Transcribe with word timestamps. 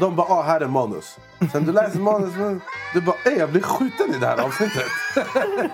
De 0.00 0.16
bara, 0.16 0.26
ah, 0.26 0.42
här 0.42 0.60
är 0.60 0.66
manus. 0.66 1.16
Sen 1.52 1.64
du 1.66 1.72
läser 1.72 1.98
manus, 1.98 2.60
du 2.94 3.00
bara, 3.00 3.16
ey 3.24 3.38
jag 3.38 3.50
blir 3.50 3.62
skjuten 3.62 4.14
i 4.14 4.18
det 4.18 4.26
här 4.26 4.36
avsnittet. 4.36 4.82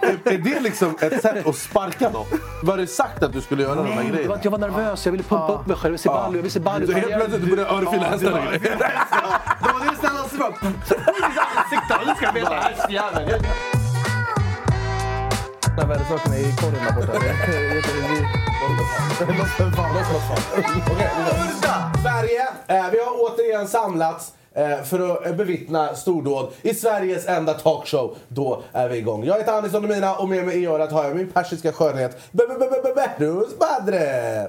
är, 0.03 0.33
är 0.33 0.39
det 0.39 0.61
liksom 0.61 0.97
ett 1.01 1.23
sätt 1.23 1.47
att 1.47 1.57
sparka 1.57 2.11
dem? 2.11 2.27
Var 2.63 2.77
det 2.77 2.87
sagt 2.87 3.23
att 3.23 3.33
du 3.33 3.41
skulle 3.41 3.63
göra 3.63 3.75
de 3.75 3.87
här 3.87 3.91
det 3.91 3.97
var 3.97 4.13
grejerna? 4.13 4.35
att 4.35 4.45
jag 4.45 4.51
var 4.51 4.59
nervös. 4.59 5.05
Jag 5.07 5.13
ville 5.13 5.25
pumpa 5.25 5.53
upp 5.53 5.67
mig 5.67 5.77
själv. 5.77 5.85
Jag 5.85 5.91
vill 5.91 5.99
se 6.01 6.09
ball, 6.09 6.37
jag 6.37 6.43
vill 6.43 6.51
se 6.53 6.61
ball. 6.61 6.87
Så 6.87 6.93
helt 6.93 7.15
plötsligt 7.15 7.51
började 7.51 7.71
örfila 7.71 8.05
hästar 8.05 8.33
och 8.33 8.39
grejer. 8.39 8.79
Det 9.63 9.73
var 9.73 9.91
det 9.91 9.97
snällaste 9.99 10.37
bara... 10.39 10.55
Nu 12.07 12.15
ska 12.17 12.25
jag 12.27 12.33
veta, 12.33 12.55
hästjävel. 12.55 13.43
Den 15.77 15.89
värdesakerna 15.89 16.37
i 16.37 16.57
korgen 16.57 16.85
där 16.85 16.93
borta. 16.93 18.50
Sverige. 22.03 22.49
Eh, 22.67 22.91
vi 22.93 22.99
har 23.01 23.13
återigen 23.19 23.69
samlats 23.69 24.33
eh, 24.55 24.83
för 24.83 25.29
att 25.29 25.37
bevittna 25.37 25.95
stordåd 25.95 26.51
i 26.63 26.75
Sveriges 26.75 27.27
enda 27.29 27.55
talkshow. 27.55 28.17
Då 28.29 28.63
är 28.73 28.89
vi 28.89 28.97
igång. 28.99 29.25
Jag 29.25 29.35
heter 29.39 29.53
Anis 29.53 29.73
Domina 29.73 30.15
och 30.17 30.29
med 30.29 30.47
mig 30.47 30.63
i 30.63 30.67
örat 30.67 30.93
har 30.93 31.05
jag 31.05 31.17
min 31.17 31.31
persiska 31.31 31.73
skönhet 31.73 32.19
Be- 32.33 32.47
be- 32.47 32.55
be- 32.59 32.93
be- 32.95 33.11
Behrouz 33.19 33.59
Badre. 33.59 34.49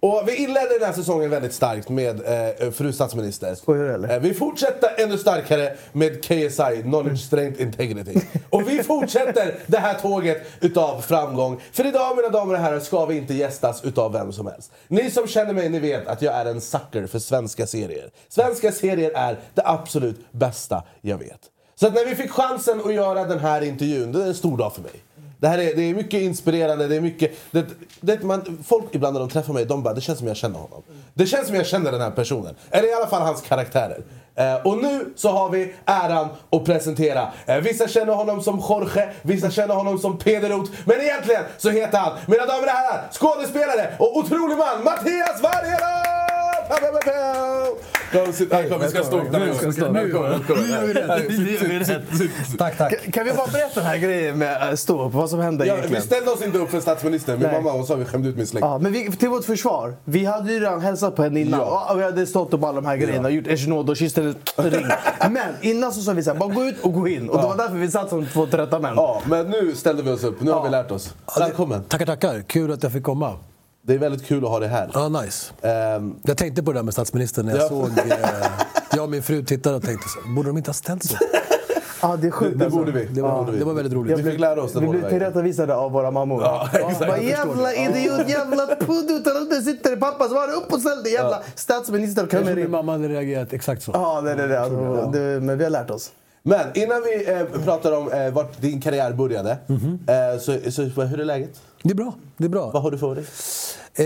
Och 0.00 0.22
vi 0.26 0.36
inledde 0.36 0.78
den 0.78 0.86
här 0.86 0.92
säsongen 0.92 1.30
väldigt 1.30 1.52
starkt 1.52 1.88
med 1.88 2.20
eh, 2.60 2.70
fru 2.70 2.92
statsminister. 2.92 3.54
Skojar 3.54 3.84
du, 3.84 3.94
eller? 3.94 4.14
Eh, 4.14 4.20
vi 4.20 4.34
fortsätter 4.34 4.90
ännu 5.02 5.18
starkare 5.18 5.76
med 5.92 6.24
KSI, 6.24 6.82
Knowledge 6.82 7.18
Strength 7.18 7.62
Integrity. 7.62 8.20
Och 8.50 8.68
vi 8.68 8.82
fortsätter 8.82 9.54
det 9.66 9.78
här 9.78 9.94
tåget 9.94 10.42
utav 10.60 11.00
framgång. 11.00 11.60
För 11.72 11.86
idag 11.86 12.16
mina 12.16 12.28
damer 12.28 12.54
och 12.54 12.60
herrar 12.60 12.80
ska 12.80 13.06
vi 13.06 13.16
inte 13.16 13.34
gästas 13.34 13.84
utav 13.84 14.12
vem 14.12 14.32
som 14.32 14.46
helst. 14.46 14.72
Ni 14.88 15.10
som 15.10 15.26
känner 15.26 15.52
mig, 15.52 15.68
ni 15.68 15.78
vet 15.78 16.06
att 16.06 16.22
jag 16.22 16.34
är 16.34 16.44
en 16.44 16.60
sucker 16.60 17.06
för 17.06 17.18
svenska 17.18 17.66
serier. 17.66 18.10
Svenska 18.28 18.72
serier 18.72 19.10
är 19.14 19.38
det 19.54 19.62
absolut 19.64 20.32
bästa 20.32 20.84
jag 21.00 21.18
vet. 21.18 21.40
Så 21.74 21.86
att 21.86 21.94
när 21.94 22.04
vi 22.04 22.14
fick 22.14 22.30
chansen 22.30 22.80
att 22.84 22.94
göra 22.94 23.24
den 23.24 23.38
här 23.38 23.62
intervjun, 23.62 24.12
det 24.12 24.22
är 24.22 24.26
en 24.26 24.34
stor 24.34 24.58
dag 24.58 24.74
för 24.74 24.82
mig. 24.82 25.02
Det 25.46 25.50
här 25.50 25.58
är, 25.58 25.76
det 25.76 25.82
är 25.82 25.94
mycket 25.94 26.22
inspirerande, 26.22 26.88
det 26.88 26.96
är 26.96 27.00
mycket... 27.00 27.32
Det, 27.50 27.66
det, 28.00 28.22
man, 28.22 28.64
folk 28.66 28.84
ibland 28.92 29.12
när 29.12 29.20
de 29.20 29.28
träffar 29.28 29.52
mig, 29.52 29.64
de 29.64 29.82
bara 29.82 29.94
det 29.94 30.00
känns 30.00 30.18
som 30.18 30.28
jag 30.28 30.36
känner 30.36 30.58
honom. 30.58 30.82
Det 31.14 31.26
känns 31.26 31.46
som 31.46 31.56
jag 31.56 31.66
känner 31.66 31.92
den 31.92 32.00
här 32.00 32.10
personen. 32.10 32.54
Eller 32.70 32.88
i 32.88 32.92
alla 32.92 33.06
fall 33.06 33.22
hans 33.22 33.42
karaktärer. 33.42 34.04
Eh, 34.34 34.66
och 34.66 34.82
nu 34.82 35.12
så 35.16 35.28
har 35.28 35.50
vi 35.50 35.74
äran 35.84 36.28
att 36.50 36.64
presentera. 36.64 37.32
Eh, 37.46 37.56
vissa 37.56 37.88
känner 37.88 38.12
honom 38.12 38.42
som 38.42 38.62
Jorge, 38.68 39.08
vissa 39.22 39.50
känner 39.50 39.74
honom 39.74 39.98
som 39.98 40.18
Pederot. 40.18 40.70
Men 40.84 41.00
egentligen 41.00 41.42
så 41.58 41.70
heter 41.70 41.98
han, 41.98 42.12
mina 42.26 42.46
damer 42.46 42.62
och 42.62 42.68
herrar, 42.68 43.08
skådespelare 43.12 43.92
och 43.98 44.16
otrolig 44.16 44.56
man, 44.56 44.84
Mattias 44.84 45.42
Vargero! 45.42 46.35
Här, 48.50 48.68
kom, 48.68 48.80
vi 48.80 48.88
ska 48.88 49.02
stå 49.02 49.18
upp 49.20 49.32
där. 49.32 49.40
Välkommen, 49.40 49.92
välkommen. 49.94 50.44
Tack, 52.58 52.76
tack. 52.78 53.12
Kan 53.12 53.24
vi 53.24 53.32
bara 53.32 53.46
berätta 53.46 53.80
den 53.80 53.84
här 53.84 53.96
grejen 53.98 54.38
med 54.38 54.68
äh, 54.68 54.74
stå 54.74 55.06
upp? 55.06 55.12
Vad 55.12 55.30
som 55.30 55.40
hände 55.40 55.66
Ja, 55.66 55.72
vi 55.74 55.78
egentligen? 55.78 56.02
ställde 56.04 56.30
oss 56.30 56.42
inte 56.42 56.58
upp 56.58 56.70
för 56.70 56.80
statsministern. 56.80 57.38
Min 57.38 57.46
Nej. 57.48 57.56
mamma 57.62 57.70
hon 57.70 57.86
sa 57.86 57.94
vi 57.94 58.04
skämde 58.04 58.28
ut 58.28 58.36
min 58.36 58.46
släkt. 58.46 58.64
Ja, 58.66 58.78
men 58.78 58.92
vi, 58.92 59.12
till 59.12 59.28
vårt 59.28 59.44
försvar, 59.44 59.94
vi 60.04 60.24
hade 60.24 60.52
ju 60.52 60.60
redan 60.60 60.80
hälsat 60.80 61.16
på 61.16 61.22
henne 61.22 61.40
innan 61.40 61.60
Ja. 61.60 61.88
och 61.92 61.98
vi 62.00 62.04
hade 62.04 62.26
stått 62.26 62.54
upp 62.54 62.64
alla 62.64 62.72
de 62.80 62.86
här 62.86 62.96
grejerna, 62.96 63.30
gjort 63.30 63.46
echenod 63.46 63.90
och 63.90 63.96
kysst 63.96 64.16
hennes 64.16 64.36
ring. 64.56 64.86
Men 65.30 65.54
innan 65.60 65.92
så 65.92 66.00
sa 66.00 66.12
vi 66.12 66.22
så 66.22 66.30
här, 66.32 66.38
bara 66.38 66.54
gå 66.54 66.64
ut 66.64 66.80
och 66.82 66.92
gå 66.92 67.08
in. 67.08 67.28
Och 67.28 67.36
det 67.40 67.46
var 67.46 67.56
därför 67.56 67.74
vi 67.76 67.90
satt 67.90 68.08
som 68.08 68.26
två 68.26 68.46
trötta 68.46 68.78
män. 68.78 68.92
Ja, 68.96 69.22
men 69.24 69.46
nu 69.50 69.74
ställde 69.74 70.02
vi 70.02 70.10
oss 70.10 70.24
upp. 70.24 70.40
Nu 70.42 70.50
har 70.50 70.64
vi 70.64 70.70
lärt 70.70 70.90
oss. 70.90 71.14
Välkommen. 71.38 71.82
Tackar, 71.84 72.06
tackar. 72.06 72.42
Kul 72.42 72.72
att 72.72 72.82
jag 72.82 72.92
fick 72.92 73.02
komma. 73.02 73.34
Det 73.86 73.94
är 73.94 73.98
väldigt 73.98 74.26
kul 74.26 74.44
att 74.44 74.50
ha 74.50 74.58
dig 74.60 74.68
här. 74.68 74.90
Ja, 74.94 75.08
nice. 75.08 75.52
Ehm, 75.62 76.14
Jag 76.22 76.36
tänkte 76.36 76.62
på 76.62 76.72
det 76.72 76.78
där 76.78 76.82
med 76.82 76.94
statsministern 76.94 77.46
när 77.46 77.52
jag 77.56 77.62
Ja. 77.64 77.68
såg... 77.68 77.88
Eh, 77.98 78.16
jag 78.92 79.04
och 79.04 79.10
min 79.10 79.22
fru 79.22 79.44
tittade 79.44 79.76
och 79.76 79.82
tänkte 79.82 80.08
så, 80.08 80.28
borde 80.36 80.48
de 80.48 80.56
inte 80.56 80.68
ha 80.68 80.74
ställt 80.74 81.04
sig? 81.04 81.18
Ja, 82.02 82.16
det 82.16 82.26
är 82.26 82.30
sjukt 82.30 82.58
det 82.58 82.64
alltså. 82.64 82.78
borde 82.78 82.92
vi. 82.92 83.04
Det 83.04 83.22
var, 83.22 83.38
borde 83.38 83.52
vi. 83.52 83.58
det 83.58 83.64
var 83.64 83.72
väldigt 83.74 83.92
roligt. 83.92 84.18
Vi 84.18 84.30
fick 84.30 84.40
lära 84.40 84.62
oss 84.62 84.72
den 84.72 84.82
Vi 84.82 84.88
blev 84.88 85.08
tillrättavisade 85.10 85.74
av 85.76 85.92
våra 85.92 86.10
mammor. 86.10 86.42
Ja, 86.42 86.68
exakt. 86.72 87.00
Jag 87.00 87.24
jävla 87.24 87.74
idiot, 87.74 88.28
jävla 88.28 88.66
puddutar. 88.66 89.50
Där 89.50 89.60
sitter 89.60 89.96
pappa, 89.96 90.28
svara 90.28 90.52
upp 90.52 90.72
och 90.72 90.80
ställ 90.80 91.02
dig. 91.02 91.12
Jävla 91.12 91.42
statsminister 91.54 92.22
Jag 92.22 92.30
tror 92.30 92.40
kommer 92.40 92.54
min 92.54 92.64
in. 92.64 92.70
mamma 92.70 92.92
hade 92.92 93.08
reagerat 93.08 93.52
exakt 93.52 93.82
så. 93.82 93.90
Ja, 93.94 94.20
det 94.20 94.30
är 94.30 94.48
det. 94.48 94.60
Alltså, 94.60 95.10
det 95.12 95.40
men 95.40 95.58
vi 95.58 95.64
har 95.64 95.70
lärt 95.70 95.90
oss. 95.90 96.10
Men 96.42 96.66
innan 96.74 97.02
vi 97.02 97.32
eh, 97.32 97.64
pratar 97.64 97.92
om 97.92 98.12
eh, 98.12 98.30
vart 98.32 98.60
din 98.60 98.80
karriär 98.80 99.12
började. 99.12 99.58
Mhm. 99.66 99.98
eh, 100.06 100.40
så, 100.40 100.70
så 100.70 100.82
hur 101.02 101.20
är 101.20 101.24
läget? 101.24 101.60
Det 101.82 101.90
är 101.90 101.94
bra. 101.94 102.12
Det 102.36 102.44
är 102.44 102.48
bra. 102.48 102.70
Vad 102.70 102.82
har 102.82 102.90
du 102.90 102.98
för 102.98 103.14
dig? 103.14 103.24
Eh, 103.98 104.04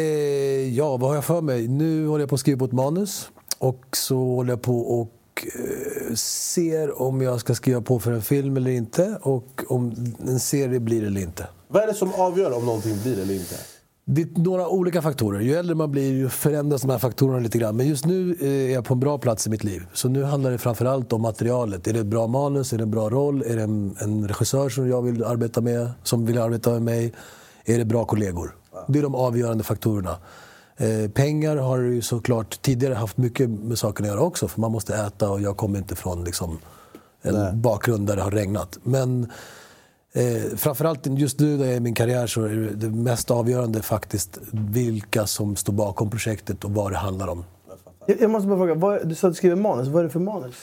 ja, 0.76 0.96
vad 0.96 1.10
har 1.10 1.14
jag 1.14 1.24
för 1.24 1.40
mig? 1.40 1.68
Nu 1.68 2.06
håller 2.06 2.22
jag 2.22 2.28
på 2.28 2.34
att 2.34 2.40
skriva 2.40 2.58
på 2.58 2.64
ett 2.64 2.72
manus. 2.72 3.30
Och 3.58 3.84
så 3.92 4.16
håller 4.16 4.52
jag 4.52 4.62
på 4.62 4.80
och 4.80 5.46
eh, 5.54 6.14
ser 6.14 7.02
om 7.02 7.22
jag 7.22 7.40
ska 7.40 7.54
skriva 7.54 7.80
på 7.80 7.98
för 7.98 8.12
en 8.12 8.22
film 8.22 8.56
eller 8.56 8.70
inte. 8.70 9.18
Och 9.22 9.64
om 9.68 10.14
en 10.20 10.40
serie 10.40 10.80
blir 10.80 11.04
eller 11.04 11.20
inte. 11.20 11.46
Vad 11.68 11.82
är 11.82 11.86
det 11.86 11.94
som 11.94 12.12
avgör 12.14 12.56
om 12.56 12.66
någonting 12.66 12.96
blir 13.02 13.22
eller 13.22 13.34
inte? 13.34 13.54
Det 14.04 14.22
är 14.22 14.40
några 14.40 14.68
olika 14.68 15.02
faktorer. 15.02 15.40
Ju 15.40 15.54
äldre 15.54 15.74
man 15.74 15.90
blir 15.90 16.12
ju 16.12 16.28
förändras 16.28 16.82
de 16.82 16.90
här 16.90 16.98
faktorerna 16.98 17.38
lite 17.38 17.58
grann. 17.58 17.76
Men 17.76 17.88
just 17.88 18.06
nu 18.06 18.36
eh, 18.40 18.48
är 18.48 18.74
jag 18.74 18.84
på 18.84 18.94
en 18.94 19.00
bra 19.00 19.18
plats 19.18 19.46
i 19.46 19.50
mitt 19.50 19.64
liv. 19.64 19.82
Så 19.92 20.08
nu 20.08 20.24
handlar 20.24 20.50
det 20.50 20.58
framförallt 20.58 21.12
om 21.12 21.22
materialet. 21.22 21.86
Är 21.86 21.92
det 21.92 22.00
ett 22.00 22.06
bra 22.06 22.26
manus? 22.26 22.72
Är 22.72 22.78
det 22.78 22.84
en 22.84 22.90
bra 22.90 23.10
roll? 23.10 23.42
Är 23.42 23.56
det 23.56 23.62
en, 23.62 23.96
en 24.00 24.28
regissör 24.28 24.68
som 24.68 24.88
jag 24.88 25.02
vill 25.02 25.24
arbeta 25.24 25.60
med? 25.60 25.90
Som 26.02 26.26
vill 26.26 26.38
arbeta 26.38 26.70
med 26.70 26.82
mig? 26.82 27.12
Är 27.64 27.78
det 27.78 27.84
bra 27.84 28.04
kollegor? 28.04 28.59
Det 28.88 28.98
är 28.98 29.02
de 29.02 29.14
avgörande 29.14 29.64
faktorerna. 29.64 30.16
Eh, 30.76 31.10
pengar 31.10 31.56
har 31.56 31.78
ju 31.78 32.02
såklart 32.02 32.62
tidigare 32.62 32.94
haft 32.94 33.16
mycket 33.16 33.50
med 33.50 33.78
saken 33.78 34.06
att 34.06 34.12
göra 34.12 34.20
också. 34.20 34.48
För 34.48 34.60
man 34.60 34.72
måste 34.72 34.94
äta 34.94 35.30
och 35.30 35.40
jag 35.40 35.56
kommer 35.56 35.78
inte 35.78 35.96
från 35.96 36.24
liksom, 36.24 36.58
en 37.22 37.60
bakgrund 37.60 38.06
där 38.06 38.16
det 38.16 38.22
har 38.22 38.30
regnat. 38.30 38.78
Men 38.82 39.32
Eh, 40.12 40.56
framförallt 40.56 41.06
just 41.06 41.40
nu 41.40 41.56
när 41.56 41.64
jag 41.64 41.72
är 41.72 41.76
i 41.76 41.80
min 41.80 41.94
karriär 41.94 42.26
så 42.26 42.42
är 42.42 42.72
det, 42.74 42.90
mest 42.90 43.30
avgörande 43.30 43.82
faktiskt 43.82 44.38
vilka 44.52 45.26
som 45.26 45.56
står 45.56 45.72
bakom 45.72 46.10
projektet 46.10 46.64
och 46.64 46.70
vad 46.70 46.92
det 46.92 46.96
handlar 46.96 47.28
om. 47.28 47.44
Jag, 48.06 48.30
måste 48.30 48.48
bara 48.48 48.58
fråga, 48.58 48.74
vad, 48.74 49.08
du 49.08 49.14
sa 49.14 49.26
att 49.26 49.32
du 49.32 49.36
skriver 49.36 49.56
manus. 49.56 49.88
Vad 49.88 50.00
är 50.00 50.04
det 50.04 50.10
för 50.10 50.20
manus? 50.20 50.54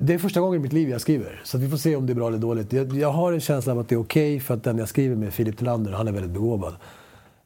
Det 0.00 0.14
är 0.14 0.18
första 0.18 0.40
gången 0.40 0.60
i 0.60 0.62
mitt 0.62 0.72
liv 0.72 0.90
jag 0.90 1.00
skriver, 1.00 1.42
så 1.44 1.56
att 1.56 1.62
vi 1.62 1.70
får 1.70 1.76
se 1.76 1.96
om 1.96 2.06
det 2.06 2.12
är 2.12 2.14
bra 2.14 2.28
eller 2.28 2.38
dåligt. 2.38 2.72
Jag, 2.72 2.94
jag 2.94 3.12
har 3.12 3.32
en 3.32 3.40
känsla 3.40 3.72
av 3.72 3.78
att 3.78 3.88
det 3.88 3.94
är 3.94 4.00
okej 4.00 4.40
för 4.40 4.54
att 4.54 4.64
den 4.64 4.78
jag 4.78 4.88
skriver 4.88 5.16
med, 5.16 5.34
Filip 5.34 5.58
Tillander, 5.58 5.92
han 5.92 6.08
är 6.08 6.12
väldigt 6.12 6.32
begåvad. 6.32 6.74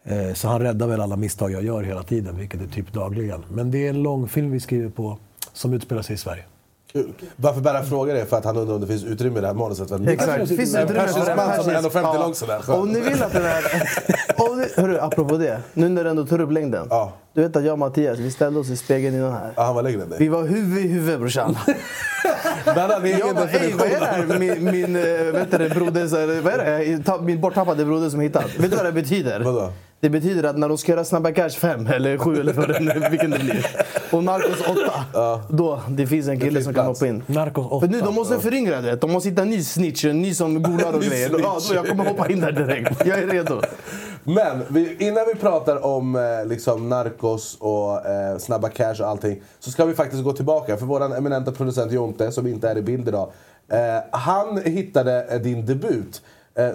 Eh, 0.04 0.34
så 0.34 0.48
han 0.48 0.60
räddar 0.60 0.86
väl 0.86 1.00
alla 1.00 1.16
misstag 1.16 1.52
jag 1.52 1.62
gör 1.64 1.82
hela 1.82 2.02
tiden, 2.02 2.36
vilket 2.38 2.62
är 2.62 2.66
typ 2.66 2.92
dagligen. 2.92 3.44
Men 3.50 3.70
det 3.70 3.86
är 3.86 3.90
en 3.90 4.02
långfilm 4.02 4.50
vi 4.50 4.60
skriver 4.60 4.88
på 4.90 5.18
som 5.52 5.72
utspelar 5.74 6.02
sig 6.02 6.14
i 6.14 6.18
Sverige. 6.18 6.42
Kul. 6.92 7.12
Varför 7.36 7.60
bara 7.60 7.82
frågar 7.82 8.14
det? 8.14 8.26
För 8.26 8.36
att 8.36 8.44
han 8.44 8.56
undrar 8.56 8.74
om 8.74 8.80
det 8.80 8.86
finns 8.86 9.04
utrymme 9.04 9.38
i 9.38 9.40
det 9.40 9.46
här 9.46 9.54
manuset. 9.54 10.08
Exakt. 10.08 10.48
Finns 10.48 10.72
det 10.72 10.80
En 10.80 10.88
utrymme 10.88 11.08
för 11.08 11.30
en 11.30 11.36
man 11.36 11.62
som 11.62 11.70
är 11.70 11.74
persisk? 11.74 11.96
1,50 11.96 12.00
Ja. 12.02 12.20
lång 12.22 12.34
sådär. 12.34 12.70
Om 12.70 12.92
ni 12.92 13.00
vill 13.00 13.22
att 13.22 13.32
den 13.32 13.42
här... 13.42 13.64
Om 14.50 14.58
ni, 14.58 14.66
hörru, 14.76 14.98
apropå 14.98 15.36
det. 15.36 15.60
Nu 15.74 15.88
när 15.88 16.04
du 16.04 16.10
ändå 16.10 16.26
tar 16.26 16.40
upp 16.40 16.50
längden. 16.50 16.86
Ja. 16.90 17.12
Du 17.34 17.42
vet 17.42 17.56
att 17.56 17.64
jag 17.64 17.72
och 17.72 17.78
Mattias, 17.78 18.18
vi 18.18 18.30
ställde 18.30 18.60
oss 18.60 18.68
i 18.70 18.76
spegeln 18.76 19.16
innan 19.16 19.32
här. 19.32 19.52
Ja, 19.56 19.62
han 19.62 19.74
var 19.74 19.82
längre 19.82 20.02
än 20.02 20.08
dig. 20.10 20.18
Vi 20.18 20.28
var 20.28 20.42
huvud 20.42 20.84
i 20.84 20.88
huvud 20.88 21.18
brorsan. 21.18 21.56
Har 22.64 23.04
egen 23.04 23.18
Jag 23.18 23.36
bara, 23.36 23.50
ey 23.50 23.72
vad 23.72 23.86
är 23.86 24.00
det 24.00 24.06
här? 24.06 24.38
Min, 24.38 24.64
min 24.64 24.96
eh, 24.96 25.02
vet 25.32 25.50
du, 25.50 25.58
det, 25.58 25.74
broder, 25.74 26.08
så 26.08 26.16
här, 26.16 26.40
vad 26.40 26.52
är 26.52 26.58
det? 27.18 27.22
Min 27.22 27.40
borttappade 27.40 27.84
broder 27.84 28.10
som 28.10 28.20
hittat. 28.20 28.44
Vet 28.58 28.70
du 28.70 28.76
vad 28.76 28.86
det 28.86 28.92
betyder? 28.92 29.40
Vadå? 29.40 29.72
Det 30.00 30.10
betyder 30.10 30.42
att 30.44 30.58
när 30.58 30.68
de 30.68 30.78
ska 30.78 30.92
göra 30.92 31.04
Snabba 31.04 31.32
Cash 31.32 31.50
5 31.50 31.86
eller 31.86 32.18
7 32.18 32.40
eller 32.40 32.52
vad 32.52 32.68
det 32.68 32.80
nu- 32.80 33.08
vilken 33.10 33.30
det 33.30 33.38
blir. 33.38 33.66
Och 34.12 34.24
Narcos 34.24 34.60
8. 35.14 35.40
Då 35.48 35.80
det 35.88 36.06
finns 36.06 36.28
en 36.28 36.40
kille 36.40 36.62
som 36.62 36.74
kan 36.74 36.86
hoppa 36.86 37.06
in. 37.06 37.22
Narcos 37.26 37.66
8. 37.70 37.86
För 37.86 37.92
nu, 37.92 38.00
de 38.00 38.14
måste 38.14 38.38
föryngra 38.38 38.80
det. 38.80 38.96
De 38.96 39.12
måste 39.12 39.28
hitta 39.28 39.42
en 39.42 39.48
ny 39.50 39.62
snitch, 39.64 40.04
en 40.04 40.22
ny 40.22 40.34
som 40.34 40.62
golar 40.62 40.92
och 40.92 41.02
grejer. 41.10 41.30
Ja, 41.42 41.58
då 41.68 41.74
jag 41.74 41.88
kommer 41.88 42.04
hoppa 42.04 42.28
in 42.28 42.40
där 42.40 42.52
direkt. 42.52 43.06
Jag 43.06 43.18
är 43.18 43.26
redo. 43.26 43.60
Men 44.24 44.62
vi, 44.68 44.96
innan 44.98 45.24
vi 45.34 45.40
pratar 45.40 45.84
om 45.86 46.16
eh, 46.16 46.46
liksom 46.46 46.88
narkos 46.88 47.56
och 47.60 48.06
eh, 48.06 48.38
snabba 48.38 48.68
cash 48.68 48.94
och 49.00 49.08
allting 49.08 49.42
så 49.58 49.70
ska 49.70 49.84
vi 49.84 49.94
faktiskt 49.94 50.22
gå 50.24 50.32
tillbaka 50.32 50.76
för 50.76 50.86
vår 50.86 51.16
eminenta 51.18 51.52
producent 51.52 51.92
Jonte 51.92 52.32
som 52.32 52.46
inte 52.46 52.68
är 52.68 52.78
i 52.78 52.82
bild 52.82 53.08
idag. 53.08 53.30
Eh, 53.72 53.78
han 54.12 54.62
hittade 54.64 55.24
eh, 55.30 55.40
din 55.40 55.66
debut 55.66 56.22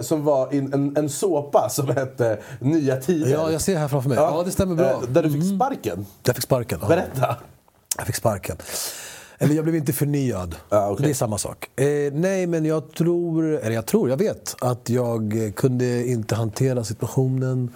som 0.00 0.24
var 0.24 0.54
in, 0.54 0.72
en, 0.72 0.96
en 0.96 1.08
såpa 1.08 1.68
som 1.68 1.88
hette 1.88 2.38
Nya 2.60 2.96
Tider. 2.96 3.30
Ja, 3.30 3.50
jag 3.50 3.60
ser 3.60 3.76
här 3.76 3.88
framför 3.88 4.08
mig. 4.08 4.18
Ja, 4.18 4.42
det 4.44 4.50
stämmer 4.50 4.74
bra. 4.74 4.90
Eh, 4.90 5.00
där 5.00 5.22
du 5.22 5.30
fick 5.30 5.56
sparken. 5.56 6.06
Jag 6.22 6.34
fick 6.34 6.44
sparken. 6.44 6.78
ja. 6.82 6.88
Berätta. 6.88 7.36
Jag 7.98 8.06
fick 8.06 8.16
sparken. 8.16 8.56
Eller 9.38 9.54
jag 9.54 9.64
blev 9.64 9.76
inte 9.76 9.92
förnyad. 9.92 10.56
Ah, 10.68 10.90
okej. 10.90 11.04
Det 11.06 11.12
är 11.12 11.14
samma 11.14 11.38
sak. 11.38 11.80
Eh, 11.80 12.12
nej, 12.12 12.46
men 12.46 12.64
jag 12.64 12.92
tror, 12.92 13.44
eller 13.44 13.74
jag 13.74 13.86
tror, 13.86 14.10
jag 14.10 14.16
vet 14.16 14.56
att 14.60 14.88
jag 14.90 15.44
eh, 15.46 15.52
kunde 15.52 16.06
inte 16.06 16.34
hantera 16.34 16.84
situationen. 16.84 17.70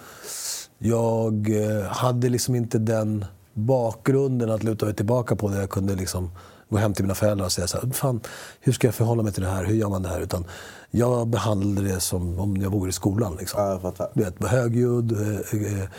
Jag 0.77 1.49
eh, 1.49 1.85
hade 1.85 2.29
liksom 2.29 2.55
inte 2.55 2.77
den 2.77 3.25
bakgrunden 3.53 4.51
att 4.51 4.63
luta 4.63 4.85
mig 4.85 4.95
tillbaka 4.95 5.35
på 5.35 5.49
där 5.49 5.59
jag 5.59 5.69
kunde 5.69 5.95
liksom 5.95 6.31
gå 6.69 6.77
hem 6.77 6.93
till 6.93 7.03
mina 7.03 7.15
föräldrar 7.15 7.45
och 7.45 7.51
säga 7.51 7.67
så 7.67 7.77
här, 7.77 7.89
Fan, 7.93 8.21
hur 8.59 8.71
ska 8.73 8.87
jag 8.87 8.95
förhålla 8.95 9.23
mig 9.23 9.33
till 9.33 9.43
det 9.43 9.49
här? 9.49 9.65
Hur 9.65 9.75
gör 9.75 9.89
man 9.89 10.03
det 10.03 10.09
här? 10.09 10.21
Utan 10.21 10.45
jag 10.91 11.27
behandlade 11.27 11.87
det 11.87 11.99
som 11.99 12.39
om 12.39 12.57
jag 12.57 12.69
vore 12.69 12.89
i 12.89 12.93
skolan. 12.93 13.35
Liksom. 13.39 13.81
Ja. 13.97 14.09
Du 14.13 14.23
vet, 14.23 14.41
var 14.41 14.49
högljudd, 14.49 15.11
eh, 15.11 15.81
eh, 15.81 15.89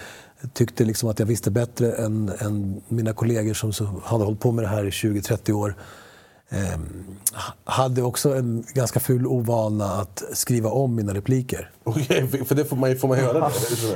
tyckte 0.53 0.85
liksom 0.85 1.09
att 1.09 1.19
jag 1.19 1.27
visste 1.27 1.51
bättre 1.51 1.93
än, 1.93 2.33
än 2.39 2.83
mina 2.89 3.13
kollegor 3.13 3.55
som 3.55 3.73
så, 3.73 3.89
hade 4.05 4.25
hållit 4.25 4.41
på 4.41 4.53
med 4.53 4.65
det 4.65 4.69
här 4.69 4.85
i 4.85 4.91
20-30 4.91 5.53
år. 5.53 5.75
Eh, 6.49 6.79
hade 7.65 8.03
också 8.03 8.37
en 8.37 8.65
ganska 8.75 9.01
ful 9.01 9.27
ovana 9.27 9.85
att 9.85 10.23
skriva 10.33 10.71
om 10.71 10.95
mina 10.95 11.15
repliker. 11.15 11.71
Okej, 11.85 12.45
för 12.47 12.55
det 12.55 12.65
får 12.65 12.77
man, 12.77 12.97
får 12.97 13.09
man 13.09 13.19
göra. 13.19 13.51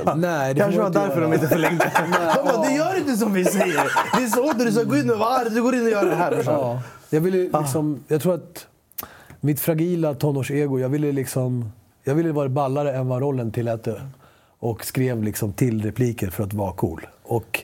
Det. 0.05 0.15
Nej, 0.15 0.53
det 0.53 0.59
Kanske 0.59 0.81
var 0.81 0.89
därför 0.89 1.15
göra. 1.15 1.29
de 1.29 1.33
inte 1.33 1.47
förlängde. 1.47 1.91
De 2.35 2.43
bara, 2.43 2.67
du 2.67 2.75
gör 2.75 2.97
inte 2.97 3.17
som 3.17 3.33
vi 3.33 3.45
säger. 3.45 3.91
Det 4.17 4.23
är 4.23 4.29
så 4.29 4.53
du 4.53 4.71
ska 4.71 4.83
gå 4.83 4.97
in 4.97 5.09
och 5.09 5.19
vara. 5.19 5.49
Du 5.49 5.61
går 5.61 5.75
in 5.75 5.83
och 5.83 5.89
gör 5.89 6.05
det 6.05 6.15
här. 6.15 6.43
Ja, 6.45 6.81
jag, 7.09 7.21
ville 7.21 7.59
liksom, 7.59 8.03
jag 8.07 8.21
tror 8.21 8.33
att 8.33 8.67
mitt 9.39 9.59
fragila 9.59 10.13
tonårsego, 10.13 10.79
jag 10.79 10.89
ville 10.89 11.11
liksom... 11.11 11.71
Jag 12.03 12.15
ville 12.15 12.31
vara 12.31 12.49
ballare 12.49 12.93
än 12.95 13.07
vad 13.07 13.21
rollen 13.21 13.51
tillät. 13.51 13.87
Och 14.59 14.85
skrev 14.85 15.23
liksom 15.23 15.53
till 15.53 15.81
repliker 15.81 16.29
för 16.29 16.43
att 16.43 16.53
vara 16.53 16.71
cool. 16.71 17.07
Och 17.23 17.63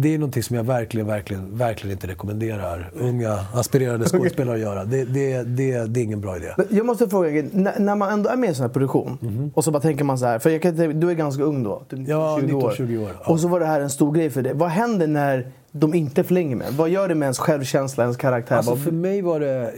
det 0.00 0.14
är 0.14 0.18
någonting 0.18 0.42
som 0.42 0.56
jag 0.56 0.64
verkligen, 0.64 1.06
verkligen, 1.06 1.58
verkligen 1.58 1.92
inte 1.92 2.06
rekommenderar 2.06 2.90
unga 2.94 3.38
aspirerande 3.54 4.06
skådespelare 4.08 4.54
att 4.54 4.60
göra. 4.60 4.84
Det, 4.84 5.04
det, 5.04 5.42
det, 5.42 5.84
det 5.84 6.00
är 6.00 6.04
ingen 6.04 6.20
bra 6.20 6.36
idé. 6.36 6.54
Jag 6.70 6.86
måste 6.86 7.08
fråga, 7.08 7.44
när, 7.52 7.78
när 7.78 7.96
man 7.96 8.10
ändå 8.10 8.30
är 8.30 8.36
med 8.36 8.46
i 8.46 8.48
en 8.48 8.54
sån 8.54 8.66
här 8.66 8.72
produktion 8.72 9.52
och 9.54 9.64
så 9.64 9.70
bara 9.70 9.82
tänker 9.82 10.04
man 10.04 10.18
så 10.18 10.26
här, 10.26 10.38
för 10.38 10.50
jag 10.50 10.62
kan, 10.62 11.00
du 11.00 11.10
är 11.10 11.14
ganska 11.14 11.42
ung 11.42 11.62
då, 11.62 11.82
typ 11.88 12.08
Ja, 12.08 12.38
20 12.40 12.54
år. 12.54 12.70
19-20 12.70 13.04
år, 13.04 13.10
ja. 13.24 13.32
Och 13.32 13.40
så 13.40 13.48
var 13.48 13.60
det 13.60 13.66
här 13.66 13.80
en 13.80 13.90
stor 13.90 14.12
grej 14.12 14.30
för 14.30 14.42
dig. 14.42 14.52
Vad 14.54 14.68
händer 14.68 15.06
när 15.06 15.52
de 15.72 15.94
inte 15.94 16.24
förlänger 16.24 16.56
med? 16.56 16.72
Vad 16.72 16.88
gör 16.88 17.08
det 17.08 17.14
med 17.14 17.26
ens 17.26 17.38
självkänsla, 17.38 18.04
ens 18.04 18.16
karaktär? 18.16 18.56
Alltså 18.56 18.76
för 18.76 18.92
mig 18.92 19.22
var 19.22 19.40
det... 19.40 19.72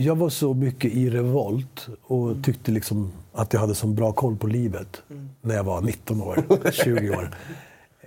Jag 0.00 0.16
var 0.16 0.28
så 0.28 0.54
mycket 0.54 0.92
i 0.92 1.10
revolt 1.10 1.88
och 2.02 2.36
tyckte 2.44 2.70
liksom 2.72 3.12
att 3.32 3.52
jag 3.52 3.60
hade 3.60 3.74
så 3.74 3.86
bra 3.86 4.12
koll 4.12 4.36
på 4.36 4.46
livet 4.46 5.02
när 5.42 5.54
jag 5.54 5.64
var 5.64 5.80
19 5.80 6.22
år, 6.22 6.44
20 6.72 7.10
år. 7.10 7.30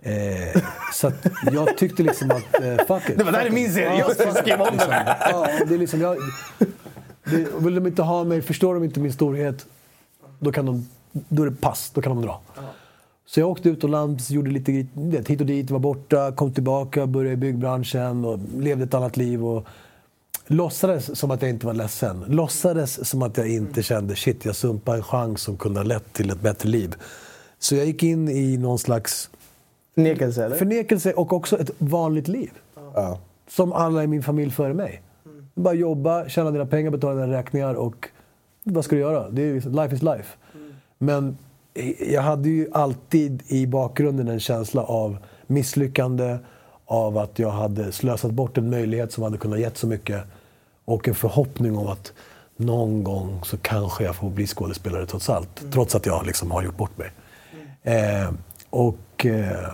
Eh, 0.04 0.62
så 0.94 1.12
jag 1.52 1.78
tyckte 1.78 2.04
liksom 2.04 2.32
att, 2.32 2.64
eh, 2.64 2.86
fuck 2.88 3.10
it. 3.10 3.18
Det 3.18 3.24
var- 3.24 3.32
det 3.32 3.38
här 3.38 3.46
är 3.46 3.50
min 3.52 3.74
serie, 3.74 3.98
jag 3.98 4.12
ska 4.16 4.34
skriva 4.34 4.70
om 4.70 4.78
den 4.78 4.92
här. 4.92 5.18
Ja, 5.32 5.48
det 5.68 5.74
är 5.74 5.78
liksom, 5.78 6.02
jag, 6.02 6.18
det, 7.24 7.48
vill 7.60 7.76
de 7.76 7.88
inte 7.88 8.02
ha 8.02 8.24
mig, 8.24 8.42
förstår 8.42 8.74
de 8.74 8.84
inte 8.84 9.00
min 9.00 9.14
storhet, 9.14 9.66
då, 10.40 10.52
kan 10.52 10.66
de, 10.66 10.88
då 11.12 11.44
är 11.44 11.50
det 11.50 11.56
pass, 11.56 11.92
då 11.94 12.02
kan 12.02 12.16
de 12.16 12.22
dra. 12.26 12.42
Så 13.26 13.40
jag 13.40 13.50
åkte 13.50 13.70
utomlands, 13.70 14.30
gjorde 14.30 14.52
lite 14.52 14.72
hit 15.28 15.40
och 15.42 15.48
dit, 15.48 15.70
var 15.72 15.80
borta, 15.80 16.32
kom 16.32 16.54
tillbaka, 16.54 17.08
började 17.08 17.34
i 17.34 17.38
byggbranschen 17.38 18.26
och 18.26 18.40
levde 18.58 18.84
ett 18.84 18.94
annat 18.94 19.18
liv. 19.18 19.46
Och 19.46 19.68
låtsades 20.52 21.20
som 21.20 21.32
att 21.32 21.42
jag 21.42 21.50
inte 21.50 21.66
var 21.66 21.74
ledsen. 21.74 22.24
Låtsades 22.28 23.10
som 23.10 23.22
att 23.22 23.38
jag 23.38 23.50
inte 23.50 23.84
kände 23.84 24.16
shit, 24.16 24.46
jag 24.46 24.56
sumpade 24.56 24.98
en 24.98 25.04
chans 25.04 25.42
som 25.42 25.58
kunde 25.58 25.80
ha 25.80 25.86
lett 25.86 26.14
till 26.14 26.30
ett 26.30 26.42
bättre 26.42 26.70
liv. 26.70 26.96
Så 27.60 27.76
jag 27.76 27.86
gick 27.86 28.04
in 28.04 28.30
i 28.30 28.58
någon 28.58 28.80
slags 28.80 29.30
Förnekelse 29.96 30.46
eller? 30.46 30.56
förnekelse 30.56 31.14
och 31.14 31.34
också 31.34 31.60
ett 31.60 31.72
vanligt 31.78 32.28
liv. 32.28 32.52
Ja. 32.96 33.20
Som 33.50 33.74
alla 33.74 34.04
i 34.04 34.08
min 34.08 34.24
familj 34.24 34.52
före 34.52 34.74
mig. 34.74 35.02
Bara 35.56 35.74
jobba, 35.74 36.30
tjäna 36.30 36.52
dina 36.52 36.66
pengar, 36.66 36.92
betala 36.92 37.22
dina 37.22 37.38
räkningar 37.38 37.74
och 37.74 38.10
vad 38.64 38.86
ska 38.86 38.96
du 38.96 39.02
göra? 39.02 39.30
Det 39.30 39.42
är, 39.42 39.54
liksom- 39.54 39.76
life 39.76 39.96
is 39.96 40.02
life. 40.02 40.38
Men 40.98 41.38
jag 42.00 42.22
hade 42.22 42.50
ju 42.50 42.68
alltid 42.72 43.44
i 43.48 43.68
bakgrunden 43.68 44.28
en 44.28 44.40
känsla 44.40 44.84
av 44.84 45.18
misslyckande, 45.48 46.38
av 46.86 47.18
att 47.18 47.40
jag 47.40 47.50
hade 47.50 47.92
slösat 47.92 48.32
bort 48.32 48.58
en 48.58 48.70
möjlighet 48.70 49.12
som 49.12 49.24
hade 49.24 49.38
kunnat 49.38 49.60
gett 49.60 49.78
så 49.78 49.88
mycket 49.88 50.22
och 50.94 51.08
en 51.08 51.16
förhoppning 51.16 51.78
om 51.78 51.88
att 51.88 52.14
någon 52.58 53.04
gång 53.04 53.42
så 53.44 53.58
kanske 53.58 54.04
jag 54.04 54.16
får 54.16 54.30
bli 54.30 54.48
skådespelare 54.48 55.06
trots 55.06 55.30
allt. 55.30 55.72
Trots 55.72 55.96
att 55.96 56.06
jag 56.06 56.26
liksom 56.26 56.52
har 56.52 56.64
gjort 56.64 56.78
bort 56.78 56.98
mig. 56.98 57.12
Eh, 57.84 58.32
och 58.70 59.26
eh, 59.26 59.74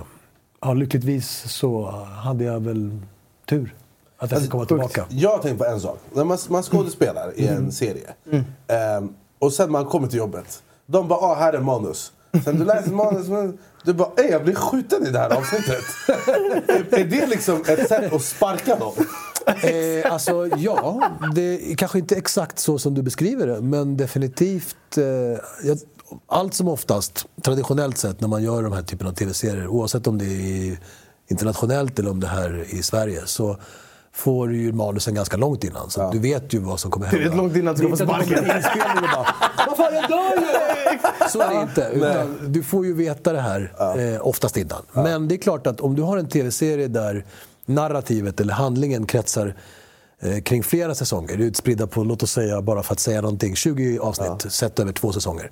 ja, 0.62 0.74
lyckligtvis 0.74 1.52
så 1.52 1.86
hade 2.24 2.44
jag 2.44 2.60
väl 2.60 3.00
tur 3.46 3.76
att 4.18 4.32
jag 4.32 4.42
fick 4.42 4.52
komma 4.52 4.66
tillbaka. 4.66 5.06
Jag 5.10 5.30
har 5.30 5.40
tänkt 5.40 5.58
på 5.58 5.66
en 5.66 5.80
sak. 5.80 6.00
När 6.14 6.24
man, 6.24 6.38
man 6.50 6.64
skådespelar 6.64 7.32
i 7.36 7.48
en 7.48 7.72
serie 7.72 8.14
ehm, 8.68 9.14
och 9.40 9.54
sen 9.54 9.72
man 9.72 9.86
kommer 9.86 10.08
till 10.08 10.18
jobbet. 10.18 10.64
De 10.86 11.08
bara, 11.08 11.20
ah, 11.20 11.36
här 11.36 11.54
är 11.54 11.62
manus. 11.62 12.12
Sen 12.44 12.60
du 12.60 12.66
läser 12.66 12.92
manus, 12.92 13.28
du 13.84 13.94
bara, 13.94 14.10
ey 14.18 14.32
jag 14.32 14.44
blir 14.44 14.56
skjuten 14.56 15.08
i 15.08 15.10
det 15.10 15.20
här 15.20 15.38
avsnittet. 15.38 15.84
är 16.94 17.04
det 17.04 17.28
liksom 17.28 17.64
ett 17.68 17.88
sätt 17.88 18.14
att 18.14 18.22
sparka 18.22 18.76
dem? 18.76 18.94
Eh, 19.48 20.12
alltså 20.12 20.48
ja, 20.58 21.12
det 21.36 21.72
är 21.72 21.76
kanske 21.76 22.00
inte 22.00 22.16
exakt 22.16 22.60
så 22.60 22.80
som 22.80 22.94
du 22.94 23.02
beskriver 23.02 23.48
det, 23.48 23.62
men 23.62 23.98
definitivt. 23.98 24.98
Eh, 24.98 25.04
jag, 25.64 25.78
allt 26.28 26.54
som 26.54 26.68
oftast, 26.68 27.26
traditionellt 27.42 27.98
sett, 27.98 28.22
när 28.22 28.28
man 28.28 28.44
gör 28.44 28.64
de 28.64 28.74
här 28.74 28.82
typen 28.82 29.08
av 29.08 29.12
tv-serier, 29.12 29.68
oavsett 29.68 30.08
om 30.08 30.18
det 30.18 30.26
är 30.26 30.78
internationellt 31.28 32.00
eller 32.00 32.12
om 32.12 32.20
det 32.20 32.28
är 32.28 32.32
här 32.32 32.66
i 32.70 32.84
Sverige, 32.84 33.22
så 33.26 33.58
får 34.14 34.48
du 34.48 34.58
ju 34.58 34.72
manusen 34.72 35.16
ganska 35.16 35.38
långt 35.38 35.64
innan. 35.64 35.90
Så 35.90 36.12
du 36.12 36.20
vet 36.20 36.54
ju 36.54 36.60
vad 36.60 36.80
som 36.80 36.92
kommer 36.92 37.06
hända. 37.06 37.30
vet 37.30 37.38
långt 37.38 37.56
innan 37.56 37.76
du 37.76 37.82
Det 37.82 37.92
är 37.92 37.96
ska 37.96 38.06
få 38.06 38.12
sparken. 38.12 38.46
Vad 39.68 39.78
fan, 39.78 39.94
jag 39.94 40.10
dör 40.10 40.42
ju! 40.42 41.30
Så 41.30 41.42
är 41.42 41.56
det 41.56 41.62
inte. 41.62 41.90
Utan 41.94 42.52
du 42.52 42.64
får 42.64 42.86
ju 42.86 42.94
veta 42.94 43.34
det 43.34 43.42
här 43.42 43.74
eh, 43.98 44.28
oftast 44.28 44.58
innan. 44.58 44.82
Men 44.94 45.28
det 45.28 45.36
är 45.36 45.38
klart 45.38 45.68
att 45.68 45.82
om 45.82 45.96
du 45.96 46.02
har 46.02 46.18
en 46.18 46.30
tv-serie 46.30 46.88
där 46.88 47.26
narrativet 47.68 48.40
eller 48.40 48.54
handlingen 48.54 49.06
kretsar 49.06 49.56
eh, 50.20 50.42
kring 50.42 50.64
flera 50.64 50.96
säsonger, 50.96 51.38
utspridda 51.38 51.88
på, 51.88 52.04
låt 52.04 52.24
oss 52.24 52.32
säga, 52.32 52.62
bara 52.62 52.84
för 52.84 52.94
att 52.94 53.00
säga 53.00 53.22
någonting, 53.22 53.56
20 53.56 54.00
avsnitt 54.00 54.52
sett 54.52 54.80
över 54.80 54.92
två 54.92 55.14
säsonger. 55.14 55.52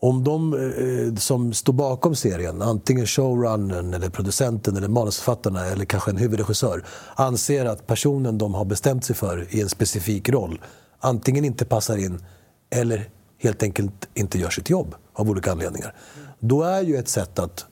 Om 0.00 0.24
de 0.24 0.54
eh, 0.54 1.14
som 1.14 1.52
står 1.52 1.72
bakom 1.72 2.16
serien, 2.16 2.62
antingen 2.62 3.06
showrunnern, 3.06 3.94
eller 3.94 4.08
producenten, 4.08 4.76
eller 4.76 4.88
manusförfattarna 4.88 5.66
eller 5.66 5.84
kanske 5.84 6.10
en 6.10 6.16
huvudregissör, 6.16 6.84
anser 7.14 7.64
att 7.64 7.86
personen 7.86 8.38
de 8.38 8.54
har 8.54 8.64
bestämt 8.64 9.04
sig 9.04 9.16
för 9.16 9.46
i 9.50 9.60
en 9.60 9.68
specifik 9.68 10.28
roll 10.28 10.60
antingen 11.04 11.44
inte 11.44 11.64
passar 11.64 11.96
in 11.96 12.24
eller 12.70 13.10
helt 13.38 13.62
enkelt 13.62 14.08
inte 14.14 14.38
gör 14.38 14.50
sitt 14.50 14.70
jobb 14.70 14.94
av 15.12 15.30
olika 15.30 15.52
anledningar. 15.52 15.94
Då 16.38 16.62
är 16.62 16.82
ju 16.82 16.96
ett 16.96 17.08
sätt 17.08 17.38
att 17.38 17.66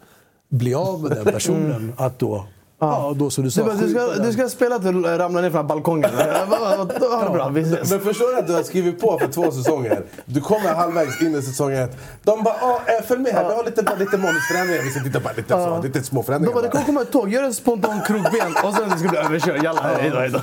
bli 0.49 0.75
av 0.75 1.03
med 1.03 1.11
den 1.11 1.25
personen 1.35 1.93
att 1.97 2.19
då, 2.19 2.47
ja, 2.83 3.13
då 3.17 3.31
som 3.31 3.45
du 3.45 3.51
sa, 3.51 3.61
Du, 3.63 3.67
bara, 3.67 3.77
du, 3.77 3.91
ska, 3.91 4.23
du 4.25 4.33
ska 4.33 4.49
spela 4.49 4.77
att 4.77 4.83
du 4.83 4.93
ramlar 5.03 5.43
ner 5.43 5.51
från 5.51 5.67
balkongen. 5.67 6.11
Ja, 6.19 7.17
ha 7.17 7.25
det 7.25 7.31
bra, 7.31 7.49
vi 7.49 7.61
ses. 7.61 7.91
Men 7.91 8.01
förstår 8.01 8.33
du 8.33 8.39
att 8.39 8.47
du 8.47 8.53
har 8.55 8.63
skrivit 8.63 9.01
på 9.01 9.19
för 9.19 9.27
två 9.29 9.51
säsonger? 9.51 10.03
Du 10.25 10.41
kommer 10.41 10.75
halvvägs 10.75 11.23
in 11.23 11.35
i 11.35 11.43
säsong 11.43 11.73
ett. 11.73 11.97
De 12.25 12.43
bara, 12.43 12.55
ah, 12.55 12.81
eh, 12.87 13.05
följ 13.07 13.21
med 13.21 13.33
här, 13.33 13.49
vi 13.49 13.55
har 13.55 13.65
lite, 13.65 13.83
bara 13.83 13.97
lite 13.97 14.19
manusförändringar. 14.19 14.83
Vi 14.83 14.91
ska 14.91 15.01
titta 15.01 15.21
bara 15.21 15.33
lite, 15.37 15.49
så, 15.55 15.81
lite 15.83 16.03
små 16.03 16.21
De 16.21 16.27
förändringar. 16.27 16.55
bara, 16.55 16.63
det 16.63 16.69
kommer 16.71 16.85
komma 16.87 17.03
ett 17.03 17.13
tåg, 17.13 17.29
gör 17.33 17.43
en 17.43 17.55
spontan 17.55 18.01
krokben 18.07 18.53
och 18.65 18.75
sen 18.75 18.91
ska 18.91 19.03
du 19.03 19.09
bli 19.09 19.19
överkörd. 19.19 19.65
Jalla, 19.65 19.83
hej 19.83 20.11
då, 20.11 20.17
hej 20.19 20.31
då. 20.31 20.39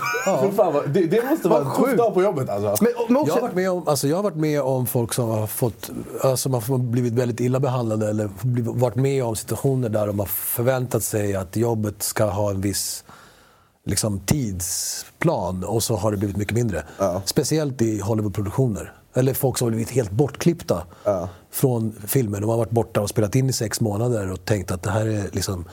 Fy 0.50 0.56
fan, 0.56 0.74
vad- 0.74 0.89
det, 0.89 1.06
det 1.06 1.30
måste 1.30 1.47
vara 1.50 1.59
en 1.65 1.75
tuff 1.86 1.97
dag 1.97 2.13
på 2.13 2.24
jobbet 2.24 2.50
alltså. 2.50 2.84
Men, 2.84 2.93
men 3.08 3.15
Jag 3.15 3.22
också, 3.22 3.34
har, 3.34 3.41
varit 3.41 3.55
med 3.55 3.72
om, 3.72 3.88
alltså 3.88 4.08
jag 4.08 4.15
har 4.15 4.24
varit 4.24 4.36
med 4.36 4.62
om 4.62 4.88
folk 4.88 5.13
som 5.13 5.29
har, 5.29 5.48
fått, 5.48 5.89
som 6.36 6.53
har 6.53 6.77
blivit 6.77 7.13
väldigt 7.13 7.39
illa 7.39 7.60
behandlade 7.60 8.10
eller 8.10 8.29
blivit, 8.41 8.75
varit 8.75 8.96
med 8.96 9.24
om 9.24 9.36
situationer 9.36 9.89
där 9.89 10.08
de 10.08 10.19
har 10.19 10.25
förväntat 10.25 11.03
sig 11.03 11.36
att 11.36 11.55
jobbet 11.55 12.03
ska 12.03 12.28
ha 12.29 12.50
en 12.50 12.62
viss 12.62 13.03
liksom, 13.86 14.19
tidsplan 14.19 15.63
och 15.63 15.83
så 15.83 15.95
har 15.95 16.12
det 16.12 16.17
blivit 16.17 16.38
mycket 16.38 16.53
mindre. 16.53 16.83
Speciellt 17.25 17.81
i 17.81 18.00
Hollywoodproduktioner. 18.00 18.93
Eller 19.15 19.33
folk 19.33 19.57
som 19.57 19.65
har 19.65 19.69
blivit 19.69 19.89
helt 19.89 20.12
bortklippta 20.12 20.83
från 21.51 21.95
filmen. 22.07 22.41
De 22.41 22.50
har 22.50 22.57
varit 22.57 22.69
borta 22.69 23.01
och 23.01 23.09
spelat 23.09 23.36
in 23.36 23.50
i 23.50 23.53
sex 23.53 23.81
månader 23.81 24.31
och 24.31 24.45
tänkt 24.45 24.71
att 24.71 24.83
det 24.83 24.91
här 24.91 25.05
är, 25.05 25.29
liksom, 25.31 25.65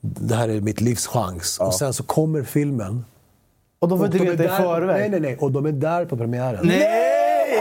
det 0.00 0.34
här 0.34 0.48
är 0.48 0.60
mitt 0.60 0.80
livs 0.80 1.06
chans. 1.06 1.58
Och 1.60 1.74
sen 1.74 1.92
så 1.94 2.02
kommer 2.02 2.42
filmen. 2.42 3.04
och 3.78 3.88
de 3.88 3.98
får 3.98 4.06
inte 4.06 4.18
veta 4.18 4.44
i 4.44 4.48
förväg. 4.48 5.00
Nej, 5.00 5.08
nej, 5.10 5.20
nej. 5.20 5.36
Och 5.40 5.52
de 5.52 5.66
är 5.66 5.72
där 5.72 6.04
på 6.04 6.16
premiären. 6.16 6.60
Nej, 6.66 6.78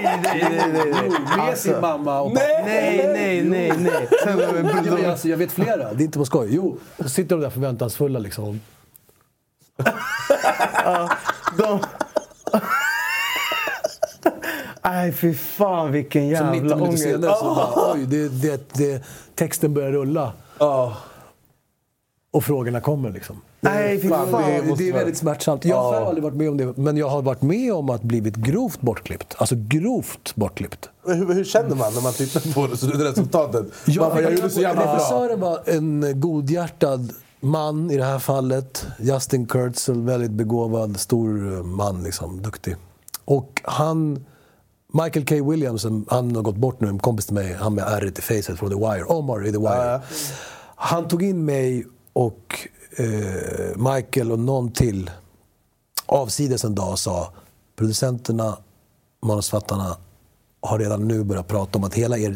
nej, 0.03 0.20
nej, 0.24 0.72
nej, 0.74 0.91
nej. 0.91 1.38
Med 1.38 1.58
sin 1.58 1.82
mamma 1.82 2.22
och 2.22 2.34
pappa. 2.34 2.46
Nej, 2.65 3.10
nej, 3.13 3.41
nej, 3.41 3.74
nej. 3.77 4.08
Ja, 4.25 4.36
men 4.84 5.06
alltså, 5.06 5.27
jag 5.27 5.38
vet 5.38 5.51
flera. 5.51 5.94
Det 5.94 6.03
är 6.03 6.06
inte 6.06 6.20
på 6.20 6.25
skoj. 6.25 6.48
Jo, 6.51 6.77
så 7.00 7.10
sitter 7.10 7.36
de 7.36 7.41
där 7.41 7.50
förväntansfulla 7.50 8.20
liksom. 8.20 8.62
de... 11.58 11.79
Nej, 14.84 15.12
fy 15.12 15.34
fan 15.34 15.91
vilken 15.91 16.27
jävla 16.27 16.51
90 16.51 16.63
minuter 16.63 16.84
ångest. 16.84 17.03
senare 17.03 17.36
så 17.36 17.56
bara, 17.56 17.94
oj, 17.94 18.06
det, 18.06 18.29
det, 18.29 18.74
det, 18.74 19.03
texten 19.36 19.74
börjar 19.74 19.91
rulla. 19.91 20.34
Och 22.32 22.44
frågorna 22.44 22.82
kommer 22.82 23.12
liksom. 23.12 23.42
Nej, 23.62 24.02
fy 24.02 24.10
Fan, 24.10 24.32
fan. 24.32 24.44
det 24.52 24.62
Det, 24.62 24.68
måste 24.68 24.84
det 24.84 24.90
är 24.90 24.94
väldigt 24.94 25.18
smärtsamt. 25.18 25.66
Jag 25.66 25.76
har 25.76 25.94
själv 25.94 26.06
aldrig 26.06 26.24
varit 26.24 26.36
med 26.36 26.50
om 26.50 26.58
det, 26.58 26.78
men 26.78 26.98
jag 26.98 27.10
har 27.10 27.22
varit 27.22 27.42
med 27.42 27.74
om 27.74 27.90
att 27.90 28.02
blivit 28.02 28.36
grovt 28.36 28.82
bortklippt. 28.82 29.36
Alltså 29.38 29.56
grovt 29.58 30.36
bortklippt. 30.36 30.90
Hur, 31.06 31.34
hur 31.34 31.44
känner 31.44 31.76
man 31.76 31.94
när 31.94 32.02
man 32.02 32.14
tittar 32.14 32.54
på 32.54 32.68
det, 32.68 32.78
så 32.78 32.86
det 32.86 32.94
är 32.94 33.10
resultatet? 33.10 33.66
man 33.88 33.96
bara, 33.98 34.22
jag 34.22 34.34
gjorde 34.34 34.50
så 34.50 34.62
jävla 34.62 34.84
bra. 34.84 34.94
Regissören 34.94 35.40
var 35.40 35.60
en 35.66 36.20
godhjärtad 36.22 37.14
man 37.40 37.92
i 37.92 37.98
det 37.98 38.04
här 38.04 38.20
fallet. 38.20 38.86
Justin 39.00 39.46
Kurtzel, 39.46 40.02
väldigt 40.02 40.32
begåvad, 40.32 41.00
stor 41.00 41.64
man, 41.64 42.04
liksom, 42.04 42.42
duktig. 42.42 42.76
Och 43.26 43.62
han... 43.64 44.26
Michael 44.94 45.26
K. 45.26 45.50
Williams, 45.50 45.86
han 46.08 46.36
har 46.36 46.44
gått 46.44 46.56
bort 46.56 46.82
nu, 46.82 46.88
en 46.88 47.00
kompis 47.00 47.26
till 47.26 47.36
mig, 47.36 47.54
han 47.54 47.76
med 47.76 47.84
ärret 47.88 48.20
i 48.20 48.22
facet 48.22 48.60
från 48.60 48.70
The 48.70 48.76
Wire. 48.76 49.04
Omar 49.04 49.48
i 49.48 49.52
The 49.52 49.58
Wire. 49.58 50.02
Han 50.76 51.08
tog 51.08 51.24
in 51.24 51.46
mig 51.46 51.88
och 52.18 52.68
eh, 52.98 53.76
Michael 53.76 54.32
och 54.32 54.40
någon 54.40 54.72
till 54.72 55.12
avsides 56.06 56.64
en 56.64 56.76
dag 56.76 57.00
sa 57.00 57.34
producenterna, 57.76 58.58
manusförfattarna 59.22 59.98
har 60.62 60.80
redan 60.80 61.08
nu 61.08 61.24
börjat 61.24 61.48
prata 61.48 61.78
om 61.78 61.84
att 61.84 61.94
hela 61.94 62.18
er 62.18 62.36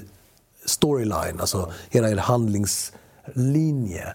storyline, 0.66 1.40
alltså 1.40 1.72
hela 1.90 2.10
er 2.10 2.18
handlingslinje 2.18 4.14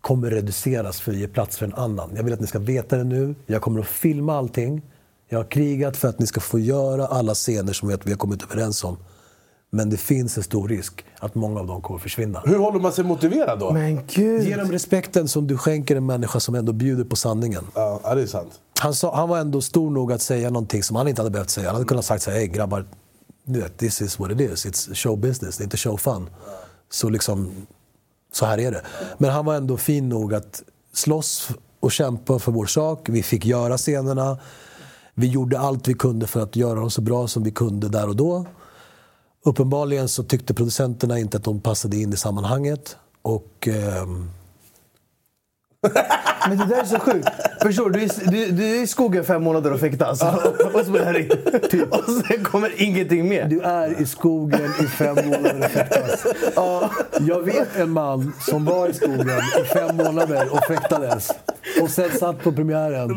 kommer 0.00 0.30
reduceras 0.30 1.00
för 1.00 1.12
att 1.12 1.18
ge 1.18 1.28
plats 1.28 1.56
för 1.56 1.66
en 1.66 1.74
annan. 1.74 2.10
Jag 2.16 2.22
vill 2.22 2.32
att 2.32 2.40
ni 2.40 2.46
ska 2.46 2.58
veta 2.58 2.96
det 2.96 3.04
nu. 3.04 3.34
Jag 3.46 3.62
kommer 3.62 3.80
att 3.80 3.86
filma 3.86 4.38
allting. 4.38 4.82
Jag 5.28 5.38
har 5.38 5.50
krigat 5.50 5.96
för 5.96 6.08
att 6.08 6.18
ni 6.18 6.26
ska 6.26 6.40
få 6.40 6.58
göra 6.58 7.06
alla 7.06 7.34
scener 7.34 7.72
som 7.72 7.88
vi 7.88 7.94
har 7.94 8.16
kommit 8.16 8.42
överens 8.42 8.84
om. 8.84 8.96
Men 9.70 9.90
det 9.90 9.96
finns 9.96 10.36
en 10.36 10.42
stor 10.42 10.68
risk 10.68 11.04
att 11.18 11.34
många 11.34 11.60
av 11.60 11.66
dem 11.66 11.82
kommer 11.82 11.98
att 11.98 12.02
försvinna. 12.02 12.42
Hur 12.44 12.58
håller 12.58 12.80
man 12.80 12.92
sig 12.92 13.04
motiverad 13.04 13.58
då? 13.58 13.72
Men 13.72 14.00
gud. 14.06 14.42
Genom 14.42 14.72
respekten 14.72 15.28
som 15.28 15.46
du 15.46 15.58
skänker 15.58 15.96
en 15.96 16.06
människa 16.06 16.40
som 16.40 16.54
ändå 16.54 16.72
bjuder 16.72 17.04
på 17.04 17.16
sanningen. 17.16 17.64
Ja, 17.74 18.00
ja, 18.04 18.14
det 18.14 18.22
är 18.22 18.26
sant. 18.26 18.60
Han, 18.80 18.94
sa, 18.94 19.16
han 19.16 19.28
var 19.28 19.38
ändå 19.38 19.60
stor 19.60 19.90
nog 19.90 20.12
att 20.12 20.22
säga 20.22 20.50
någonting 20.50 20.82
som 20.82 20.96
han 20.96 21.08
inte 21.08 21.22
hade 21.22 21.30
behövt 21.30 21.50
säga. 21.50 21.66
Han 21.66 21.74
hade 21.74 21.86
kunnat 21.86 22.04
sagt 22.04 22.22
så 22.22 22.30
här, 22.30 22.38
hej 22.38 22.46
grabbar, 22.46 22.84
du 23.44 23.60
vet, 23.60 23.78
this 23.78 24.00
is 24.00 24.18
what 24.18 24.30
it 24.30 24.40
is. 24.40 24.66
It's 24.66 24.94
show 24.94 25.18
business, 25.18 25.56
det 25.56 25.62
är 25.62 25.64
inte 25.64 25.76
show 25.76 25.96
fun. 25.96 26.30
Så 26.90 27.08
liksom, 27.08 27.52
så 28.32 28.46
här 28.46 28.58
är 28.58 28.70
det. 28.70 28.82
Men 29.18 29.30
han 29.30 29.44
var 29.44 29.54
ändå 29.54 29.76
fin 29.76 30.08
nog 30.08 30.34
att 30.34 30.62
slåss 30.92 31.48
och 31.80 31.92
kämpa 31.92 32.38
för 32.38 32.52
vår 32.52 32.66
sak. 32.66 33.08
Vi 33.08 33.22
fick 33.22 33.46
göra 33.46 33.78
scenerna. 33.78 34.38
Vi 35.14 35.26
gjorde 35.26 35.58
allt 35.58 35.88
vi 35.88 35.94
kunde 35.94 36.26
för 36.26 36.40
att 36.40 36.56
göra 36.56 36.80
dem 36.80 36.90
så 36.90 37.00
bra 37.00 37.28
som 37.28 37.42
vi 37.42 37.50
kunde 37.50 37.88
där 37.88 38.08
och 38.08 38.16
då. 38.16 38.46
Uppenbarligen 39.44 40.08
så 40.08 40.22
tyckte 40.22 40.54
producenterna 40.54 41.18
inte 41.18 41.36
att 41.36 41.44
de 41.44 41.60
passade 41.60 41.96
in 41.96 42.12
i 42.12 42.16
sammanhanget. 42.16 42.96
Och... 43.22 43.68
Eh... 43.68 44.06
Men 46.48 46.58
det 46.58 46.64
där 46.64 46.80
är 46.80 46.84
så 46.84 46.98
sjukt. 46.98 47.28
Förstår 47.62 47.90
du? 47.90 47.98
Du 48.00 48.42
är, 48.44 48.52
du, 48.52 48.64
är 48.64 48.82
i 48.82 48.86
skogen 48.86 49.24
fem 49.24 49.42
månader 49.42 49.72
och 49.72 49.80
fäktas. 49.80 50.22
och 50.74 50.80
spelar 50.86 51.18
in. 51.18 51.30
Och 51.90 52.04
sen 52.26 52.44
kommer 52.44 52.72
ingenting 52.82 53.28
mer. 53.28 53.44
Du 53.44 53.60
är 53.60 54.00
i 54.02 54.06
skogen 54.06 54.60
i 54.80 54.84
fem 54.86 55.14
månader 55.16 55.58
och 55.64 55.70
fäktas. 55.70 56.26
Jag 57.20 57.40
vet 57.42 57.76
en 57.76 57.90
man 57.90 58.32
som 58.40 58.64
var 58.64 58.88
i 58.88 58.94
skogen 58.94 59.28
i 59.60 59.64
fem 59.64 59.96
månader 59.96 60.48
och 60.52 60.64
fäktades. 60.64 61.30
Och 61.82 61.90
sen 61.90 62.10
satt 62.18 62.42
på 62.42 62.52
premiären. 62.52 63.08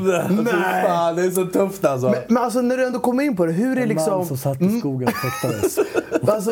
Nej. 0.43 0.85
Fan, 0.87 1.15
det 1.15 1.21
är 1.23 1.31
så 1.31 1.45
tufft 1.45 1.85
alltså. 1.85 2.09
Men, 2.09 2.19
men 2.27 2.43
alltså 2.43 2.61
när 2.61 2.77
du 2.77 2.85
ändå 2.85 2.99
kommer 2.99 3.23
in 3.23 3.35
på 3.35 3.45
det, 3.45 3.51
hur 3.51 3.77
är 3.77 3.81
En 3.81 3.87
liksom... 3.87 4.13
man 4.17 4.25
som 4.25 4.37
satt 4.37 4.61
i 4.61 4.79
skogen 4.79 5.07
och 5.07 5.13
fäktades. 5.13 5.79
Alltså, 6.27 6.51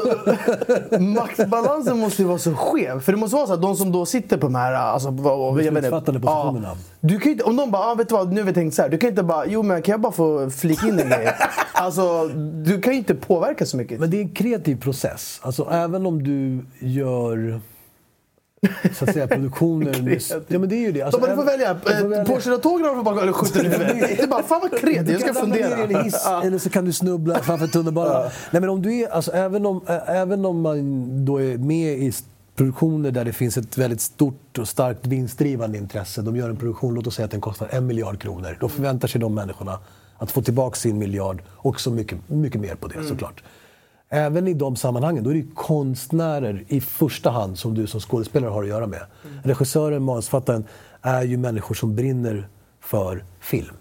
maktbalansen 1.00 2.00
måste 2.00 2.22
ju 2.22 2.28
vara 2.28 2.38
så 2.38 2.54
skev. 2.56 3.00
För 3.00 3.12
det 3.12 3.18
måste 3.18 3.36
vara 3.36 3.48
så 3.48 3.54
att 3.54 3.62
de 3.62 3.76
som 3.76 3.92
då 3.92 4.06
sitter 4.06 4.38
på 4.38 4.48
de 4.48 4.56
här... 4.56 4.74
Alltså, 4.74 5.10
vad- 5.12 5.38
vad- 5.40 5.64
jag 5.64 5.72
vet 5.72 5.84
inte. 5.86 6.59
Ja. 6.64 6.76
du 7.00 7.20
kan 7.20 7.32
inte, 7.32 7.44
om 7.44 7.56
de 7.56 7.72
bara, 7.72 7.84
ah, 7.84 7.96
vet 7.96 8.10
du 8.10 8.16
vad, 8.16 8.34
nu 8.34 8.42
har 8.42 8.46
vi 8.46 8.54
tänkt 8.54 8.76
så 8.76 8.82
här. 8.82 8.90
Du 8.90 8.98
kan 8.98 9.10
inte 9.10 9.24
bara, 9.24 9.46
jo 9.46 9.64
men 9.64 9.82
kan 9.82 9.94
jag 9.94 10.02
bara 10.02 10.12
få 10.12 10.50
flika 10.50 10.88
in 10.88 11.00
en 11.00 11.10
grej? 11.10 11.36
Alltså, 11.74 12.28
du 12.64 12.82
kan 12.82 12.94
ju 12.94 13.00
inte 13.00 13.16
påverka 13.16 13.66
så 13.66 13.78
mycket. 13.78 14.00
Men 14.00 14.10
det 14.10 14.18
är 14.18 14.22
en 14.22 14.30
kreativ 14.30 14.82
process. 14.82 15.40
Alltså, 15.44 15.68
även 15.72 16.06
om 16.06 16.24
du 16.24 16.66
gör 16.88 17.62
så 18.94 19.06
att 19.06 19.14
säga, 19.14 19.28
produktioner... 19.28 20.20
ja, 20.48 20.60
men 20.60 20.70
det 20.70 20.76
är 20.76 20.80
ju 20.80 20.92
det. 20.92 21.02
Alltså, 21.02 21.20
de 21.20 21.28
bara, 21.28 21.36
du 21.36 21.42
får 21.42 21.46
välja. 21.46 21.70
Eh, 21.72 22.08
välja. 22.08 22.26
Porscheratågen 22.26 22.86
eller 22.86 23.04
bara 23.04 23.22
eller 23.22 23.32
skjuter 23.32 23.64
du 23.64 23.70
huvudet. 23.70 23.98
Det 24.18 24.24
är 24.24 24.28
bara, 24.28 24.44
fan 24.44 24.60
vad 24.62 24.80
kreativt, 24.80 25.10
jag 25.12 25.36
ska 25.36 25.42
ramla 25.42 25.56
ner 25.56 25.62
i 25.62 25.72
en 25.72 25.78
fundera. 25.78 26.04
hiss 26.04 26.28
eller 26.44 26.58
så 26.58 26.70
kan 26.70 26.86
du 26.86 26.94
snubbla 26.94 27.40
framför 27.40 27.68
tunnelbanan. 27.68 28.30
Nej, 28.52 28.62
men 28.62 28.70
om 28.70 28.82
du 28.82 28.94
är, 28.94 29.10
alltså, 29.10 29.32
även, 29.32 29.66
om, 29.66 29.82
även 30.06 30.46
om 30.46 30.62
man 30.62 31.26
då 31.26 31.42
är 31.42 31.58
med 31.58 31.98
i 31.98 32.14
produktioner 32.60 33.12
där 33.12 33.26
det 33.26 33.34
finns 33.34 33.58
ett 33.58 33.78
väldigt 33.78 34.02
stort 34.02 34.58
och 34.58 34.68
starkt 34.68 35.08
vinstdrivande 35.08 35.78
intresse. 35.78 36.22
De 36.22 36.36
gör 36.36 36.50
en 36.50 36.58
produktion, 36.58 36.94
låt 36.94 37.08
oss 37.08 37.16
säga 37.16 37.26
att 37.26 37.32
den 37.32 37.42
kostar 37.42 37.68
en 37.72 37.88
miljard 37.88 38.22
kronor. 38.22 38.58
Då 38.60 38.70
förväntar 38.70 39.08
sig 39.08 39.22
de 39.22 39.36
människorna 39.36 39.80
att 40.18 40.32
få 40.32 40.42
tillbaka 40.42 40.76
sin 40.76 40.98
miljard 40.98 41.42
och 41.48 41.80
så 41.80 41.92
mycket, 41.92 42.30
mycket 42.30 42.62
mer 42.62 42.76
på 42.76 42.88
det 42.88 43.04
såklart. 43.04 43.44
Även 44.10 44.48
i 44.48 44.54
de 44.54 44.76
sammanhangen, 44.76 45.24
då 45.24 45.30
är 45.30 45.34
det 45.34 45.46
konstnärer 45.56 46.64
i 46.68 46.82
första 46.82 47.30
hand 47.30 47.60
som 47.60 47.74
du 47.74 47.88
som 47.88 48.00
skådespelare 48.00 48.50
har 48.52 48.64
att 48.64 48.70
göra 48.70 48.88
med. 48.88 49.02
Regissören, 49.44 50.04
manusförfattaren 50.04 50.66
är 51.02 51.24
ju 51.24 51.38
människor 51.38 51.76
som 51.76 51.96
brinner 51.96 52.48
för 52.80 53.24
film. 53.40 53.76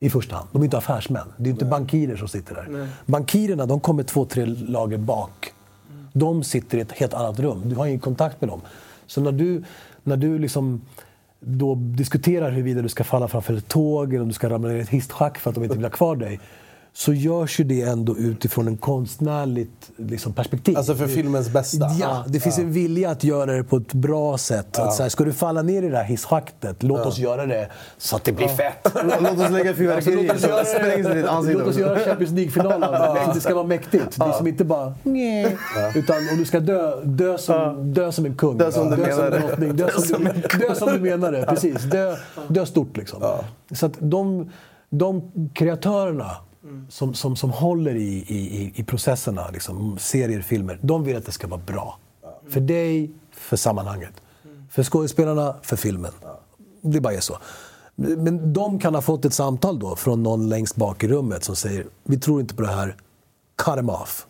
I 0.00 0.10
första 0.10 0.36
hand. 0.36 0.48
De 0.52 0.62
är 0.62 0.64
inte 0.64 0.78
affärsmän. 0.78 1.32
Det 1.36 1.48
är 1.48 1.50
inte 1.50 1.64
bankirer 1.64 2.16
som 2.16 2.28
sitter 2.28 2.54
där. 2.54 2.88
Bankirerna 3.06 3.66
de 3.66 3.80
kommer 3.80 4.02
två, 4.02 4.24
tre 4.24 4.44
lager 4.46 4.98
bak. 4.98 5.52
De 6.12 6.44
sitter 6.44 6.78
i 6.78 6.80
ett 6.80 6.92
helt 6.92 7.14
annat 7.14 7.38
rum. 7.38 7.62
Du 7.64 7.76
har 7.76 7.86
ingen 7.86 8.00
kontakt 8.00 8.40
med 8.40 8.50
dem. 8.50 8.60
Så 9.06 9.20
när 9.20 9.32
du, 9.32 9.64
när 10.02 10.16
du 10.16 10.38
liksom 10.38 10.80
då 11.40 11.74
diskuterar 11.74 12.50
huruvida 12.50 12.82
du 12.82 12.88
ska 12.88 13.04
falla 13.04 13.28
framför 13.28 13.54
ett 13.54 13.68
tåg 13.68 14.14
eller 14.14 14.22
om 14.22 14.28
du 14.28 14.34
ska 14.34 14.50
ramla 14.50 14.68
ner 14.68 14.76
i 14.76 14.80
ett 14.80 14.88
hisschack 14.88 15.38
för 15.38 15.50
att 15.50 15.54
de 15.54 15.64
inte 15.64 15.76
vill 15.76 15.84
ha 15.84 15.90
kvar 15.90 16.16
dig. 16.16 16.40
Så 16.92 17.12
görs 17.12 17.60
ju 17.60 17.64
det 17.64 17.82
ändå 17.82 18.16
utifrån 18.16 18.68
en 18.68 18.76
konstnärligt 18.76 19.90
liksom, 19.96 20.32
perspektiv. 20.32 20.76
Alltså 20.76 20.94
för 20.94 21.06
filmens 21.06 21.48
bästa. 21.48 21.90
Ja, 22.00 22.24
det 22.28 22.40
finns 22.40 22.58
en 22.58 22.72
vilja 22.72 23.10
att 23.10 23.24
göra 23.24 23.52
det 23.52 23.64
på 23.64 23.76
ett 23.76 23.92
bra 23.92 24.38
sätt. 24.38 24.78
Att 24.78 24.94
så 24.94 25.02
här, 25.02 25.10
ska 25.10 25.24
du 25.24 25.32
falla 25.32 25.62
ner 25.62 25.82
i 25.82 25.88
det 25.88 25.96
här 25.96 26.04
hisschaktet, 26.04 26.82
låt 26.82 27.06
oss 27.06 27.18
göra 27.18 27.46
det 27.46 27.68
så 27.98 28.16
att 28.16 28.24
det 28.24 28.32
blir 28.32 28.48
fett. 28.48 28.92
Låt 29.20 29.40
oss 29.40 29.50
lägga 29.50 29.74
fyrverkerier 29.74 30.30
Alltså, 30.30 30.48
låt 30.48 30.62
oss 30.62 30.72
göra-. 30.72 31.58
Låt 31.58 31.68
oss 31.68 31.76
göra 31.76 31.98
Champions 31.98 32.32
League-finalen. 32.32 33.34
Det 33.34 33.40
ska 33.40 33.54
vara 33.54 33.66
mäktigt. 33.66 34.16
Det 34.18 34.24
är 34.24 34.32
som 34.32 34.46
inte 34.46 34.64
bara 34.64 34.94
nej. 35.02 35.56
Utan 35.94 36.16
om 36.16 36.38
du 36.38 36.44
ska 36.44 36.60
dö, 36.60 37.04
dö 37.04 37.38
som, 37.38 37.92
dö 37.94 38.12
som 38.12 38.26
en 38.26 38.34
kung. 38.34 38.58
Dö 38.58 38.72
som 38.72 38.90
du 38.90 38.96
menar 38.96 39.30
det. 39.30 39.36
en 39.36 39.42
drottning. 39.46 39.76
Dö 39.76 39.90
som, 39.90 40.24
du, 40.24 40.58
dö 40.58 40.74
som 40.74 40.92
du 40.92 41.00
menar 41.00 41.32
det. 41.32 41.46
Precis. 41.46 41.82
Dö, 41.82 42.16
dö 42.48 42.66
stort 42.66 42.96
liksom. 42.96 43.22
Så 43.70 43.86
att 43.86 43.92
de, 43.98 44.50
de 44.90 45.32
kreatörerna 45.54 46.30
som, 46.88 47.14
som, 47.14 47.36
som 47.36 47.50
håller 47.50 47.94
i, 47.94 48.24
i, 48.28 48.72
i- 48.74 48.84
processerna, 48.84 49.48
liksom, 49.52 49.98
serier, 49.98 50.40
filmer, 50.42 50.78
de 50.82 51.04
vill 51.04 51.16
att 51.16 51.26
det 51.26 51.32
ska 51.32 51.46
vara 51.46 51.60
bra. 51.66 51.98
För 52.48 52.60
dig, 52.60 53.10
för 53.32 53.56
sammanhanget. 53.56 54.12
För 54.70 54.82
skådespelarna, 54.82 55.54
för 55.62 55.76
filmen. 55.76 56.12
Det 56.80 57.00
bara 57.00 57.14
är 57.14 57.20
så. 57.20 57.36
Men 57.94 58.52
de 58.52 58.78
kan 58.78 58.94
ha 58.94 59.02
fått 59.02 59.24
ett 59.24 59.34
samtal 59.34 59.78
då 59.78 59.96
från 59.96 60.22
någon 60.22 60.48
längst 60.48 60.76
bak 60.76 61.04
i 61.04 61.08
rummet 61.08 61.44
som 61.44 61.56
säger 61.56 61.86
vi 62.04 62.18
tror 62.18 62.40
inte 62.40 62.54
på 62.54 62.62
det 62.62 62.68
här, 62.68 62.96
cut 63.64 63.74
them 63.74 63.90
off. 63.90 64.26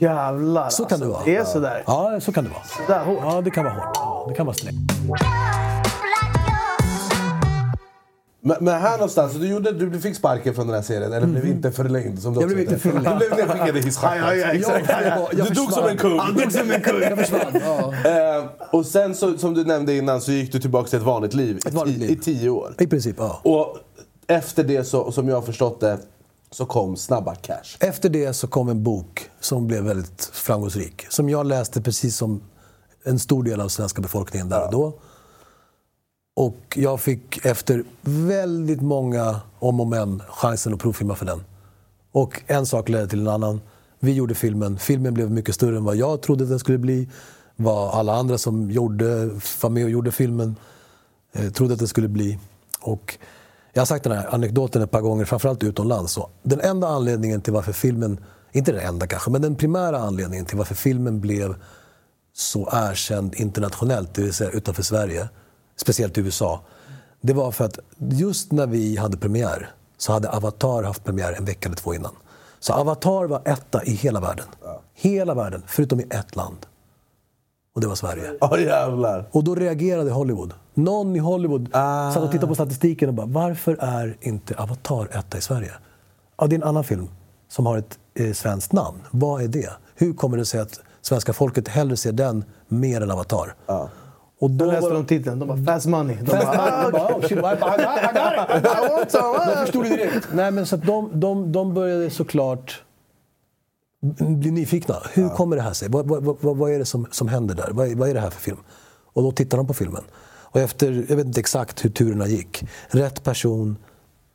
Jävlar 0.00 0.70
Så 0.70 0.84
kan 0.84 1.00
det 1.00 1.06
alltså. 1.06 1.18
vara. 1.18 1.24
Det 1.24 1.36
är 1.36 1.44
sådär. 1.44 1.82
Ja, 1.86 2.20
så 2.20 2.32
kan 2.32 2.44
det 2.44 2.50
vara. 2.50 2.62
Sådär 2.86 3.04
hårt. 3.04 3.18
Ja, 3.22 3.40
det 3.40 3.50
kan 3.50 3.64
vara 3.64 3.74
hårt. 3.74 3.90
Ja, 3.96 4.24
det 4.28 4.34
kan 4.34 4.46
vara 4.46 4.56
strängt. 4.56 4.78
Men, 8.42 8.56
men 8.60 8.80
här 8.80 8.92
någonstans, 8.92 9.32
så 9.32 9.38
du, 9.38 9.48
gjorde, 9.48 9.72
du, 9.72 9.90
du 9.90 10.00
fick 10.00 10.16
sparken 10.16 10.54
från 10.54 10.66
den 10.66 10.76
här 10.76 10.82
serien, 10.82 11.12
eller 11.12 11.26
blev 11.26 11.46
inte 11.46 11.72
förlängd? 11.72 12.22
Som 12.22 12.34
du 12.34 12.40
Jag 12.40 12.48
blev 12.48 12.60
inte 12.60 12.78
förlängd. 12.78 13.20
Du 13.20 13.28
blev 13.28 13.48
nedskickad 13.48 13.76
i. 13.76 13.90
Ja, 14.02 14.34
ja, 14.34 14.54
ja, 14.54 15.28
jag 15.32 15.46
Du 15.46 15.54
dog 15.54 15.72
som 15.72 15.88
en 15.88 15.96
kung. 15.96 16.18
Han 16.18 16.34
dog 16.34 16.52
som 16.52 16.70
en 16.70 16.80
kung. 16.82 17.00
Jag 17.02 17.18
försvann. 17.18 17.60
Ja. 17.64 17.94
Eh, 18.38 18.44
och 18.70 18.86
sen 18.86 19.14
så, 19.14 19.38
som 19.38 19.54
du 19.54 19.64
nämnde 19.64 19.96
innan 19.96 20.20
så 20.20 20.32
gick 20.32 20.52
du 20.52 20.58
tillbaka 20.60 20.88
till 20.88 20.98
ett 20.98 21.04
vanligt 21.04 21.34
liv, 21.34 21.60
Ett 21.66 21.74
vanligt 21.74 21.96
i, 21.96 22.00
liv. 22.00 22.10
i 22.10 22.16
tio 22.16 22.50
år. 22.50 22.74
I 22.78 22.86
princip, 22.86 23.16
ja. 23.18 23.40
Och 23.44 23.76
efter 24.26 24.64
det, 24.64 24.84
så, 24.84 25.12
som 25.12 25.28
jag 25.28 25.36
har 25.36 25.42
förstått 25.42 25.80
det, 25.80 25.98
så 26.50 26.66
kom 26.66 26.96
Snabba 26.96 27.34
Cash. 27.34 27.76
Efter 27.80 28.08
det 28.08 28.32
så 28.32 28.46
kom 28.46 28.68
en 28.68 28.82
bok 28.82 29.30
som 29.40 29.66
blev 29.66 29.84
väldigt 29.84 30.30
framgångsrik. 30.32 31.06
Som 31.08 31.28
jag 31.28 31.46
läste 31.46 31.82
precis 31.82 32.16
som 32.16 32.42
en 33.04 33.18
stor 33.18 33.42
del 33.42 33.60
av 33.60 33.68
svenska 33.68 34.02
befolkningen 34.02 34.48
där 34.48 34.64
och 34.66 34.72
då. 34.72 34.92
Och 36.36 36.58
jag 36.74 37.00
fick 37.00 37.44
efter 37.44 37.84
väldigt 38.02 38.80
många 38.80 39.40
om 39.58 39.80
och 39.80 39.86
men 39.86 40.22
chansen 40.28 40.74
att 40.74 40.80
provfilma 40.80 41.14
för 41.14 41.26
den. 41.26 41.44
Och 42.12 42.42
en 42.46 42.66
sak 42.66 42.88
ledde 42.88 43.08
till 43.08 43.20
en 43.20 43.28
annan. 43.28 43.60
Vi 43.98 44.12
gjorde 44.12 44.34
filmen. 44.34 44.78
Filmen 44.78 45.14
blev 45.14 45.30
mycket 45.30 45.54
större 45.54 45.76
än 45.76 45.84
vad 45.84 45.96
jag 45.96 46.22
trodde 46.22 46.46
den 46.46 46.58
skulle 46.58 46.78
bli. 46.78 47.08
Vad 47.56 47.94
alla 47.94 48.14
andra 48.14 48.38
som 48.38 48.70
gjorde, 48.70 49.26
var 49.62 49.70
med 49.70 49.84
och 49.84 49.90
gjorde 49.90 50.12
filmen 50.12 50.56
eh, 51.32 51.50
trodde 51.50 51.72
att 51.72 51.78
den 51.78 51.88
skulle 51.88 52.08
bli. 52.08 52.38
Och 52.80 53.18
jag 53.72 53.80
har 53.80 53.86
sagt 53.86 54.04
den 54.04 54.12
här 54.12 54.34
anekdoten 54.34 54.82
ett 54.82 54.90
par 54.90 55.00
gånger, 55.00 55.24
framförallt 55.24 55.62
utomlands. 55.62 56.12
Så 56.12 56.30
den 56.42 56.60
enda 56.60 56.88
anledningen 56.88 57.40
till 57.40 57.52
varför 57.52 57.72
filmen, 57.72 58.20
inte 58.52 58.72
den 58.72 58.80
enda 58.80 59.06
kanske, 59.06 59.30
men 59.30 59.42
den 59.42 59.56
primära 59.56 59.98
anledningen 59.98 60.46
till 60.46 60.58
varför 60.58 60.74
filmen 60.74 61.20
blev 61.20 61.54
så 62.32 62.68
erkänd 62.72 63.34
internationellt, 63.34 64.14
det 64.14 64.22
vill 64.22 64.32
säga 64.32 64.50
utanför 64.50 64.82
Sverige, 64.82 65.28
speciellt 65.80 66.18
i 66.18 66.20
USA. 66.20 66.60
Det 67.20 67.32
var 67.32 67.52
för 67.52 67.64
att 67.64 67.78
just 67.98 68.52
när 68.52 68.66
vi 68.66 68.96
hade 68.96 69.16
premiär 69.16 69.70
så 69.98 70.12
hade 70.12 70.30
Avatar 70.30 70.82
haft 70.82 71.04
premiär 71.04 71.32
en 71.32 71.44
vecka 71.44 71.68
eller 71.68 71.76
två 71.76 71.94
innan. 71.94 72.12
Så 72.60 72.72
Avatar 72.72 73.24
var 73.26 73.42
etta 73.44 73.84
i 73.84 73.90
hela 73.90 74.20
världen. 74.20 74.46
Hela 74.94 75.34
världen, 75.34 75.62
förutom 75.66 76.00
i 76.00 76.06
ett 76.10 76.36
land. 76.36 76.66
Och 77.74 77.80
det 77.80 77.86
var 77.86 77.94
Sverige. 77.94 78.32
Ja 78.40 78.58
jävlar. 78.58 79.28
Och 79.32 79.44
då 79.44 79.54
reagerade 79.54 80.10
Hollywood. 80.10 80.54
Någon 80.74 81.16
i 81.16 81.18
Hollywood 81.18 81.68
Ah. 81.72 82.12
satt 82.12 82.22
och 82.22 82.30
tittade 82.30 82.46
på 82.48 82.54
statistiken 82.54 83.08
och 83.08 83.14
bara 83.14 83.26
varför 83.26 83.76
är 83.80 84.16
inte 84.20 84.54
Avatar 84.54 85.08
etta 85.12 85.38
i 85.38 85.40
Sverige? 85.40 85.72
Ja, 86.38 86.46
det 86.46 86.54
är 86.54 86.58
en 86.58 86.62
annan 86.68 86.84
film 86.84 87.08
som 87.48 87.66
har 87.66 87.78
ett 87.78 87.98
eh, 88.14 88.32
svenskt 88.32 88.72
namn. 88.72 88.98
Vad 89.10 89.42
är 89.42 89.48
det? 89.48 89.70
Hur 89.94 90.12
kommer 90.12 90.36
det 90.36 90.44
sig 90.44 90.60
att 90.60 90.80
svenska 91.02 91.32
folket 91.32 91.68
hellre 91.68 91.96
ser 91.96 92.12
den 92.12 92.44
mer 92.68 93.00
än 93.00 93.10
Avatar? 93.10 93.54
Och 94.40 94.50
då 94.50 94.64
läste 94.64 94.90
de 94.90 95.06
titeln. 95.06 95.38
De 95.38 95.48
bara 95.48 95.64
fast 95.74 95.86
money. 95.86 96.16
De 96.16 96.26
Fast 96.30 96.46
bara, 96.46 96.76
money. 96.76 96.84
De 96.84 96.92
bara, 96.92 97.14
oh, 97.16 97.20
shit, 97.20 97.30
I, 97.30 97.34
I, 97.36 97.40
I 97.40 97.44
got 98.12 98.56
it! 98.58 98.66
I 98.66 98.88
want 98.92 99.10
some. 99.10 99.22
Jag 99.22 99.52
ah." 99.52 99.64
förstod 99.64 99.84
det 99.84 99.88
direkt. 99.88 100.28
Nej, 100.32 100.50
men 100.50 100.66
så 100.66 100.74
att 100.76 100.86
de, 100.86 101.20
de, 101.20 101.52
de 101.52 101.74
började 101.74 102.10
såklart 102.10 102.82
bli 104.18 104.50
nyfikna. 104.50 104.96
Hur 105.12 105.28
kommer 105.28 105.56
det 105.56 105.62
här 105.62 105.72
sig? 105.72 105.88
Vad, 105.88 106.06
vad, 106.08 106.24
vad, 106.24 106.56
vad 106.56 106.72
är 106.72 106.78
det 106.78 106.84
som, 106.84 107.06
som 107.10 107.28
händer 107.28 107.54
där? 107.54 107.68
Vad, 107.72 107.90
är- 107.90 107.94
vad 107.94 108.08
är 108.10 108.14
det 108.14 108.20
här 108.20 108.30
för 108.30 108.40
film? 108.40 108.56
Och 109.12 109.22
då 109.22 109.32
tittar 109.32 109.56
de 109.56 109.66
på 109.66 109.74
filmen. 109.74 110.02
Och 110.52 110.60
efter, 110.60 111.06
jag 111.08 111.16
vet 111.16 111.26
inte 111.26 111.40
exakt 111.40 111.84
hur 111.84 111.90
turerna 111.90 112.26
gick. 112.26 112.64
Rätt 112.88 113.24
person 113.24 113.76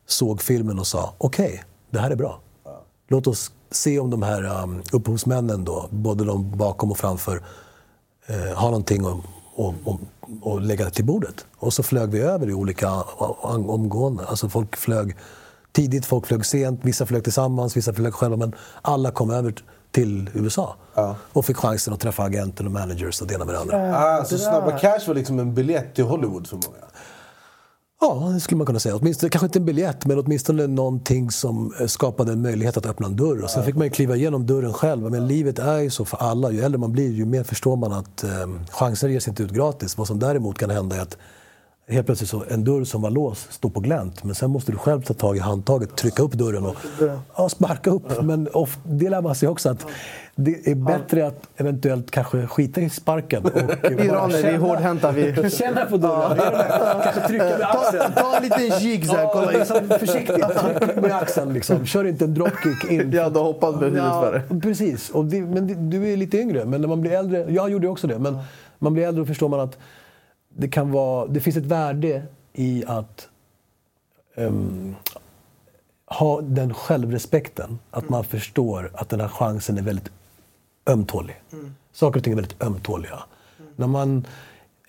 såg 0.06 0.42
filmen 0.42 0.78
och 0.78 0.86
sa 0.86 1.14
okej, 1.18 1.64
det 1.90 1.98
här 1.98 2.10
är 2.10 2.16
bra. 2.16 2.40
Låt 3.08 3.26
oss 3.26 3.50
se 3.70 3.98
om 4.00 4.10
de 4.10 4.22
här 4.22 4.62
um, 4.62 4.82
upphovsmännen 4.92 5.64
då, 5.64 5.86
både 5.90 6.24
de 6.24 6.56
bakom 6.56 6.90
och 6.90 6.98
framför, 6.98 7.42
eh, 8.26 8.56
har 8.56 8.66
någonting 8.70 9.06
att 9.06 9.16
och, 9.56 9.74
och, 9.84 10.00
och 10.42 10.60
lägga 10.60 10.90
till 10.90 11.04
bordet. 11.04 11.46
Och 11.58 11.72
så 11.72 11.82
flög 11.82 12.10
vi 12.10 12.20
över 12.20 12.48
i 12.48 12.54
olika 12.54 12.92
om- 12.92 13.70
omgående. 13.70 14.24
Alltså 14.26 14.48
folk 14.48 14.76
flög 14.76 15.16
tidigt, 15.72 16.06
folk 16.06 16.26
flög 16.26 16.46
sent, 16.46 16.80
vissa 16.82 17.06
flög 17.06 17.22
tillsammans, 17.24 17.76
vissa 17.76 17.92
flög 17.92 18.14
själva. 18.14 18.36
Men 18.36 18.52
alla 18.82 19.10
kom 19.10 19.30
över 19.30 19.54
till 19.92 20.30
USA 20.34 20.76
och 21.32 21.44
fick 21.44 21.56
chansen 21.56 21.94
att 21.94 22.00
träffa 22.00 22.22
agenter 22.22 22.64
och 22.64 22.70
managers 22.72 23.20
och 23.20 23.26
det 23.26 23.34
ena 23.34 23.44
med 23.44 23.54
det 23.54 23.60
andra. 23.60 23.98
Ah, 23.98 24.24
så 24.24 24.38
Snabba 24.38 24.78
Cash 24.78 25.00
var 25.06 25.14
liksom 25.14 25.38
en 25.38 25.54
biljett 25.54 25.94
till 25.94 26.04
Hollywood 26.04 26.46
för 26.46 26.56
många. 26.56 26.76
Ja, 28.00 28.30
det 28.34 28.40
skulle 28.40 28.56
man 28.56 28.66
kunna 28.66 28.80
säga. 28.80 28.96
Åtminstone, 28.96 29.30
kanske 29.30 29.46
inte 29.46 29.58
en 29.58 29.64
biljett, 29.64 30.06
men 30.06 30.18
åtminstone 30.18 30.66
någonting 30.66 31.30
som 31.30 31.74
eh, 31.80 31.86
skapade 31.86 32.32
en 32.32 32.42
möjlighet 32.42 32.76
att 32.76 32.86
öppna 32.86 33.06
en 33.06 33.16
dörr. 33.16 33.42
Och 33.42 33.50
sen 33.50 33.64
fick 33.64 33.74
man 33.74 33.86
ju 33.86 33.90
kliva 33.90 34.16
igenom 34.16 34.46
dörren 34.46 34.72
själv. 34.72 35.10
Men 35.10 35.26
livet 35.26 35.58
är 35.58 35.78
ju 35.78 35.90
så 35.90 36.04
för 36.04 36.16
alla. 36.16 36.50
Ju 36.50 36.60
äldre 36.60 36.78
man 36.78 36.92
blir, 36.92 37.12
ju 37.12 37.24
mer 37.24 37.44
förstår 37.44 37.76
man 37.76 37.92
att 37.92 38.24
eh, 38.24 38.30
chanser 38.70 39.08
ges 39.08 39.28
inte 39.28 39.42
ut 39.42 39.50
gratis. 39.50 39.98
Vad 39.98 40.06
som 40.06 40.18
däremot 40.18 40.58
kan 40.58 40.70
hända 40.70 40.96
är 40.96 41.00
att 41.00 41.16
helt 41.88 42.06
plötsligt 42.06 42.30
så 42.30 42.44
en 42.48 42.64
dörr 42.64 42.84
som 42.84 43.02
var 43.02 43.10
låst 43.10 43.52
står 43.52 43.70
på 43.70 43.80
glänt. 43.80 44.24
Men 44.24 44.34
sen 44.34 44.50
måste 44.50 44.72
du 44.72 44.78
själv 44.78 45.02
ta 45.02 45.14
tag 45.14 45.36
i 45.36 45.40
handtaget, 45.40 45.96
trycka 45.96 46.22
upp 46.22 46.32
dörren 46.32 46.66
och 46.66 46.76
ja, 47.36 47.48
sparka 47.48 47.90
upp. 47.90 48.22
Men 48.22 48.48
of, 48.48 48.78
det 48.84 49.10
lär 49.10 49.22
man 49.22 49.34
sig 49.34 49.48
också 49.48 49.70
att 49.70 49.86
det 50.38 50.70
är 50.70 50.74
bättre 50.74 51.26
att 51.26 51.48
eventuellt 51.56 52.10
kanske 52.10 52.46
skita 52.46 52.80
i 52.80 52.90
sparken. 52.90 53.44
Och 53.44 53.50
Iraner, 53.90 54.42
vi 54.42 54.48
är 54.48 54.58
hårdhänta. 54.58 55.12
Vi... 55.12 55.50
Känna 55.58 55.84
på 55.86 55.96
dörren. 55.96 56.38
Kanske 57.02 57.20
trycka 57.28 57.44
med 57.44 57.60
axeln. 57.62 58.12
Ta, 58.14 58.20
ta 58.20 58.36
en 58.36 58.42
liten 58.42 58.80
kik 58.80 59.06
så 59.06 59.12
här, 59.12 59.22
Ja, 59.22 59.30
kolla 59.32 59.52
in. 59.52 59.58
liksom, 59.58 59.88
försiktigt. 59.88 60.44
Tryck 60.78 60.96
med 60.96 61.12
axeln. 61.12 61.52
Liksom. 61.52 61.86
Kör 61.86 62.04
inte 62.04 62.24
en 62.24 62.34
dropkick 62.34 62.90
in. 62.90 63.12
Jag 63.12 63.22
hade 63.24 63.38
hoppat 63.38 63.74
med 63.74 63.82
huvudet 63.84 64.04
Ja, 64.04 64.20
för. 64.20 64.60
Precis. 64.60 65.10
Och 65.10 65.24
det, 65.24 65.40
men 65.42 65.66
det, 65.66 65.74
du 65.74 66.12
är 66.12 66.16
lite 66.16 66.38
yngre, 66.38 66.64
men 66.64 66.80
när 66.80 66.88
man 66.88 67.00
blir 67.00 67.12
äldre... 67.12 67.46
Jag 67.48 67.70
gjorde 67.70 67.88
också 67.88 68.06
det, 68.06 68.18
men 68.18 68.38
man 68.78 68.92
blir 68.94 69.06
äldre 69.06 69.22
och 69.22 69.28
förstår 69.28 69.48
man 69.48 69.60
att 69.60 69.78
det, 70.48 70.68
kan 70.68 70.92
vara, 70.92 71.26
det 71.26 71.40
finns 71.40 71.56
ett 71.56 71.66
värde 71.66 72.22
i 72.52 72.84
att 72.86 73.28
ehm, 74.34 74.94
ha 76.06 76.40
den 76.40 76.74
självrespekten. 76.74 77.78
Att 77.90 78.08
man 78.08 78.24
förstår 78.24 78.90
att 78.94 79.08
den 79.08 79.20
här 79.20 79.28
chansen 79.28 79.78
är 79.78 79.82
väldigt 79.82 80.10
ömtålig. 80.86 81.42
Saker 81.92 82.18
och 82.18 82.24
ting 82.24 82.32
är 82.32 82.36
väldigt 82.36 82.62
ömtåliga. 82.62 83.22
När, 83.76 83.86
man, 83.86 84.26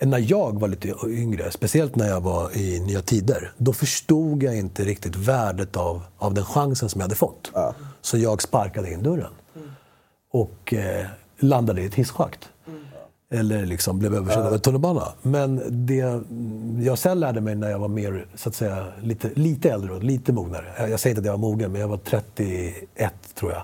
när 0.01 0.19
jag 0.19 0.59
var 0.59 0.67
lite 0.67 0.93
yngre, 1.07 1.51
speciellt 1.51 1.95
när 1.95 2.07
jag 2.07 2.21
var 2.21 2.57
i 2.57 2.79
Nya 2.79 3.01
Tider, 3.01 3.51
då 3.57 3.73
förstod 3.73 4.43
jag 4.43 4.57
inte 4.57 4.83
riktigt 4.83 5.15
värdet 5.15 5.77
av, 5.77 6.01
av 6.17 6.33
den 6.33 6.45
chansen 6.45 6.89
som 6.89 7.01
jag 7.01 7.05
hade 7.05 7.15
fått. 7.15 7.51
Så 8.01 8.17
jag 8.17 8.41
sparkade 8.41 8.91
in 8.91 9.03
dörren. 9.03 9.31
Och 10.31 10.73
eh, 10.73 11.05
landade 11.39 11.81
i 11.81 11.85
ett 11.85 11.95
hisschakt. 11.95 12.49
Eller 13.31 13.65
liksom 13.65 13.99
blev 13.99 14.15
överkörd 14.15 14.45
av 14.45 14.53
en 14.53 14.59
tunnelbana. 14.59 15.07
Men 15.21 15.61
det 15.85 16.21
jag 16.85 16.97
sen 16.97 17.19
lärde 17.19 17.41
mig 17.41 17.55
när 17.55 17.69
jag 17.69 17.79
var 17.79 17.87
mer, 17.87 18.25
så 18.35 18.49
att 18.49 18.55
säga, 18.55 18.87
lite, 19.01 19.29
lite 19.33 19.71
äldre 19.71 19.93
och 19.93 20.03
lite 20.03 20.33
mognare. 20.33 20.65
Jag 20.77 20.89
jag 20.89 20.99
säger 20.99 21.11
inte 21.11 21.19
att 21.19 21.25
jag 21.25 21.33
var 21.33 21.49
mogen, 21.49 21.71
men 21.71 21.81
jag 21.81 21.87
var 21.87 21.97
31 21.97 23.13
tror 23.35 23.51
jag. 23.51 23.61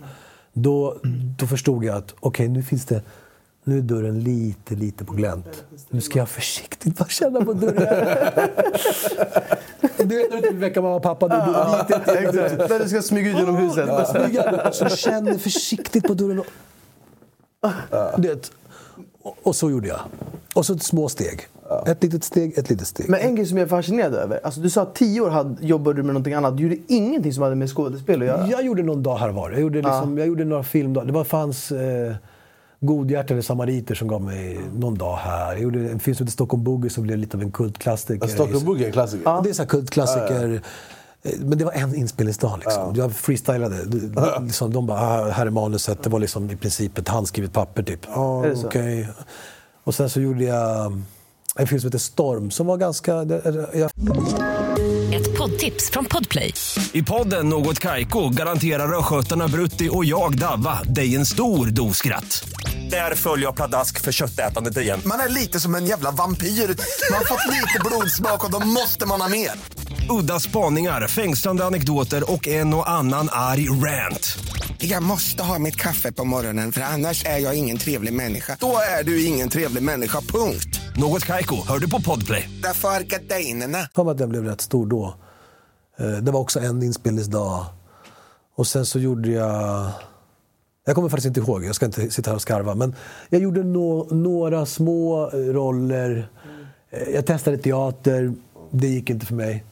Då, 0.53 0.97
då 1.37 1.47
förstod 1.47 1.83
jag 1.83 1.95
att 1.97 2.13
okej, 2.19 2.47
nu 2.47 2.63
finns 2.63 2.85
det 2.85 3.01
nu 3.63 3.77
är 3.77 3.81
dörren 3.81 4.19
lite, 4.19 4.75
lite 4.75 5.05
på 5.05 5.13
glänt. 5.13 5.63
Nu 5.89 6.01
ska 6.01 6.19
jag 6.19 6.29
försiktigt 6.29 6.97
bara 6.97 7.09
känna 7.09 7.45
på 7.45 7.53
dörren. 7.53 7.75
du 9.97 10.15
vet 10.15 10.31
när 10.31 10.41
du 10.41 10.57
väcka 10.57 10.81
mamma 10.81 10.95
och 10.95 11.03
pappa. 11.03 11.27
Du, 11.27 11.35
du, 11.35 11.47
lite, 11.47 12.45
Exakt. 12.45 12.69
När 12.69 12.79
du 12.79 12.89
ska 12.89 13.01
smyga 13.01 13.31
ut 13.31 13.37
genom 13.37 13.55
huset. 13.55 13.85
Ja, 13.87 14.05
smyga. 14.05 14.71
Så 14.71 14.89
känner 14.89 15.37
försiktigt 15.37 16.07
på 16.07 16.13
dörren. 16.13 16.39
Och, 16.39 16.45
du 18.17 18.27
vet, 18.27 18.51
och, 19.23 19.37
och 19.43 19.55
så 19.55 19.71
gjorde 19.71 19.87
jag. 19.87 19.99
Och 20.55 20.65
så 20.65 20.77
små 20.77 21.09
steg. 21.09 21.47
Ett 21.85 22.03
litet 22.03 22.23
steg, 22.23 22.57
ett 22.57 22.69
litet 22.69 22.87
steg. 22.87 23.09
Men 23.09 23.19
en 23.19 23.35
grej 23.35 23.45
som 23.45 23.57
jag 23.57 23.65
är 23.65 23.69
fascinerad 23.69 24.13
över. 24.13 24.39
Alltså, 24.43 24.61
du 24.61 24.69
sa 24.69 24.81
att 24.81 24.95
tio 24.95 25.21
år 25.21 25.29
hade, 25.29 25.65
jobbade 25.67 25.99
du 25.99 26.03
med 26.03 26.13
någonting 26.13 26.33
annat. 26.33 26.57
Du 26.57 26.63
gjorde 26.63 26.77
ingenting 26.87 27.33
som 27.33 27.43
hade 27.43 27.55
med 27.55 27.69
skådespel 27.69 28.21
att 28.21 28.27
göra. 28.27 28.47
Jag 28.47 28.65
gjorde 28.65 28.83
någon 28.83 29.03
dag 29.03 29.17
här 29.17 29.29
var. 29.29 29.51
Jag 29.51 29.61
gjorde, 29.61 29.81
liksom, 29.81 30.17
jag 30.17 30.27
gjorde 30.27 30.45
några 30.45 30.63
filmdagar. 30.63 31.07
Det 31.07 31.13
var, 31.13 31.23
fanns 31.23 31.71
eh, 31.71 32.15
Godhjärtade 32.79 33.43
samariter 33.43 33.95
som 33.95 34.07
gav 34.07 34.21
mig 34.21 34.59
någon 34.75 34.95
dag 34.95 35.15
här. 35.15 35.53
Jag 35.53 35.61
gjorde 35.61 35.79
en 35.79 35.99
film 35.99 36.15
som 36.15 36.25
heter 36.25 36.33
Stockholm 36.33 36.63
Boogie 36.63 36.89
som 36.89 37.03
blev 37.03 37.17
lite 37.17 37.37
av 37.37 37.43
en 37.43 37.51
kultklassiker. 37.51 38.27
Stockholm 38.27 38.65
Boogie 38.65 38.83
är 38.83 38.87
en 38.87 38.93
klassiker. 38.93 39.23
Ja. 39.25 39.41
Det 39.43 39.49
är 39.49 39.53
så 39.53 39.61
här 39.61 39.69
kultklassiker. 39.69 40.61
Eh, 41.23 41.31
Men 41.39 41.57
det 41.57 41.65
var 41.65 41.71
en 41.71 41.95
inspelningsdag. 41.95 42.59
Liksom. 42.65 42.93
Jag 42.95 43.13
freestylade. 43.15 43.85
Det- 43.85 44.39
Liksom, 44.45 44.73
de 44.73 44.87
bara, 44.87 44.99
ah, 44.99 45.29
här 45.29 45.45
är 45.45 45.49
manuset. 45.49 46.03
Det 46.03 46.09
var 46.09 46.19
liksom 46.19 46.49
i 46.51 46.55
princip 46.55 46.97
ett 46.97 47.07
handskrivet 47.07 47.53
papper. 47.53 47.83
Typ. 47.83 47.99
Ah, 48.09 48.43
så? 48.55 48.67
okej. 48.67 49.07
Och 49.83 49.95
sen 49.95 50.09
så 50.09 50.21
gjorde 50.21 50.43
jag 50.43 51.01
en 51.55 51.67
film 51.67 51.81
som 51.81 51.87
heter 51.87 51.97
Storm 51.99 52.51
som 52.51 52.67
var 52.67 52.77
ganska... 52.77 53.11
Jag 53.73 53.91
Ett 55.13 55.37
poddtips 55.37 55.89
från 55.89 56.05
Podplay. 56.05 56.53
I 56.93 57.03
podden 57.03 57.49
Något 57.49 57.79
Kaiko 57.79 58.29
garanterar 58.29 58.99
östgötarna 58.99 59.47
Brutti 59.47 59.89
och 59.91 60.05
jag, 60.05 60.37
Davva, 60.37 60.79
dig 60.83 61.15
en 61.15 61.25
stor 61.25 61.65
dos 61.65 61.97
skratt. 61.97 62.43
Där 62.89 63.15
följer 63.15 63.45
jag 63.47 63.55
pladask 63.55 64.01
för 64.01 64.11
köttätandet 64.11 64.77
igen. 64.77 65.01
Man 65.05 65.19
är 65.19 65.29
lite 65.29 65.59
som 65.59 65.75
en 65.75 65.85
jävla 65.85 66.11
vampyr. 66.11 66.47
Man 66.47 67.17
har 67.17 67.25
fått 67.25 67.51
lite 67.51 67.79
blodsmak 67.85 68.43
och 68.45 68.51
då 68.51 68.59
måste 68.59 69.05
man 69.05 69.21
ha 69.21 69.29
mer. 69.29 69.51
Udda 70.09 70.39
spaningar, 70.39 71.07
fängslande 71.07 71.65
anekdoter 71.65 72.31
och 72.31 72.47
en 72.47 72.73
och 72.73 72.89
annan 72.89 73.29
arg 73.31 73.69
rant. 73.69 74.37
Jag 74.77 75.03
måste 75.03 75.43
ha 75.43 75.59
mitt 75.59 75.75
kaffe 75.75 76.11
på 76.11 76.23
morgonen 76.25 76.71
för 76.71 76.81
annars 76.81 77.25
är 77.25 77.37
jag 77.37 77.55
ingen 77.55 77.77
trevlig 77.77 78.13
människa. 78.13 78.57
Då 78.59 78.77
är 78.99 79.03
du 79.03 79.25
ingen 79.25 79.49
trevlig 79.49 79.83
människa, 79.83 80.21
punkt. 80.21 80.79
Något 80.95 81.25
Kaiko, 81.25 81.67
hör 81.67 81.79
du 81.79 81.89
på 81.89 82.01
Podplay. 82.01 82.49
Därför 82.63 82.87
är 82.89 83.01
gardinerna. 83.01 83.77
mig 83.97 84.11
att 84.11 84.17
den 84.17 84.29
blev 84.29 84.43
rätt 84.43 84.61
stor 84.61 84.85
då. 84.87 85.15
Eh, 85.99 86.05
Det 86.07 86.31
var 86.31 86.39
också 86.39 86.59
en 86.59 86.83
inspelningsdag. 86.83 87.65
Och 88.57 88.67
sen 88.67 88.85
så 88.85 88.99
gjorde 88.99 89.29
jag... 89.29 89.89
Jag 90.85 90.95
kommer 90.95 91.09
faktiskt 91.09 91.27
inte 91.37 91.39
ihåg, 91.39 91.65
jag 91.65 91.75
ska 91.75 91.85
inte 91.85 92.09
sitta 92.11 92.29
här 92.31 92.35
och 92.35 92.41
skarva. 92.41 92.75
Men 92.75 92.95
jag 93.29 93.41
gjorde 93.41 93.63
nå- 93.63 94.07
några 94.11 94.65
små 94.65 95.29
eh, 95.33 95.37
roller. 95.37 96.29
Eh, 96.89 97.09
Jag 97.09 97.25
testade 97.25 97.57
teater, 97.57 98.33
det 98.71 98.87
gick 98.87 99.09
inte 99.09 99.25
för 99.25 99.33
mig. 99.35 99.63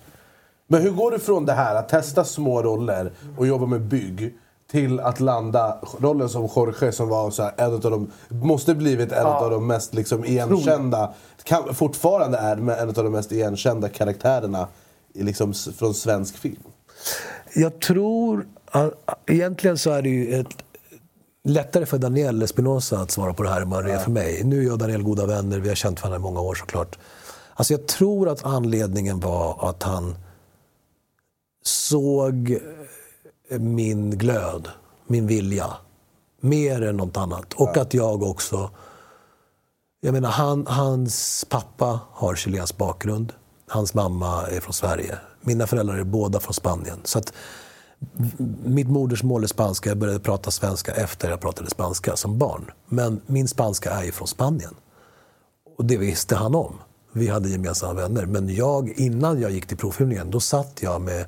Men 0.67 0.82
hur 0.82 0.91
går 0.91 1.12
du 1.12 1.19
från 1.19 1.45
det 1.45 1.54
här 1.54 1.76
att 1.76 1.89
testa 1.89 2.24
små 2.24 2.62
roller 2.63 3.12
och 3.38 3.47
jobba 3.47 3.65
med 3.65 3.82
bygg 3.82 4.34
till 4.71 5.00
att 5.00 5.19
landa 5.19 5.80
rollen 6.00 6.30
som 6.30 6.50
Jorge 6.56 6.91
som 6.91 7.08
var 7.10 7.32
så 7.32 7.43
här, 7.43 7.54
en 7.58 7.74
av 7.74 7.80
de, 7.82 8.12
måste 8.30 8.76
blivit 8.76 9.12
en 9.12 9.26
av 9.26 9.52
de 9.52 9.67
mest 9.67 9.93
liksom 9.93 10.26
igenkända, 10.26 11.13
kan, 11.43 11.76
fortfarande 11.76 12.38
är 12.38 12.56
med 12.56 12.80
en 12.80 12.88
av 12.88 12.93
de 12.93 13.10
mest 13.12 13.32
igenkända 13.32 13.89
karaktärerna 13.89 14.67
i 15.13 15.24
liksom, 15.24 15.54
från 15.54 15.93
svensk 15.93 16.38
film. 16.38 16.63
Jag 17.56 17.80
tror... 17.82 18.45
Egentligen 19.26 19.78
så 19.78 19.91
är 19.91 20.02
det 20.02 20.10
ju 20.10 20.39
ett, 20.39 20.47
lättare 21.43 21.86
för 21.86 21.97
Daniel 21.97 22.41
Espinosa 22.41 22.99
att 22.99 23.12
svara 23.12 23.34
på 23.34 23.43
det 23.43 23.49
här 23.49 23.62
än 23.62 23.69
vad 23.69 23.86
det 23.86 23.93
är 23.93 23.99
för 23.99 24.12
mig. 24.12 24.43
Nu 24.43 24.60
är 24.60 24.63
jag 24.63 24.73
och 24.73 24.77
Daniel 24.77 25.04
goda 25.04 25.25
vänner, 25.25 25.60
vi 25.60 25.69
har 25.69 25.75
känt 25.75 26.01
varandra 26.01 26.17
i 26.17 26.21
många 26.21 26.41
år 26.41 26.56
såklart. 26.56 26.99
Alltså 27.54 27.73
jag 27.73 27.88
tror 27.88 28.30
att 28.30 28.45
anledningen 28.45 29.19
var 29.19 29.69
att 29.69 29.84
han 29.84 30.15
såg 31.63 32.58
eh, 33.49 33.60
min 33.60 34.17
glöd, 34.17 34.67
min 35.08 35.27
vilja, 35.27 35.67
mer 36.39 36.82
än 36.82 36.97
något 36.97 37.17
annat. 37.17 37.54
Och 37.54 37.77
att 37.77 37.93
jag 37.93 38.23
också... 38.23 38.69
Jag 40.04 40.13
menar, 40.13 40.30
han, 40.30 40.67
hans 40.67 41.45
pappa 41.49 41.99
har 42.12 42.36
chilensk 42.36 42.77
bakgrund. 42.77 43.34
Hans 43.67 43.93
mamma 43.93 44.47
är 44.47 44.60
från 44.60 44.73
Sverige. 44.73 45.17
Mina 45.41 45.67
föräldrar 45.67 45.97
är 45.97 46.04
båda 46.04 46.39
från 46.39 46.54
Spanien. 46.54 46.99
Så 47.04 47.19
att 47.19 47.34
mitt 48.65 48.87
modersmål 48.87 49.43
är 49.43 49.47
spanska. 49.47 49.89
Jag 49.89 49.97
började 49.97 50.19
prata 50.19 50.51
svenska 50.51 50.91
efter 50.91 51.29
jag 51.29 51.41
pratade 51.41 51.69
spanska 51.69 52.15
som 52.15 52.37
barn. 52.37 52.71
Men 52.87 53.21
min 53.25 53.47
spanska 53.47 53.91
är 53.91 54.03
ju 54.03 54.11
från 54.11 54.27
Spanien. 54.27 54.75
Och 55.77 55.85
det 55.85 55.97
visste 55.97 56.35
han 56.35 56.55
om. 56.55 56.75
Vi 57.13 57.27
hade 57.27 57.49
gemensamma 57.49 57.93
vänner. 57.93 58.25
Men 58.25 58.55
jag, 58.55 58.89
innan 58.89 59.41
jag 59.41 59.51
gick 59.51 59.67
till 59.67 59.77
provfilmningen, 59.77 60.31
då 60.31 60.39
satt 60.39 60.79
jag 60.81 61.01
med 61.01 61.25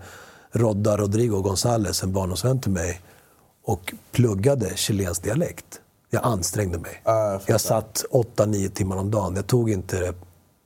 Rodda 0.51 0.97
Rodrigo 0.97 1.41
González, 1.41 2.03
en 2.03 2.13
barndomsvän 2.13 2.62
till 2.62 2.71
mig, 2.71 3.01
och 3.63 3.93
pluggade 4.12 4.77
chilensk 4.77 5.23
dialekt. 5.23 5.81
Jag 6.09 6.23
ansträngde 6.25 6.77
mig. 6.77 7.01
Ja, 7.03 7.31
jag 7.31 7.41
jag 7.45 7.62
satt 7.62 8.05
8-9 8.12 8.69
timmar 8.69 8.97
om 8.97 9.12
dagen. 9.12 9.36
Jag 9.36 9.47
tog 9.47 9.69
inte 9.69 10.13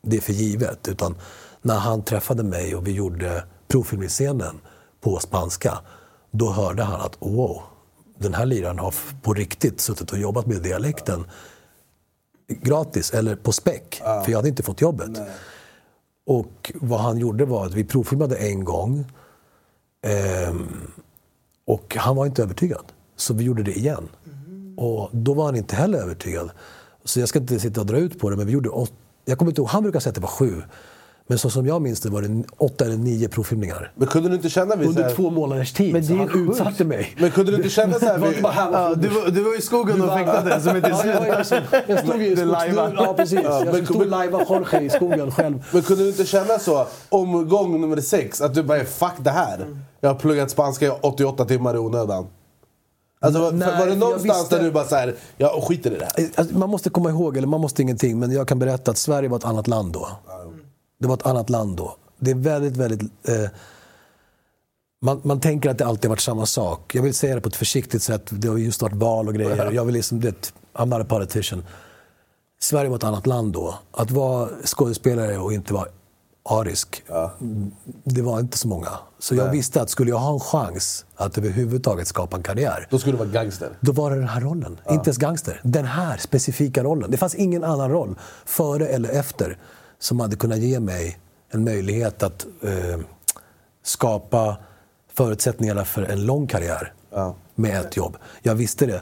det 0.02 0.22
för 0.22 0.34
givet. 0.34 0.88
Utan 0.88 1.16
när 1.62 1.78
han 1.78 2.04
träffade 2.04 2.44
mig 2.44 2.76
och 2.76 2.88
vi 2.88 2.92
gjorde 2.92 3.44
provfilmningsscenen 3.68 4.60
på 5.02 5.20
spanska, 5.20 5.80
då 6.38 6.52
hörde 6.52 6.84
han 6.84 7.02
att 7.02 7.18
wow, 7.20 7.62
den 8.18 8.34
här 8.34 8.46
liraren 8.46 8.80
har 8.80 8.94
på 9.22 9.34
riktigt 9.34 9.82
suttit 9.82 10.12
och 10.12 10.18
jobbat 10.20 10.46
med 10.46 10.62
dialekten 10.62 11.26
gratis 12.48 13.12
eller 13.14 13.36
på 13.36 13.52
späck. 13.52 14.02
För 14.24 14.32
jag 14.32 14.38
hade 14.38 14.50
inte 14.50 14.64
fått 14.64 14.82
jobbet. 14.82 15.18
Och 16.26 16.72
vad 16.76 17.00
han 17.00 17.18
gjorde 17.18 17.46
var 17.46 17.66
att 17.66 17.74
vi 17.74 17.84
provfilmade 17.84 18.36
en 18.36 18.64
gång. 18.64 19.06
Ehm, 20.02 20.92
och 21.66 21.96
han 22.00 22.16
var 22.16 22.26
inte 22.26 22.44
övertygad. 22.44 22.86
Så 23.16 23.34
vi 23.34 23.44
gjorde 23.44 23.64
det 23.64 23.78
igen. 23.78 24.10
Och 24.78 25.10
då 25.12 25.34
var 25.34 25.46
han 25.46 25.56
inte 25.56 25.76
heller 25.76 26.00
övertygad. 26.00 26.52
Så 27.04 27.20
jag 27.20 27.30
ska 27.30 27.40
inte 27.40 27.60
sitta 27.60 27.82
och 27.82 27.88
dra 27.88 27.98
ut 27.98 28.20
på 28.20 28.30
det, 28.30 28.38
men 28.38 28.46
vi 28.46 28.52
gjorde 28.52 28.70
åt, 28.70 28.94
Jag 29.26 29.38
kommer 29.38 29.52
inte 29.52 29.62
ihåg, 29.62 29.70
han 29.70 29.84
brukar 29.84 30.00
säga 30.00 30.10
att 30.10 30.16
det 30.16 30.22
var 30.22 30.28
sju. 30.28 30.62
Men 31.30 31.38
så 31.38 31.50
som 31.50 31.66
jag 31.66 31.82
minns 31.82 32.00
det 32.00 32.10
var 32.10 32.22
det 32.22 32.44
åtta 32.58 32.86
eller 32.86 32.98
nio 32.98 33.30
provfilmningar. 33.30 33.92
Men 33.96 34.08
kunde 34.08 34.30
du 34.30 34.36
inte 34.36 34.50
känna 34.50 34.76
vid 34.76 34.86
så 34.86 34.90
Under 34.90 35.04
här, 35.04 35.16
två 35.16 35.30
månaders 35.30 35.74
tid. 35.74 35.94
Men 35.94 36.02
det 36.02 36.08
så 36.08 36.14
är 36.14 36.18
han 36.18 36.28
sjukt. 36.30 36.52
utsatte 36.52 36.86
mig. 36.86 37.16
Men 37.20 37.32
kunde 37.32 37.52
du 37.52 37.58
inte 37.58 37.70
känna 37.70 38.00
så 38.00 38.06
här 38.06 38.14
Det 38.14 38.20
var 38.20 38.30
vid, 38.30 38.46
här 38.46 38.72
Ja, 38.72 38.96
du, 38.96 39.08
var, 39.08 39.28
du 39.32 39.44
var 39.44 39.58
i 39.58 39.62
skogen 39.62 40.02
och 40.02 40.14
fäktade 40.18 40.62
som 40.62 40.76
inte 40.76 40.90
Ja, 40.90 41.06
jag, 41.06 41.28
jag, 41.88 42.00
stod 42.00 42.22
i 42.22 42.36
Det 42.36 42.42
skogs- 42.42 42.52
lajva. 42.52 42.92
Ja, 42.98 43.14
precis. 43.14 43.40
Ja, 43.44 43.62
men- 43.66 43.76
Jag 43.76 43.86
stod 43.86 44.02
och 44.02 44.08
lajvade 44.08 44.46
Jorge 44.50 44.82
i 44.82 44.90
skogen 44.90 45.32
själv. 45.32 45.64
Men 45.72 45.82
kunde 45.82 46.04
du 46.04 46.10
inte 46.10 46.26
känna 46.26 46.60
så 46.60 46.88
omgång 47.10 47.82
nummer 47.82 48.02
sex, 48.02 48.42
att 48.42 48.54
du 48.54 48.64
bara 48.64 48.86
fuck 48.86 49.12
det 49.18 49.32
här. 49.32 49.66
Jag 50.02 50.10
har 50.10 50.16
pluggat 50.16 50.52
spanska 50.52 50.86
i 50.86 50.92
88 51.02 51.46
timmar 51.46 51.76
i 51.76 51.78
onödan. 51.78 52.28
Alltså, 53.20 53.42
var, 53.42 53.52
Nej, 53.52 53.80
var 53.80 53.88
det 53.88 53.96
någonstans 53.96 54.40
visste- 54.42 54.58
där 54.58 54.64
du 54.64 54.72
bara 54.72 54.84
såhär, 54.86 55.16
jag 55.38 55.64
skiter 55.64 55.92
i 55.92 55.98
det 56.00 56.06
här? 56.18 56.30
Alltså, 56.36 56.58
Man 56.58 56.70
måste 56.70 56.90
komma 56.90 57.10
ihåg, 57.10 57.38
eller 57.38 57.48
man 57.48 57.62
måste 57.62 57.82
ingenting, 57.82 58.20
men 58.20 58.32
jag 58.32 58.48
kan 58.48 58.60
berätta 58.60 58.92
att 58.92 58.98
Sverige 58.98 59.30
var 59.30 59.38
ett 59.38 59.46
annat 59.46 59.68
land 59.68 59.92
då. 59.94 60.08
Det 61.00 61.08
var 61.08 61.14
ett 61.16 61.26
annat 61.26 61.50
land 61.50 61.78
då. 61.78 61.96
Det 62.20 62.32
är 62.32 62.36
väldigt, 62.36 62.78
väldigt... 62.78 63.02
Eh, 63.02 63.50
man, 65.02 65.22
man 65.24 65.40
tänker 65.40 65.70
att 65.70 65.78
det 65.78 65.86
alltid 65.86 66.06
har 66.06 66.10
varit 66.10 66.20
samma 66.22 66.46
sak. 66.46 66.96
Jag 66.96 67.02
vill 67.04 67.14
säga 67.14 67.36
det 67.36 67.42
på 67.42 67.50
ett 67.50 67.56
försiktigt 67.56 68.04
sätt. 68.04 68.24
Det 68.30 68.48
har 68.48 68.58
just 68.58 68.82
varit 68.82 68.94
val 68.96 69.28
och 69.28 69.34
grejer. 69.34 69.72
Jag 69.72 69.86
vill 69.86 69.96
liksom, 69.96 70.20
det, 70.22 70.54
I'm 70.74 70.86
not 70.86 71.02
a 71.02 71.06
politician. 71.10 71.66
Sverige 72.60 72.90
var 72.90 72.98
ett 72.98 73.04
annat 73.04 73.28
land 73.28 73.54
då. 73.54 73.76
Att 73.92 74.12
vara 74.12 74.50
skådespelare 74.66 75.38
och 75.38 75.54
inte 75.54 75.74
vara 75.74 75.88
arisk, 76.50 77.04
det 78.04 78.22
var 78.22 78.40
inte 78.40 78.58
så 78.58 78.68
många. 78.68 78.90
Så 79.20 79.36
jag 79.36 79.52
visste 79.52 79.82
att 79.82 79.90
skulle 79.90 80.10
jag 80.12 80.18
ha 80.18 80.34
en 80.34 80.40
chans 80.40 81.06
att 81.16 81.38
överhuvudtaget 81.38 82.08
skapa 82.08 82.38
en 82.38 82.44
karriär, 82.44 82.88
Då 82.90 83.00
skulle 83.00 83.14
du 83.14 83.18
vara 83.18 83.30
gangster. 83.30 83.70
då 83.80 83.92
var 83.92 84.10
det 84.12 84.16
den 84.16 84.28
här 84.28 84.42
rollen. 84.42 84.80
Inte 84.90 85.08
ens 85.08 85.18
gangster. 85.18 85.62
Den 85.64 85.86
här 85.86 86.18
specifika 86.18 86.84
rollen. 86.84 87.12
Det 87.12 87.18
fanns 87.18 87.36
ingen 87.36 87.64
annan 87.64 87.92
roll, 87.92 88.16
före 88.46 88.88
eller 88.88 89.10
efter, 89.10 89.58
som 90.00 90.20
hade 90.20 90.36
kunnat 90.36 90.60
ge 90.60 90.80
mig 90.80 91.20
en 91.50 91.64
möjlighet 91.64 92.24
att 92.24 92.46
eh, 92.64 93.00
skapa 93.84 94.58
förutsättningarna 95.14 95.86
för 95.86 96.04
en 96.04 96.26
lång 96.26 96.48
karriär 96.48 96.94
med 97.56 97.82
ett 97.82 97.98
jobb. 97.98 98.18
Jag 98.42 98.56
visste 98.56 98.86
det. 98.86 99.02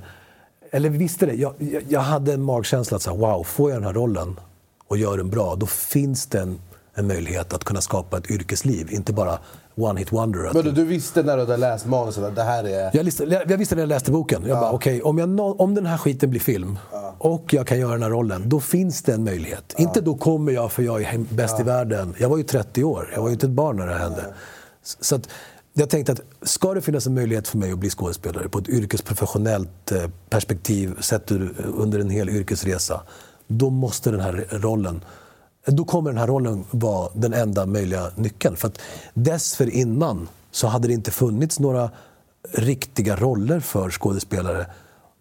Eller 0.71 0.89
visste 0.89 1.25
det. 1.25 1.33
Jag, 1.33 1.53
jag, 1.89 1.99
hade 1.99 2.33
en 2.33 2.41
magkänsla 2.41 2.95
att 2.95 3.01
säga, 3.03 3.15
wow, 3.15 3.43
får 3.43 3.71
jag 3.71 3.81
den 3.81 3.87
här 3.87 3.93
rollen 3.93 4.39
och 4.87 4.97
gör 4.97 5.17
den 5.17 5.29
bra, 5.29 5.55
då 5.55 5.65
finns 5.65 6.25
det 6.25 6.39
en, 6.39 6.59
en 6.93 7.07
möjlighet 7.07 7.53
att 7.53 7.63
kunna 7.63 7.81
skapa 7.81 8.17
ett 8.17 8.31
yrkesliv. 8.31 8.91
Inte 8.91 9.13
bara 9.13 9.39
one 9.77 9.99
hit 9.99 10.11
wonder. 10.13 10.49
Men 10.53 10.63
du, 10.63 10.71
du 10.71 10.83
visste 10.83 11.23
när 11.23 11.35
du 11.37 11.41
hade 11.43 11.57
läst 11.57 11.85
manuset 11.85 12.23
att 12.23 12.35
det 12.35 12.43
här 12.43 12.63
är... 12.63 12.89
jag, 12.93 13.05
liste, 13.05 13.43
jag 13.47 13.57
visste 13.57 13.75
när 13.75 13.81
jag 13.81 13.89
läste 13.89 14.11
boken. 14.11 14.43
Jag 14.47 14.59
bara, 14.59 14.71
okej, 14.71 15.01
om, 15.01 15.17
jag 15.17 15.29
nå- 15.29 15.55
om 15.55 15.75
den 15.75 15.85
här 15.85 15.97
skiten 15.97 16.29
blir 16.29 16.39
film 16.39 16.79
och 17.17 17.53
jag 17.53 17.67
kan 17.67 17.79
göra 17.79 17.91
den 17.91 18.03
här 18.03 18.09
rollen, 18.09 18.49
då 18.49 18.59
finns 18.59 19.01
det 19.03 19.13
en 19.13 19.23
möjlighet. 19.23 19.73
Inte 19.77 20.01
då 20.01 20.15
kommer 20.15 20.51
jag 20.51 20.71
för 20.71 20.83
jag 20.83 21.01
är 21.01 21.17
bäst 21.35 21.59
i 21.59 21.63
världen. 21.63 22.15
Jag 22.19 22.29
var 22.29 22.37
ju 22.37 22.43
30 22.43 22.83
år, 22.83 23.09
jag 23.13 23.21
var 23.21 23.27
ju 23.29 23.33
inte 23.33 23.45
ett 23.45 23.51
barn 23.51 23.77
när 23.77 23.87
det 23.87 23.93
hände. 23.95 24.25
S- 24.83 24.97
Så 24.99 25.15
att, 25.15 25.29
jag 25.73 25.89
tänkte 25.89 26.11
att 26.11 26.21
ska 26.41 26.73
det 26.73 26.81
finnas 26.81 27.07
en 27.07 27.13
möjlighet 27.13 27.47
för 27.47 27.57
mig 27.57 27.71
att 27.71 27.79
bli 27.79 27.89
skådespelare 27.89 28.49
på 28.49 28.59
ett 28.59 28.69
yrkesprofessionellt 28.69 29.91
eh, 29.91 30.03
perspektiv 30.29 31.01
sett 31.01 31.31
under 31.77 31.99
en 31.99 32.09
hel 32.09 32.29
yrkesresa, 32.29 33.01
då 33.47 33.69
måste 33.69 34.11
den 34.11 34.19
här 34.19 34.47
rollen 34.51 35.03
då 35.65 35.85
kommer 35.85 36.09
den 36.09 36.17
här 36.19 36.27
rollen 36.27 36.65
vara 36.71 37.09
den 37.13 37.33
enda 37.33 37.65
möjliga 37.65 38.11
nyckeln. 38.15 38.55
För 38.55 38.67
att 38.67 38.79
dessförinnan 39.13 40.27
så 40.51 40.67
hade 40.67 40.87
det 40.87 40.93
inte 40.93 41.11
funnits 41.11 41.59
några 41.59 41.89
riktiga 42.53 43.15
roller 43.15 43.59
för 43.59 43.89
skådespelare 43.89 44.65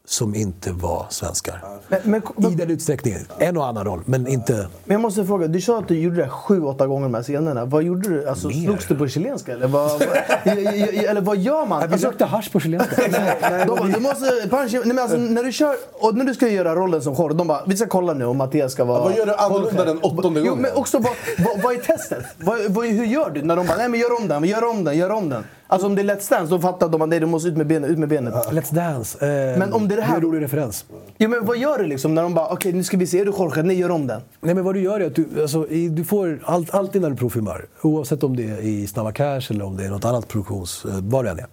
som 0.06 0.34
inte 0.34 0.72
var 0.72 1.06
svenskar. 1.10 1.60
Men, 1.88 2.00
men, 2.36 2.52
I 2.52 2.54
den 2.54 2.70
utsträckningen. 2.70 3.20
En 3.38 3.56
och 3.56 3.66
annan 3.66 3.84
roll, 3.84 4.02
men 4.06 4.26
inte... 4.26 4.52
men 4.84 4.94
jag 4.94 5.00
måste 5.00 5.24
fråga, 5.24 5.46
du 5.46 5.60
sa 5.60 5.78
att 5.78 5.88
du 5.88 6.00
gjorde 6.00 6.16
det 6.16 6.28
sju, 6.28 6.62
åtta 6.62 6.86
gånger 6.86 7.02
de 7.02 7.14
här 7.14 7.22
scenerna. 7.22 7.64
Vad 7.64 7.82
gjorde 7.82 8.08
du? 8.08 8.28
Alltså, 8.28 8.48
Mer. 8.48 8.64
slogs 8.64 8.88
du 8.88 8.94
på 8.94 9.08
chilenska? 9.08 9.52
Eller 9.52 9.66
vad, 9.66 10.02
eller 10.44 11.20
vad 11.20 11.36
gör 11.36 11.66
man? 11.66 11.82
Vi 11.88 11.92
Alltså, 11.92 12.08
rökte 12.08 12.24
hasch 12.24 12.52
på 12.52 12.60
chilenska. 12.60 12.96
de 13.66 13.66
bara, 13.66 13.88
du 13.88 14.00
måste, 14.00 14.48
punch, 14.50 14.72
nej, 14.72 14.82
men 14.84 14.98
alltså, 14.98 15.16
när 15.16 15.44
du 15.44 15.52
kör, 15.52 15.76
och 15.92 16.16
när 16.16 16.24
du 16.24 16.34
ska 16.34 16.48
göra 16.48 16.74
rollen 16.74 17.02
som 17.02 17.14
Jorge, 17.14 17.36
de 17.36 17.46
bara, 17.46 17.62
vi 17.66 17.76
ska 17.76 17.86
kolla 17.86 18.12
nu 18.14 18.24
om 18.24 18.36
Mattias 18.36 18.72
ska 18.72 18.84
vara... 18.84 19.00
vad 19.00 19.16
gör 19.16 19.26
du 19.26 19.34
annorlunda 19.34 19.84
den 19.84 19.98
åttonde 19.98 20.40
Jo, 20.40 20.46
gången? 20.46 20.62
men 20.62 20.72
också, 20.74 20.98
vad, 20.98 21.12
vad, 21.38 21.62
vad 21.62 21.74
är 21.74 21.78
testet? 21.78 22.24
Vad, 22.38 22.58
vad, 22.68 22.86
hur 22.86 23.04
gör 23.04 23.30
du? 23.30 23.42
När 23.42 23.56
de 23.56 23.66
bara, 23.66 23.76
nej 23.76 23.88
men 23.88 24.00
gör 24.00 24.20
om 24.20 24.28
den, 24.28 24.44
gör 24.44 24.64
om 24.64 24.84
den, 24.84 24.96
gör 24.96 25.10
om 25.10 25.28
den. 25.28 25.44
Alltså 25.66 25.86
om 25.86 25.94
det 25.94 26.02
är 26.02 26.04
Let's 26.04 26.30
Dance, 26.30 26.50
då 26.50 26.60
fattar 26.60 26.88
de 26.88 27.02
att 27.02 27.08
nej, 27.08 27.20
du 27.20 27.26
måste 27.26 27.48
ut 27.48 27.56
med 27.56 27.66
benet. 27.66 27.90
Ut 27.90 27.98
med 27.98 28.08
benet. 28.08 28.34
Let's 28.34 28.74
Dance. 28.74 29.26
Eh, 29.52 29.58
Men 29.58 29.72
om 29.72 29.88
det 29.88 29.94
är 29.94 29.96
det 29.96 30.02
här- 30.02 30.12
är 30.12 30.16
en 30.16 30.22
rolig 30.22 30.42
referens. 30.42 30.84
Jo, 31.18 31.28
men 31.30 31.46
vad 31.46 31.56
gör 31.58 31.78
du 31.78 31.84
liksom 31.86 32.14
när 32.14 32.22
de 32.22 32.34
bara, 32.34 32.48
okej 32.48 32.72
nu 32.72 32.84
ska 32.84 32.96
vi 32.96 33.06
se, 33.06 33.20
är 33.20 33.24
du 33.24 33.30
Jorge? 33.38 33.62
Nej, 33.62 33.78
gör 33.78 33.90
om 33.90 34.06
den. 34.06 34.20
Nej, 34.40 34.54
men 34.54 34.64
vad 34.64 34.74
du 34.74 34.80
gör 34.80 35.00
är 35.00 35.06
att 35.06 35.14
du, 35.14 35.26
alltså, 35.42 35.62
du 35.90 36.04
får 36.04 36.40
allt, 36.44 36.74
alltid 36.74 37.02
när 37.02 37.10
du 37.10 37.16
provfilmar, 37.16 37.66
oavsett 37.82 38.22
om 38.22 38.36
det 38.36 38.42
är 38.44 38.58
i 38.60 38.86
Snabba 38.86 39.12
Cash 39.12 39.40
eller 39.50 39.64
om 39.64 39.76
det 39.76 39.84
är 39.84 39.90
något 39.90 40.04
annat 40.04 40.28
produktions, 40.28 40.84
eh, 40.84 40.90
vad 41.02 41.24
det 41.24 41.30
än 41.30 41.38
är, 41.38 41.46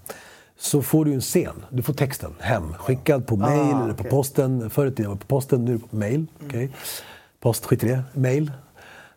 så 0.59 0.81
får 0.81 1.05
du 1.05 1.13
en 1.13 1.21
scen. 1.21 1.65
Du 1.69 1.81
får 1.83 1.93
texten 1.93 2.31
hem, 2.39 2.73
skickad 2.79 3.27
på 3.27 3.35
mail 3.35 3.59
eller 3.75 3.93
på 3.93 3.99
okej. 3.99 4.09
posten. 4.09 4.69
Förr 4.69 4.85
i 4.87 4.91
tiden 4.91 5.05
var 5.11 5.15
det 5.15 5.21
på 5.21 5.27
posten, 5.27 5.65
nu 5.65 5.71
är 5.71 5.75
det 5.77 5.87
på 5.89 5.95
mail. 5.95 6.25
okej. 6.47 6.69
Post, 7.39 7.65
skit 7.65 7.83
i 7.83 7.87
det. 7.87 8.01
Mail. 8.13 8.51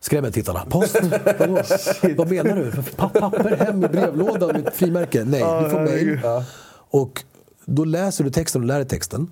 Skrämmer 0.05 0.31
tittarna. 0.31 0.65
Post? 0.69 0.95
Vadå? 1.39 1.61
Vad 2.17 2.29
menar 2.29 2.55
du? 2.55 2.71
Pa- 2.95 3.09
Papper 3.09 3.55
hem 3.57 3.83
i 3.83 3.87
brevlådan 3.87 4.61
med 4.61 4.73
frimärke? 4.73 5.23
Nej, 5.25 5.39
du 5.63 5.69
får 5.69 5.79
mail. 5.79 6.19
Och 6.89 7.23
då 7.65 7.83
läser 7.83 8.23
du 8.23 8.29
texten 8.29 8.61
och 8.61 8.67
lär 8.67 8.75
dig 8.75 8.87
texten. 8.87 9.27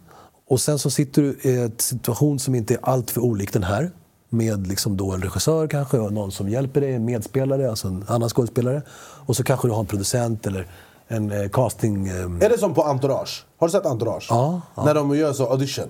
Och 0.50 0.62
sen 0.62 0.80
så 0.80 0.90
sitter 0.90 1.22
du 1.22 1.38
i 1.42 1.58
en 1.62 1.72
situation 1.78 2.40
som 2.40 2.56
inte 2.56 2.74
är 2.74 2.80
allt 2.84 3.12
för 3.12 3.22
olik 3.22 3.54
den 3.54 3.64
här. 3.64 3.92
Med 4.30 4.68
liksom 4.68 4.98
då 4.98 5.12
en 5.12 5.22
regissör 5.22 5.68
kanske 5.68 5.98
och 5.98 6.14
någon 6.14 6.32
som 6.32 6.50
hjälper 6.50 6.82
dig, 6.82 6.94
en 6.94 7.06
medspelare, 7.06 7.70
alltså 7.70 7.88
en 7.88 8.06
annan 8.08 8.30
skådespelare. 8.30 8.82
Och 9.26 9.36
så 9.36 9.44
kanske 9.44 9.68
du 9.68 9.72
har 9.72 9.80
en 9.80 9.86
producent 9.86 10.48
eller 10.48 10.68
en 11.08 11.32
eh, 11.32 11.50
casting... 11.50 12.08
Eh, 12.08 12.14
Är 12.46 12.50
det 12.50 12.58
som 12.58 12.74
på 12.74 12.84
Entourage? 12.84 13.46
Har 13.60 13.68
du 13.68 13.72
sett 13.72 13.86
Entourage? 13.86 14.28
Ja, 14.30 14.62
ja. 14.76 14.86
När 14.86 14.94
de 14.96 15.16
gör 15.18 15.34
så 15.34 15.46
audition. 15.52 15.88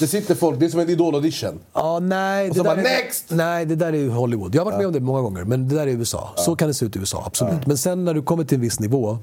Det 0.00 0.06
sitter 0.06 0.34
folk, 0.34 0.60
det 0.60 0.66
är 0.66 0.70
som 0.70 0.80
en 0.80 0.88
idol-audition. 0.90 1.58
Ja, 1.74 1.98
nej. 1.98 2.50
Och 2.50 2.56
så 2.56 2.64
bara, 2.64 2.76
är, 2.76 2.82
"Next!" 2.82 3.24
Nej, 3.28 3.66
det 3.66 3.74
där 3.76 3.92
är 3.92 3.96
ju 3.96 4.10
Hollywood. 4.10 4.54
Jag 4.54 4.60
har 4.60 4.64
varit 4.64 4.78
med 4.78 4.86
om 4.86 4.92
det 4.92 5.00
många 5.00 5.20
gånger, 5.20 5.44
men 5.44 5.68
det 5.68 5.74
där 5.74 5.86
är 5.86 5.90
USA. 5.90 6.30
Så 6.36 6.56
kan 6.56 6.68
det 6.68 6.74
se 6.74 6.86
ut 6.86 6.96
i 6.96 6.98
USA, 6.98 7.22
absolut. 7.26 7.66
Men 7.66 7.78
sen 7.78 8.04
när 8.04 8.14
du 8.14 8.22
kommer 8.22 8.44
till 8.44 8.54
en 8.54 8.60
viss 8.60 8.80
nivå 8.80 9.18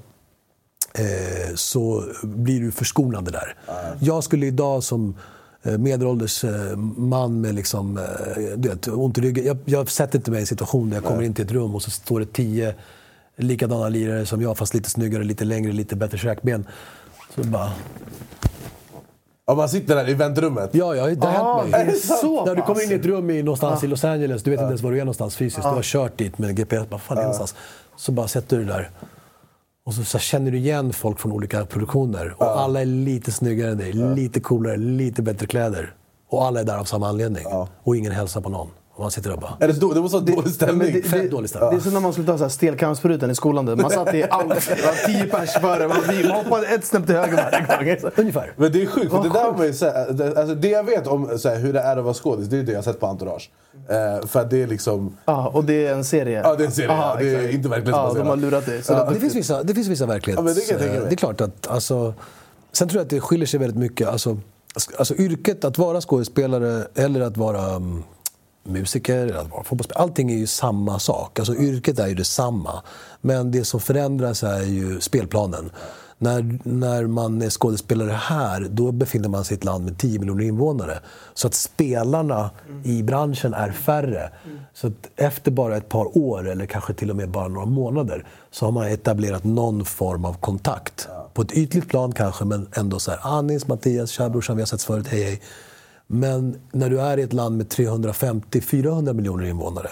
eh, 0.94 1.56
så 1.56 2.04
blir 2.24 2.62
du 2.62 2.72
förskonande 2.72 3.32
där. 3.32 3.56
Jag 4.00 4.24
skulle 4.24 4.46
idag 4.46 4.84
som 4.84 5.16
medelålders 5.78 6.46
man 6.98 7.42
med 7.42 7.56
liksom, 7.56 8.00
du 8.58 8.70
vet, 8.70 8.88
ont 8.88 9.18
i 9.18 9.22
ryggen. 9.22 9.46
Jag, 9.46 9.58
jag 9.66 9.90
sätter 9.92 10.18
inte 10.18 10.32
mig 10.32 10.38
i 10.38 10.42
en 10.42 10.48
situation 10.48 10.90
där 10.90 10.98
jag 10.98 11.04
kommer 11.04 11.22
in 11.24 11.34
till 11.34 11.46
ett 11.46 11.52
rum 11.52 11.76
och 11.76 11.82
så 11.82 11.92
står 11.92 12.20
det 12.20 12.34
tio 12.34 12.76
likadana 13.38 13.90
lirare 13.90 14.26
som 14.26 14.42
jag, 14.42 14.58
fast 14.58 14.74
lite 14.74 14.90
snyggare, 14.90 15.24
lite 15.24 15.46
längre, 15.46 15.72
lite 15.72 15.96
bättre 15.96 16.18
käkben. 16.18 16.66
Så 17.36 17.44
bara, 17.44 17.72
Ja, 19.50 19.56
man 19.56 19.70
sitter 19.70 19.96
där 19.96 20.10
i 20.10 20.14
väntrummet. 20.14 20.70
ja, 20.74 20.96
ja, 20.96 21.08
det 21.16 21.28
har 21.28 21.46
Ah, 21.46 21.58
hänt 21.60 21.72
mig. 21.72 21.82
är 21.82 21.86
det 21.86 21.94
så 21.94 22.46
När 22.46 22.56
du 22.56 22.62
kommer 22.62 22.84
in 22.84 22.92
i 22.92 22.94
ett 22.94 23.06
rum 23.06 23.30
i, 23.30 23.44
någonstans 23.44 23.84
i 23.84 23.88
Los 23.88 24.04
Angeles, 24.04 24.44
du 24.44 24.52
vet 24.52 24.60
inte 24.60 24.68
ens 24.70 24.82
var 24.82 24.92
du 24.92 24.98
är 24.98 25.02
någonstans 25.06 25.36
fysiskt. 25.36 25.64
Du 25.64 25.70
har 25.70 25.82
kört 25.82 26.18
dit 26.18 26.38
med 26.38 26.56
GPS, 26.56 26.90
bara 26.90 27.00
fan 27.00 27.18
är 27.18 27.22
någonstans? 27.22 27.56
Så 27.98 28.12
bara 28.12 28.28
sätter 28.28 28.58
du 28.58 28.64
dig 28.66 28.74
där. 28.74 28.90
Och 29.86 29.94
så, 29.94 30.04
så 30.04 30.20
känner 30.20 30.52
du 30.52 30.58
igen 30.58 30.94
folk 30.94 31.20
från 31.20 31.32
olika 31.32 31.66
produktioner. 31.66 32.36
Och 32.38 32.60
alla 32.62 32.82
är 32.82 32.86
lite 32.86 33.32
snyggare 33.32 33.72
än 33.72 33.78
dig, 33.78 33.94
lite 33.94 34.40
coolare, 34.40 34.78
lite 34.78 35.22
bättre 35.22 35.48
kläder. 35.48 35.94
Och 36.30 36.46
alla 36.46 36.60
är 36.60 36.64
där 36.64 36.78
av 36.78 36.84
samma 36.86 37.08
anledning. 37.10 37.46
Och 37.84 37.96
ingen 37.98 38.12
hälsar 38.12 38.42
på 38.42 38.50
någon. 38.50 38.68
Och 38.98 39.04
man 39.04 39.12
sitter 39.12 39.30
där 39.30 39.38
bara... 39.38 39.58
Är 39.60 39.68
det, 39.68 39.74
då, 39.74 39.94
det 39.94 40.02
måste 40.02 40.18
vara 40.18 40.26
dålig 40.36 40.54
stämning. 40.54 40.94
det, 40.94 41.02
Fett 41.02 41.22
det, 41.22 41.28
dålig 41.30 41.50
stämning. 41.50 41.70
det 41.72 41.76
är 41.76 41.80
som 41.80 41.94
när 41.94 42.00
man 42.00 42.14
skulle 42.14 42.28
ta 42.28 42.38
så 42.38 42.44
här 42.44 43.30
i 43.32 43.36
skolan. 43.36 43.66
du. 43.66 43.76
Man 43.76 43.92
satt 43.92 44.14
i 44.14 44.24
allt, 44.30 44.50
det 44.50 44.86
var 44.86 45.08
tio 45.08 45.24
pers 45.26 45.54
före, 45.54 45.88
man 45.88 45.98
man 46.28 46.32
hoppade 46.44 46.68
ett 46.68 46.86
snäpp 46.86 47.06
till 47.06 47.16
höger 47.16 47.68
varje 47.68 47.96
gång. 47.96 48.12
Ungefär. 48.16 48.54
Men 48.56 48.72
det 48.72 48.82
är 48.82 48.86
sjukt, 48.86 49.12
för 49.12 49.24
det 49.24 49.30
där 49.30 49.52
var 49.52 49.66
ju 49.66 49.74
så 49.74 49.86
här, 49.86 50.12
det, 50.12 50.38
alltså 50.38 50.56
det 50.56 50.68
jag 50.70 50.84
vet 50.84 51.08
om 51.08 51.40
så 51.40 51.50
här, 51.50 51.56
hur 51.60 51.74
det 51.74 51.80
är 51.80 51.98
att 51.98 52.04
vara 52.04 52.14
skådis, 52.14 52.48
det 52.48 52.58
är 52.58 52.64
det 52.64 52.72
jag 52.72 52.78
har 52.78 52.84
sett 52.84 53.00
på 53.00 53.06
Entourage. 53.08 53.50
Eh, 53.90 54.28
för 54.28 54.40
att 54.42 54.50
det 54.50 54.64
är 54.64 54.68
liksom... 54.68 55.18
Ja, 55.26 55.48
och 55.48 55.64
det 55.64 55.88
är 55.88 55.94
en 55.94 56.04
serie. 56.04 56.42
Ja, 56.44 56.56
det 56.56 56.64
är 56.64 56.66
en 56.66 56.72
serie, 56.72 56.88
ja, 56.92 57.16
det 57.20 57.30
är 57.30 57.36
exakt. 57.36 57.54
inte 57.54 57.70
verklighetsbaserat. 57.70 58.18
Ja, 58.18 58.24
de 58.24 58.30
har 58.30 58.36
lurat 58.38 58.66
dig. 58.66 58.84
Så 58.84 58.94
Ja. 58.94 59.04
det- 59.06 59.14
Det 59.14 59.20
finns 59.20 59.36
vissa, 59.36 59.64
det 59.64 59.74
finns 59.74 59.88
vissa 59.88 60.06
verklighets... 60.06 60.40
Ja, 60.70 60.78
men 60.78 60.80
det 60.80 61.00
det 61.06 61.14
är 61.14 61.16
klart 61.16 61.42
att... 61.42 61.68
Alltså, 61.68 62.14
sen 62.72 62.90
tror 62.90 63.00
jag 63.00 63.04
att 63.04 63.10
det 63.10 63.20
skiljer 63.22 63.48
sig 63.48 63.60
väldigt 63.60 63.78
mycket. 63.80 64.08
Alltså, 64.08 64.38
alltså 64.98 65.16
yrket 65.16 65.66
att 65.66 65.78
vara 65.78 66.02
skådespelare 66.02 66.88
eller 66.96 67.22
att 67.22 67.38
vara 67.38 67.76
um, 67.76 68.04
musiker 68.68 69.18
eller 69.18 69.38
att 69.38 69.52
vara 69.52 69.64
fotbollsspelare. 69.64 70.04
Allting 70.04 70.32
är 70.32 70.38
ju 70.38 70.48
samma 70.48 71.00
sak. 71.00 71.40
Alltså 71.40 71.56
yrket 71.56 72.00
är 72.00 72.08
ju 72.08 72.16
detsamma. 72.16 72.84
Men 73.22 73.52
det 73.52 73.66
som 73.66 73.80
förändras 73.80 74.44
är 74.44 74.64
ju 74.64 75.02
spelplanen. 75.02 75.72
När, 76.20 76.60
när 76.64 77.08
man 77.08 77.42
är 77.42 77.50
skådespelare 77.50 78.12
här, 78.12 78.68
då 78.70 78.92
befinner 78.92 79.30
man 79.30 79.46
sig 79.46 79.56
i 79.56 79.58
ett 79.58 79.64
land 79.64 79.86
med 79.86 79.98
10 79.98 80.20
miljoner 80.20 80.44
invånare. 80.44 81.00
Så 81.34 81.48
att 81.48 81.54
spelarna 81.54 82.50
i 82.84 83.04
branschen 83.04 83.54
är 83.54 83.72
färre. 83.72 84.32
Så 84.74 84.88
att 84.88 85.10
efter 85.16 85.52
bara 85.52 85.78
ett 85.78 85.90
par 85.90 86.18
år, 86.18 86.50
eller 86.50 86.66
kanske 86.66 86.94
till 86.94 87.10
och 87.10 87.16
med 87.16 87.30
bara 87.30 87.48
några 87.48 87.66
månader, 87.66 88.26
så 88.52 88.66
har 88.66 88.72
man 88.72 88.88
etablerat 88.88 89.44
någon 89.44 89.86
form 89.86 90.26
av 90.26 90.34
kontakt. 90.34 91.08
På 91.34 91.42
ett 91.42 91.52
ytligt 91.52 91.90
plan 91.90 92.12
kanske, 92.12 92.46
men 92.46 92.68
ändå 92.74 93.00
så 93.00 93.12
här, 93.12 93.20
Anis, 93.24 93.68
Mattias, 93.68 94.10
tja 94.10 94.30
brorsan, 94.30 94.56
vi 94.56 94.62
har 94.62 94.68
setts 94.68 94.86
förut, 94.86 95.08
hej 95.08 95.24
hej. 95.24 95.42
Men 96.08 96.60
när 96.72 96.90
du 96.90 97.02
är 97.02 97.18
i 97.18 97.22
ett 97.22 97.34
land 97.34 97.58
med 97.58 97.68
350-400 97.68 99.14
miljoner 99.14 99.46
invånare, 99.46 99.90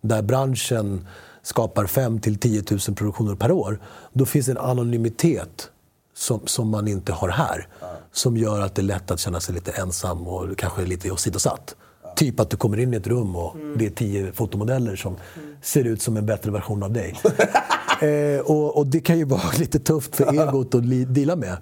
där 0.00 0.22
branschen 0.22 1.06
skapar 1.42 1.86
5 1.86 2.20
till 2.20 2.38
10 2.38 2.62
000 2.70 2.80
produktioner 2.96 3.34
per 3.34 3.52
år, 3.52 3.80
då 4.12 4.24
finns 4.26 4.48
en 4.48 4.58
anonymitet 4.58 5.70
som, 6.14 6.40
som 6.46 6.68
man 6.68 6.88
inte 6.88 7.12
har 7.12 7.28
här. 7.28 7.68
Som 8.12 8.36
gör 8.36 8.60
att 8.60 8.74
det 8.74 8.80
är 8.80 8.84
lätt 8.84 9.10
att 9.10 9.20
känna 9.20 9.40
sig 9.40 9.54
lite 9.54 9.72
ensam 9.72 10.26
och 10.26 10.58
kanske 10.58 10.82
lite 10.86 11.10
åsidosatt. 11.10 11.74
Typ 12.16 12.40
att 12.40 12.50
du 12.50 12.56
kommer 12.56 12.78
in 12.78 12.94
i 12.94 12.96
ett 12.96 13.06
rum 13.06 13.36
och 13.36 13.56
det 13.76 13.86
är 13.86 13.90
tio 13.90 14.32
fotomodeller 14.32 14.96
som 14.96 15.16
ser 15.62 15.84
ut 15.84 16.02
som 16.02 16.16
en 16.16 16.26
bättre 16.26 16.50
version 16.50 16.82
av 16.82 16.92
dig. 16.92 17.14
eh, 18.00 18.40
och, 18.40 18.76
och 18.76 18.86
det 18.86 19.00
kan 19.00 19.18
ju 19.18 19.24
vara 19.24 19.42
lite 19.58 19.78
tufft 19.78 20.16
för 20.16 20.32
egot 20.34 20.74
att 20.74 20.84
li- 20.84 21.04
deala 21.04 21.36
med. 21.36 21.56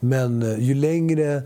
Men 0.00 0.42
eh, 0.42 0.58
ju 0.58 0.74
längre 0.74 1.42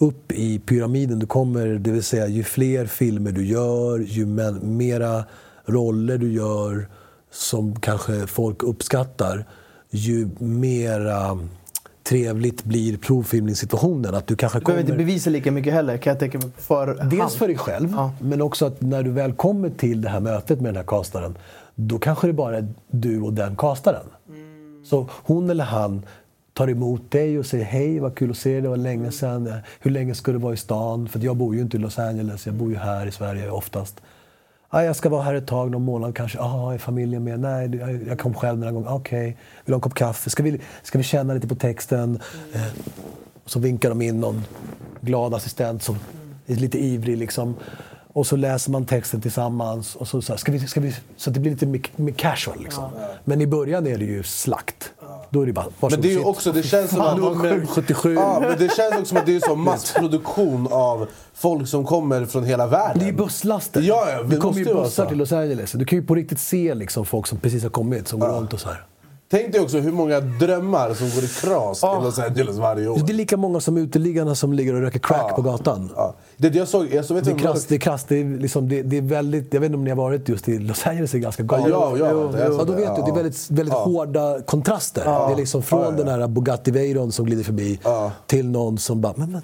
upp 0.00 0.32
i 0.32 0.58
pyramiden 0.58 1.18
du 1.18 1.26
kommer, 1.26 1.66
det 1.66 1.90
vill 1.90 2.02
säga 2.02 2.26
ju 2.28 2.42
fler 2.44 2.86
filmer 2.86 3.32
du 3.32 3.46
gör, 3.46 3.98
ju 3.98 4.26
mera 4.62 5.24
roller 5.66 6.18
du 6.18 6.32
gör 6.32 6.88
som 7.30 7.80
kanske 7.80 8.26
folk 8.26 8.62
uppskattar, 8.62 9.44
ju 9.90 10.28
mera 10.38 11.38
trevligt 12.08 12.64
blir 12.64 12.96
provfilmningssituationen. 12.96 14.14
Att 14.14 14.26
du 14.26 14.36
kanske 14.36 14.58
Du 14.58 14.64
behöver 14.64 14.82
kommer... 14.82 14.92
inte 14.94 15.04
bevisa 15.04 15.30
lika 15.30 15.52
mycket 15.52 15.72
heller 15.72 15.96
kan 15.96 16.10
jag 16.10 16.18
tänka 16.20 16.38
mig. 16.38 16.48
För 16.56 17.06
Dels 17.10 17.34
för 17.36 17.46
dig 17.46 17.56
själv, 17.58 17.92
Ja. 17.96 18.12
men 18.20 18.42
också 18.42 18.66
att 18.66 18.80
när 18.80 19.02
du 19.02 19.10
väl 19.10 19.32
kommer 19.32 19.70
till 19.70 20.00
det 20.02 20.08
här 20.08 20.20
mötet 20.20 20.60
med 20.60 20.68
den 20.68 20.76
här 20.76 20.84
castaren, 20.86 21.38
då 21.74 21.98
kanske 21.98 22.26
det 22.26 22.32
bara 22.32 22.56
är 22.58 22.68
du 22.90 23.20
och 23.20 23.32
den 23.32 23.56
castaren. 23.56 24.06
Så 24.84 25.08
hon 25.12 25.50
eller 25.50 25.64
han 25.64 26.02
tar 26.60 26.70
emot 26.70 27.10
dig 27.10 27.38
och 27.38 27.46
säger 27.46 27.64
hej, 27.64 27.98
vad 27.98 28.14
kul 28.14 28.30
att 28.30 28.36
se 28.36 28.52
dig, 28.52 28.60
det 28.60 28.68
var 28.68 28.76
länge 28.76 29.10
sedan. 29.10 29.52
Hur 29.80 29.90
länge 29.90 30.14
ska 30.14 30.32
du 30.32 30.38
vara 30.38 30.54
i 30.54 30.56
stan? 30.56 31.08
För 31.08 31.18
jag 31.18 31.36
bor 31.36 31.54
ju 31.54 31.60
inte 31.60 31.76
i 31.76 31.80
Los 31.80 31.98
Angeles, 31.98 32.46
jag 32.46 32.54
bor 32.54 32.70
ju 32.70 32.76
här 32.76 33.06
i 33.06 33.10
Sverige 33.10 33.50
oftast. 33.50 34.00
Ah, 34.68 34.82
jag 34.82 34.96
ska 34.96 35.08
vara 35.08 35.22
här 35.22 35.34
ett 35.34 35.46
tag, 35.46 35.70
någon 35.70 35.82
månad 35.84 36.16
kanske. 36.16 36.38
Ah, 36.40 36.72
är 36.74 36.78
familjen 36.78 37.24
med? 37.24 37.40
Nej, 37.40 37.76
jag- 38.08 38.18
kom 38.18 38.34
själv 38.34 38.58
några 38.58 38.72
gånger. 38.72 38.94
Okej, 38.94 39.24
vill 39.26 39.36
du 39.64 39.72
ha 39.72 39.76
en 39.76 39.80
kopp 39.80 39.94
kaffe? 39.94 40.30
Ska 40.30 40.42
vi, 40.42 40.60
ska 40.82 40.98
vi 40.98 41.04
känna 41.04 41.34
lite 41.34 41.48
på 41.48 41.54
texten? 41.54 42.20
Eh, 42.54 42.60
så 43.46 43.58
vinkar 43.58 43.88
de 43.88 44.02
in 44.02 44.20
någon 44.20 44.44
glad 45.00 45.34
assistent 45.34 45.82
som 45.82 45.96
är 46.46 46.54
lite 46.54 46.78
ivrig. 46.78 47.18
Liksom. 47.18 47.54
Och 48.12 48.26
så 48.26 48.36
läser 48.36 48.70
man 48.70 48.84
texten 48.86 49.20
tillsammans. 49.20 49.96
Och 49.96 50.08
så, 50.08 50.22
så, 50.22 50.32
här, 50.32 50.38
ska 50.38 50.52
vi, 50.52 50.60
ska 50.60 50.80
vi, 50.80 50.96
så 51.16 51.30
det 51.30 51.40
blir 51.40 51.50
lite 51.50 51.66
mer, 51.66 51.82
mer 51.96 52.12
casual. 52.12 52.62
Liksom. 52.62 52.90
Men 53.24 53.40
i 53.40 53.46
början 53.46 53.86
är 53.86 53.98
det 53.98 54.04
ju 54.04 54.22
slakt. 54.22 54.92
Då 55.30 55.42
är 55.42 55.46
det 55.46 55.52
bara, 55.52 55.66
varsågod, 55.80 56.04
Men 56.04 56.10
det 56.10 56.14
är 56.14 56.28
också, 56.28 56.52
det 56.52 56.62
känns 56.62 56.90
som 56.90 57.00
att... 57.00 57.16
nummer 57.16 57.66
77. 57.66 58.14
Ja, 58.14 58.40
men 58.40 58.58
det 58.58 58.76
känns 58.76 58.92
också 58.94 59.04
som 59.04 59.18
att 59.18 59.26
det 59.26 59.36
är 59.36 59.40
så 59.40 59.56
massproduktion 59.56 60.68
av 60.70 61.06
folk 61.34 61.68
som 61.68 61.84
kommer 61.84 62.26
från 62.26 62.44
hela 62.44 62.66
världen. 62.66 62.98
Det 62.98 63.04
är 63.04 63.10
ju 63.10 63.16
busslaster. 63.16 63.80
Ja, 63.80 64.10
ja, 64.10 64.22
det 64.22 64.28
det 64.28 64.36
kommer 64.36 64.58
ju 64.58 64.64
bussar 64.64 65.06
till 65.06 65.18
Los 65.18 65.32
Angeles. 65.32 65.72
Du 65.72 65.84
kan 65.84 65.98
ju 65.98 66.04
på 66.04 66.14
riktigt 66.14 66.40
se 66.40 66.74
liksom 66.74 67.06
folk 67.06 67.26
som 67.26 67.38
precis 67.38 67.62
har 67.62 67.70
kommit, 67.70 68.08
som 68.08 68.20
går 68.20 68.28
runt 68.28 68.52
och 68.52 68.60
så 68.60 68.68
här. 68.68 68.84
Tänk 69.32 69.52
dig 69.52 69.60
också 69.60 69.78
hur 69.78 69.92
många 69.92 70.20
drömmar 70.20 70.94
som 70.94 71.10
går 71.10 71.24
i 71.24 71.28
kras 71.28 71.82
i 71.82 72.04
Los 72.04 72.18
Angeles 72.18 72.56
varje 72.56 72.88
år. 72.88 72.98
Det 73.06 73.12
är 73.12 73.14
lika 73.14 73.36
många 73.36 73.60
som 73.60 73.76
uteliggarna 73.76 74.34
som 74.34 74.52
ligger 74.52 74.74
och 74.74 74.80
röker 74.80 74.98
crack 74.98 75.26
Ja. 75.28 75.36
på 75.36 75.42
gatan. 75.42 75.90
Ja. 75.96 76.14
Det 76.36 76.54
jag 76.54 76.68
såg, 76.68 76.94
jag 76.94 77.04
såg, 77.04 77.14
vet 77.16 77.24
Det 77.24 77.30
är 77.30 77.38
krasst, 77.38 77.68
det 77.68 77.74
är 77.74 77.78
krasst. 77.78 78.08
Det 78.08 78.20
är, 78.20 78.38
liksom, 78.38 78.68
det, 78.68 78.82
det 78.82 78.96
är 78.96 79.02
väldigt, 79.02 79.54
jag 79.54 79.60
vet 79.60 79.66
inte 79.66 79.76
om 79.76 79.84
ni 79.84 79.90
har 79.90 79.96
varit 79.96 80.28
just 80.28 80.48
i 80.48 80.58
Los 80.58 80.86
Angeles, 80.86 81.10
det 81.10 81.18
är 81.18 81.20
ganska 81.20 81.42
galet. 81.42 81.66
Ja, 81.68 81.96
ja, 81.98 82.08
så 82.32 82.38
ja, 82.38 82.64
då 82.64 82.72
vet 82.72 82.96
du, 82.96 83.02
det 83.02 83.06
är 83.06 83.08
ja. 83.08 83.14
väldigt, 83.14 83.50
väldigt 83.50 83.74
Ja. 83.74 83.84
hårda 83.84 84.40
kontraster. 84.42 85.04
Det 85.04 85.32
är 85.32 85.36
liksom 85.36 85.62
från 85.62 85.80
Ja, 85.80 85.86
ja, 85.86 85.90
ja. 85.98 86.04
den 86.04 86.20
här 86.20 86.28
Bugatti 86.28 86.70
Veyron 86.70 87.12
som 87.12 87.26
glider 87.26 87.44
förbi 87.44 87.80
Ja. 87.84 88.12
till 88.26 88.48
någon 88.48 88.78
som 88.78 89.00
bara, 89.00 89.14
men, 89.16 89.32
men 89.32 89.42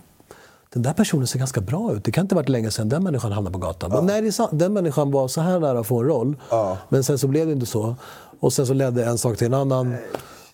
den 0.72 0.82
där 0.82 0.92
personen 0.92 1.26
ser 1.26 1.38
ganska 1.38 1.60
bra 1.60 1.92
ut. 1.92 2.04
Det 2.04 2.12
kan 2.12 2.24
inte 2.24 2.34
ha 2.34 2.40
varit 2.40 2.48
länge 2.48 2.70
sedan 2.70 2.88
den 2.88 3.04
människan 3.04 3.32
hamnade 3.32 3.52
på 3.52 3.58
gatan. 3.58 3.90
Men 3.90 4.06
nej. 4.06 4.30
Den 4.52 4.72
människan 4.72 5.10
var 5.10 5.28
så 5.28 5.40
här 5.40 5.60
nära 5.60 5.78
att 5.78 5.86
få 5.86 6.00
en 6.00 6.06
roll. 6.06 6.36
Ja. 6.50 6.78
Men 6.88 7.04
sen 7.04 7.18
så 7.18 7.28
blev 7.28 7.46
det 7.46 7.52
inte 7.52 7.66
så. 7.66 7.94
Och 8.40 8.52
sen 8.52 8.66
så 8.66 8.74
ledde 8.74 9.04
en 9.04 9.18
sak 9.18 9.36
till 9.36 9.46
en 9.46 9.54
annan. 9.54 9.94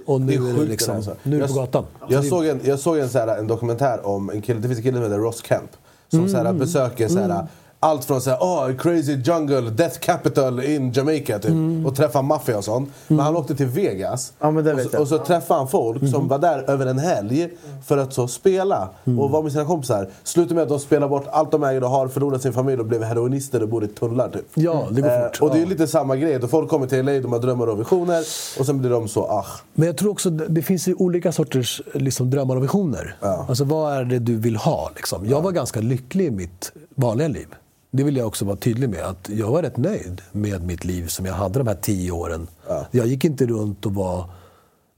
Och 0.06 0.20
nu 0.20 0.26
Det 0.26 0.34
är, 0.34 0.40
är 0.40 0.46
det 0.52 0.54
sjukt 0.58 0.70
liksom, 0.70 0.94
det 0.94 1.00
där, 1.02 1.10
alltså. 1.10 1.28
nu 1.28 1.36
är 1.36 1.40
det 1.40 1.46
Jag- 1.46 1.54
på 1.54 1.60
gatan. 1.60 1.84
Jag 2.08 2.24
Så 2.24 2.30
såg 2.30 2.46
en, 2.46 2.60
jag 2.64 2.78
såg 2.78 2.98
en, 2.98 3.08
så 3.08 3.18
här, 3.18 3.38
en 3.38 3.46
dokumentär 3.46 4.06
om 4.06 4.30
en 4.30 4.42
kille, 4.42 4.60
det 4.60 4.68
finns 4.68 4.78
en 4.78 4.82
kille 4.84 4.96
som 4.96 5.02
heter 5.04 5.18
Ross 5.18 5.42
Kemp. 5.44 5.70
Som 6.08 6.28
så 6.28 6.36
Mm. 6.36 6.46
här, 6.46 6.52
besöker 6.52 7.08
så 7.08 7.18
här, 7.18 7.46
allt 7.82 8.04
från 8.04 8.20
så 8.20 8.30
här, 8.30 8.38
oh, 8.38 8.76
crazy 8.76 9.12
jungle, 9.24 9.60
death 9.60 9.98
capital 9.98 10.64
in 10.64 10.92
Jamaica 10.92 11.38
typ. 11.38 11.50
Mm. 11.50 11.86
Och 11.86 11.96
träffar 11.96 12.22
maffia 12.22 12.58
och 12.58 12.64
sånt. 12.64 12.90
Men 13.08 13.18
han 13.18 13.36
åkte 13.36 13.54
till 13.54 13.66
Vegas. 13.66 14.32
Ja, 14.40 14.48
och, 14.48 14.80
så, 14.90 15.00
och 15.00 15.08
så 15.08 15.18
träffade 15.18 15.60
han 15.60 15.68
folk 15.68 16.10
som 16.10 16.28
var 16.28 16.38
där 16.38 16.70
över 16.70 16.86
en 16.86 16.98
helg 16.98 17.48
för 17.86 17.98
att 17.98 18.12
så 18.12 18.28
spela. 18.28 18.88
Och 19.04 19.30
var 19.30 19.42
med 19.42 19.52
sina 19.52 19.64
kompisar. 19.64 20.08
Slutade 20.22 20.54
med 20.54 20.62
att 20.62 20.68
de 20.68 20.78
spelade 20.78 21.10
bort 21.10 21.26
allt 21.30 21.50
de 21.50 21.64
ägde 21.64 21.86
och 21.86 21.92
har, 21.92 22.08
förlorat 22.08 22.42
sin 22.42 22.52
familj 22.52 22.80
och 22.80 22.86
blev 22.86 23.02
heroinister 23.02 23.62
och 23.62 23.68
bor 23.68 23.84
i 23.84 23.88
tunnlar 23.88 24.28
typ. 24.28 24.46
Ja, 24.54 24.86
det 24.90 25.00
går 25.00 25.28
fort. 25.28 25.42
och 25.42 25.54
det 25.54 25.62
är 25.62 25.66
lite 25.66 25.86
samma 25.86 26.16
grej. 26.16 26.38
Då 26.38 26.48
folk 26.48 26.70
kommer 26.70 26.86
till 26.86 27.04
LA, 27.04 27.12
de 27.12 27.32
har 27.32 27.38
drömmar 27.38 27.66
och 27.66 27.80
visioner. 27.80 28.20
Och 28.58 28.66
sen 28.66 28.78
blir 28.78 28.90
de 28.90 29.08
så, 29.08 29.22
ah. 29.22 29.46
Men 29.74 29.86
jag 29.86 29.96
tror 29.96 30.10
också 30.10 30.30
det 30.30 30.62
finns 30.62 30.88
ju 30.88 30.94
olika 30.94 31.32
sorters 31.32 31.82
liksom, 31.94 32.30
drömmar 32.30 32.56
och 32.56 32.62
visioner. 32.62 33.16
Alltså 33.20 33.64
vad 33.64 33.92
är 33.92 34.04
det 34.04 34.18
du 34.18 34.36
vill 34.36 34.56
ha? 34.56 34.90
Liksom? 34.96 35.26
Jag 35.26 35.40
var 35.40 35.52
ganska 35.52 35.80
lycklig 35.80 36.26
i 36.26 36.30
mitt 36.30 36.72
vanliga 36.94 37.28
liv. 37.28 37.46
Det 37.94 38.04
vill 38.04 38.16
jag 38.16 38.26
också 38.26 38.44
vara 38.44 38.56
tydlig 38.56 38.88
med. 38.88 39.00
Att 39.02 39.28
jag 39.28 39.50
var 39.50 39.62
rätt 39.62 39.76
nöjd 39.76 40.22
med 40.32 40.62
mitt 40.66 40.84
liv 40.84 41.06
som 41.06 41.26
jag 41.26 41.34
hade 41.34 41.58
de 41.58 41.68
här 41.68 41.74
tio 41.74 42.10
åren. 42.10 42.46
Jag 42.90 43.06
gick 43.06 43.24
inte 43.24 43.46
runt 43.46 43.86
och 43.86 43.94
var 43.94 44.30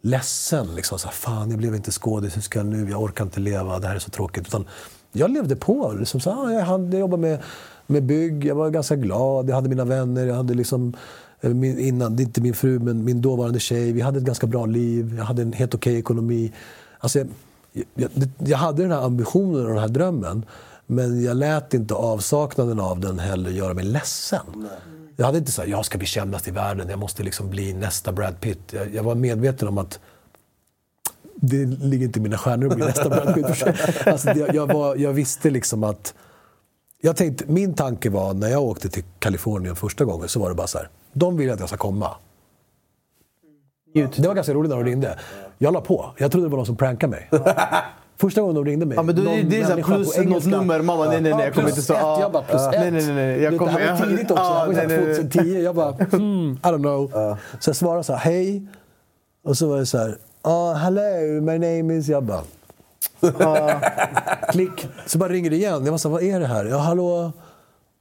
ledsen. 0.02 0.74
Liksom, 0.74 0.98
så 0.98 1.06
här, 1.08 1.14
Fan, 1.14 1.50
jag 1.50 1.58
blev 1.58 1.74
inte 1.74 1.90
skådis. 1.90 2.36
Hur 2.36 2.40
ska 2.40 2.58
jag 2.58 2.66
nu? 2.66 2.90
Jag 2.90 3.02
orkar 3.02 3.24
inte 3.24 3.40
leva. 3.40 3.78
Det 3.78 3.86
här 3.88 3.94
är 3.94 3.98
så 3.98 4.10
tråkigt. 4.10 4.46
Utan 4.46 4.64
jag 5.12 5.30
levde 5.30 5.56
på. 5.56 5.92
Liksom, 5.98 6.20
så, 6.20 6.30
ah, 6.30 6.52
jag, 6.52 6.64
hann- 6.66 6.90
jag 6.92 7.00
jobbade 7.00 7.20
med, 7.22 7.38
med 7.86 8.02
bygg. 8.02 8.44
Jag 8.44 8.54
var 8.54 8.70
ganska 8.70 8.96
glad. 8.96 9.48
Jag 9.48 9.54
hade 9.54 9.68
mina 9.68 9.84
vänner. 9.84 10.26
Jag 10.26 10.34
hade 10.34 10.54
liksom, 10.54 10.96
eh, 11.40 11.50
min, 11.50 11.78
innan, 11.78 12.20
inte 12.20 12.40
min 12.40 12.54
fru, 12.54 12.78
men 12.78 13.04
min 13.04 13.22
dåvarande 13.22 13.60
tjej. 13.60 13.92
Vi 13.92 14.00
hade 14.00 14.18
ett 14.18 14.24
ganska 14.24 14.46
bra 14.46 14.66
liv. 14.66 15.14
Jag 15.18 15.24
hade 15.24 15.42
en 15.42 15.52
helt 15.52 15.74
okej 15.74 15.98
ekonomi. 15.98 16.52
Alltså, 16.98 17.18
jag, 17.18 17.28
jag, 17.94 18.10
jag 18.38 18.58
hade 18.58 18.82
den 18.82 18.92
här 18.92 19.02
ambitionen 19.02 19.62
och 19.62 19.68
den 19.68 19.78
här 19.78 19.88
drömmen. 19.88 20.44
Men 20.86 21.22
jag 21.24 21.36
lät 21.36 21.74
inte 21.74 21.94
avsaknaden 21.94 22.80
av 22.80 23.00
den 23.00 23.18
heller 23.18 23.50
göra 23.50 23.74
mig 23.74 23.84
ledsen. 23.84 24.68
Jag 25.16 25.26
hade 25.26 25.38
inte 25.38 25.52
sagt 25.52 25.68
jag 25.68 25.84
ska 25.84 25.98
bli 25.98 26.06
kändast 26.06 26.48
i 26.48 26.50
världen, 26.50 26.88
jag 26.88 26.98
måste 26.98 27.22
liksom 27.22 27.50
bli 27.50 27.74
nästa 27.74 28.12
Brad 28.12 28.40
Pitt. 28.40 28.72
Jag, 28.72 28.94
jag 28.94 29.02
var 29.02 29.14
medveten 29.14 29.68
om 29.68 29.78
att 29.78 30.00
det 31.34 31.66
ligger 31.66 32.06
inte 32.06 32.18
i 32.18 32.22
mina 32.22 32.38
stjärnor 32.38 32.70
att 32.70 32.76
bli 32.76 32.86
nästa 32.86 33.08
Brad 33.08 33.34
Pitt. 33.34 33.46
alltså, 34.06 34.34
det, 34.34 34.54
jag, 34.54 34.72
var, 34.72 34.96
jag 34.96 35.12
visste 35.12 35.50
liksom 35.50 35.84
att... 35.84 36.14
Jag 37.00 37.16
tänkte, 37.16 37.44
min 37.46 37.74
tanke 37.74 38.10
var 38.10 38.34
när 38.34 38.48
jag 38.48 38.62
åkte 38.62 38.88
till 38.88 39.04
Kalifornien 39.18 39.76
första 39.76 40.04
gången 40.04 40.28
så 40.28 40.40
var 40.40 40.48
det 40.48 40.54
bara 40.54 40.66
så 40.66 40.78
här. 40.78 40.88
De 41.12 41.36
vill 41.36 41.50
att 41.50 41.60
jag 41.60 41.68
ska 41.68 41.78
komma. 41.78 42.10
Det 43.94 44.18
var 44.18 44.34
ganska 44.34 44.54
roligt 44.54 44.70
när 44.70 44.76
de 44.76 44.84
ringde. 44.84 45.18
Jag 45.58 45.72
la 45.72 45.80
på. 45.80 46.14
Jag 46.18 46.32
trodde 46.32 46.46
det 46.46 46.50
var 46.50 46.56
någon 46.56 46.66
som 46.66 46.76
prankade 46.76 47.10
mig. 47.10 47.30
Första 48.24 48.40
gången 48.40 48.54
de 48.54 48.64
ringde 48.64 48.86
mig. 48.86 48.96
Ja, 48.96 49.02
men 49.02 49.16
då, 49.16 49.22
någon 49.22 49.48
det 49.48 49.60
är 49.60 49.62
så 49.62 49.68
här 49.68 49.74
människa 49.74 49.94
plus 49.94 50.16
något 50.16 50.46
nummer. 50.46 50.82
Mamma, 50.82 51.04
nej, 51.04 51.20
nej, 51.20 51.34
nej. 51.34 51.44
Jag 51.44 51.54
kommer 51.54 51.68
inte 51.68 51.82
så. 51.82 51.92
Jag 51.92 52.32
bara, 52.32 52.42
plus 52.42 52.62
Ja. 52.62 52.72
ett. 52.72 52.80
Nej, 52.80 52.90
nej, 52.90 53.06
nej, 53.06 53.14
nej. 53.14 53.42
Jag 53.42 53.58
kommer, 53.58 53.72
det 53.72 53.78
här 53.78 53.98
var 53.98 54.06
tidigt 54.06 54.30
också. 54.30 54.44
Ja, 54.44 54.66
det 54.66 54.66
var 54.66 54.86
nej, 54.86 54.98
nej. 54.98 55.14
2010. 55.16 55.62
Jag 55.62 55.74
bara, 55.74 55.92
hmm, 56.10 56.52
I 56.52 56.66
don't 56.66 56.78
know. 56.82 57.36
Så 57.60 57.68
jag 57.68 57.76
svarade 57.76 58.04
så 58.04 58.12
här, 58.12 58.32
hej. 58.32 58.66
Och 59.44 59.56
så 59.56 59.68
var 59.68 59.78
det 59.78 59.86
så 59.86 59.98
här, 59.98 60.08
uh, 60.46 60.74
hello, 60.74 61.40
my 61.40 61.58
name 61.58 61.94
is... 61.94 62.08
Jag 62.08 62.22
bara, 62.24 62.42
klick. 64.52 64.88
Så 65.06 65.18
bara 65.18 65.28
ringer 65.28 65.50
det 65.50 65.56
igen. 65.56 65.84
Jag 65.84 65.90
var 65.90 65.98
så 65.98 66.08
vad 66.08 66.22
är 66.22 66.40
det 66.40 66.46
här? 66.46 66.64
Ja, 66.64 66.78
hallå? 66.78 67.32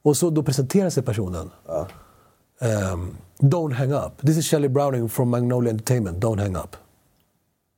Och 0.04 0.18
så 0.18 0.30
då 0.30 0.44
presenterar 0.44 0.90
sig 0.90 1.04
personen. 1.04 1.50
Ehm, 2.62 3.18
don't 3.40 3.74
hang 3.74 3.92
up. 3.92 4.22
This 4.22 4.38
is 4.38 4.48
Shelley 4.48 4.70
Browning 4.70 5.10
from 5.10 5.30
Magnolia 5.30 5.72
Entertainment. 5.72 6.24
Don't 6.24 6.40
hang 6.40 6.56
up. 6.56 6.76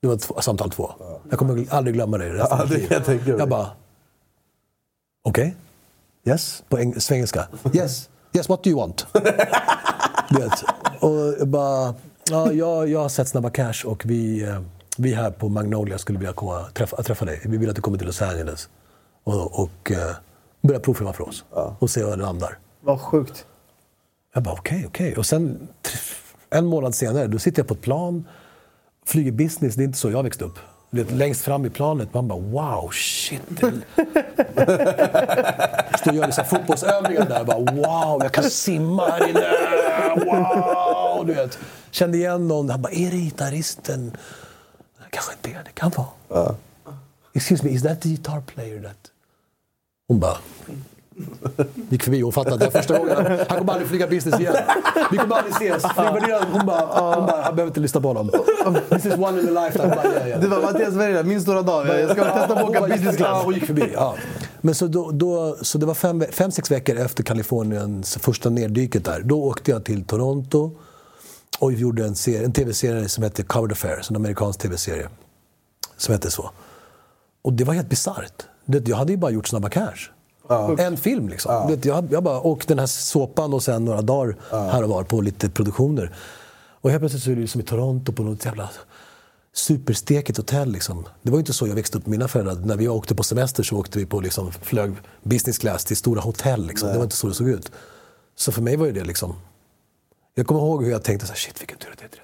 Det 0.05 0.09
var 0.09 0.17
två, 0.17 0.41
samtal 0.41 0.71
två. 0.71 0.91
Jag 1.29 1.39
kommer 1.39 1.65
aldrig 1.69 1.93
glömma 1.95 2.17
det 2.17 2.29
resten 2.33 2.47
Ja, 2.57 2.63
av 2.63 2.69
det 2.69 2.77
mitt 3.09 3.27
jag. 3.27 3.39
Jag 3.39 3.49
bara... 3.49 3.69
Okej? 5.23 5.55
Yes? 6.25 6.63
På 6.69 6.77
eng- 6.77 6.99
svengelska. 6.99 7.47
Yes? 7.73 8.09
Yes, 8.33 8.49
what 8.49 8.63
do 8.63 8.69
you 8.69 8.79
want? 8.79 9.07
Du 10.29 10.41
vet. 10.41 10.63
Och 10.99 11.35
jag 11.39 11.47
bara... 11.47 11.93
Ja, 12.29 12.51
jag, 12.51 12.89
jag 12.89 12.99
har 12.99 13.09
sett 13.09 13.27
Snabba 13.27 13.49
Cash 13.49 13.85
och 13.85 14.05
vi, 14.05 14.43
eh, 14.43 14.61
vi 14.97 15.13
här 15.13 15.31
på 15.31 15.49
Magnolia 15.49 15.97
skulle 15.97 16.19
vilja 16.19 16.33
komma, 16.33 16.65
träffa, 16.73 17.03
träffa 17.03 17.25
dig. 17.25 17.41
Vi 17.45 17.57
vill 17.57 17.69
att 17.69 17.75
du 17.75 17.81
kommer 17.81 17.97
till 17.97 18.07
Los 18.07 18.21
Angeles 18.21 18.69
och, 19.23 19.59
och 19.63 19.91
eh, 19.91 20.15
börja 20.61 20.79
provfilma 20.79 21.13
för 21.13 21.27
oss. 21.29 21.43
Och 21.79 21.89
se 21.89 22.03
var 22.03 22.17
det 22.17 22.23
landar. 22.23 22.57
Vad 22.81 23.01
sjukt. 23.01 23.45
Jag 24.33 24.43
bara 24.43 24.53
okej, 24.53 24.85
okej. 24.87 25.15
Och 25.17 25.25
sen 25.25 25.67
en 26.49 26.65
månad 26.65 26.95
senare, 26.95 27.27
då 27.27 27.39
sitter 27.39 27.59
jag 27.59 27.67
på 27.67 27.73
ett 27.73 27.81
plan, 27.81 28.27
flyger 29.05 29.31
business. 29.31 29.75
Det 29.75 29.83
är 29.83 29.85
inte 29.85 29.97
så 29.97 30.11
jag 30.11 30.23
växte 30.23 30.45
upp. 30.45 30.59
Vet, 30.89 31.11
längst 31.11 31.41
fram 31.41 31.65
i 31.65 31.69
planet, 31.69 32.13
man 32.13 32.27
bara 32.27 32.39
wow, 32.39 32.89
shit. 32.91 33.41
Står 35.99 36.11
och 36.11 36.15
gör 36.15 36.31
så 36.31 36.41
här 36.41 36.47
fotbollsövningar 36.49 37.25
där. 37.25 37.43
Bara, 37.43 37.59
wow, 37.59 38.23
jag 38.23 38.31
kan 38.31 38.43
simma 38.43 39.09
här 39.09 39.29
inne. 39.29 39.49
Wow, 40.25 41.25
du 41.25 41.33
vet. 41.33 41.59
Kände 41.91 42.17
igen 42.17 42.47
någon. 42.47 42.69
Han 42.69 42.81
bara, 42.81 42.93
är 42.93 43.11
det 43.11 43.17
gitarristen? 43.17 44.17
Kanske 45.09 45.33
inte 45.33 45.49
är 45.59 45.63
det. 45.63 45.71
Kan 45.73 45.91
vara. 46.29 46.55
Excuse 47.33 47.65
me, 47.65 47.71
is 47.71 47.83
that 47.83 48.01
the 48.01 48.09
guitar 48.09 48.41
player 48.41 48.81
that... 48.81 49.11
Hon 50.07 50.19
bara... 50.19 50.37
Gick 51.89 52.03
förbi 52.03 52.21
var 52.21 52.31
första 52.71 52.97
gången. 52.97 53.15
Han 53.49 53.57
kommer 53.59 53.73
aldrig 53.73 53.89
flyga 53.89 54.07
business 54.07 54.39
igen. 54.39 54.55
Vi 55.11 55.17
kommer 55.17 55.35
aldrig 55.35 55.55
ses. 55.55 55.83
Flygvärdinan, 55.93 56.43
hon 56.51 56.65
bara, 56.65 57.15
hon 57.15 57.25
bara, 57.25 57.41
han 57.41 57.55
behöver 57.55 57.67
inte 57.67 57.79
lyssna 57.79 58.01
på 58.01 58.07
honom. 58.07 58.31
This 58.89 59.05
is 59.05 59.13
one 59.13 59.41
in 59.41 59.57
a 59.57 59.65
lifetime. 59.65 59.95
Bara, 59.95 60.19
ja, 60.19 60.27
ja. 60.27 60.37
Det 60.37 60.47
var 60.47 60.61
Mattias 60.61 60.93
Bergman, 60.93 61.27
min 61.27 61.41
stora 61.41 61.61
dag. 61.61 61.87
Jag 61.87 62.11
ska 62.11 62.23
testa 62.23 62.47
på 62.47 62.53
att 62.53 62.69
åka 62.69 62.79
bara 62.79 62.89
business 62.89 63.15
Ja, 63.19 63.25
class. 63.25 63.43
hon 63.43 63.53
gick 63.53 63.65
förbi. 63.65 63.91
Ja. 63.93 64.15
Men 64.61 64.75
så, 64.75 64.87
då, 64.87 65.11
då, 65.11 65.57
så 65.61 65.77
det 65.77 65.85
var 65.85 65.93
fem, 65.93 66.23
fem, 66.31 66.51
sex 66.51 66.71
veckor 66.71 66.95
efter 66.97 67.23
Kaliforniens 67.23 68.17
första 68.17 68.49
neddyket 68.49 69.05
där. 69.05 69.21
Då 69.25 69.43
åkte 69.43 69.71
jag 69.71 69.83
till 69.83 70.03
Toronto 70.05 70.71
och 71.59 71.73
gjorde 71.73 72.05
en, 72.05 72.15
serie, 72.15 72.45
en 72.45 72.51
tv-serie 72.53 73.09
som 73.09 73.23
hette 73.23 73.43
Covered 73.43 73.71
Affairs, 73.71 74.09
en 74.09 74.15
amerikansk 74.15 74.59
tv-serie. 74.59 75.09
Som 75.97 76.11
hette 76.13 76.31
så. 76.31 76.49
Och 77.41 77.53
det 77.53 77.63
var 77.63 77.73
helt 77.73 77.89
bisarrt. 77.89 78.43
Jag 78.65 78.97
hade 78.97 79.11
ju 79.11 79.17
bara 79.17 79.31
gjort 79.31 79.47
Snabba 79.47 79.69
Cash. 79.69 80.09
En 80.79 80.97
film 80.97 81.29
liksom. 81.29 81.67
Det- 81.67 81.85
Jag, 81.85 82.07
jag 82.11 82.23
bara, 82.23 82.39
och 82.39 82.65
den 82.67 82.79
här 82.79 82.85
såpan 82.85 83.53
och 83.53 83.63
sen 83.63 83.85
några 83.85 84.01
dagar 84.01 84.35
här 84.51 84.83
och 84.83 84.89
var 84.89 85.03
på 85.03 85.21
lite 85.21 85.49
produktioner. 85.49 86.15
Och 86.81 86.89
helt 86.89 87.01
plötsligt 87.01 87.23
så 87.23 87.31
är 87.31 87.35
det 87.35 87.41
liksom 87.41 87.61
i 87.61 87.63
Toronto 87.63 88.11
på 88.11 88.23
något 88.23 88.45
jävla 88.45 88.69
superstekigt 89.53 90.37
hotell. 90.37 90.71
Liksom. 90.71 91.05
Det 91.21 91.31
var 91.31 91.39
inte 91.39 91.53
så 91.53 91.67
jag 91.67 91.75
växte 91.75 91.97
upp 91.97 92.05
med 92.05 92.11
mina 92.11 92.27
föräldrar. 92.27 92.55
När 92.55 92.75
vi 92.75 92.87
åkte 92.87 93.15
på 93.15 93.23
semester 93.23 93.63
så 93.63 93.77
åkte 93.77 93.99
vi 93.99 94.05
på 94.05 94.19
liksom, 94.19 94.51
flög 94.51 94.91
business 95.23 95.57
class 95.57 95.85
till 95.85 95.97
stora 95.97 96.21
hotell. 96.21 96.67
Liksom. 96.67 96.89
Det 96.89 96.97
var 96.97 97.03
inte 97.03 97.15
så 97.15 97.27
det 97.27 97.33
såg 97.33 97.49
ut. 97.49 97.71
Så 98.35 98.51
för 98.51 98.61
mig 98.61 98.75
var 98.75 98.87
det 98.87 99.03
liksom... 99.03 99.35
Jag 100.35 100.47
kommer 100.47 100.61
ihåg 100.61 100.83
hur 100.83 100.91
jag 100.91 101.03
tänkte 101.03 101.27
så 101.27 101.33
här, 101.33 101.37
shit 101.39 101.61
vilken 101.61 101.77
tur 101.77 101.91
att 101.91 101.97
det 101.97 102.03
är 102.05 102.09
30. 102.09 102.21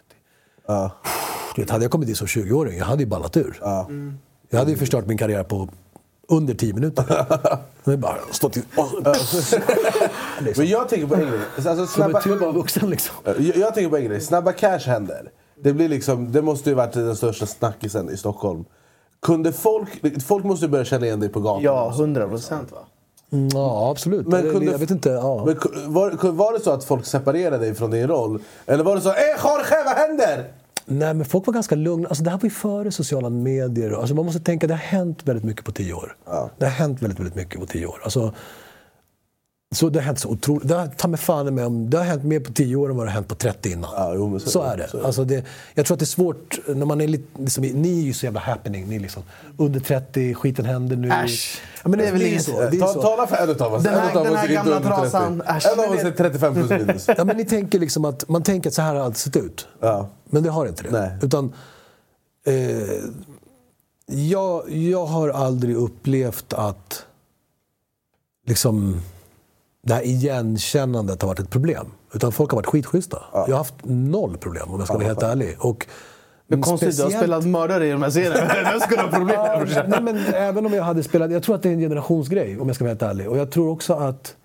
Ja. 0.67 0.91
Du 1.55 1.61
vet, 1.61 1.69
hade 1.71 1.83
jag 1.83 1.91
kommit 1.91 2.07
dit 2.07 2.17
som 2.17 2.27
20-åring, 2.27 2.77
jag 2.77 2.85
hade 2.85 3.03
ju 3.03 3.09
ballat 3.09 3.37
ur. 3.37 3.59
Jag 4.49 4.59
hade 4.59 4.71
ju 4.71 4.77
förstört 4.77 5.05
min 5.07 5.17
karriär 5.17 5.43
på 5.43 5.69
under 6.31 6.53
10 6.53 6.73
minuter. 6.73 7.25
Men 7.83 7.99
bara 8.01 8.15
stått 8.31 8.57
i... 8.57 8.63
Men 10.57 10.67
jag 10.67 10.89
tänker 10.89 11.07
på 11.07 11.15
en 11.15 11.21
grej. 11.21 11.39
Alltså, 11.55 11.75
Som 11.75 11.87
snabba, 11.87 12.17
en 12.17 12.23
tur 12.23 12.35
var 12.39 12.53
vuxen 12.53 12.89
liksom. 12.89 13.15
jag, 13.25 13.39
jag 13.57 13.73
tänker 13.73 13.89
på 13.89 13.97
en 13.97 14.05
grej. 14.05 14.21
Snabba 14.21 14.51
cash 14.51 14.79
händer. 14.85 15.31
Det, 15.63 15.73
blir 15.73 15.89
liksom, 15.89 16.31
det 16.31 16.41
måste 16.41 16.69
ju 16.69 16.75
varit 16.75 16.93
den 16.93 17.15
största 17.15 17.45
snackisen 17.45 18.09
i 18.09 18.17
Stockholm. 18.17 18.65
Kunde 19.21 19.51
folk, 19.53 20.21
folk 20.23 20.45
måste 20.45 20.65
ju 20.65 20.71
börja 20.71 20.85
känna 20.85 21.05
igen 21.05 21.19
dig 21.19 21.29
på 21.29 21.39
gatan. 21.39 21.63
Ja, 21.63 21.91
100 21.91 22.27
procent 22.27 22.71
va? 22.71 22.77
Mm, 23.33 23.49
Ja, 23.53 23.91
absolut. 23.91 24.27
Men 24.27 24.41
kunde- 24.51 24.71
jag 24.71 24.79
vet 24.79 24.91
inte. 24.91 25.09
Ja. 25.09 25.45
Men 25.45 25.59
var, 25.93 26.31
var 26.31 26.53
det 26.53 26.59
så 26.59 26.71
att 26.71 26.83
folk 26.83 27.05
separerade 27.05 27.57
dig 27.57 27.75
från 27.75 27.91
din 27.91 28.07
roll? 28.07 28.41
Eller 28.65 28.83
var 28.83 28.95
det 28.95 29.01
så 29.01 29.09
eh 29.09 29.15
Jorge, 29.43 29.83
vad 29.85 29.93
händer? 29.95 30.51
Nej, 30.91 31.13
men 31.13 31.25
folk 31.25 31.47
var 31.47 31.53
ganska 31.53 31.75
lugna. 31.75 32.07
Alltså, 32.07 32.23
det 32.23 32.29
här 32.29 32.37
var 32.37 32.43
ju 32.43 32.49
före 32.49 32.91
sociala 32.91 33.29
medier. 33.29 33.91
Alltså, 33.91 34.15
man 34.15 34.25
måste 34.25 34.39
tänka, 34.41 34.67
det 34.67 34.73
har 34.73 34.79
hänt 34.79 35.19
väldigt 35.23 35.45
mycket 35.45 35.65
på 35.65 35.71
tio 35.71 35.93
år. 35.93 36.15
Det 36.57 36.65
har 36.65 36.71
hänt 36.71 37.01
väldigt, 37.01 37.19
väldigt 37.19 37.35
mycket 37.35 37.59
på 37.59 37.65
tio 37.65 37.85
år. 37.85 38.01
Alltså, 38.03 38.33
så 39.75 39.89
det 39.89 39.99
har 39.99 40.03
hänt 40.05 40.19
så 40.19 40.29
otroligt. 40.29 40.67
Det 40.67 40.75
har, 40.75 40.87
ta 40.87 41.07
mig 41.07 41.19
fan 41.19 41.55
med 41.55 41.65
om, 41.65 41.89
det 41.89 41.97
har 41.97 42.03
hänt 42.05 42.23
mer 42.23 42.39
på 42.39 42.53
tio 42.53 42.75
år 42.75 42.89
än 42.89 42.95
vad 42.95 43.05
det 43.05 43.09
har 43.09 43.15
hänt 43.15 43.27
på 43.27 43.35
30 43.35 43.69
innan. 43.71 43.89
Ja, 43.95 44.13
jo, 44.15 44.39
så- 44.39 44.49
så 44.49 44.61
är 44.61 44.77
det. 44.77 44.87
så 44.89 44.97
är 44.97 45.01
det. 45.01 45.07
Alltså 45.07 45.23
det. 45.25 45.45
Jag 45.73 45.85
tror 45.85 45.95
att 45.95 45.99
det 45.99 46.03
är 46.03 46.05
svårt 46.05 46.59
när 46.67 46.85
man 46.85 47.01
är 47.01 47.07
lite... 47.07 47.41
Liksom, 47.41 47.63
ni 47.63 47.99
är 47.99 48.03
ju 48.03 48.13
så 48.13 48.25
jävla 48.25 48.39
happening. 48.39 48.87
Ni 48.87 48.99
liksom, 48.99 49.23
under 49.57 49.79
30, 49.79 50.33
skiten 50.33 50.65
händer 50.65 50.95
nu. 50.95 51.09
Äsch. 51.11 51.61
Ja, 51.83 51.89
men 51.89 51.99
det 51.99 52.05
är 52.07 52.11
väl 52.11 52.19
Det 52.21 52.27
är 52.27 52.29
det 52.29 52.35
är 52.35 52.39
så. 52.39 52.59
Det 52.59 52.77
är 52.77 52.79
Ta, 52.79 52.87
så. 52.93 53.01
tala 53.01 53.27
för 53.27 53.35
en 53.37 53.49
utav 53.49 53.73
oss. 53.73 53.83
Den 53.83 53.93
här- 53.93 54.23
den 54.23 54.35
här 54.35 54.47
gamla 54.47 54.75
under 54.75 54.89
30. 54.89 55.01
trasan. 55.01 55.23
En 55.23 55.39
av 55.39 55.77
men 55.77 55.89
oss 55.89 56.01
det- 56.01 56.07
är 56.07 56.11
35 56.11 56.53
plus 56.53 56.69
minus. 56.69 57.07
Ja, 57.17 57.23
men 57.23 57.37
ni 57.37 57.45
tänker 57.45 57.79
liksom 57.79 58.05
att, 58.05 58.29
man 58.29 58.43
tänker 58.43 58.69
att 58.69 58.73
så 58.73 58.81
här 58.81 58.95
har 58.95 59.01
allt 59.01 59.17
sett 59.17 59.35
ut. 59.35 59.67
Ja. 59.79 60.07
Men 60.25 60.43
det 60.43 60.49
har 60.49 60.65
inte 60.67 60.83
det. 60.83 60.91
Nej. 60.91 61.11
Utan, 61.21 61.53
eh, 62.45 62.55
jag, 64.05 64.71
jag 64.71 65.05
har 65.05 65.29
aldrig 65.29 65.75
upplevt 65.75 66.53
att 66.53 67.05
liksom, 68.47 69.01
det 69.83 69.93
här 69.93 70.05
igenkännandet 70.05 71.21
har 71.21 71.27
varit 71.29 71.39
ett 71.39 71.49
problem. 71.49 71.85
Utan 72.13 72.31
folk 72.31 72.51
har 72.51 72.55
varit 72.55 72.65
skitschyssta. 72.65 73.21
Jag 73.33 73.41
har 73.41 73.53
haft 73.57 73.75
noll 73.83 74.37
problem 74.37 74.71
om 74.71 74.79
jag 74.79 74.87
ska 74.87 74.97
vara 74.97 75.07
helt 75.07 75.23
ärlig. 75.23 75.55
Och, 75.59 75.87
Men 76.47 76.61
konstigt, 76.61 76.97
du 76.97 77.03
har 77.03 77.09
speciellt- 77.09 77.23
spelat 77.23 77.45
mördare 77.45 77.87
i 77.87 77.91
de 77.91 78.01
här 78.01 78.09
serierna. 78.09 78.53
Vem 78.71 78.79
skulle 78.79 79.01
ha 79.01 79.09
problem? 79.09 79.39
Ja, 79.75 79.83
nej, 79.87 80.01
men 80.01 80.17
även 80.33 80.65
om 80.65 80.73
jag 80.73 80.83
hade 80.83 81.03
spelat... 81.03 81.31
Jag 81.31 81.43
tror 81.43 81.55
att 81.55 81.63
det 81.63 81.69
är 81.69 81.73
en 81.73 81.79
generationsgrej, 81.79 82.59
om 82.59 82.67
jag 82.67 82.75
ska 82.75 82.83
vara 82.85 82.91
helt 82.91 83.01
ärlig. 83.01 83.29
Och 83.29 83.37
jag 83.37 83.51
tror 83.51 83.69
också 83.69 83.93
att 83.93 84.35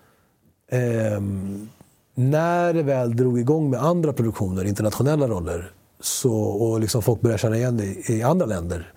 ehm, 0.70 1.68
när 2.14 2.72
det 2.75 2.83
väl 2.83 3.16
drog 3.16 3.38
igång 3.40 3.70
med 3.70 3.83
andra 3.83 4.12
produktioner, 4.12 4.64
internationella 4.64 5.29
roller, 5.29 5.70
så, 6.01 6.33
och 6.35 6.81
liksom 6.81 7.03
folk 7.03 7.20
började 7.20 7.38
känna 7.38 7.57
igen 7.57 7.77
det 7.77 8.11
i 8.11 8.22
andra 8.22 8.46
länder, 8.46 8.92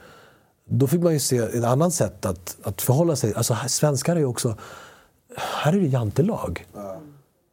då 0.69 0.87
fick 0.87 1.01
man 1.01 1.13
ju 1.13 1.19
se 1.19 1.37
ett 1.37 1.63
annat 1.63 1.93
sätt 1.93 2.25
att, 2.25 2.57
att 2.63 2.81
förhålla 2.81 3.15
sig. 3.15 3.33
Alltså, 3.35 3.57
svenskar 3.67 4.15
är 4.15 4.19
ju 4.19 4.25
också... 4.25 4.55
Här 5.37 5.73
är 5.73 5.79
det 5.79 5.87
jantelag. 5.87 6.65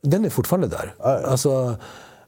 Den 0.02 0.24
är 0.24 0.30
fortfarande 0.30 0.66
där. 0.66 0.94
Alltså, 1.26 1.76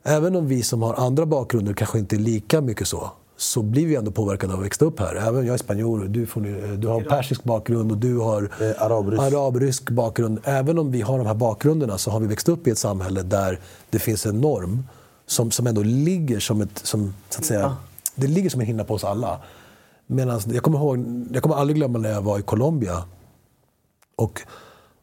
även 0.02 0.36
om 0.36 0.46
vi 0.46 0.62
som 0.62 0.82
har 0.82 0.94
andra 0.94 1.26
bakgrunder 1.26 1.72
kanske 1.72 1.98
inte 1.98 2.16
är 2.16 2.20
lika 2.20 2.60
mycket 2.60 2.88
så, 2.88 3.10
så 3.36 3.62
blir 3.62 3.86
vi 3.86 3.96
ändå 3.96 4.10
påverkade 4.10 4.52
av 4.52 4.58
att 4.58 4.64
växa 4.66 4.84
upp 4.84 5.00
här. 5.00 5.14
Även 5.14 5.46
jag 5.46 5.54
är 5.54 5.58
spanjor, 5.58 6.04
du, 6.08 6.26
får, 6.26 6.40
du 6.76 6.88
har 6.88 7.00
persisk 7.00 7.44
bakgrund 7.44 7.92
och 7.92 7.98
du 7.98 8.16
har 8.18 8.42
Eh, 8.60 8.82
arabrysk. 8.82 9.22
arabrysk 9.22 9.90
bakgrund. 9.90 10.40
Även 10.44 10.78
om 10.78 10.90
vi 10.90 11.00
har 11.00 11.18
de 11.18 11.26
här 11.26 11.34
bakgrunderna 11.34 11.98
så 11.98 12.10
har 12.10 12.20
vi 12.20 12.26
växt 12.26 12.48
upp 12.48 12.66
i 12.66 12.70
ett 12.70 12.78
samhälle 12.78 13.22
där 13.22 13.60
det 13.90 13.98
finns 13.98 14.26
en 14.26 14.40
norm 14.40 14.84
som, 15.26 15.50
som 15.50 15.66
ändå 15.66 15.82
ligger 15.82 16.40
som 16.40 16.60
ett... 16.60 16.78
Som, 16.78 17.14
så 17.28 17.38
att 17.38 17.44
säga, 17.44 17.76
Det 18.14 18.26
ligger 18.26 18.50
som 18.50 18.60
en 18.60 18.66
hinna 18.66 18.84
på 18.84 18.94
oss 18.94 19.04
alla. 19.04 19.40
Medan, 20.06 20.40
jag, 20.46 20.62
kommer 20.62 20.78
ihåg, 20.78 21.26
jag 21.32 21.42
kommer 21.42 21.56
aldrig 21.56 21.76
glömma 21.76 21.98
när 21.98 22.10
jag 22.10 22.22
var 22.22 22.38
i 22.38 22.42
Colombia. 22.42 23.04
Och 24.16 24.40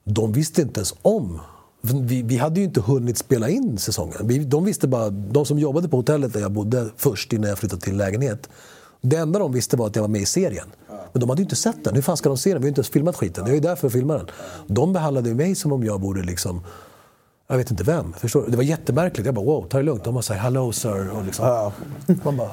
de 0.05 0.31
visste 0.31 0.61
inte 0.61 0.79
ens 0.79 0.93
om. 1.01 1.39
Vi, 1.81 2.21
vi 2.21 2.37
hade 2.37 2.59
ju 2.59 2.65
inte 2.65 2.81
hunnit 2.81 3.17
spela 3.17 3.49
in 3.49 3.77
säsongen. 3.77 4.17
Vi, 4.23 4.39
de 4.39 4.65
visste 4.65 4.87
bara, 4.87 5.09
de 5.09 5.45
som 5.45 5.59
jobbade 5.59 5.89
på 5.89 5.97
hotellet 5.97 6.33
där 6.33 6.39
jag 6.39 6.51
bodde 6.51 6.89
först 6.97 7.33
innan 7.33 7.49
jag 7.49 7.57
flyttade 7.57 7.81
till 7.81 7.97
lägenhet. 7.97 8.49
Det 9.01 9.15
enda 9.15 9.39
de 9.39 9.51
visste 9.51 9.77
var 9.77 9.87
att 9.87 9.95
jag 9.95 10.03
var 10.03 10.09
med 10.09 10.21
i 10.21 10.25
serien. 10.25 10.67
Men 11.13 11.19
de 11.19 11.29
hade 11.29 11.41
ju 11.41 11.43
inte 11.43 11.55
sett 11.55 11.83
den. 11.83 11.95
Hur 11.95 12.01
fan 12.01 12.17
ska 12.17 12.29
de 12.29 12.37
se 12.37 12.49
den? 12.53 12.61
Vi 12.61 12.63
har 12.63 12.67
ju 12.67 12.69
inte 12.69 12.79
ens 12.79 12.89
filmat 12.89 13.15
skiten. 13.15 13.43
Jag 13.43 13.49
är 13.49 13.55
ju 13.55 13.59
där 13.61 13.75
för 13.75 13.87
att 13.87 13.93
filma 13.93 14.13
den. 14.13 14.27
De 14.67 14.93
behandlade 14.93 15.33
mig 15.33 15.55
som 15.55 15.71
om 15.71 15.83
jag 15.83 16.01
borde 16.01 16.23
liksom... 16.23 16.61
Jag 17.47 17.57
vet 17.57 17.71
inte 17.71 17.83
vem. 17.83 18.13
Förstår 18.13 18.41
du? 18.43 18.51
Det 18.51 18.57
var 18.57 18.63
jättemärkligt. 18.63 19.25
Jag 19.25 19.35
bara 19.35 19.45
wow, 19.45 19.67
ta 19.69 19.77
det 19.77 19.83
lugnt. 19.83 20.03
De 20.03 20.13
bara 20.13 20.21
såhär 20.21 20.39
hello 20.39 20.71
sir. 20.71 21.09
Och 21.09 21.25
liksom. 21.25 21.71
Man 22.23 22.37
bara... 22.37 22.51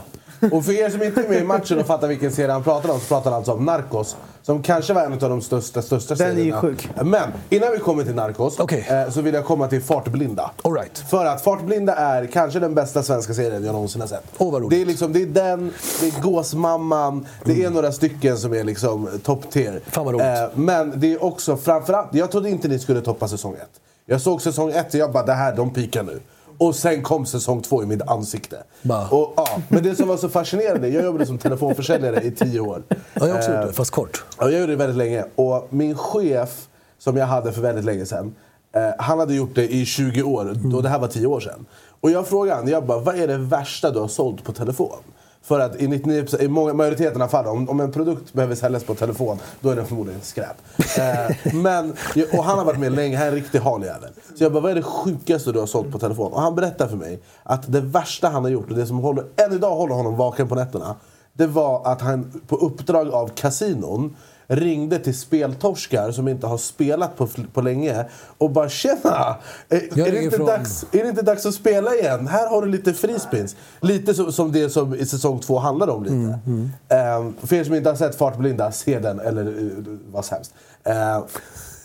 Och 0.51 0.65
för 0.65 0.73
er 0.73 0.91
som 0.91 1.03
inte 1.03 1.21
är 1.25 1.29
med 1.29 1.39
i 1.41 1.45
matchen 1.45 1.79
och 1.81 1.87
fattar 1.87 2.09
vilken 2.09 2.33
serie 2.33 2.53
han 2.53 2.63
pratar 2.63 2.89
om 2.91 3.01
så 3.01 3.07
pratar 3.07 3.31
han 3.31 3.39
alltså 3.39 3.53
om 3.53 3.65
Narcos. 3.65 4.17
Som 4.43 4.63
kanske 4.63 4.93
var 4.93 5.03
en 5.03 5.13
av 5.13 5.19
de 5.19 5.43
största, 5.43 5.83
största 5.83 6.15
Den 6.15 6.27
är 6.27 6.31
ju 6.31 6.37
serierna. 6.37 6.61
sjuk. 6.61 6.89
Men 7.03 7.31
innan 7.51 7.73
vi 7.73 7.79
kommer 7.79 8.05
till 8.05 8.15
Narcos 8.15 8.61
Okej. 8.61 8.87
eh, 8.91 9.11
så 9.11 9.21
vill 9.21 9.35
jag 9.35 9.45
komma 9.45 9.69
till 9.69 9.83
Fartblinda. 9.83 10.51
All 10.63 10.73
right. 10.75 10.99
För 11.11 11.25
att 11.27 11.43
Fartblinda 11.45 11.95
är 11.95 12.27
kanske 12.27 12.59
den 12.61 12.75
bästa 12.75 13.03
svenska 13.03 13.35
serien 13.35 13.65
jag 13.65 13.73
någonsin 13.73 14.01
har 14.01 14.09
sett. 14.09 14.25
Roligt. 14.39 14.71
det, 14.71 14.83
är 14.83 14.87
liksom, 14.87 15.13
det 15.13 15.23
är 15.23 15.27
den, 15.27 15.73
det 16.01 16.07
är 16.07 16.21
Gåsmamman, 16.23 17.27
det 17.45 17.65
är 17.65 17.71
några 17.71 17.93
stycken 17.93 18.39
som 18.39 18.53
är 18.55 18.65
liksom 18.65 19.09
top 19.23 19.51
tier. 19.51 19.71
Mm. 19.71 19.83
Fan, 19.91 20.05
vad 20.05 20.15
roligt. 20.15 20.27
Eh, 20.27 20.45
men 20.55 20.93
det 20.97 21.13
är 21.13 21.25
också 21.25 21.57
framförallt, 21.57 22.09
jag 22.15 22.31
trodde 22.31 22.51
inte 22.51 22.69
ni 22.69 22.79
skulle 22.79 23.01
toppa 23.01 23.29
säsong 23.29 23.55
ett. 23.55 23.81
Jag 24.07 24.21
såg 24.21 24.43
säsong 24.43 24.71
ett 24.71 24.89
och 24.89 25.01
jag 25.01 25.13
bara, 25.13 25.27
det 25.27 25.33
här, 25.33 25.57
de 25.57 25.71
pikar 25.71 26.03
nu. 26.03 26.21
Och 26.67 26.75
sen 26.75 27.03
kom 27.03 27.27
säsong 27.27 27.63
två 27.63 27.83
i 27.83 27.87
mitt 27.87 28.03
ansikte. 28.03 28.63
Och, 29.11 29.33
ja, 29.37 29.47
men 29.69 29.83
det 29.83 29.95
som 29.95 30.09
var 30.09 30.17
så 30.17 30.29
fascinerande, 30.29 30.89
jag 30.89 31.05
jobbade 31.05 31.27
som 31.27 31.39
telefonförsäljare 31.39 32.23
i 32.23 32.31
tio 32.31 32.61
år. 32.61 32.83
Ja, 32.89 32.97
jag 33.15 33.27
har 33.29 33.37
också 33.37 33.51
Eh, 33.51 33.59
gjort 33.59 33.67
det, 33.67 33.73
fast 33.73 33.91
kort. 33.91 34.25
Ja, 34.39 34.51
jag 34.51 34.61
gjorde 34.61 34.73
det 34.73 34.77
väldigt 34.77 34.97
länge. 34.97 35.25
Och 35.35 35.67
min 35.71 35.95
chef, 35.97 36.69
som 36.99 37.17
jag 37.17 37.27
hade 37.27 37.53
för 37.53 37.63
väldigt 37.63 37.85
länge 37.85 38.07
sedan, 38.07 38.35
eh, 38.75 38.83
han 38.99 39.19
hade 39.19 39.35
gjort 39.35 39.55
det 39.55 39.73
i 39.75 39.85
20 39.85 40.23
år. 40.23 40.75
Och 40.77 40.83
det 40.83 40.89
här 40.89 40.99
var 40.99 41.09
10 41.09 41.27
år 41.27 41.41
sedan. 41.41 41.67
Och 42.01 42.11
jag 42.11 42.27
frågade 42.29 42.57
honom, 42.57 42.73
jag 42.73 42.87
bara, 42.87 42.99
vad 42.99 43.17
är 43.19 43.29
det 43.29 43.37
värsta 43.39 43.91
du 43.91 43.99
har 43.99 44.09
sålt 44.09 44.45
på 44.45 44.53
telefon? 44.53 44.99
För 45.43 45.61
att 45.61 45.81
i, 45.81 45.89
99, 45.89 46.27
i 46.41 46.49
många, 46.49 46.73
majoriteten 46.73 47.23
av 47.23 47.29
fallen, 47.29 47.51
om, 47.51 47.69
om 47.69 47.81
en 47.81 47.93
produkt 47.93 48.33
behöver 48.33 48.55
säljas 48.55 48.85
på 48.85 48.95
telefon, 48.95 49.39
då 49.61 49.71
är 49.71 49.77
den 49.77 49.87
förmodligen 49.87 50.21
skräp. 50.21 50.57
Eh, 50.99 51.55
men, 51.55 51.93
och 52.33 52.45
han 52.45 52.59
har 52.59 52.65
varit 52.65 52.79
med 52.79 52.93
länge, 52.93 53.17
han 53.17 53.27
är 53.27 53.31
en 53.31 53.35
riktig 53.35 53.59
haljävel. 53.59 54.11
Så 54.39 54.45
jag 54.45 54.53
bara, 54.53 54.61
vad 54.61 54.71
är 54.71 54.75
det 54.75 54.83
sjukaste 54.83 55.53
du 55.53 55.59
har 55.59 55.67
sålt 55.67 55.93
på 55.93 55.99
telefon? 55.99 56.33
Och 56.33 56.41
han 56.41 56.55
berättar 56.55 56.89
för 56.89 56.97
mig 56.97 57.23
att 57.43 57.73
det 57.73 57.81
värsta 57.81 58.29
han 58.29 58.43
har 58.43 58.51
gjort, 58.51 58.71
och 58.71 58.77
det 58.77 58.87
som 58.87 58.99
håller, 58.99 59.25
än 59.37 59.53
idag 59.53 59.75
håller 59.75 59.95
honom 59.95 60.17
vaken 60.17 60.49
på 60.49 60.55
nätterna, 60.55 60.97
det 61.33 61.47
var 61.47 61.87
att 61.93 62.01
han 62.01 62.43
på 62.49 62.57
uppdrag 62.57 63.11
av 63.11 63.29
kasinon 63.29 64.17
ringde 64.47 64.99
till 64.99 65.19
speltorskar 65.19 66.11
som 66.13 66.29
inte 66.29 66.47
har 66.47 66.59
spelat 66.59 67.17
på, 67.17 67.29
på 67.53 67.61
länge 67.61 68.05
och 68.39 68.51
bara 68.51 68.69
“Tjena! 68.69 69.37
Eh, 69.69 69.79
Är, 69.79 70.07
är, 70.07 70.13
det 70.13 70.23
inte 70.23 70.37
från- 70.37 70.47
dags, 70.47 70.85
är 70.93 71.03
det 71.03 71.09
inte 71.09 71.23
dags 71.23 71.47
att 71.47 71.55
spela 71.55 71.95
igen? 71.95 72.27
Här 72.27 72.49
har 72.49 72.63
du 72.63 72.69
lite 72.69 72.93
frispins.” 72.93 73.57
Lite 73.81 74.15
som, 74.15 74.33
som 74.33 74.53
det 74.53 74.71
som 74.71 74.95
i 74.95 75.07
säsong 75.07 75.41
två 75.41 75.59
handlar 75.59 75.89
om 75.89 76.03
lite. 76.05 76.15
Mm, 76.47 76.71
Ehm, 76.89 77.35
för 77.43 77.57
er 77.57 77.65
som 77.65 77.75
inte 77.75 77.89
har 77.91 77.97
sett 77.97 78.15
Fartblinda, 78.19 78.73
se 78.73 78.99
den 78.99 79.21
eller 79.21 79.47
uh, 79.49 79.79
vad 80.13 80.27
hemskt. 80.27 80.55
Ehm, 80.85 81.23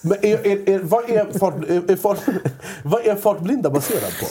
men 0.02 0.18
är, 0.26 0.48
är, 0.48 0.70
är, 0.70 0.80
vad, 0.80 1.10
är 1.10 1.20
är, 1.20 1.92
är 1.92 1.96
fart, 1.96 2.18
vad 2.84 3.06
är 3.08 3.16
Fartblinda 3.16 3.70
baserad 3.70 4.12
på? 4.20 4.26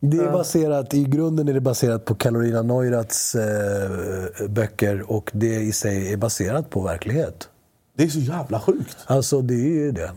Det 0.00 0.16
är 0.16 0.32
baserat, 0.32 0.94
I 0.94 1.04
grunden 1.04 1.48
är 1.48 1.52
det 1.52 1.60
baserat 1.60 2.04
på 2.04 2.14
Carolina 2.14 2.62
Neuraths 2.62 3.34
eh, 3.34 4.48
böcker 4.48 5.12
och 5.12 5.30
det 5.34 5.54
i 5.54 5.72
sig 5.72 6.12
är 6.12 6.16
baserat 6.16 6.70
på 6.70 6.80
verklighet. 6.80 7.48
Det 7.96 8.04
är 8.04 8.08
så 8.08 8.18
jävla 8.18 8.60
sjukt. 8.60 8.96
Alltså 9.06 9.42
det 9.42 9.54
är 9.54 9.68
ju 9.68 9.92
det. 9.92 10.10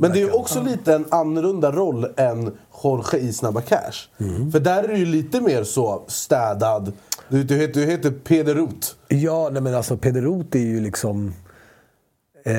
Men 0.00 0.12
det 0.12 0.20
är 0.20 0.24
ju 0.24 0.30
också 0.30 0.62
lite 0.62 0.94
en 0.94 1.04
annorlunda 1.08 1.72
roll 1.72 2.06
än 2.16 2.52
Jorge 2.82 3.18
i 3.18 3.32
Snabba 3.32 3.60
Cash. 3.60 4.08
Mm. 4.18 4.52
För 4.52 4.60
där 4.60 4.84
är 4.84 4.88
du 4.88 4.96
ju 4.96 5.06
lite 5.06 5.40
mer 5.40 5.64
så 5.64 6.02
städad. 6.06 6.92
Du, 7.28 7.44
du, 7.44 7.56
heter, 7.56 7.80
du 7.80 7.86
heter 7.86 8.10
Peder 8.10 8.54
Roth. 8.54 8.88
Ja, 9.08 9.48
nej 9.52 9.62
men 9.62 9.74
alltså 9.74 9.96
Peder 9.96 10.22
Roth 10.22 10.56
är 10.56 10.66
ju 10.66 10.80
liksom... 10.80 11.34
Eh, 12.44 12.54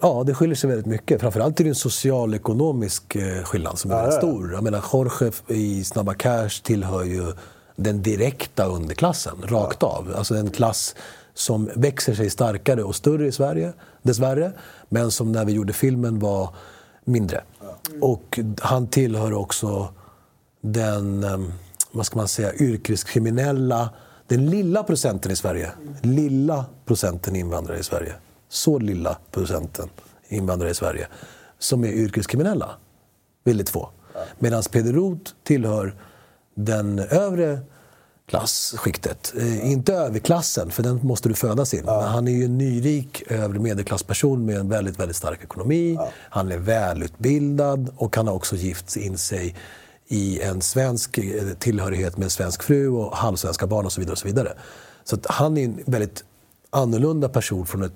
ja, 0.00 0.24
det 0.26 0.34
skiljer 0.34 0.56
sig 0.56 0.68
väldigt 0.68 0.86
mycket. 0.86 1.20
Framförallt 1.20 1.60
är 1.60 1.64
det 1.64 1.70
en 1.70 1.74
socialekonomisk 1.74 3.16
eh, 3.16 3.44
skillnad 3.44 3.78
som 3.78 3.90
är 3.90 3.96
väldigt 3.96 4.14
stor. 4.14 4.52
Jag 4.52 4.64
menar, 4.64 4.84
Jorge 4.92 5.32
i 5.48 5.84
Snabba 5.84 6.14
Cash 6.14 6.62
tillhör 6.62 7.04
ju 7.04 7.32
den 7.76 8.02
direkta 8.02 8.64
underklassen, 8.64 9.34
rakt 9.42 9.82
av. 9.82 10.14
Alltså 10.16 10.34
en 10.34 10.50
klass 10.50 10.94
som 11.34 11.70
växer 11.74 12.14
sig 12.14 12.30
starkare 12.30 12.82
och 12.82 12.94
större 12.94 13.26
i 13.26 13.32
Sverige, 13.32 13.72
dessvärre. 14.02 14.52
Men 14.88 15.10
som 15.10 15.32
när 15.32 15.44
vi 15.44 15.52
gjorde 15.52 15.72
filmen 15.72 16.18
var 16.18 16.54
mindre. 17.04 17.44
Och 18.00 18.40
han 18.60 18.86
tillhör 18.86 19.32
också 19.32 19.88
den, 20.60 21.24
eh, 21.24 21.38
vad 21.92 22.06
ska 22.06 22.16
man 22.16 22.28
säga, 22.28 22.54
yrkeskriminella, 22.54 23.90
den 24.26 24.50
lilla 24.50 24.82
procenten 24.82 25.32
i 25.32 25.36
Sverige. 25.36 25.72
Lilla 26.02 26.64
procenten 26.84 27.36
invandrare 27.36 27.78
i 27.78 27.82
Sverige. 27.82 28.14
Så 28.52 28.78
lilla 28.78 29.18
procenten 29.30 29.88
invandrare 30.28 30.70
i 30.70 30.74
Sverige. 30.74 31.06
Som 31.58 31.84
är 31.84 31.88
yrkeskriminella. 31.88 32.70
Väldigt 33.44 33.70
få. 33.70 33.90
Medan 34.38 34.62
Peder 34.70 34.92
Roth 34.92 35.32
tillhör 35.42 35.94
den 36.54 36.98
övre 36.98 37.60
klasskiktet. 38.28 39.32
Eh, 39.36 39.70
inte 39.70 39.94
överklassen, 39.94 40.70
för 40.70 40.82
den 40.82 41.00
måste 41.02 41.28
du 41.28 41.34
födas 41.34 41.74
in. 41.74 41.84
Men 41.84 42.02
han 42.02 42.28
är 42.28 42.32
ju 42.32 42.44
en 42.44 42.58
nyrik 42.58 43.22
övre 43.26 43.58
medelklassperson 43.58 44.46
med 44.46 44.56
en 44.56 44.68
väldigt, 44.68 44.98
väldigt 44.98 45.16
stark 45.16 45.42
ekonomi. 45.42 45.98
Han 46.30 46.52
är 46.52 46.58
välutbildad 46.58 47.90
och 47.96 48.16
han 48.16 48.26
har 48.26 48.34
också 48.34 48.56
gift 48.56 48.96
in 48.96 49.18
sig 49.18 49.56
i 50.06 50.40
en 50.40 50.60
svensk 50.60 51.18
eh, 51.18 51.48
tillhörighet 51.58 52.16
med 52.16 52.24
en 52.24 52.30
svensk 52.30 52.62
fru 52.62 52.88
och 52.88 53.16
halvsvenska 53.16 53.66
barn 53.66 53.86
och 53.86 53.92
så 53.92 54.00
vidare. 54.00 54.12
Och 54.12 54.18
så 54.18 54.26
vidare. 54.26 54.52
så 55.04 55.18
han 55.24 55.58
är 55.58 55.64
en 55.64 55.82
väldigt 55.86 56.24
annorlunda 56.70 57.28
person 57.28 57.66
från 57.66 57.82
ett 57.82 57.92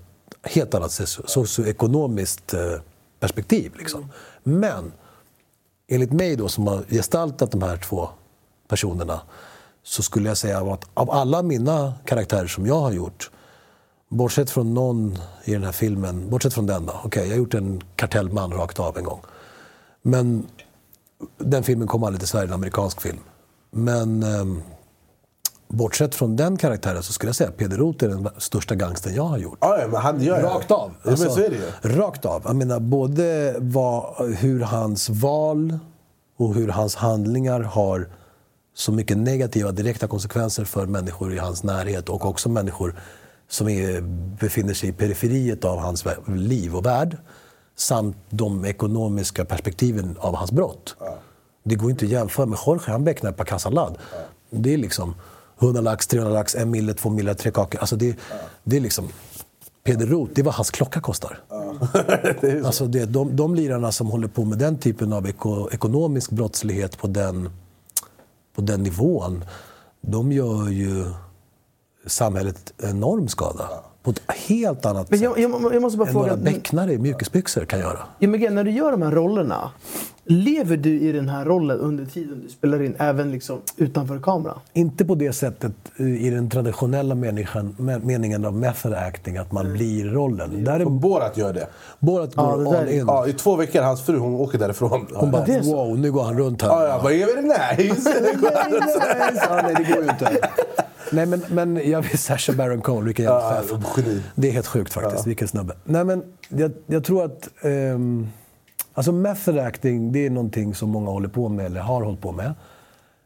helt 0.47 0.75
annat 0.75 0.93
socioekonomiskt 1.25 2.55
eh, 2.55 2.81
perspektiv. 3.21 3.73
Liksom. 3.79 4.09
Men 4.43 4.93
enligt 5.89 6.13
mig 6.13 6.37
då 6.37 6.49
som 6.49 6.67
har 6.67 6.85
gestaltat 6.89 7.51
de 7.51 7.63
här 7.63 7.77
två 7.77 8.09
personerna 8.69 9.21
så 9.83 10.03
skulle 10.03 10.29
jag 10.29 10.37
säga 10.37 10.59
att 10.59 10.85
av 10.95 11.11
alla 11.11 11.43
mina 11.43 11.95
karaktärer 12.05 12.47
som 12.47 12.67
jag 12.67 12.81
har 12.81 12.93
gjort 12.93 13.31
Bortsett 14.09 14.51
från 14.51 14.75
någon 14.75 15.19
i 15.45 15.53
den 15.53 15.65
här 15.65 15.73
filmen, 15.73 16.31
bortsett 16.31 16.55
från 16.55 16.67
den 16.67 16.87
då. 16.87 17.01
Okej, 17.05 17.23
jag 17.23 17.31
har 17.31 17.39
gjort 17.39 17.55
en 17.55 17.83
kartellman 17.97 18.53
rakt 18.53 18.81
av 18.81 18.99
en 18.99 19.05
gång. 19.05 19.21
Men 20.03 20.47
den 21.39 21.65
filmen 21.65 21.89
kom 21.89 22.05
aldrig 22.05 22.21
till 22.21 22.29
Sverige, 22.29 22.47
en 22.47 22.53
amerikansk 22.53 23.01
film. 23.01 23.19
Men 23.71 24.23
ehm, 24.23 24.63
bortsett 25.69 26.15
från 26.15 26.37
den 26.37 26.57
karaktären 26.57 27.03
så 27.03 27.13
skulle 27.13 27.29
jag 27.29 27.37
säga 27.37 27.49
att 27.49 27.57
Peder 27.57 27.77
Roth 27.77 28.05
är 28.05 28.09
den 28.09 28.29
största 28.39 28.75
gangstern 28.75 29.15
jag 29.15 29.23
har 29.23 29.39
gjort. 29.39 29.59
Ja, 29.61 29.79
ja, 29.81 29.89
men 29.89 30.01
han 30.01 30.23
gör. 30.23 30.43
Rakt 30.43 30.71
av. 30.71 30.95
Ja, 31.03 31.11
men 31.11 31.19
så 31.19 31.41
är 31.41 31.51
det 31.51 31.57
ju. 31.57 31.97
Rakt 31.97 32.25
av. 32.25 32.43
Jag 32.45 32.57
menar, 32.57 32.81
både 32.81 33.55
vad, 33.59 34.27
hur 34.35 34.61
hans 34.61 35.09
val 35.09 35.79
och 36.37 36.55
hur 36.55 36.69
hans 36.69 36.97
handlingar 36.97 37.61
har 37.61 38.09
så 38.75 38.93
mycket 38.93 39.17
negativa 39.17 39.73
direkta 39.73 40.07
konsekvenser 40.07 40.65
för 40.65 40.87
människor 40.87 41.35
i 41.35 41.39
hans 41.39 41.63
närhet 41.63 42.09
och 42.09 42.27
också 42.27 42.49
människor 42.49 42.95
som 43.49 43.69
är, 43.69 44.01
befinner 44.41 44.75
sig 44.75 44.89
i 44.89 44.93
periferiet 44.93 45.65
av 45.65 45.79
hans 45.79 46.05
liv 46.27 46.77
och 46.77 46.87
värld. 46.87 47.17
Samt 47.77 48.17
de 48.31 48.65
ekonomiska 48.65 49.45
perspektiven 49.45 50.17
av 50.21 50.35
hans 50.35 50.53
brott. 50.53 50.97
Det 51.63 51.75
går 51.75 51.91
inte 51.91 52.05
att 52.05 52.11
jämföra 52.11 52.47
med 52.47 52.59
Jorge, 52.67 52.93
han 52.93 53.05
becknar 53.05 53.33
per 53.33 53.45
kassalad. 53.45 53.99
Det 54.51 54.75
är 54.75 54.79
liksom 54.79 55.15
100 55.61 55.81
lax, 55.81 56.07
300 56.07 56.35
lax, 56.35 56.55
en 56.55 56.71
mille, 56.71 56.95
två 56.95 57.11
mille, 57.11 57.35
tre 57.35 57.51
kakor. 57.51 57.81
Alltså 57.81 57.97
det, 57.97 58.17
det 58.65 58.77
är 58.77 58.81
liksom... 58.81 59.09
Peder 59.85 60.07
Roth, 60.07 60.33
det 60.35 60.41
är 60.41 60.45
vad 60.45 60.55
hans 60.55 60.71
klocka 60.71 61.01
kostar. 61.01 61.39
alltså 62.65 62.87
det, 62.87 63.05
de, 63.05 63.37
de 63.37 63.55
lirarna 63.55 63.93
som 63.93 64.07
håller 64.07 64.29
på 64.29 64.45
med 64.45 64.59
den 64.59 64.79
typen 64.79 65.13
av 65.13 65.29
eko, 65.29 65.71
ekonomisk 65.71 66.31
brottslighet 66.31 66.99
på 66.99 67.07
den, 67.07 67.51
på 68.55 68.63
den 68.63 68.83
nivån, 68.83 69.45
de 70.01 70.33
gör 70.33 70.69
ju 70.69 71.05
samhället 72.07 72.73
enorm 72.79 73.29
skada. 73.29 73.69
På 74.07 74.11
ett 74.13 74.23
helt 74.49 74.87
annat 74.87 75.11
Men 75.11 75.19
sätt 75.19 75.25
jag, 75.37 75.39
jag, 75.39 75.75
jag 75.75 75.83
måste 75.83 75.99
bara 75.99 76.09
än 76.09 76.15
fråga. 76.15 76.27
några 76.27 76.43
becknare 76.43 76.93
i 76.93 76.99
mjukisbyxor 76.99 77.65
kan 77.65 77.79
göra. 77.79 77.99
Ja, 78.19 78.29
men 78.29 78.55
när 78.55 78.65
du 78.65 78.71
gör 78.71 78.91
de 78.91 79.03
här 79.03 79.11
rollerna, 79.11 79.71
lever 80.25 80.77
du 80.77 81.01
i 81.01 81.13
den 81.13 81.29
här 81.29 81.45
rollen 81.45 81.79
under 81.81 82.05
tiden 82.05 82.41
du 82.45 82.49
spelar 82.49 82.83
in, 82.83 82.97
även 82.99 83.31
liksom 83.31 83.59
utanför 83.77 84.19
kamera? 84.19 84.55
Inte 84.73 85.05
på 85.05 85.15
det 85.15 85.33
sättet 85.33 85.73
eh, 85.97 86.07
i 86.27 86.31
den 86.31 86.51
traditionella 86.51 87.15
människan, 87.15 87.77
me- 87.79 88.05
meningen 88.05 88.45
av 88.45 88.55
method 88.55 88.95
acting, 88.95 89.37
att 89.37 89.53
man 89.53 89.73
blir 89.73 90.05
rollen. 90.05 90.65
Där 90.65 90.81
är 90.81 90.85
Och 90.85 90.93
Borat 90.93 91.37
gör 91.37 91.53
det. 91.53 91.67
Borat 91.99 92.31
Ja, 92.37 92.57
går 92.57 92.65
det 92.65 92.71
där 92.71 92.81
all 92.83 92.89
in. 92.89 93.05
Ja, 93.07 93.27
I 93.29 93.33
två 93.33 93.57
veckor, 93.57 93.83
hans 93.83 94.03
fru, 94.03 94.19
hon 94.19 94.35
åker 94.35 94.59
därifrån. 94.59 95.07
Hon 95.15 95.31
bara, 95.31 95.45
det 95.45 95.55
är 95.55 95.63
så. 95.63 95.75
wow, 95.77 95.99
nu 95.99 96.13
går 96.13 96.23
han 96.25 96.39
runt 96.39 96.63
här. 96.63 96.69
Ja, 96.69 96.87
ja, 96.89 97.01
bara, 97.03 97.13
är 97.13 97.27
det 97.37 97.43
nice? 97.85 98.21
Det 98.21 98.41
går 98.41 98.51
ja, 98.53 99.61
nej, 99.63 99.75
det 99.79 99.95
går 99.95 100.03
ju 100.05 100.11
inte. 100.11 100.39
Nej, 101.13 101.27
men, 101.27 101.43
men 101.51 101.91
jag 101.91 102.03
vill 102.03 102.19
Sacha 102.19 102.53
Baron 102.53 102.81
Cohen, 102.81 103.05
vilken 103.05 103.25
jävla 103.25 103.63
Ja, 103.71 103.81
geni. 103.97 104.23
Det 104.35 104.49
är 104.49 104.53
helt 104.53 104.67
sjukt 104.67 104.93
faktiskt, 104.93 105.27
vilken 105.27 105.49
snubbe. 105.49 105.75
Nej, 105.85 106.05
men 106.05 106.23
jag, 106.49 106.73
jag 106.87 107.05
tror 107.05 107.25
att... 107.25 107.49
ehm, 107.63 108.29
alltså 108.95 109.13
method 109.13 109.59
acting, 109.59 110.13
det 110.13 110.27
är 110.27 110.31
någonting 110.31 110.75
som 110.75 110.91
många 110.91 111.11
håller 111.11 111.29
på 111.29 111.49
med, 111.49 111.67
eller 111.67 111.81
har 111.81 112.03
hållit 112.03 112.21
på 112.21 112.33
med. 112.33 112.55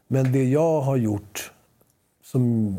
Men 0.07 0.31
det 0.31 0.43
jag 0.43 0.81
har 0.81 0.97
gjort, 0.97 1.51
som 2.23 2.77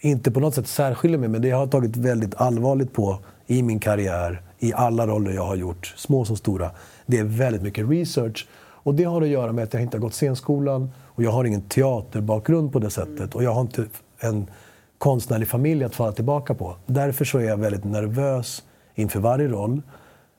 inte 0.00 0.30
på 0.30 0.40
något 0.40 0.54
sätt 0.54 0.66
särskiljer 0.66 1.18
mig, 1.18 1.28
men 1.28 1.42
det 1.42 1.48
jag 1.48 1.56
har 1.56 1.66
tagit 1.66 1.96
väldigt 1.96 2.34
allvarligt 2.34 2.92
på 2.92 3.18
i 3.46 3.62
min 3.62 3.80
karriär, 3.80 4.42
i 4.58 4.72
alla 4.72 5.06
roller 5.06 5.32
jag 5.32 5.46
har 5.46 5.56
gjort, 5.56 5.94
små 5.96 6.24
som 6.24 6.36
stora, 6.36 6.70
det 7.06 7.18
är 7.18 7.24
väldigt 7.24 7.62
mycket 7.62 7.88
research. 7.90 8.48
Och 8.56 8.94
det 8.94 9.04
har 9.04 9.22
att 9.22 9.28
göra 9.28 9.52
med 9.52 9.64
att 9.64 9.72
jag 9.74 9.82
inte 9.82 9.96
har 9.96 10.02
gått 10.02 10.14
scenskolan 10.14 10.90
och 11.02 11.22
jag 11.22 11.30
har 11.30 11.44
ingen 11.44 11.62
teaterbakgrund 11.62 12.72
på 12.72 12.78
det 12.78 12.90
sättet. 12.90 13.34
Och 13.34 13.44
jag 13.44 13.54
har 13.54 13.60
inte 13.60 13.86
en 14.18 14.50
konstnärlig 14.98 15.48
familj 15.48 15.84
att 15.84 15.94
falla 15.94 16.12
tillbaka 16.12 16.54
på. 16.54 16.76
Därför 16.86 17.24
så 17.24 17.38
är 17.38 17.44
jag 17.44 17.56
väldigt 17.56 17.84
nervös 17.84 18.62
inför 18.94 19.20
varje 19.20 19.48
roll. 19.48 19.82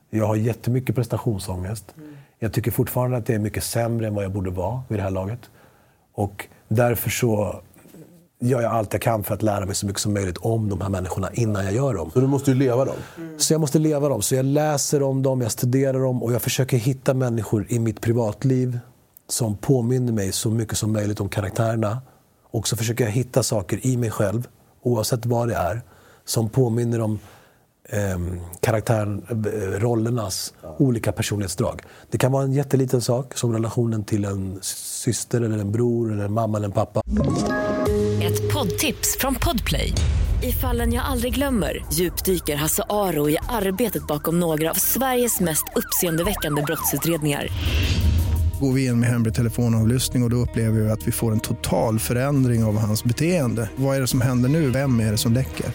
Jag 0.10 0.28
har 0.28 0.36
jättemycket 0.36 0.96
prestationsångest. 0.96 1.96
Jag 2.40 2.54
tycker 2.54 2.72
fortfarande 2.72 3.18
att 3.18 3.26
det 3.26 3.34
är 3.34 3.40
mycket 3.40 3.64
sämre 3.64 4.08
än 4.08 4.16
vad 4.16 4.24
jag 4.24 4.32
borde 4.32 4.50
vara 4.50 4.82
vid 4.88 5.00
det 5.00 5.04
här 5.04 5.12
laget. 5.12 5.40
Och 6.14 6.48
därför 6.68 7.10
så 7.10 7.62
gör 8.40 8.62
jag 8.62 8.72
allt 8.72 8.94
jag 8.94 9.02
kan 9.02 9.24
för 9.24 9.34
att 9.34 9.42
lära 9.42 9.66
mig 9.66 9.76
så 9.76 9.86
mycket 9.86 10.02
som 10.02 10.14
möjligt 10.14 10.38
om 10.38 10.70
de 10.70 10.82
här 10.82 10.90
människorna 10.90 11.30
innan 11.34 11.66
jag 11.66 11.74
gör 11.74 11.94
dem. 11.94 12.12
Så 12.12 12.20
du 12.20 12.28
måste 12.28 12.52
ju 12.52 12.58
leva 12.58 12.86
dem. 12.86 12.96
Så 13.38 13.54
jag 13.54 13.62
måste 13.62 13.80
leva 13.80 14.10
dem. 14.10 14.22
Så 14.22 14.36
jag 14.36 14.46
läser 14.46 15.04
om 15.04 15.24
dem, 15.24 15.42
jag 15.42 15.52
studerar 15.52 16.00
dem 16.00 16.24
och 16.24 16.34
jag 16.34 16.42
försöker 16.42 16.78
hitta 16.78 17.14
människor 17.14 17.66
i 17.70 17.80
mitt 17.80 18.02
privatliv 18.02 18.80
som 19.28 19.58
påminner 19.58 20.14
mig 20.14 20.32
så 20.32 20.50
mycket 20.50 20.78
som 20.78 20.94
möjligt 20.94 21.20
om 21.20 21.30
karaktärerna. 21.30 22.02
Och 22.52 22.68
så 22.68 22.78
försöker 22.78 23.04
jag 23.04 23.12
hitta 23.12 23.44
saker 23.44 23.86
i 23.86 23.98
mig 23.98 24.12
själv, 24.12 24.48
oavsett 24.82 25.26
vad 25.26 25.48
det 25.48 25.56
är, 25.56 25.82
som 26.26 26.50
påminner 26.50 27.02
om 27.02 27.20
eh, 27.90 28.20
karaktär, 28.60 29.20
eh, 29.30 29.80
rollernas 29.80 30.54
olika 30.78 31.12
personlighetsdrag. 31.12 31.82
Det 32.12 32.18
kan 32.18 32.32
vara 32.32 32.44
en 32.44 32.54
jätteliten 32.54 33.02
sak, 33.02 33.38
som 33.38 33.54
relationen 33.54 34.04
till 34.04 34.26
en 34.26 34.60
syster, 34.62 35.42
eller 35.42 35.58
en 35.58 35.72
bror, 35.72 36.12
eller 36.12 36.26
en 36.26 36.34
mamma 36.34 36.58
eller 36.58 36.68
en 36.68 36.72
pappa. 36.72 37.02
Ett 38.24 38.54
poddtips 38.54 39.18
från 39.20 39.36
Podplay. 39.36 39.94
I 40.44 40.52
fallen 40.52 40.94
jag 40.94 41.06
aldrig 41.06 41.34
glömmer 41.34 41.86
djupdyker 41.94 42.56
Hasse 42.56 42.84
Aro 42.90 43.30
i 43.30 43.38
arbetet 43.50 44.08
bakom 44.08 44.40
några 44.40 44.70
av 44.70 44.74
Sveriges 44.74 45.40
mest 45.40 45.64
uppseendeväckande 45.76 46.62
brottsutredningar. 46.62 47.48
Går 48.60 48.74
vi 48.74 48.86
in 48.86 49.00
med 49.00 49.10
hemlig 49.10 49.36
telefonavlyssning 49.36 50.24
och, 50.24 50.28
och 50.28 50.30
då 50.30 50.38
upplever 50.38 50.80
vi 50.82 50.90
att 50.90 51.08
vi 51.08 51.12
får 51.12 51.32
en 51.32 51.40
total 51.40 52.00
förändring 52.00 52.64
av 52.64 52.78
hans 52.78 53.04
beteende. 53.04 53.70
Vad 53.76 53.98
är 53.98 54.02
det 54.02 54.08
som 54.08 54.22
händer 54.22 54.50
nu? 54.50 54.70
Vem 54.70 55.00
är 55.00 55.12
det 55.12 55.18
som 55.18 55.34
läcker? 55.34 55.66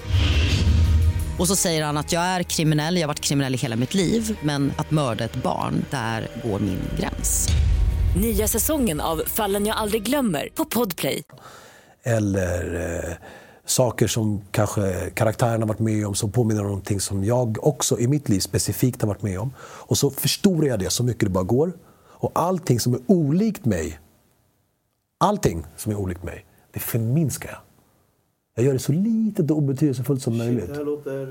Och 1.39 1.49
så 1.49 1.57
säger 1.57 1.85
han 1.85 1.97
att 1.97 2.13
jag 2.13 2.23
är 2.23 2.43
kriminell, 2.43 2.97
jag 2.97 3.03
har 3.03 3.09
varit 3.09 3.21
kriminell 3.21 3.55
i 3.55 3.59
hela 3.59 3.77
mitt 3.77 3.95
liv 3.95 4.39
men 4.43 4.73
att 4.77 4.91
mörda 4.91 5.25
ett 5.25 5.43
barn, 5.43 5.85
där 5.91 6.29
går 6.45 6.59
min 6.61 6.81
gräns. 6.99 7.49
Nya 8.21 8.49
säsongen 8.49 9.01
av 9.01 9.23
Fallen 9.27 9.67
jag 9.67 9.77
aldrig 9.77 10.03
glömmer 10.03 10.49
på 10.55 10.65
Podplay. 10.65 11.23
Eller 12.03 12.75
eh, 12.75 13.15
saker 13.67 14.07
som 14.07 14.43
kanske 14.51 15.11
karaktären 15.15 15.61
har 15.61 15.69
varit 15.69 15.79
med 15.79 16.07
om 16.07 16.15
som 16.15 16.33
påminner 16.33 16.61
om 16.61 16.69
någonting 16.69 17.01
som 17.01 17.25
jag 17.25 17.67
också 17.67 17.99
i 17.99 18.09
mitt 18.09 18.29
liv 18.29 18.41
specifikt 18.41 19.03
har 19.03 19.09
varit 19.09 19.23
med 19.23 19.39
om. 19.41 19.53
Och 19.61 19.99
så 19.99 20.11
förstorar 20.11 20.67
jag 20.67 20.79
det 20.79 20.91
så 20.91 21.05
mycket 21.05 21.25
det 21.25 21.31
bara 21.31 21.45
går. 21.45 21.73
Och 22.21 22.31
allting 22.35 22.81
som 22.81 22.95
är 22.95 23.01
olikt 23.07 23.65
mig, 23.65 24.01
allting 25.19 25.67
som 25.77 25.93
är 25.93 25.97
olikt 25.97 26.23
mig, 26.25 26.45
det 26.73 26.81
förminskar 26.81 27.51
jag. 27.51 27.59
Jag 28.55 28.65
gör 28.67 28.73
det 28.73 28.79
så 28.79 28.93
litet 28.93 29.51
och 29.51 29.57
obetydelsefullt 29.57 30.23
som 30.23 30.39
möjligt. 30.39 30.69
Det 30.69 30.75
här 30.77 30.85
låter 30.85 31.27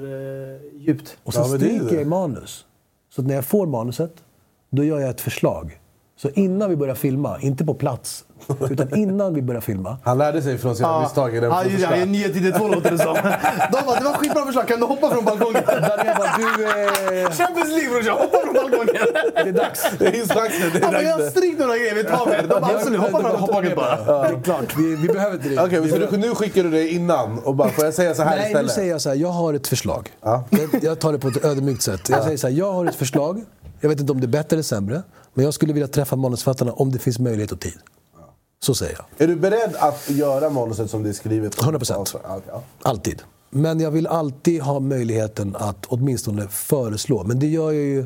eh, 0.56 0.82
djupt. 0.82 1.18
Och 1.24 1.34
så 1.34 1.40
Ja, 1.40 1.46
stryker 1.46 1.94
jag 1.94 2.02
i 2.02 2.06
manus. 2.06 2.66
Så 3.10 3.22
att 3.22 3.28
när 3.28 3.36
jag 3.36 3.46
får 3.46 3.68
manuset, 3.68 4.24
då 4.70 4.84
gör 4.84 5.00
jag 5.00 5.10
ett 5.10 5.22
förslag. 5.22 5.80
Så 6.16 6.30
innan 6.30 6.70
vi 6.70 6.76
börjar 6.76 6.96
filma, 6.96 7.42
inte 7.42 7.66
på 7.66 7.74
plats, 7.74 8.26
utan 8.72 8.96
innan 8.96 9.34
vi 9.34 9.42
börjar 9.42 9.62
filma. 9.62 9.98
Han 10.04 10.18
lärde 10.18 10.42
sig 10.42 10.58
från 10.58 10.76
sina 10.76 11.02
misstag 11.02 11.36
i 11.36 11.40
den 11.40 11.50
Ja, 11.52 11.64
just 11.64 11.76
det. 11.76 11.88
första. 11.88 11.98
I 11.98 12.06
992 12.06 12.68
låter 12.68 12.92
det 12.92 12.98
som. 12.98 13.14
De 13.72 13.86
bara, 13.86 14.00
det 14.00 14.06
var 14.06 14.14
skitbra 14.14 14.46
förslag. 14.46 14.68
Kan 14.68 14.80
du 14.80 14.86
hoppa 14.86 15.10
från 15.10 15.26
balkongen? 15.26 15.64
Daniel 15.68 16.16
bara, 16.18 16.38
du... 16.38 16.64
Eh, 17.24 17.30
Champions 17.32 17.70
League 17.70 17.90
brorsan, 17.90 18.18
hoppa 18.18 18.38
från 18.44 18.54
balkongen. 18.54 18.96
det 19.34 19.40
är 19.40 19.52
dags. 19.52 19.84
Det 20.00 20.08
är 20.08 20.36
dags 20.36 20.60
nu, 20.60 20.70
det 20.74 20.78
är 20.80 20.82
Han 20.84 20.92
bara, 20.94 21.04
jag 21.04 21.12
har 21.12 21.20
dags 21.20 21.36
nu. 21.36 21.42
strykt 21.42 21.60
några 21.60 21.78
grejer 21.78 21.96
vid 21.96 22.08
taket. 22.08 22.50
De 22.50 22.62
bara, 22.62 22.76
absolut, 22.76 23.00
hoppa 23.00 23.38
från 23.38 23.48
taket 23.48 23.76
bara. 23.76 23.98
Ja, 24.08 24.22
det 24.30 24.36
är 24.36 24.42
klart. 24.44 24.78
Vi, 24.78 24.96
vi 24.96 25.08
behöver 25.08 25.36
inte 25.36 25.50
det. 25.50 25.64
Okej, 25.64 25.90
så 25.90 25.98
du, 25.98 26.18
nu 26.18 26.36
skickar 26.36 26.64
du 26.64 26.70
det 26.70 26.88
innan 26.90 27.40
och 27.40 27.56
bara, 27.56 27.70
får 27.70 27.86
jag 27.86 27.94
säga 27.94 28.16
så 28.16 28.24
här 28.24 28.30
Nej, 28.36 28.40
nu 28.40 28.48
istället? 28.50 28.72
säger 28.72 28.92
jag 28.92 29.02
så 29.02 29.10
här, 29.10 29.16
jag 29.16 29.30
har 29.30 29.54
ett 29.54 29.68
förslag. 29.68 30.10
Ja. 30.22 30.44
Jag, 30.50 30.84
jag 30.84 31.00
tar 31.00 31.12
det 31.14 31.20
på 31.20 31.28
ett 31.28 31.46
ödmjukt 31.46 31.82
sätt. 31.82 32.10
Jag 32.10 32.24
säger 32.24 32.38
så 32.38 32.48
här, 32.48 32.54
jag 32.56 32.72
har 32.74 32.86
ett 32.86 32.96
förslag. 32.96 33.42
Jag 33.82 33.90
vet 33.90 34.00
inte 34.00 34.12
om 34.12 34.20
det 34.22 34.26
är 34.26 34.28
bättre 34.28 34.56
eller 34.56 34.64
sämre. 34.64 35.02
Men 35.34 35.46
jag 35.46 35.54
skulle 35.54 35.74
vilja 35.74 35.88
träffa 35.88 36.16
manusförfattarna 36.16 36.72
om 36.72 36.92
det 36.92 37.00
finns 37.00 37.20
möjlighet 37.20 37.52
och 37.52 37.60
tid. 37.60 37.74
Så 38.62 38.76
säger 38.76 38.95
jag. 38.97 39.05
Är 39.24 39.28
du 39.28 39.36
beredd 39.36 39.76
att 39.80 40.10
göra 40.10 40.49
manuset 40.49 40.89
som 40.89 41.03
det 41.03 41.10
är 41.10 41.14
skrivet? 41.14 41.57
100%. 41.57 41.93
Ja, 41.95 42.20
okej, 42.38 42.41
ja. 42.51 42.62
Alltid. 42.82 43.22
Men 43.49 43.80
jag 43.80 43.91
vill 43.91 44.07
alltid 44.07 44.62
ha 44.62 44.80
möjligheten 44.80 45.55
att 45.55 45.86
åtminstone 45.86 46.47
föreslå. 46.47 47.24
Men 47.24 47.39
det 47.39 47.47
gör 47.47 47.72
jag 47.72 47.84
ju 47.84 48.05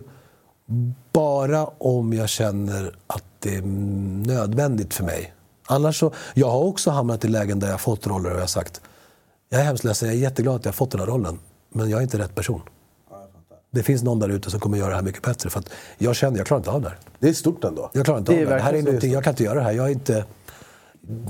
bara 1.14 1.66
om 1.66 2.14
jag 2.14 2.30
känner 2.30 2.95
att 3.08 3.24
det 3.39 3.56
är 3.56 3.62
nödvändigt 4.28 4.93
för 4.93 5.04
mig. 5.04 5.34
Annars 5.68 5.99
så, 5.99 6.12
jag 6.34 6.49
har 6.49 6.60
också 6.64 6.91
hamnat 6.91 7.26
i 7.26 7.28
lägen 7.28 7.60
där 7.60 7.68
jag 7.68 7.74
har 7.74 7.78
fått 7.80 8.08
roller 8.08 8.30
och 8.30 8.36
jag 8.36 8.41
har 8.41 8.47
sagt 8.47 8.82
jag 9.49 9.62
är 9.62 9.66
hemskt 9.66 9.84
ledsen, 9.84 10.08
jag 10.10 10.18
är 10.18 10.22
jätteglad 10.22 10.56
att 10.56 10.66
jag 10.66 10.72
har 10.72 10.76
fått 10.76 10.91
den 10.91 10.99
här 10.99 11.08
rollen. 11.08 11.39
Men 11.70 11.89
jag 11.89 11.97
är 11.99 12.04
inte 12.04 12.18
rätt 12.18 12.36
person. 12.36 12.62
Det 13.72 13.84
finns 13.84 14.04
någon 14.04 14.20
där 14.20 14.30
ute 14.30 14.51
som 14.51 14.60
kommer 14.60 14.78
göra 14.78 14.89
det 14.89 14.95
här 14.95 15.01
mycket 15.01 15.22
bättre. 15.24 15.49
För 15.49 15.60
att 15.60 15.70
jag 15.97 16.16
känner, 16.16 16.38
jag 16.38 16.47
klarar 16.47 16.60
inte 16.60 16.72
av 16.72 16.82
det 16.82 16.89
här. 16.89 16.97
Det 17.20 17.30
är 17.30 17.34
stort 17.34 17.64
ändå. 17.64 17.89
Jag 17.93 18.06
klarar 18.06 18.20
inte 18.20 18.34
Det 18.34 18.41
av 18.43 18.45
det. 18.45 18.49
här. 18.51 18.58
Det 18.58 18.64
här 18.64 18.74
är 18.74 18.84
någonting, 18.84 19.12
jag 19.12 19.24
kan 19.24 19.32
inte 19.32 19.43
göra 19.43 19.56
det 19.60 19.62
här. 19.66 19.72
Jag, 19.72 19.86
är 19.86 19.91
inte, 19.91 20.26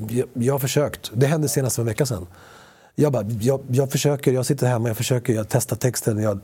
jag, 0.09 0.27
jag 0.33 0.53
har 0.53 0.59
försökt. 0.59 1.11
Det 1.13 1.25
hände 1.27 1.47
senast 1.49 1.75
för 1.75 1.81
en 1.81 1.87
vecka 1.87 2.05
sedan. 2.05 2.27
Jag, 2.95 3.11
bara, 3.13 3.25
jag, 3.41 3.61
jag 3.67 3.91
försöker, 3.91 4.31
jag 4.33 4.45
sitter 4.45 4.67
hemma, 4.67 4.87
jag 4.89 4.97
försöker, 4.97 5.33
jag 5.33 5.49
testar 5.49 5.75
texten. 5.75 6.19
Jag, 6.23 6.39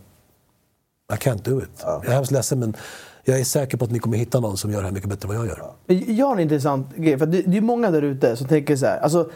I 1.13 1.15
can't 1.15 1.43
do 1.43 1.61
it. 1.61 1.69
Jag 1.81 2.05
är 2.05 2.11
hemskt 2.11 2.31
ledsen 2.31 2.59
men 2.59 2.75
jag 3.23 3.39
är 3.39 3.43
säker 3.43 3.77
på 3.77 3.85
att 3.85 3.91
ni 3.91 3.99
kommer 3.99 4.17
hitta 4.17 4.39
någon 4.39 4.57
som 4.57 4.71
gör 4.71 4.79
det 4.79 4.85
här 4.87 4.93
mycket 4.93 5.09
bättre 5.09 5.29
än 5.29 5.37
vad 5.37 5.47
jag 5.47 5.57
gör. 5.57 6.13
Jag 6.13 6.25
har 6.25 6.33
en 6.33 6.39
intressant 6.39 6.95
grej. 6.95 7.17
För 7.17 7.25
det, 7.25 7.41
det 7.41 7.57
är 7.57 7.61
många 7.61 7.91
där 7.91 8.01
ute 8.01 8.35
som 8.35 8.47
tänker 8.47 8.75
så 8.75 8.85
här. 8.85 8.99
Alltså, 8.99 9.29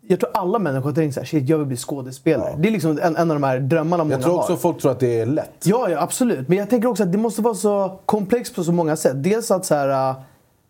jag 0.00 0.20
tror 0.20 0.30
alla 0.34 0.58
människor 0.58 0.92
tänker 0.92 1.12
så 1.12 1.20
här, 1.20 1.26
shit 1.26 1.48
jag 1.48 1.58
vill 1.58 1.66
bli 1.66 1.76
skådespelare. 1.76 2.54
Det 2.58 2.68
är 2.68 2.72
liksom 2.72 2.90
en, 3.02 3.16
en 3.16 3.30
av 3.30 3.36
de 3.36 3.42
här 3.42 3.58
drömmarna 3.58 4.04
många 4.04 4.14
Jag 4.14 4.22
tror 4.22 4.38
också 4.38 4.52
har. 4.52 4.56
folk 4.58 4.80
tror 4.80 4.92
att 4.92 5.00
det 5.00 5.20
är 5.20 5.26
lätt. 5.26 5.50
Ja, 5.64 5.90
ja, 5.90 6.00
absolut. 6.00 6.48
Men 6.48 6.58
jag 6.58 6.70
tänker 6.70 6.88
också 6.88 7.02
att 7.02 7.12
det 7.12 7.18
måste 7.18 7.42
vara 7.42 7.54
så 7.54 8.00
komplext 8.06 8.54
på 8.54 8.64
så 8.64 8.72
många 8.72 8.96
sätt. 8.96 9.22
Dels 9.22 9.50
att 9.50 9.64
så 9.66 9.74
här, 9.74 10.14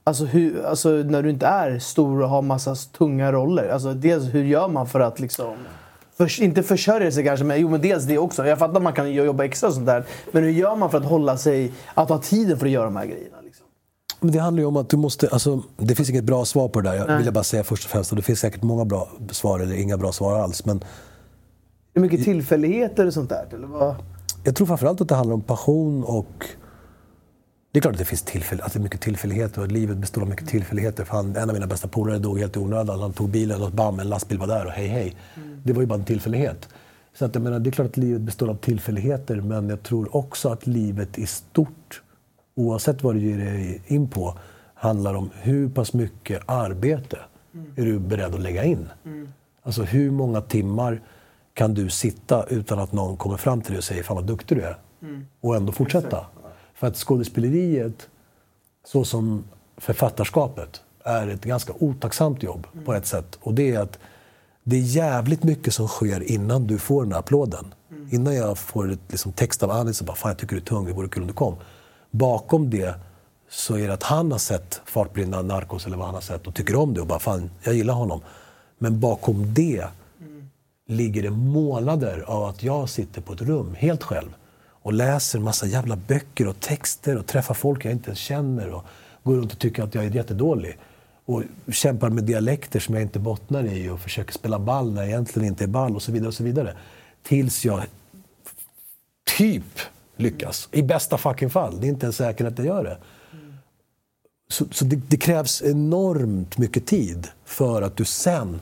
alltså, 0.05 0.25
hur, 0.25 0.65
alltså 0.65 0.89
när 0.89 1.23
du 1.23 1.31
inte 1.31 1.47
är 1.47 1.79
stor 1.79 2.23
och 2.23 2.29
har 2.29 2.43
massa 2.43 2.75
tunga 2.75 3.33
roller. 3.33 3.69
Alltså, 3.69 3.95
dels 3.95 4.35
hur 4.35 4.45
gör 4.45 4.69
man 4.69 4.87
för 4.87 5.01
att 5.01 5.21
liksom... 5.21 5.55
För, 6.17 6.43
inte 6.43 6.63
försörja 6.63 7.13
sig 7.13 7.25
kanske, 7.25 7.45
men 7.45 7.61
jo 7.61 7.69
men 7.69 7.81
dels 7.81 8.05
det 8.05 8.19
också. 8.19 8.47
Jag 8.47 8.59
fattar 8.59 8.77
att 8.77 8.83
man 8.83 8.93
kan 8.93 9.13
jobba 9.13 9.45
extra 9.45 9.69
och 9.69 9.75
sånt 9.75 9.87
där. 9.87 10.05
Men 10.33 10.43
hur 10.43 10.51
gör 10.51 10.77
man 10.77 10.91
för 10.91 10.99
att 10.99 11.05
hålla 11.05 11.37
sig, 11.37 11.73
att 11.95 12.09
ha 12.09 12.19
tiden 12.19 12.59
för 12.59 12.67
att 12.67 12.73
göra 12.73 12.85
de 12.85 12.97
här 12.97 13.07
grejerna? 13.07 13.37
Liksom? 13.45 13.67
Men 14.21 14.33
det 14.33 14.39
handlar 14.39 14.61
ju 14.61 14.67
om 14.67 14.77
att 14.77 14.89
du 14.89 14.97
måste, 14.97 15.29
alltså, 15.29 15.63
det 15.77 15.95
finns 15.95 16.11
inget 16.11 16.25
bra 16.25 16.45
svar 16.45 16.69
på 16.69 16.81
det 16.81 16.91
där. 16.91 16.97
Jag 16.97 17.17
vill 17.17 17.25
jag 17.25 17.35
bara 17.35 17.45
säga 17.45 17.65
först 17.65 17.85
och 17.85 17.91
främst. 17.91 18.11
Och 18.11 18.17
det 18.17 18.23
finns 18.23 18.41
säkert 18.41 18.63
många 18.63 18.85
bra 18.85 19.09
svar 19.31 19.61
eller 19.61 19.75
inga 19.75 19.97
bra 19.97 20.13
svar 20.13 20.39
alls. 20.39 20.65
Men 20.65 20.85
Hur 21.95 22.03
mycket 22.03 22.25
tillfälligheter 22.25 23.07
och 23.07 23.15
sånt 23.15 23.29
där? 23.29 23.47
Eller 23.53 23.67
vad? 23.67 23.95
jag 24.45 24.57
tror 24.57 24.67
framförallt 24.67 25.01
att 25.01 25.09
det 25.09 25.15
handlar 25.15 25.35
om 25.35 25.41
passion 25.41 26.05
och... 26.05 26.47
Det 27.73 27.79
är 27.79 27.81
klart 27.81 27.93
att 27.93 27.99
det 27.99 28.05
finns 28.05 28.23
tillfäll, 28.23 28.61
att 28.61 28.73
det 28.73 28.79
är 28.79 28.83
mycket 28.83 29.01
tillfälligheter 29.01 29.59
och 29.59 29.65
att 29.65 29.73
livet 29.73 29.97
består 29.97 30.23
av 30.23 30.29
mycket 30.29 30.49
tillfälligheter. 30.49 31.05
För 31.05 31.17
han, 31.17 31.37
en 31.37 31.49
av 31.49 31.55
mina 31.55 31.67
bästa 31.67 31.89
polare 31.89 32.19
dog 32.19 32.39
helt 32.39 32.57
i 32.57 32.59
onödan. 32.59 33.01
Han 33.01 33.13
tog 33.13 33.31
bilen 33.31 33.63
och 33.63 33.71
bam, 33.71 34.01
en 34.01 34.09
lastbil 34.09 34.39
var 34.39 34.47
där 34.47 34.67
och 34.67 34.73
hej 34.73 34.87
hej. 34.87 35.17
Det 35.65 35.73
var 35.73 35.81
ju 35.81 35.87
bara 35.87 35.99
en 35.99 36.05
tillfällighet. 36.05 36.69
Så 37.15 37.25
att 37.25 37.35
jag 37.35 37.43
menar, 37.43 37.59
det 37.59 37.71
är 37.71 37.73
klart 37.73 37.89
att 37.89 37.97
livet 37.97 38.21
består 38.21 38.49
av 38.49 38.55
tillfälligheter 38.55 39.41
men 39.41 39.69
jag 39.69 39.83
tror 39.83 40.17
också 40.17 40.49
att 40.49 40.67
livet 40.67 41.19
i 41.19 41.27
stort, 41.27 42.03
oavsett 42.55 43.03
vad 43.03 43.15
du 43.15 43.21
ger 43.21 43.39
dig 43.39 43.83
in 43.87 44.09
på, 44.09 44.39
handlar 44.75 45.15
om 45.15 45.31
hur 45.35 45.69
pass 45.69 45.93
mycket 45.93 46.43
arbete 46.47 47.19
är 47.77 47.85
du 47.85 47.99
beredd 47.99 48.35
att 48.35 48.41
lägga 48.41 48.65
in. 48.65 48.89
Alltså 49.63 49.83
hur 49.83 50.11
många 50.11 50.41
timmar 50.41 51.01
kan 51.55 51.75
du 51.75 51.91
sitta 51.91 52.45
utan 52.45 52.79
att 52.79 52.93
någon 52.93 53.17
kommer 53.17 53.37
fram 53.37 53.61
till 53.61 53.73
dig 53.73 53.79
och 53.79 53.85
säger 53.85 54.03
“Fan 54.03 54.17
vad 54.17 54.27
duktig 54.27 54.59
du 54.59 54.63
är” 54.63 54.77
och 55.41 55.57
ändå 55.57 55.73
fortsätta. 55.73 56.27
För 56.81 56.87
att 56.87 56.97
skådespeleriet, 56.97 58.09
så 58.85 59.05
som 59.05 59.45
författarskapet, 59.77 60.83
är 61.05 61.29
ett 61.29 61.45
ganska 61.45 61.73
otacksamt 61.79 62.43
jobb 62.43 62.67
på 62.85 62.95
ett 62.95 63.07
sätt. 63.07 63.39
Och 63.41 63.55
det 63.55 63.75
är 63.75 63.81
att 63.81 63.99
det 64.63 64.77
är 64.77 64.81
jävligt 64.81 65.43
mycket 65.43 65.75
som 65.75 65.89
sker 65.89 66.33
innan 66.33 66.67
du 66.67 66.79
får 66.79 67.03
den 67.03 67.13
här 67.13 67.19
applåden. 67.19 67.75
Innan 68.11 68.35
jag 68.35 68.59
får 68.59 68.93
ett 68.93 68.99
liksom, 69.09 69.33
text 69.33 69.63
av 69.63 69.71
Anis 69.71 70.01
och 70.01 70.07
bara 70.07 70.17
“Fan 70.17 70.31
jag 70.31 70.39
tycker 70.39 70.57
du 70.57 70.63
är 70.63 70.67
tung, 70.67 70.85
det 70.85 70.93
vore 70.93 71.09
kul 71.09 71.23
om 71.23 71.27
du 71.27 71.35
kom”. 71.35 71.55
Bakom 72.11 72.71
det 72.71 72.95
så 73.51 73.75
är 73.75 73.89
det 73.89 73.95
att 73.95 74.03
han 74.03 74.33
har 74.33 74.39
sett 74.39 74.81
Fartblinda, 74.85 75.43
Narcos 75.43 75.87
eller 75.87 75.97
vad 75.97 76.07
han 76.07 76.15
har 76.15 76.23
sett 76.23 76.47
och 76.47 76.55
tycker 76.55 76.77
om 76.77 76.95
det 76.95 77.01
och 77.01 77.07
bara 77.07 77.19
“Fan, 77.19 77.51
jag 77.63 77.75
gillar 77.75 77.95
honom”. 77.95 78.21
Men 78.79 79.01
bakom 79.01 79.55
det 79.55 79.85
ligger 80.87 81.23
det 81.23 81.31
månader 81.31 82.25
av 82.27 82.45
att 82.45 82.63
jag 82.63 82.89
sitter 82.89 83.21
på 83.21 83.33
ett 83.33 83.43
rum 83.43 83.75
helt 83.79 84.03
själv 84.03 84.29
och 84.83 84.93
läser 84.93 85.39
massa 85.39 85.67
jävla 85.67 85.97
böcker 85.97 86.49
och 86.49 86.61
texter 86.61 87.19
och 87.19 87.27
träffar 87.27 87.55
folk 87.55 87.85
jag 87.85 87.93
inte 87.93 88.07
ens 88.07 88.19
känner 88.19 88.71
och 88.71 88.85
går 89.23 89.37
runt 89.37 89.53
och 89.53 89.59
tycker 89.59 89.83
att 89.83 89.95
jag 89.95 90.05
är 90.05 90.11
jättedålig. 90.11 90.79
Och 91.25 91.43
kämpar 91.73 92.11
med 92.11 92.25
dialekter 92.25 92.81
som 92.81 92.95
jag 92.95 93.03
inte 93.03 93.19
bottnar 93.19 93.65
i 93.65 93.89
och 93.89 94.01
försöker 94.01 94.33
spela 94.33 94.59
ball 94.59 94.93
när 94.93 95.01
jag 95.01 95.09
egentligen 95.09 95.49
inte 95.49 95.65
är 95.65 95.69
ball 95.69 95.97
och 95.97 96.03
så 96.03 96.13
vidare. 96.13 96.29
och 96.29 96.35
så 96.35 96.45
vidare. 96.45 96.77
Tills 97.23 97.65
jag 97.65 97.83
typ 99.39 99.79
lyckas. 100.17 100.69
I 100.73 100.83
bästa 100.83 101.19
fucking 101.19 101.51
fall. 101.51 101.81
Det 101.81 101.87
är 101.87 101.89
inte 101.89 102.07
ens 102.07 102.17
säkert 102.17 102.47
att 102.47 102.59
jag 102.59 102.67
gör 102.67 102.85
det. 102.85 102.99
Så, 104.51 104.65
så 104.71 104.85
det, 104.85 104.97
det 104.97 105.17
krävs 105.17 105.63
enormt 105.63 106.59
mycket 106.59 106.87
tid 106.87 107.29
för 107.45 107.83
att 107.83 107.97
du 107.97 108.05
sen 108.05 108.61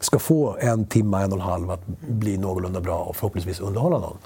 ska 0.00 0.18
få 0.18 0.56
en 0.60 0.86
timme, 0.86 1.22
en 1.22 1.32
och 1.32 1.38
en 1.38 1.44
halv 1.44 1.70
att 1.70 1.86
bli 2.00 2.38
någorlunda 2.38 2.80
bra 2.80 2.98
och 2.98 3.16
förhoppningsvis 3.16 3.60
underhålla 3.60 3.98
någon. 3.98 4.18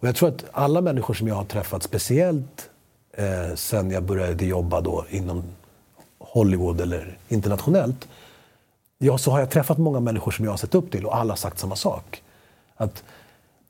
Och 0.00 0.08
jag 0.08 0.16
tror 0.16 0.28
att 0.28 0.44
alla 0.52 0.80
människor 0.80 1.14
som 1.14 1.28
jag 1.28 1.34
har 1.34 1.44
träffat, 1.44 1.82
speciellt 1.82 2.70
eh, 3.12 3.54
sen 3.54 3.90
jag 3.90 4.02
började 4.02 4.44
jobba 4.44 4.80
då 4.80 5.04
inom 5.10 5.42
Hollywood 6.18 6.80
eller 6.80 7.18
internationellt, 7.28 8.08
ja, 8.98 9.18
så 9.18 9.30
har 9.30 9.38
jag 9.38 9.50
träffat 9.50 9.78
många 9.78 10.00
människor 10.00 10.30
som 10.30 10.44
jag 10.44 10.52
har 10.52 10.56
sett 10.58 10.74
upp 10.74 10.90
till 10.90 11.06
och 11.06 11.16
alla 11.16 11.32
har 11.32 11.36
sagt 11.36 11.58
samma 11.58 11.76
sak. 11.76 12.22
Att 12.76 13.04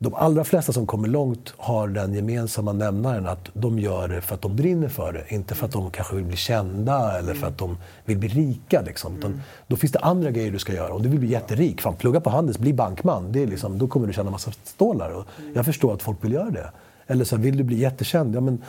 de 0.01 0.15
allra 0.15 0.45
flesta 0.45 0.73
som 0.73 0.87
kommer 0.87 1.09
långt 1.09 1.55
har 1.57 1.89
den 1.89 2.15
gemensamma 2.15 2.73
nämnaren 2.73 3.27
att 3.27 3.51
de 3.53 3.79
gör 3.79 4.09
det 4.09 4.21
för 4.21 4.35
att 4.35 4.43
de 4.43 4.57
brinner 4.57 4.89
för 4.89 5.13
det. 5.13 5.35
Inte 5.35 5.55
för 5.55 5.67
att 5.67 5.73
de 5.73 5.91
kanske 5.91 6.17
vill 6.17 6.25
bli 6.25 6.37
kända 6.37 7.19
eller 7.19 7.35
för 7.35 7.47
att 7.47 7.59
de 7.59 7.77
vill 8.05 8.19
bli 8.19 8.29
rika. 8.29 8.83
Liksom. 8.83 9.19
Utan 9.19 9.41
då 9.67 9.77
finns 9.77 9.93
det 9.93 9.99
andra 9.99 10.31
grejer 10.31 10.53
du 10.53 10.59
ska 10.59 10.73
göra. 10.73 10.93
Om 10.93 11.03
du 11.03 11.09
vill 11.09 11.21
bli 11.21 11.29
jätterik, 11.29 11.81
fan, 11.81 11.97
plugga 11.97 12.21
på 12.21 12.31
Handels, 12.31 12.59
bli 12.59 12.73
bankman. 12.73 13.33
Det 13.33 13.43
är 13.43 13.47
liksom, 13.47 13.79
då 13.79 13.89
kommer 13.89 14.07
du 14.07 14.13
tjäna 14.13 14.31
massa 14.31 14.53
stålar. 14.65 15.11
Och 15.11 15.25
jag 15.55 15.65
förstår 15.65 15.95
att 15.95 16.03
folk 16.03 16.25
vill 16.25 16.33
göra 16.33 16.51
det. 16.51 16.71
Eller 17.07 17.25
så 17.25 17.37
vill 17.37 17.57
du 17.57 17.65
bli 17.65 17.79
jättekänd? 17.79 18.35
Ja, 18.37 18.41
men, 18.41 18.63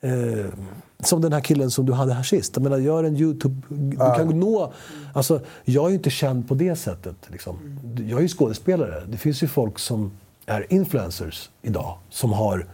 eh, 0.00 0.46
som 1.00 1.20
den 1.20 1.32
här 1.32 1.40
killen 1.40 1.70
som 1.70 1.86
du 1.86 1.92
hade 1.92 2.12
här 2.12 2.22
sist. 2.22 2.56
Jag 2.56 2.62
menar, 2.62 2.78
gör 2.78 3.04
en 3.04 3.16
YouTube... 3.16 3.62
Du 3.68 3.96
kan 3.96 4.40
nå... 4.40 4.72
Alltså, 5.12 5.40
jag 5.64 5.84
är 5.84 5.88
ju 5.88 5.94
inte 5.94 6.10
känd 6.10 6.48
på 6.48 6.54
det 6.54 6.76
sättet. 6.76 7.16
Liksom. 7.26 7.78
Jag 8.08 8.18
är 8.18 8.22
ju 8.22 8.28
skådespelare. 8.28 9.02
Det 9.06 9.16
finns 9.16 9.42
ju 9.42 9.48
folk 9.48 9.78
som 9.78 10.10
är 10.46 10.72
influencers 10.72 11.50
idag 11.62 11.98
som 12.08 12.32
har 12.32 12.66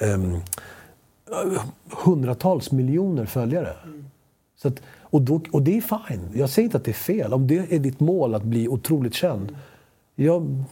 um, 0.00 0.40
hundratals 2.04 2.72
miljoner 2.72 3.26
följare. 3.26 3.72
Så 4.56 4.68
att, 4.68 4.82
och, 5.00 5.22
då, 5.22 5.40
och 5.52 5.62
det 5.62 5.76
är 5.76 5.80
fine. 5.80 6.30
Jag 6.34 6.50
säger 6.50 6.64
inte 6.64 6.76
att 6.76 6.84
det 6.84 6.90
är 6.90 6.92
fel. 6.92 7.32
Om 7.32 7.46
det 7.46 7.72
är 7.72 7.78
ditt 7.78 8.00
mål 8.00 8.34
att 8.34 8.42
bli 8.42 8.68
otroligt 8.68 9.14
känd. 9.14 9.56
Jag, 10.14 10.64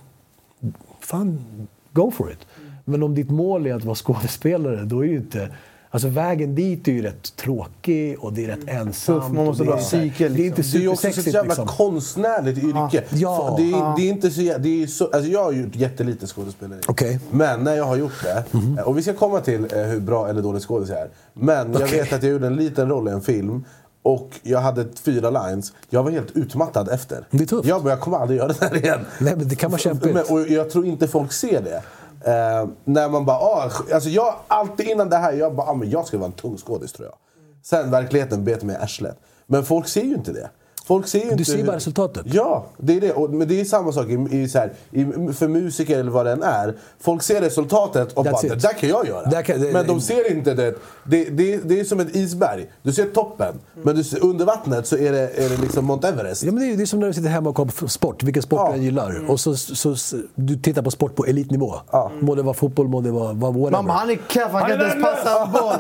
fan, 1.01 1.45
go 1.93 2.11
for 2.11 2.33
it. 2.33 2.47
Men 2.85 3.03
om 3.03 3.15
ditt 3.15 3.31
mål 3.31 3.67
är 3.67 3.75
att 3.75 3.85
vara 3.85 3.95
skådespelare, 3.95 4.85
då 4.85 5.01
är 5.01 5.09
ju 5.09 5.17
inte... 5.17 5.55
Alltså 5.97 6.09
vägen 6.09 6.55
dit 6.55 6.89
är 6.89 6.93
ju 6.93 7.03
rätt 7.03 7.37
tråkig 7.37 8.17
och 8.21 8.33
det 8.33 8.45
är 8.45 8.49
rätt 8.49 8.69
ensamt. 8.69 9.23
Tuff, 9.23 9.33
man 9.33 9.45
måste 9.47 9.63
och 9.63 9.67
det 9.69 9.73
är- 9.75 9.77
psyke, 9.77 10.29
Det 10.29 10.43
är 10.43 10.47
inte 10.47 10.63
Det 10.63 10.75
är 10.79 10.81
ju 10.81 10.89
också 10.89 10.97
så 10.97 11.03
supersexigt 11.03 11.35
jävla 11.35 11.49
liksom. 11.49 11.67
konstnärligt 11.67 12.59
yrke. 12.59 13.05
Ja. 13.11 13.55
Det, 13.59 13.63
är, 13.71 13.97
det 13.97 14.03
är 14.03 14.09
inte 14.09 14.31
så, 14.31 14.41
jä- 14.41 14.59
det 14.59 14.83
är 14.83 14.87
så... 14.87 15.05
Alltså 15.05 15.31
jag 15.31 15.45
har 15.45 15.53
gjort 15.53 15.77
jättelite 15.77 16.27
skådespeleri. 16.27 16.81
Okej. 16.89 17.21
Men 17.31 17.61
när 17.65 17.75
jag 17.77 17.85
har 17.85 17.97
gjort 17.97 18.23
det, 18.23 18.45
Mhm. 18.51 18.79
och 18.85 18.99
vi 18.99 19.03
ska 19.03 19.13
komma 19.15 19.41
till 19.41 19.65
eh, 19.73 19.83
hur 19.83 20.01
bra 20.01 20.29
eller 20.29 20.43
dålig 20.43 20.63
skådis 20.63 20.89
jag 20.89 20.99
är. 20.99 21.09
Men 21.33 21.73
jag 21.73 21.89
vet 21.89 22.13
att 22.13 22.23
jag 22.23 22.33
gjorde 22.33 22.47
en 22.47 22.57
liten 22.57 22.89
roll 22.89 23.09
i 23.09 23.11
en 23.11 23.21
film. 23.23 23.65
Och 24.03 24.31
jag 24.43 24.61
hade 24.61 24.87
fyra 25.03 25.31
lines. 25.31 25.73
Jag 25.91 26.03
var 26.03 26.11
helt 26.11 26.37
utmattad 26.37 26.89
efter. 26.89 27.25
Det 27.31 27.43
är 27.43 27.47
tufft. 27.47 27.69
Jag, 27.69 27.83
bara, 27.83 27.91
jag 27.91 28.01
kommer 28.01 28.19
aldrig 28.19 28.39
göra 28.39 28.49
det 28.49 28.61
här 28.61 28.77
igen. 28.77 29.01
Nej, 29.21 29.37
men 29.37 29.49
det 29.49 29.55
kan 29.55 29.71
vara 29.71 29.79
kämpigt. 29.89 30.15
Men, 30.15 30.25
och 30.29 30.49
jag 30.49 30.71
tror 30.71 30.87
inte 30.87 31.09
folk 31.09 31.33
ser 31.33 31.63
det. 31.63 31.83
Eh, 32.27 32.69
när 32.85 33.09
man 33.09 33.25
bara, 33.25 33.37
ah, 33.37 33.71
alltså 33.93 34.09
jag, 34.09 34.35
alltid 34.49 34.87
innan 34.87 35.09
det 35.09 35.17
här, 35.17 35.33
jag 35.33 35.55
bara, 35.55 35.71
ah, 35.71 35.75
men 35.75 35.91
jag 35.91 36.07
ska 36.07 36.19
vara 36.19 36.27
en 36.27 36.33
tung 36.33 36.57
skådis 36.57 36.93
tror 36.93 37.09
jag. 37.09 37.17
Sen 37.63 37.91
verkligheten 37.91 38.45
bet 38.45 38.63
mig 38.63 38.77
i 38.77 38.79
arslet. 38.79 39.19
Men 39.47 39.65
folk 39.65 39.89
ser 39.89 40.03
ju 40.03 40.15
inte 40.15 40.33
det. 40.33 40.51
Folk 40.87 41.07
ser 41.09 41.19
ju 41.25 41.31
inte 41.31 41.45
ser 41.45 41.57
hur- 41.57 41.65
bara 41.65 41.77
resultatet. 41.77 42.23
Ja, 42.27 42.65
det 42.79 42.97
är 42.97 43.01
det. 43.01 43.13
Och, 43.13 43.31
men 43.31 43.49
det 43.49 43.61
är 43.61 43.65
samma 43.65 43.93
sak 43.93 44.07
i, 44.09 44.29
i, 44.37 44.49
så 44.49 44.59
här, 44.59 44.73
i, 44.91 45.05
för 45.33 45.49
musiker 45.49 45.99
eller 45.99 46.11
vad 46.11 46.27
det 46.27 46.33
än 46.33 46.43
är. 46.43 46.75
Folk 47.01 47.23
ser 47.23 47.41
resultatet 47.41 48.13
och 48.13 48.27
That's 48.27 48.33
bara, 48.33 48.43
it. 48.43 48.49
det 48.49 48.57
där 48.69 48.73
kan 48.73 48.89
jag 48.89 49.07
göra. 49.07 49.43
Kan- 49.43 49.61
det- 49.61 49.73
men 49.73 49.87
de 49.87 50.01
ser 50.01 50.33
inte 50.33 50.55
det. 50.55 50.75
Det, 51.05 51.25
det. 51.25 51.57
det 51.57 51.81
är 51.81 51.85
som 51.85 52.01
ett 52.01 52.17
isberg. 52.17 52.67
Du 52.83 52.93
ser 52.93 53.05
toppen, 53.07 53.55
men 53.83 53.97
du 53.97 54.05
ser, 54.05 54.25
under 54.25 54.45
vattnet 54.45 54.87
så 54.87 54.97
är 54.97 55.13
det, 55.13 55.21
är 55.45 55.49
det 55.49 55.57
liksom 55.63 55.85
Mount 55.85 56.09
Everest. 56.09 56.43
Ja, 56.43 56.53
men 56.53 56.63
det, 56.63 56.73
är, 56.73 56.77
det 56.77 56.83
är 56.83 56.87
som 56.87 57.01
när 57.01 57.07
du 57.07 57.13
sitter 57.15 57.29
hemma 57.29 57.51
och 57.51 57.57
kollar 57.57 57.73
på 57.81 57.89
sport, 57.89 58.23
vilken 58.23 58.43
sport 58.43 58.61
Ja. 58.63 58.71
jag 58.71 58.79
gillar. 58.85 59.31
Och 59.31 59.41
så, 59.41 59.57
så, 59.57 59.97
så, 59.97 60.17
du 60.35 60.57
tittar 60.57 60.83
på 60.83 60.91
sport 60.91 61.15
på 61.15 61.25
elitnivå. 61.27 61.75
Ja. 61.93 62.11
Må 62.21 62.35
det 62.35 62.43
vara 62.43 62.55
fotboll, 62.55 62.89
må 62.89 63.01
det 63.01 63.11
vara 63.11 63.33
vad 63.33 63.55
whatever. 63.55 63.83
Bara, 63.83 63.93
han 63.93 64.11
är 64.11 64.19
keff, 64.29 64.53
han 64.53 64.63
kan 64.63 64.73
inte 64.73 64.85
ens 64.85 65.05
passa 65.05 65.43
en 65.47 65.53
boll. 65.53 65.75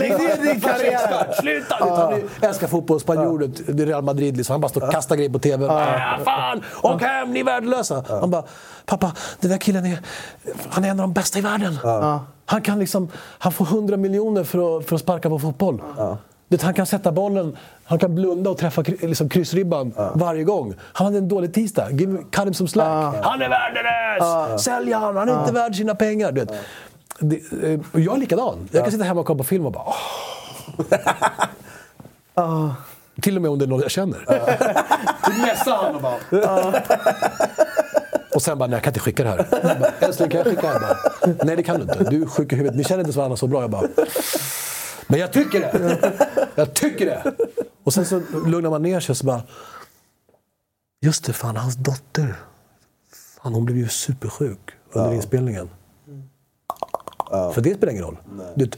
Lägg 0.00 0.10
ner 0.10 0.52
din 0.52 0.60
karriär. 0.60 1.34
Sluta! 1.40 1.76
Ja. 1.80 1.96
Han 1.96 2.12
är- 2.42 2.48
älskar 2.48 2.66
fotboll, 2.66 2.99
spanjorer, 3.00 3.50
det 3.72 3.82
är 3.82 3.86
Real 3.86 4.02
Madrid. 4.04 4.36
Liksom. 4.36 4.52
Han 4.52 4.60
bara 4.60 4.68
står 4.68 4.84
och 4.86 4.92
kastar 4.92 5.16
grejer 5.16 5.30
på 5.30 5.38
TV. 5.38 5.66
Ah, 5.66 6.18
fan! 6.24 6.62
Åk 6.82 7.02
hem, 7.02 7.32
ni 7.32 7.40
är 7.40 7.44
värdelösa! 7.44 8.04
Han 8.08 8.30
bara, 8.30 8.44
pappa, 8.86 9.12
den 9.40 9.50
där 9.50 9.58
killen 9.58 9.86
är, 9.86 9.98
han 10.70 10.84
är 10.84 10.88
en 10.88 11.00
av 11.00 11.04
de 11.08 11.12
bästa 11.12 11.38
i 11.38 11.42
världen. 11.42 11.78
Han, 12.46 12.62
kan 12.62 12.78
liksom, 12.78 13.08
han 13.14 13.52
får 13.52 13.64
100 13.64 13.96
miljoner 13.96 14.44
för 14.44 14.78
att, 14.78 14.86
för 14.86 14.94
att 14.96 15.02
sparka 15.02 15.28
på 15.28 15.38
fotboll. 15.38 15.82
Du 16.48 16.56
vet, 16.56 16.62
Han 16.62 16.74
kan 16.74 16.86
sätta 16.86 17.12
bollen, 17.12 17.56
han 17.84 17.98
kan 17.98 18.14
blunda 18.14 18.50
och 18.50 18.58
träffa 18.58 18.82
liksom, 18.82 19.28
kryssribban 19.28 19.92
varje 20.14 20.44
gång. 20.44 20.74
Han 20.92 21.04
hade 21.04 21.18
en 21.18 21.28
dålig 21.28 21.54
tisdag. 21.54 21.90
Give, 21.90 22.18
cut 22.30 22.46
him 22.46 22.54
some 22.54 22.68
slack. 22.68 23.14
Han 23.22 23.42
är 23.42 23.48
värdelös! 23.48 24.62
Sälj 24.64 24.92
han, 24.92 25.16
han 25.16 25.28
är 25.28 25.40
inte 25.40 25.52
värd 25.52 25.76
sina 25.76 25.94
pengar. 25.94 26.32
Du 26.32 26.40
vet. 26.40 26.52
Det, 27.18 27.36
eh, 27.72 27.80
och 27.92 28.00
jag 28.00 28.14
är 28.14 28.18
likadan. 28.18 28.68
Jag 28.72 28.82
kan 28.84 28.92
sitta 28.92 29.04
hemma 29.04 29.20
och 29.20 29.26
kolla 29.26 29.38
på 29.38 29.44
film 29.44 29.66
och 29.66 29.72
bara 29.72 29.84
åh, 32.34 32.72
till 33.20 33.36
och 33.36 33.42
med 33.42 33.50
om 33.50 33.58
det 33.58 33.64
är 33.64 33.66
någon 33.66 33.80
jag 33.80 33.90
känner. 33.90 34.18
Messa 35.46 35.70
han 35.70 35.94
och 35.94 36.02
bara... 36.02 36.82
Och 38.34 38.42
sen 38.42 38.58
bara, 38.58 38.66
nej 38.66 38.76
jag 38.76 38.82
kan 38.82 38.90
inte 38.90 39.00
skicka 39.00 39.24
det 39.24 39.30
här. 39.30 39.46
Bara, 39.80 39.90
Älskling 40.00 40.28
kan 40.30 40.38
jag 40.38 40.46
skicka 40.46 40.62
det 40.62 40.68
här? 40.72 40.80
Bara, 40.80 41.44
nej 41.44 41.56
det 41.56 41.62
kan 41.62 41.76
du 41.76 41.82
inte. 41.82 42.04
Du 42.10 42.22
är 42.22 42.26
sjuk 42.26 42.52
i 42.52 42.56
huvudet. 42.56 42.76
Ni 42.76 42.84
känner 42.84 43.04
inte 43.04 43.16
varandra 43.16 43.36
så 43.36 43.46
bra. 43.46 43.60
Jag 43.60 43.70
bara, 43.70 43.88
men 45.06 45.20
jag 45.20 45.32
tycker 45.32 45.60
det! 45.60 46.18
Jag 46.54 46.74
tycker 46.74 47.06
det! 47.06 47.34
Och 47.84 47.94
sen 47.94 48.06
så 48.06 48.22
lugnar 48.46 48.70
man 48.70 48.82
ner 48.82 49.00
sig 49.00 49.12
och 49.12 49.16
så 49.16 49.26
bara, 49.26 49.42
just 51.00 51.24
det, 51.24 51.32
fan 51.32 51.56
hans 51.56 51.76
dotter. 51.76 52.34
Fan, 53.42 53.54
hon 53.54 53.64
blev 53.64 53.78
ju 53.78 53.88
supersjuk 53.88 54.70
under 54.92 55.12
inspelningen. 55.12 55.70
För 57.30 57.60
det 57.60 57.74
spelar 57.74 57.92
ingen 57.92 58.04
roll. 58.04 58.16
Du, 58.54 58.64
eh, 58.64 58.70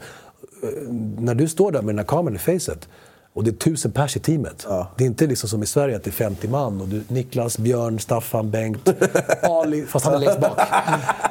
när 1.19 1.35
du 1.35 1.47
står 1.47 1.71
där 1.71 1.81
med 1.81 1.95
den 1.95 1.99
här 1.99 2.05
kameran 2.05 2.35
i 2.35 2.39
facet 2.39 2.89
och 3.33 3.43
det 3.43 3.49
är 3.49 3.53
tusen 3.53 3.91
pers 3.91 4.15
i 4.15 4.19
teamet. 4.19 4.67
Det 4.97 5.03
är 5.03 5.07
inte 5.07 5.27
liksom 5.27 5.49
som 5.49 5.63
i 5.63 5.65
Sverige 5.65 5.95
att 5.95 6.03
det 6.03 6.09
är 6.09 6.11
50 6.11 6.47
man. 6.47 6.81
Och 6.81 6.87
du, 6.87 7.01
Niklas, 7.07 7.57
Björn, 7.57 7.99
Staffan, 7.99 8.51
Bengt, 8.51 8.89
Ali, 9.41 9.85
fast 9.85 10.05
han 10.05 10.15
är 10.15 10.19
längst 10.19 10.39
bak. 10.39 10.59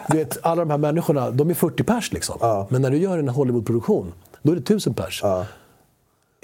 Du 0.08 0.16
vet, 0.18 0.38
alla 0.42 0.60
de 0.64 0.70
här 0.70 0.78
människorna, 0.78 1.30
de 1.30 1.50
är 1.50 1.54
40 1.54 1.82
pers 1.82 2.12
liksom. 2.12 2.66
Men 2.70 2.82
när 2.82 2.90
du 2.90 2.96
gör 2.96 3.18
en 3.18 3.28
Hollywoodproduktion, 3.28 4.12
då 4.42 4.52
är 4.52 4.56
det 4.56 4.62
tusen 4.62 4.94
pers. 4.94 5.22
Och 5.22 5.44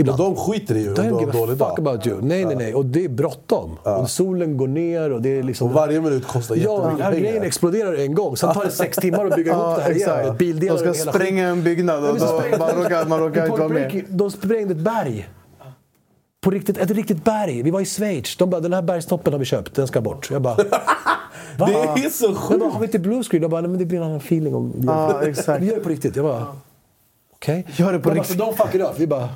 Ibland. 0.00 0.18
de 0.18 0.36
skiter 0.36 0.74
i 0.76 0.88
om 0.88 0.94
du 0.94 1.02
har 1.02 1.09
en 1.09 1.30
dålig 1.30 1.59
fuck 1.59 1.59
dag. 1.59 1.78
about 1.78 2.06
you. 2.06 2.18
Nej, 2.22 2.44
nej, 2.44 2.56
nej. 2.56 2.74
Och 2.74 2.86
det 2.86 3.04
är 3.04 3.09
bråttom. 3.09 3.76
Och 3.82 4.11
solen 4.11 4.56
går 4.56 4.68
ner 4.68 5.12
och 5.12 5.22
det 5.22 5.38
är 5.38 5.42
liksom... 5.42 5.68
Och 5.68 5.74
varje 5.74 6.00
minut 6.00 6.26
kostar 6.26 6.56
Ja, 6.56 6.61
jättemycket 6.76 7.04
här 7.04 7.12
pengar. 7.12 7.28
grejen 7.28 7.42
exploderar 7.42 7.94
en 7.94 8.14
gång. 8.14 8.36
Sen 8.36 8.54
tar 8.54 8.64
det 8.64 8.70
sex 8.70 8.96
timmar 9.00 9.26
att 9.26 9.36
bygga 9.36 9.52
ihop 9.52 9.76
det 9.76 9.82
här 9.82 9.96
igen. 9.96 10.36
Bildelar 10.36 10.74
De 10.84 10.94
ska 10.94 11.09
och 11.11 11.14
spränga 11.14 11.48
en 11.48 11.62
byggnad 11.62 12.04
och 12.04 12.18
då, 12.18 12.42
man 12.59 12.70
råkar, 12.70 13.06
man 13.06 13.20
råkar 13.20 13.42
I 13.42 13.48
inte 13.48 13.61
vara 13.61 13.68
med. 13.68 14.04
De 14.09 14.30
sprängde 14.30 14.72
ett 14.74 14.80
berg. 14.80 15.28
På 16.41 16.51
riktigt, 16.51 16.78
ett 16.78 16.91
riktigt 16.91 17.24
berg. 17.24 17.62
Vi 17.62 17.70
var 17.70 17.80
i 17.80 17.84
Schweiz. 17.84 18.36
De 18.36 18.51
bara, 18.51 18.61
den 18.61 18.72
här 18.72 18.82
bergstoppen 18.82 19.32
har 19.32 19.41
vi 19.41 19.45
köpt, 19.45 19.74
den 19.74 19.86
ska 19.86 20.01
bort. 20.01 20.28
Jag 20.30 20.43
bara, 20.43 20.55
Va? 21.59 21.66
Det 21.66 22.05
är 22.05 22.11
så 22.11 22.24
Jag 22.24 22.34
bara, 22.34 22.41
sjukt! 22.41 22.72
har 22.72 22.80
vi 22.80 22.86
inte 22.86 22.99
bluescreen? 22.99 23.43
De 23.43 23.49
bara, 23.49 23.61
nej 23.61 23.70
men 23.70 23.78
det 23.78 23.84
blir 23.84 23.99
en 23.99 24.05
annan 24.05 24.16
feeling 24.16 24.55
om 24.55 24.72
vi 24.76 24.86
gör 24.86 25.12
Ja, 25.12 25.18
det. 25.20 25.28
exakt. 25.30 25.62
Vi 25.62 25.66
gör 25.66 25.74
det 25.74 25.80
på 25.82 25.89
riktigt. 25.89 26.16
Jag 26.16 26.24
bara, 26.24 26.47
okej. 27.34 27.66
Gör 27.76 27.93
det 27.93 27.99
på 27.99 28.09
De 28.09 28.14
bara, 28.14 28.20
riktigt. 28.22 28.39
så 28.39 28.45
De 28.45 28.57
fuck 28.57 28.74
it 28.74 28.80
up. 28.80 28.93
Vi 28.99 29.07
bara, 29.07 29.28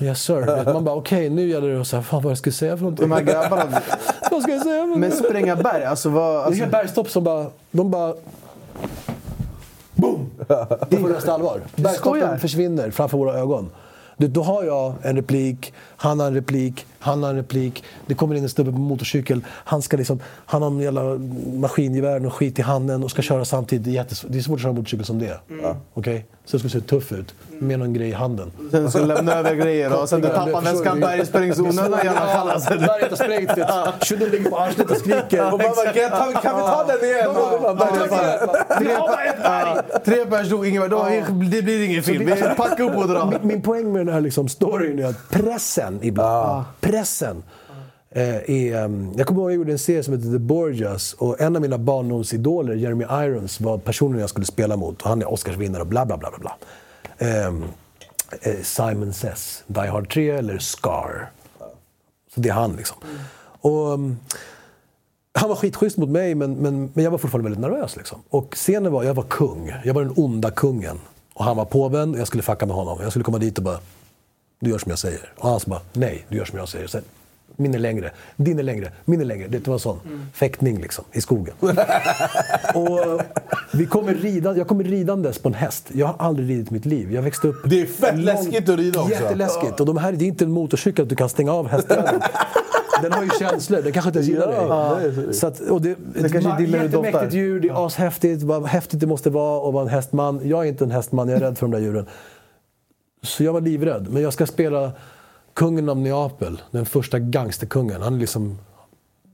yes 0.00 0.22
sir. 0.22 0.72
Man 0.72 0.84
bara, 0.84 0.94
okej 0.96 1.30
nu 1.30 1.48
gäller 1.48 1.68
det 1.68 1.80
att 1.80 1.86
säga, 1.86 2.02
fan 2.02 2.22
vad 2.22 2.30
jag 2.30 2.38
ska 2.38 2.52
säga 2.52 2.76
för 2.76 2.82
någonting. 2.82 3.08
De 3.08 3.14
här 3.14 3.22
grabbarna. 3.22 3.82
Vad 4.30 4.42
ska 4.42 4.52
jag 4.52 4.62
säga? 4.62 4.82
för 4.82 4.96
Men 4.98 5.12
spränga 5.12 5.56
berg, 5.56 5.84
alltså 5.84 6.08
vad... 6.08 6.34
Det 6.34 6.38
är 6.38 6.44
Alltså, 6.46 6.64
ett 6.64 6.70
bergstopp 6.70 7.10
som 7.10 7.24
bara... 7.24 7.46
De 7.70 7.90
bara... 7.90 8.14
Boom! 9.94 10.30
Det 10.48 10.96
är 10.96 11.00
på 11.02 11.08
nästa 11.08 11.32
allvar. 11.32 11.60
Bergstoppen 11.76 12.38
försvinner 12.40 12.90
framför 12.90 13.18
våra 13.18 13.34
ögon. 13.38 13.70
Du, 14.18 14.28
då 14.28 14.42
har 14.42 14.64
jag 14.64 14.94
en 15.02 15.16
replik, 15.16 15.72
han 15.96 16.20
har 16.20 16.26
en 16.26 16.34
replik, 16.34 16.86
han 16.98 17.22
har 17.22 17.30
en 17.30 17.36
replik. 17.36 17.84
Det 18.06 18.14
kommer 18.14 18.34
in 18.34 18.42
en 18.42 18.48
snubbe 18.48 18.72
på 18.72 18.78
motorcykel. 18.78 19.44
Han, 19.48 19.82
ska 19.82 19.96
liksom, 19.96 20.20
han 20.46 20.62
har 20.62 20.70
en 20.70 20.80
jävla 20.80 21.02
maskingevär 21.54 22.26
och 22.26 22.34
skit 22.34 22.58
i 22.58 22.62
handen 22.62 23.04
och 23.04 23.10
ska 23.10 23.22
köra 23.22 23.44
samtidigt. 23.44 23.84
Det 23.84 23.96
är, 23.96 24.32
det 24.32 24.38
är 24.38 24.42
svårt 24.42 24.56
att 24.56 24.62
köra 24.62 24.72
motorcykel 24.72 25.06
som 25.06 25.18
det. 25.18 25.40
Mm. 25.50 25.76
Okej? 25.94 26.26
Så 26.44 26.56
det 26.56 26.60
ska 26.60 26.68
se 26.68 26.80
tuff 26.80 27.12
ut 27.12 27.34
med 27.48 27.78
någon 27.78 27.92
grej 27.92 28.08
i 28.08 28.12
handen. 28.12 28.50
sen 28.70 28.90
ska 28.90 29.00
du 29.00 29.06
lämna 29.06 29.34
över 29.34 29.54
grejer 29.54 30.02
och 30.02 30.08
sen 30.08 30.20
du 30.20 30.28
tappar 30.28 30.60
väskan, 30.60 31.00
berget 31.00 31.28
sprängs 31.28 31.58
onödan 31.58 32.06
i 32.06 32.08
alla 32.08 32.26
fall. 32.26 32.50
Alltså. 32.50 32.70
Berget 32.70 33.10
har 33.10 33.16
sprängt. 33.16 34.04
Tjuren 34.04 34.30
ligger 34.30 34.50
på 34.50 34.58
arslet 34.58 34.90
och 34.90 34.96
skriker. 34.96 35.52
Och 35.52 35.58
man 35.58 35.70
bara, 35.76 35.92
kan, 36.40 36.56
vi 36.56 36.62
ta 36.62 36.84
den 36.86 37.08
igen? 37.08 37.30
Vi 38.80 38.94
har 38.94 39.26
ett 39.26 39.42
berg! 39.42 40.02
Tre 40.04 40.26
pers 40.26 40.50
dog, 40.50 40.66
ingen 40.66 40.90
Det 41.50 41.62
blir 41.62 41.84
ingen 41.84 42.02
film. 42.02 42.26
Vi 42.26 42.42
packar 42.56 42.84
upp 42.84 42.96
och 42.96 43.08
drar. 43.08 43.26
Min, 43.26 43.38
min 43.42 43.62
poäng 43.62 43.92
med 43.92 44.06
den 44.06 44.14
här 44.14 44.20
liksom 44.20 44.48
storyn 44.48 44.98
är 44.98 45.04
att 45.04 45.30
pressen 45.30 45.98
ibland, 46.02 46.64
pressen. 46.88 47.42
Eh, 48.10 48.50
är, 48.50 48.84
ehm, 48.84 49.12
jag 49.16 49.26
kommer 49.26 49.40
ihåg 49.40 49.50
jag 49.50 49.56
gjorde 49.56 49.72
en 49.72 49.78
serie 49.78 50.02
som 50.02 50.14
heter 50.14 50.32
The 50.32 50.38
Borgias 50.38 51.12
och 51.12 51.40
en 51.40 51.56
av 51.56 51.62
mina 51.62 51.78
barndomsidoler, 51.78 52.74
Jeremy 52.74 53.04
Irons, 53.04 53.60
var 53.60 53.78
personen 53.78 54.20
jag 54.20 54.30
skulle 54.30 54.46
spela 54.46 54.76
mot. 54.76 55.02
Och 55.02 55.08
han 55.08 55.22
är 55.22 55.32
Oscarsvinnare 55.32 55.82
och 55.82 55.88
bla 55.88 56.06
bla 56.06 56.16
bla. 56.16 56.30
bla, 56.30 56.38
bla. 56.38 56.56
Ehm, 57.28 57.64
eh, 58.40 58.62
Simon 58.62 59.12
Says, 59.12 59.64
Die 59.66 59.86
Hard 59.86 60.12
3 60.12 60.30
eller 60.30 60.58
Scar. 60.58 61.30
Så 62.34 62.40
det 62.40 62.48
är 62.48 62.52
han 62.52 62.76
liksom. 62.76 62.96
Och, 63.60 63.92
ehm, 63.92 64.16
han 65.32 65.48
var 65.48 65.56
skitschysst 65.56 65.96
mot 65.96 66.08
mig, 66.08 66.34
men, 66.34 66.54
men, 66.54 66.90
men 66.94 67.04
jag 67.04 67.10
var 67.10 67.18
fortfarande 67.18 67.50
väldigt 67.50 67.70
nervös. 67.70 67.96
Liksom. 67.96 68.22
Och 68.28 68.54
scenen 68.54 68.92
var, 68.92 69.04
jag 69.04 69.14
var 69.14 69.22
kung. 69.22 69.72
Jag 69.84 69.94
var 69.94 70.02
den 70.02 70.12
onda 70.16 70.50
kungen. 70.50 71.00
Och 71.34 71.44
han 71.44 71.56
var 71.56 71.64
påven 71.64 72.14
och 72.14 72.20
jag 72.20 72.26
skulle 72.26 72.42
fucka 72.42 72.66
med 72.66 72.76
honom. 72.76 72.98
Jag 73.02 73.10
skulle 73.10 73.24
komma 73.24 73.38
dit 73.38 73.58
och 73.58 73.64
bara, 73.64 73.78
du 74.60 74.70
gör 74.70 74.78
som 74.78 74.90
jag 74.90 74.98
säger. 74.98 75.32
Och 75.36 75.48
han 75.48 75.60
så 75.60 75.70
bara, 75.70 75.80
nej, 75.92 76.26
du 76.28 76.36
gör 76.36 76.44
som 76.44 76.58
jag 76.58 76.68
säger. 76.68 76.86
Sen, 76.86 77.02
min 77.56 77.74
är 77.74 77.78
längre, 77.78 78.10
din 78.36 78.58
är 78.58 78.62
längre, 78.62 78.92
min 79.04 79.20
är 79.20 79.24
längre. 79.24 79.48
Det 79.48 79.66
var 79.66 79.74
en 79.74 79.80
sån 79.80 80.00
fäktning 80.32 80.78
liksom, 80.80 81.04
i 81.12 81.20
skogen. 81.20 81.54
och 82.74 83.22
vi 83.72 83.86
kommer 83.86 84.14
rida, 84.14 84.56
jag 84.56 84.68
kommer 84.68 84.84
ridandes 84.84 85.38
på 85.38 85.48
en 85.48 85.54
häst. 85.54 85.88
Jag 85.92 86.06
har 86.06 86.14
aldrig 86.18 86.50
ridit 86.50 86.70
i 86.70 86.74
mitt 86.74 86.86
liv. 86.86 87.12
Jag 87.12 87.22
växte 87.22 87.48
upp... 87.48 87.56
Det 87.64 87.80
är 87.80 87.86
fett 87.86 88.18
läskigt 88.18 88.68
att 88.68 88.78
rida 88.78 89.00
också. 89.00 89.12
Jätteläskigt. 89.12 89.80
Och 89.80 89.86
de 89.86 89.96
här, 89.96 90.12
det 90.12 90.24
är 90.24 90.26
inte 90.26 90.44
en 90.44 90.50
motorcykel 90.50 91.02
att 91.02 91.08
du 91.08 91.16
kan 91.16 91.28
stänga 91.28 91.52
av 91.52 91.68
hästen. 91.68 92.04
Den 93.02 93.12
har 93.12 93.22
ju 93.22 93.30
känslor, 93.38 93.82
den 93.82 93.92
kanske 93.92 94.08
inte 94.08 94.20
gillar 94.20 95.00
dig. 95.00 95.34
Så 95.34 95.46
att, 95.46 95.60
och 95.60 95.82
det, 95.82 95.96
det 96.14 96.28
kanske 96.28 96.38
är 96.38 96.42
doftar. 96.42 96.84
Jättemäktigt 96.84 97.34
djur, 97.34 97.60
det 97.60 97.68
är 97.68 97.86
ashäftigt. 97.86 98.42
Vad 98.42 98.66
häftigt 98.66 99.00
det 99.00 99.06
måste 99.06 99.30
vara 99.30 99.68
att 99.68 99.74
vara 99.74 99.82
en 99.82 99.88
hästman. 99.88 100.40
Jag 100.44 100.64
är 100.64 100.68
inte 100.68 100.84
en 100.84 100.90
hästman, 100.90 101.28
jag 101.28 101.36
är 101.36 101.40
rädd 101.40 101.58
för 101.58 101.66
de 101.66 101.70
där 101.70 101.78
djuren. 101.78 102.06
Så 103.22 103.44
jag 103.44 103.52
var 103.52 103.60
livrädd. 103.60 104.08
Men 104.10 104.22
jag 104.22 104.32
ska 104.32 104.46
spela 104.46 104.92
kungen 105.54 105.88
av 105.88 105.96
Neapel, 105.96 106.62
den 106.70 106.86
första 106.86 107.18
gangsterkungen. 107.18 108.02
Han 108.02 108.14
är 108.14 108.18
liksom 108.18 108.58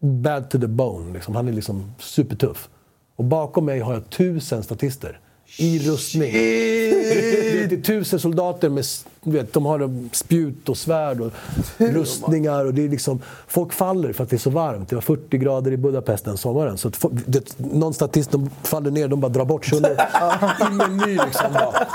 bad 0.01 0.51
to 0.51 0.59
the 0.59 0.67
bone. 0.67 1.13
Liksom. 1.13 1.37
Han 1.37 1.49
är 1.49 1.53
liksom 1.53 1.93
supertuff. 1.99 2.69
Och 3.17 3.25
bakom 3.25 3.65
mig 3.65 3.81
har 3.81 3.95
jag 3.95 4.11
tusen 4.11 4.63
statister 4.63 5.21
i 5.57 5.79
rustning. 5.79 6.33
Det 6.33 7.73
är 7.73 7.83
tusen 7.83 8.21
soldater 8.21 8.69
med 8.69 8.85
vet, 9.25 9.53
de 9.53 9.67
har 9.67 10.09
spjut 10.13 10.69
och 10.69 10.77
svärd 10.77 11.21
och 11.21 11.33
rustningar. 11.79 12.65
Och 12.65 12.75
det 12.75 12.85
är 12.85 12.89
liksom, 12.89 13.23
folk 13.47 13.73
faller 13.73 14.13
för 14.13 14.25
att 14.25 14.31
det 14.31 14.37
är 14.37 14.39
så 14.39 14.51
varmt. 14.51 14.89
Det 14.89 14.95
var 14.95 15.03
40 15.03 15.39
grader 15.39 15.73
i 15.73 15.77
Budapest 15.77 16.25
den 16.25 16.37
sommaren. 16.37 16.79
Så 16.79 16.91
det, 17.27 17.59
någon 17.59 17.95
statist 17.95 18.31
de 18.31 18.51
faller 18.63 18.91
ner, 18.91 19.09
de 19.09 19.21
bara 19.21 19.29
drar 19.29 19.45
bort 19.45 19.67
sig 19.67 19.77
under 19.77 19.91
i 20.71 20.75
meny. 20.75 21.13
Liksom, 21.13 21.53
bara. 21.53 21.87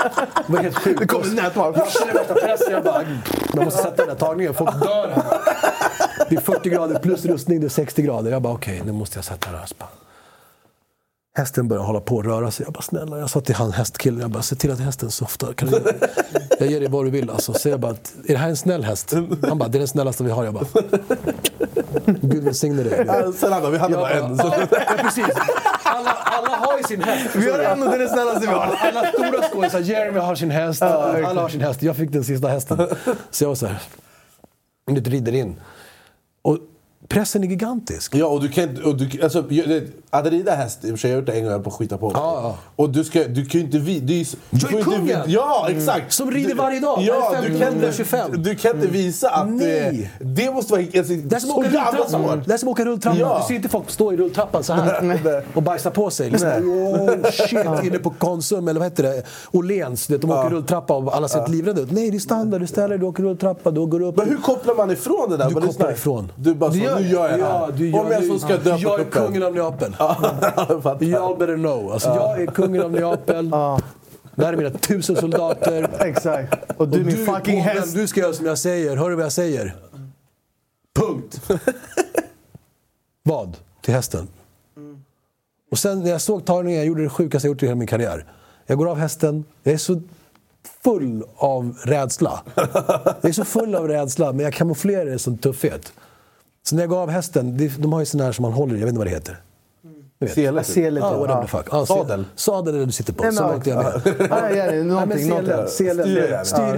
Det 0.46 0.52
var 0.52 0.58
helt 0.58 0.78
sjukt. 0.78 1.00
Det 1.00 1.06
kommer 1.06 1.26
en 1.26 1.34
nätvarp. 1.34 1.76
Jag 1.76 1.92
känner 1.92 2.14
värsta 2.14 2.34
pressen. 2.34 2.72
Jag 2.72 2.84
bara, 2.84 3.02
jag 3.54 3.64
måste 3.64 3.82
sätta 3.82 3.96
den 3.96 4.08
här 4.08 4.16
tagningen. 4.16 4.54
Folk 4.54 4.80
dör 4.82 5.08
här. 5.14 5.24
Det 6.28 6.36
är 6.36 6.40
40 6.40 6.70
grader 6.70 6.98
plus 6.98 7.24
rustning, 7.24 7.60
det 7.60 7.66
är 7.66 7.68
60 7.68 8.02
grader. 8.02 8.30
Jag 8.30 8.42
bara, 8.42 8.54
okej, 8.54 8.82
nu 8.84 8.92
måste 8.92 9.18
jag 9.18 9.24
sätta 9.24 9.50
det 9.50 9.56
här. 9.56 9.66
Hästen 11.40 11.68
började 11.68 11.86
hålla 11.86 12.00
på 12.00 12.18
att 12.18 12.26
röra 12.26 12.50
sig. 12.50 12.66
Jag 12.66 12.72
bara, 12.72 12.82
snälla, 12.82 13.18
jag 13.18 13.30
sa 13.30 13.40
till 13.40 13.54
han 13.54 13.72
hästkillen, 13.72 14.20
jag 14.20 14.30
bara, 14.30 14.42
se 14.42 14.56
till 14.56 14.70
att 14.70 14.80
hästen 14.80 15.10
softar. 15.10 15.52
Kan 15.52 15.68
du? 15.68 15.82
Jag 16.58 16.68
ger 16.68 16.80
dig 16.80 16.88
vad 16.88 17.04
du 17.04 17.10
vill 17.10 17.30
alltså. 17.30 17.52
Så 17.52 17.68
jag 17.68 17.80
bara, 17.80 17.90
är 17.90 17.96
det 18.32 18.36
här 18.36 18.48
en 18.48 18.56
snäll 18.56 18.84
häst? 18.84 19.14
Han 19.48 19.58
bara, 19.58 19.68
det 19.68 19.78
är 19.78 19.80
den 19.80 19.88
snällaste 19.88 20.24
vi 20.24 20.30
har. 20.30 20.44
Jag 20.44 20.54
bara, 20.54 20.64
Gud 22.04 22.44
välsigne 22.44 22.82
dig. 22.82 23.06
Sen 23.36 23.52
hade 23.52 23.70
vi 23.70 23.78
hade 23.78 23.94
bara 23.96 24.10
en. 24.10 24.38
Precis. 24.98 25.26
Alla, 25.82 26.10
alla 26.10 26.56
har 26.56 26.78
ju 26.78 26.84
sin 26.84 27.02
häst. 27.02 27.36
Vi 27.36 27.50
har 27.50 27.58
en 27.58 27.82
och 27.82 27.88
det 27.88 27.94
är 27.94 27.98
det 27.98 28.08
snällaste 28.08 28.40
vi 28.40 28.46
har. 28.46 28.76
Alla 28.80 29.12
stora 29.12 29.48
skådisar, 29.52 29.80
Jeremy 29.80 30.18
har 30.18 30.34
sin 30.34 30.50
häst, 30.50 30.82
alla 30.82 31.42
har 31.42 31.48
sin 31.48 31.60
häst. 31.60 31.82
Jag 31.82 31.96
fick 31.96 32.12
den 32.12 32.24
sista 32.24 32.48
hästen. 32.48 32.88
Så 33.30 33.44
jag 33.44 33.48
var 33.48 33.54
så 33.54 33.66
här, 33.66 33.78
lite 34.90 35.10
rider 35.10 35.32
in. 35.32 35.60
Pressen 37.10 37.44
är 37.44 37.48
gigantisk. 37.48 38.14
Ja, 38.14 38.26
och 38.26 38.40
du 38.42 38.48
kan 38.48 38.64
inte... 38.64 38.82
och 38.82 38.96
du- 38.96 39.22
Alltså, 39.22 39.44
jag- 39.48 39.68
det- 39.68 39.82
att 40.12 40.26
rida 40.26 40.54
häst, 40.54 40.78
i 40.84 40.86
och 40.86 40.90
för 40.90 40.96
sig, 40.96 41.10
jag 41.10 41.16
har 41.16 41.20
gjort 41.20 41.26
det 41.26 41.32
en 41.32 41.42
gång, 41.44 41.52
jag 41.52 41.64
på 41.64 41.70
att 41.70 41.76
skita 41.76 41.98
på 41.98 42.06
mig. 42.06 42.12
Ja, 42.16 42.40
ja. 42.42 42.56
Och 42.76 42.90
du, 42.90 43.04
ska, 43.04 43.24
du 43.24 43.44
kan 43.46 43.60
ju 43.60 43.66
inte... 43.66 43.78
vi- 43.78 44.00
Du, 44.00 44.14
du 44.14 44.24
Jag 44.50 44.64
är 44.64 44.68
får 44.68 44.78
inte 44.78 44.84
kungen! 45.06 45.20
vi- 45.26 45.32
Ja, 45.32 45.66
exakt! 45.70 46.12
Som 46.12 46.30
rider 46.30 46.54
varje 46.54 46.80
dag. 46.80 46.98
Ja, 47.02 47.34
du 47.42 47.46
15, 47.48 47.60
kan, 47.60 47.74
inte, 47.74 47.92
25. 47.92 48.42
du 48.42 48.54
kan 48.54 48.74
inte 48.76 48.86
visa 48.86 49.30
att 49.30 49.48
Nej. 49.50 50.10
det, 50.18 50.24
det 50.44 50.50
måste 50.52 50.72
vara 50.72 50.82
alltså, 50.82 51.12
Det 51.14 51.36
är 51.36 51.40
som 51.40 51.50
att 51.50 51.56
så 51.56 51.62
jävla 51.62 52.08
svårt. 52.08 52.46
Det 52.46 52.52
är 52.54 52.58
som 52.58 52.68
att 52.68 52.72
åka 52.72 52.84
rulltrappan. 52.84 53.20
Ja. 53.20 53.38
Du 53.42 53.46
ser 53.48 53.54
inte 53.54 53.68
folk 53.68 53.90
stå 53.90 54.12
i 54.12 54.16
rulltrappan 54.16 54.64
så 54.64 54.72
här 54.72 55.42
och 55.54 55.62
bajsa 55.62 55.90
på 55.90 56.10
sig. 56.10 56.30
Liksom, 56.30 56.48
oh, 56.48 57.30
shit, 57.30 57.84
inne 57.84 57.98
på 57.98 58.10
Konsum 58.10 58.68
eller 58.68 58.80
vad 58.80 58.86
heter 58.90 59.02
det? 59.02 59.22
Åhléns. 59.52 60.06
De 60.06 60.30
åker 60.30 60.50
rulltrappa 60.50 60.94
och 60.96 61.16
alla 61.16 61.28
ser 61.28 61.48
livrädda 61.48 61.80
ut. 61.80 61.90
Nej, 61.90 62.10
det 62.10 62.16
är 62.16 62.18
standard. 62.20 62.60
Du 62.60 62.66
ställer 62.66 62.88
dig, 62.88 62.98
du 62.98 63.06
åker 63.06 63.22
rulltrappa, 63.22 63.70
du 63.70 63.86
går 63.86 64.02
upp. 64.02 64.16
Men 64.16 64.28
hur 64.28 64.36
kopplar 64.36 64.74
man 64.74 64.90
ifrån 64.90 65.30
det 65.30 65.36
där? 65.36 65.48
Du 65.48 65.54
kopplar 65.54 65.92
ifrån. 65.92 66.32
Du 66.36 66.54
bara 66.54 66.72
så, 66.72 66.78
nu 67.02 67.08
gör 67.08 67.28
jag 67.30 67.38
det 67.38 67.44
Ja, 67.44 67.66
här. 67.66 67.72
du 67.72 67.88
gör 67.90 68.00
Om 68.00 68.10
jag 68.10 68.24
så 68.24 68.38
ska 68.38 68.56
döpa 68.56 68.76
Jag 68.78 69.00
är 69.00 69.04
kuppen. 69.04 69.26
kungen 69.26 69.42
av 69.42 69.54
Neapel. 69.54 69.92
Y'all 71.00 71.38
better 71.38 71.56
know. 71.56 71.92
Alltså, 71.92 72.08
Jag 72.08 72.42
är 72.42 72.46
kungen 72.46 72.82
av 72.82 72.92
Neapel. 72.92 73.50
Det 74.34 74.44
här 74.46 74.52
är 74.52 74.56
mina 74.56 74.70
tusen 74.70 75.16
soldater. 75.16 75.88
Exakt. 75.98 76.70
Och 76.76 76.88
du 76.88 77.00
är 77.00 77.04
min 77.04 77.16
fucking 77.16 77.62
påven, 77.62 77.76
häst. 77.78 77.94
Du 77.94 78.06
ska 78.06 78.20
göra 78.20 78.32
som 78.32 78.46
jag 78.46 78.58
säger. 78.58 78.96
Hör 78.96 79.10
du 79.10 79.16
vad 79.16 79.24
jag 79.24 79.32
säger? 79.32 79.76
Punkt. 81.00 81.40
vad? 83.22 83.56
Till 83.82 83.94
hästen. 83.94 84.28
Och 85.70 85.78
sen 85.78 86.02
när 86.02 86.10
jag 86.10 86.20
såg 86.20 86.44
tagningen, 86.44 86.78
jag 86.78 86.86
gjorde 86.86 87.02
det 87.02 87.08
sjukaste 87.08 87.48
jag 87.48 87.52
gjort 87.54 87.62
i 87.62 87.66
hela 87.66 87.76
min 87.76 87.88
karriär. 87.88 88.24
Jag 88.66 88.78
går 88.78 88.90
av 88.90 88.96
hästen, 88.98 89.44
jag 89.62 89.74
är 89.74 89.78
så 89.78 90.00
full 90.84 91.24
av 91.36 91.76
rädsla. 91.84 92.40
Jag 93.20 93.24
är 93.24 93.32
så 93.32 93.44
full 93.44 93.74
av 93.74 93.88
rädsla, 93.88 94.32
men 94.32 94.44
jag 94.44 94.54
kamouflerar 94.54 95.04
det 95.04 95.18
som 95.18 95.38
tuffhet. 95.38 95.92
Så 96.62 96.74
när 96.74 96.82
jag 96.82 96.90
går 96.90 96.98
av 97.02 97.10
hästen, 97.10 97.70
de 97.78 97.92
har 97.92 98.00
ju 98.00 98.06
sån 98.06 98.20
här 98.20 98.32
som 98.32 98.42
man 98.42 98.52
håller 98.52 98.74
i, 98.74 98.78
jag 98.78 98.86
vet 98.86 98.88
inte 98.88 98.98
vad 98.98 99.06
det 99.06 99.10
heter. 99.10 99.36
Sele. 100.34 100.64
Sele, 100.64 101.00
Ja, 101.00 101.18
whatever 101.18 101.42
the 101.42 101.48
fuck. 101.48 101.66
Ja, 101.70 101.86
Sadel. 101.86 102.24
Sadel 102.34 102.74
är 102.74 102.78
det 102.78 102.86
du 102.86 102.92
sitter 102.92 103.12
på. 103.12 103.22
Nej, 103.24 103.32
Så 103.32 103.48
långt 103.48 103.66
är 103.66 103.70
jag 103.70 103.84
med. 103.84 104.28
Nej, 104.30 104.84
någonting. 104.84 105.18
selen, 105.68 106.08
håller 106.08 106.28
i 106.28 106.30
ratten. 106.30 106.76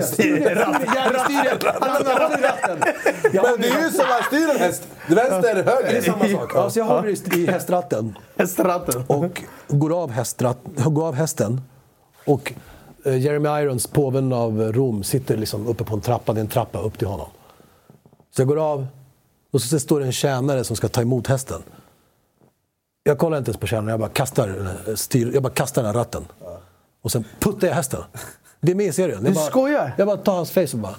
Men 3.32 3.60
det 3.60 3.68
är 3.68 3.84
ju 3.84 3.90
som 3.90 4.04
man 4.08 4.22
styr 4.26 4.48
en 4.50 4.56
häst. 4.56 4.82
Vänster, 5.08 5.54
Det 5.54 5.60
är 5.60 5.64
höger. 5.64 6.02
samma 6.02 6.28
sak. 6.40 6.50
Ja, 6.54 6.70
så 6.70 6.78
jag 6.78 6.84
håller 6.84 7.08
i- 7.36 7.42
i 7.42 7.46
hästratten 7.46 8.18
Hästratten. 8.36 9.04
och 9.06 9.42
går 9.68 10.02
av, 10.02 10.10
hästratt, 10.10 10.58
går 10.76 11.08
av 11.08 11.14
hästen. 11.14 11.60
Och 12.26 12.52
eh, 13.04 13.16
Jeremy 13.16 13.48
Irons, 13.62 13.86
påven 13.86 14.32
av 14.32 14.72
Rom, 14.72 15.02
sitter 15.04 15.36
liksom 15.36 15.66
uppe 15.66 15.84
på 15.84 15.94
en 15.94 16.00
trappa. 16.00 16.32
Det 16.32 16.40
är 16.40 16.42
en 16.42 16.48
trappa 16.48 16.80
upp 16.80 16.98
till 16.98 17.08
honom. 17.08 17.28
Så 18.36 18.40
jag 18.42 18.48
går 18.48 18.58
av 18.72 18.86
och 19.52 19.62
så 19.62 19.80
står 19.80 20.00
det 20.00 20.06
en 20.06 20.12
tjänare 20.12 20.64
som 20.64 20.76
ska 20.76 20.88
ta 20.88 21.00
emot 21.00 21.26
hästen. 21.26 21.62
Jag 23.02 23.18
kollar 23.18 23.38
inte 23.38 23.50
ens 23.50 23.60
på 23.60 23.66
tjänaren, 23.66 23.88
jag 23.88 24.00
bara 24.00 24.10
kastar, 24.10 24.48
här 24.86 24.94
styr, 24.94 25.30
jag 25.34 25.42
bara 25.42 25.52
kastar 25.52 25.82
den 25.82 25.86
här 25.94 25.98
ratten. 25.98 26.24
Och 27.02 27.12
sen 27.12 27.24
puttar 27.40 27.66
jag 27.68 27.74
hästen. 27.74 28.02
Det 28.60 28.72
är 28.72 28.76
med 28.76 28.86
i 28.86 28.92
serien. 28.92 29.18
Jag 29.22 29.24
Du 29.32 29.34
bara, 29.34 29.44
skojar? 29.46 29.94
Jag 29.98 30.06
bara 30.06 30.16
tar 30.16 30.34
hans 30.34 30.50
face 30.50 30.68
och 30.72 30.78
bara... 30.78 30.94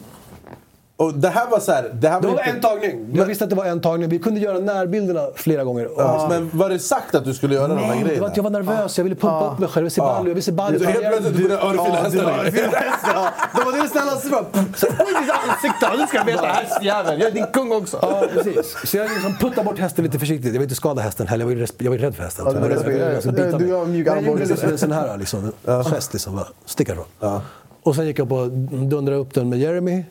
Och 0.97 1.13
det 1.13 1.29
här 1.29 1.49
var 1.49 1.59
så 1.59 1.71
här, 1.71 1.91
det 1.93 2.09
här 2.09 2.21
Det 2.21 2.27
var 2.27 2.33
var 2.35 2.41
inte- 2.43 2.51
en 2.55 2.61
tagning. 2.61 3.09
Jag 3.15 3.25
visste 3.25 3.43
att 3.43 3.49
det 3.49 3.55
var 3.55 3.65
en 3.65 3.81
tagning. 3.81 4.09
Vi 4.09 4.19
kunde 4.19 4.39
göra 4.39 4.59
närbilderna 4.59 5.27
flera 5.35 5.63
gånger. 5.63 5.89
Ja, 5.97 6.25
Men 6.29 6.49
var 6.53 6.69
det 6.69 6.79
sagt 6.79 7.15
att 7.15 7.25
du 7.25 7.33
skulle 7.33 7.55
göra 7.55 7.67
de 7.67 7.77
här 7.77 7.87
Nej, 7.87 7.97
det 7.97 8.01
var 8.03 8.07
grejerna? 8.09 8.27
att 8.27 8.37
jag 8.37 8.43
var 8.43 8.49
nervös. 8.49 8.97
Jag 8.97 9.03
ville 9.03 9.15
pumpa 9.15 9.51
upp 9.51 9.59
mig 9.59 9.69
själv. 9.69 9.75
Jag 9.75 9.83
vill 9.83 9.91
se 9.91 10.01
Baljo. 10.01 10.27
Jag 10.27 10.35
vill 10.35 10.43
se 10.43 10.51
Baljo. 10.51 10.79
Så 10.79 10.85
helt 10.85 11.07
plötsligt 11.07 11.33
började 11.35 11.63
örfila 11.67 11.95
hästen. 11.95 12.25
De 13.55 13.65
var 13.65 13.81
det 13.83 13.89
snällaste 13.89 14.27
Så 14.75 14.87
oj, 14.87 15.21
ditt 15.21 15.31
ansikte! 15.31 15.89
Du 15.97 16.07
ska 16.07 16.23
veta, 16.23 16.45
hästjävel. 16.47 17.19
Jag 17.19 17.29
är 17.29 17.33
din 17.33 17.45
kung 17.53 17.71
också. 17.71 17.99
Ja, 18.01 18.23
precis. 18.33 18.75
Så 18.85 18.97
jag 18.97 19.09
liksom 19.09 19.33
puttade 19.33 19.63
bort 19.65 19.79
hästen 19.79 20.05
lite 20.05 20.19
försiktigt. 20.19 20.45
Jag 20.45 20.53
vill 20.53 20.61
inte 20.61 20.75
skada 20.75 21.01
hästen 21.01 21.27
heller. 21.27 21.45
Jag 21.49 21.55
var, 21.57 21.67
jag 21.77 21.91
var 21.91 21.97
rädd 21.97 22.15
för 22.15 22.23
hästen. 22.23 22.45
Ja, 22.47 22.53
du 22.53 22.59
var 22.59 23.59
du 23.59 23.73
har 23.73 23.85
mjuk 23.85 24.07
jag 24.07 24.17
armbåge, 24.17 24.43
gjorde 24.45 24.71
en 24.71 24.77
sån 24.77 24.91
här 24.91 25.17
liksom, 25.17 25.51
gest. 25.65 26.13
Liksom, 26.13 26.39
sticka 26.65 26.91
ifrån. 26.91 27.41
Och 27.83 27.95
sen 27.95 28.05
gick 28.05 28.19
jag 28.19 28.29
på 28.29 28.45
dundrade 28.71 29.17
upp 29.17 29.33
den 29.33 29.49
med 29.49 29.59
Jeremy. 29.59 30.03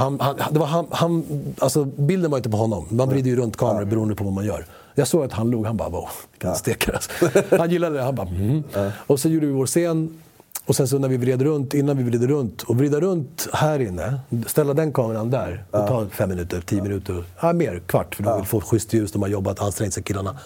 Han, 0.00 0.20
han, 0.20 0.36
det 0.50 0.58
var 0.58 0.66
han, 0.66 0.86
han, 0.90 1.24
alltså 1.58 1.84
bilden 1.84 2.30
var 2.30 2.38
inte 2.38 2.50
på 2.50 2.56
honom. 2.56 2.86
Man 2.88 3.08
vrider 3.08 3.30
ju 3.30 3.36
runt 3.36 3.56
kameror 3.56 3.84
beroende 3.84 4.14
på 4.14 4.24
vad 4.24 4.32
man 4.32 4.44
gör. 4.44 4.66
Jag 4.94 5.08
såg 5.08 5.24
att 5.24 5.32
han 5.32 5.50
log. 5.50 5.66
Han 5.66 5.76
bara 5.76 5.88
wow, 5.88 6.08
vilken 6.32 6.54
stekare. 6.54 6.96
Alltså. 6.96 7.10
Han 7.56 7.70
gillade 7.70 7.96
det. 7.96 8.02
Han 8.02 8.14
bara 8.14 8.28
mm. 8.28 8.62
Och 9.06 9.20
så 9.20 9.28
gjorde 9.28 9.46
vi 9.46 9.52
vår 9.52 9.66
scen. 9.66 10.20
Och 10.66 10.76
sen 10.76 10.88
så 10.88 10.98
när 10.98 11.08
vi 11.08 11.16
vred 11.16 11.42
runt, 11.42 11.74
innan 11.74 11.96
vi 11.96 12.02
vred 12.02 12.22
runt, 12.22 12.62
och 12.62 12.76
vrida 12.76 13.00
runt 13.00 13.48
här 13.52 13.80
inne, 13.80 14.20
ställa 14.46 14.74
den 14.74 14.92
kameran 14.92 15.30
där, 15.30 15.64
det 15.70 15.86
tar 15.86 16.06
fem 16.06 16.28
minuter, 16.28 16.60
tio 16.60 16.82
minuter, 16.82 17.24
ja, 17.40 17.52
mer, 17.52 17.82
kvart, 17.86 18.14
för 18.14 18.22
de 18.22 18.36
vill 18.36 18.46
få 18.46 18.60
schysst 18.60 18.92
ljus, 18.92 19.12
de 19.12 19.22
har 19.22 19.28
jobbat, 19.28 19.60
ansträngt 19.60 19.94
sig 19.94 20.02
killarna. 20.02 20.38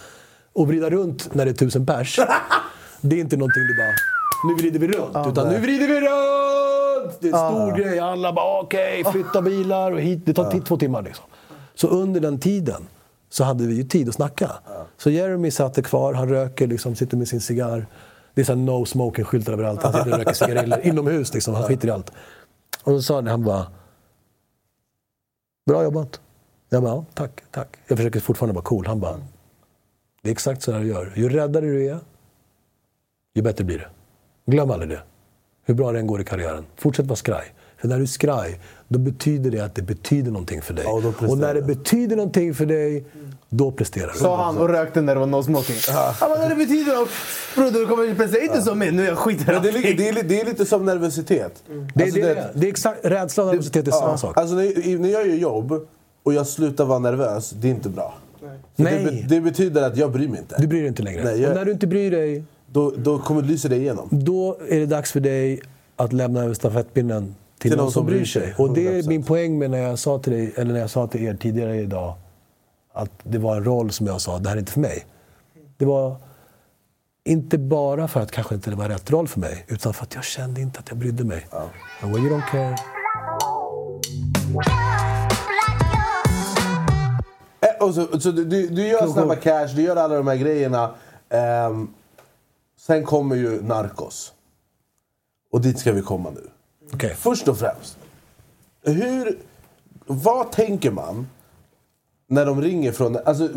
Och 0.53 0.69
vrida 0.69 0.91
runt 0.91 1.35
när 1.35 1.45
det 1.45 1.51
är 1.51 1.55
tusen 1.55 1.87
pers, 1.87 2.19
det 3.01 3.17
är 3.17 3.21
inte 3.21 3.37
någonting 3.37 3.63
du 3.63 3.77
bara, 3.77 3.95
nu 4.49 4.55
vrider 4.55 4.79
vi 4.79 4.89
runt, 4.89 5.29
utan 5.29 5.49
nu 5.49 5.61
vrider 5.61 5.89
vi 5.89 6.01
runt! 6.01 6.64
Det 7.21 7.29
är 7.29 7.33
en 7.33 7.53
stor 7.53 7.77
grej, 7.77 7.99
alla 7.99 8.33
bara 8.33 8.61
okej, 8.61 9.05
flytta 9.13 9.43
bilar 9.43 9.93
och 9.93 10.01
hit, 10.01 10.27
det 10.27 10.35
tar 10.35 10.51
t- 10.51 10.61
två 10.61 10.77
timmar 10.77 11.03
liksom. 11.03 11.25
Så 11.75 11.89
under 11.89 12.21
den 12.21 12.39
tiden 12.41 12.89
så 13.31 13.45
hade 13.45 13.67
vi 13.67 13.75
ju 13.75 13.83
tid 13.85 14.09
att 14.09 14.15
snacka. 14.15 14.51
Så 14.97 15.11
Jeremy 15.11 15.51
satt 15.51 15.85
kvar, 15.85 16.15
han 16.15 16.29
röker, 16.29 16.67
liksom, 16.67 16.95
sitter 16.95 17.17
med 17.17 17.29
sin 17.29 17.41
cigarr. 17.41 17.87
Det 18.35 18.41
är 18.41 18.45
så 18.45 18.55
no 18.55 18.85
smoking-skyltar 18.85 19.53
överallt. 19.53 19.83
Han 19.83 19.93
sitter 19.93 20.13
och 20.13 20.19
röker 20.19 20.33
cigareller 20.33 20.81
inomhus, 20.87 21.35
liksom. 21.35 21.55
han 21.55 21.63
skiter 21.65 21.89
i 21.89 21.91
allt. 21.91 22.11
Och 22.85 22.93
så 22.93 23.03
sa 23.03 23.15
han, 23.15 23.27
han 23.27 23.45
bara... 23.45 23.67
Bra 25.67 25.83
jobbat. 25.85 26.21
Jag 26.69 26.83
bara, 26.83 26.93
ja, 26.95 27.05
tack, 27.15 27.43
tack. 27.51 27.77
Jag 27.89 27.99
försöker 27.99 28.21
fortfarande 28.21 28.55
vara 28.55 28.65
cool. 28.65 28.87
Han 28.87 29.01
bara, 29.01 29.17
det 30.23 30.29
är 30.29 30.33
exakt 30.33 30.63
så 30.63 30.73
här 30.73 30.81
du 30.81 30.87
gör. 30.87 31.13
Ju 31.17 31.29
räddare 31.29 31.65
du 31.65 31.87
är, 31.89 31.99
ju 33.35 33.43
bättre 33.43 33.65
blir 33.65 33.79
det. 33.79 33.89
Glöm 34.53 34.71
aldrig 34.71 34.91
det. 34.91 35.03
Hur 35.65 35.75
bra 35.75 35.93
det 35.93 35.99
än 35.99 36.07
går 36.07 36.21
i 36.21 36.25
karriären. 36.25 36.65
Fortsätt 36.77 37.07
vara 37.07 37.17
skraj. 37.17 37.45
För 37.81 37.89
när 37.89 37.97
du 37.97 38.03
är 38.03 38.07
skraj, 38.07 38.61
då 38.89 38.99
betyder 38.99 39.51
det 39.51 39.61
att 39.61 39.75
det 39.75 39.83
betyder 39.83 40.31
någonting 40.31 40.63
för 40.63 40.75
dig. 40.75 40.85
Ja, 40.87 41.03
och 41.29 41.39
när 41.39 41.55
det 41.55 41.63
betyder 41.63 42.17
någonting 42.17 42.55
för 42.55 42.67
dig, 42.67 43.05
då 43.49 43.73
presterar 43.73 44.13
du. 44.13 44.19
Sa 44.19 44.45
han 44.45 44.59
och 44.59 44.69
rökte 44.69 45.01
när 45.01 45.15
det 45.15 45.21
var 45.21 45.27
no 45.27 45.43
smoking. 45.43 45.77
Han 46.21 46.31
bara, 46.31 46.39
"Nej, 46.39 46.49
det 46.49 46.55
betyder 46.55 46.95
något. 46.95 47.09
Broder, 47.55 47.81
du 47.81 47.87
kommer 47.87 48.15
prestera 48.15 48.43
inte 48.43 48.63
som 48.63 48.79
mig. 48.79 48.93
Nu 48.93 49.03
är 49.03 49.09
jag 49.09 49.19
skiter 49.19 49.53
Men 49.53 49.63
det, 49.63 49.71
det, 49.71 50.09
är, 50.09 50.23
det 50.23 50.41
är 50.41 50.45
lite 50.45 50.65
som 50.67 50.85
nervositet. 50.87 51.63
Det, 51.95 52.03
Alltså, 52.05 52.19
det, 52.21 52.35
det, 52.35 52.51
det 52.55 52.67
är 52.67 52.71
exakt, 52.71 52.99
rädsla 53.05 53.43
och 53.45 53.51
nervositet 53.51 53.89
är 53.89 53.93
samma 53.93 54.11
ja, 54.11 54.17
sak. 54.17 54.39
Alltså 54.39 54.55
när, 54.55 54.99
när 54.99 55.09
jag 55.09 55.27
gör 55.29 55.35
jobb 55.37 55.87
och 56.23 56.35
jag 56.35 56.47
slutar 56.47 56.85
vara 56.85 56.99
nervös, 56.99 57.51
det 57.51 57.69
är 57.69 57.71
inte 57.71 57.89
bra. 57.89 58.15
Nej. 58.77 59.05
Det, 59.05 59.35
det 59.35 59.41
betyder 59.41 59.83
att 59.83 59.97
jag 59.97 60.13
bryr 60.13 60.29
mig 60.29 60.39
inte. 60.41 60.57
Du 60.59 60.67
bryr 60.67 60.79
dig 60.81 60.89
inte 60.89 61.03
längre. 61.03 61.25
Nej, 61.25 61.41
jag- 61.41 61.51
Och 61.51 61.57
när 61.57 61.65
du 61.65 61.73
inte 61.73 61.87
bryr 61.87 62.11
dig, 62.11 62.45
Då, 62.75 62.93
då 62.97 63.19
kommer 63.19 63.43
lyser 63.43 63.69
det 63.69 63.77
igenom. 63.77 64.09
då 64.11 64.59
är 64.69 64.81
det 64.81 64.87
dags 64.87 65.13
för 65.13 65.21
dig 65.21 65.61
att 65.97 66.13
lämna 66.13 66.43
över 66.43 66.55
stafettpinnen 66.55 67.35
till, 67.59 67.77
någon, 67.77 67.93
som 67.93 68.07
bryr 68.07 68.25
sig. 68.25 68.55
Och 68.59 68.75
det 68.75 68.87
är 68.87 69.03
100%. 69.03 69.09
min 69.09 69.23
poäng 69.23 69.59
med 69.59 69.71
när 69.71 69.79
jag 69.79 69.99
sa 69.99 70.19
till 70.19 70.33
dig, 70.33 70.53
eller 70.57 70.73
när 70.73 70.81
jag 70.81 70.91
sa 70.91 71.07
till 71.07 71.23
er 71.23 71.35
tidigare 71.35 71.77
idag, 71.77 72.15
att 72.93 73.11
det 73.23 73.39
var 73.39 73.57
en 73.57 73.65
roll 73.65 73.91
som 73.91 74.07
jag 74.07 74.21
sa, 74.21 74.39
det 74.39 74.49
här 74.49 74.57
är 74.57 74.61
inte 74.61 74.73
för 74.73 74.81
mig. 74.81 75.07
Det 75.77 75.85
var 75.85 76.17
inte 77.25 77.59
bara 77.59 78.09
för 78.09 78.21
att 78.21 78.31
kanske 78.31 78.55
inte 78.55 78.71
det 78.71 78.77
var 78.77 78.89
rätt 78.89 79.11
roll 79.11 79.29
för 79.29 79.41
mig, 79.41 79.65
utan 79.69 79.95
för 79.95 80.03
att 80.03 80.15
jag 80.15 80.25
kände 80.25 80.61
inte 80.61 80.79
att 80.79 80.89
jag 80.89 80.99
brydde 80.99 81.25
mig. 81.25 81.47
And 82.01 82.13
when 82.15 82.23
you 82.27 82.35
don't 82.39 82.51
care, 82.51 82.77
Eh, 87.61 87.87
Och 87.87 87.95
så, 87.95 88.21
så 88.21 88.31
du, 88.31 88.69
du 88.69 88.87
gör 88.89 89.07
snabba 89.07 89.37
cash, 89.37 89.67
du 89.77 89.83
gör 89.83 89.97
alla 89.97 90.17
de 90.17 90.27
här 90.27 90.37
grejerna. 90.37 90.91
ehm, 91.29 91.89
Sen 92.87 93.05
kommer 93.05 93.37
ju 93.37 93.63
Narcos. 93.63 94.33
Och 95.53 95.61
dit 95.61 95.79
ska 95.79 95.93
vi 95.93 96.03
komma 96.03 96.31
nu. 96.31 96.51
Okej. 96.93 97.15
Först 97.15 97.49
och 97.49 97.59
främst. 97.59 97.99
Hur, 98.83 99.39
vad 100.07 100.53
tänker 100.53 100.91
man 100.91 101.27
när 102.27 102.47
de 102.47 102.63
ringer 102.63 102.93
från... 102.93 103.17
Alltså, 103.25 103.49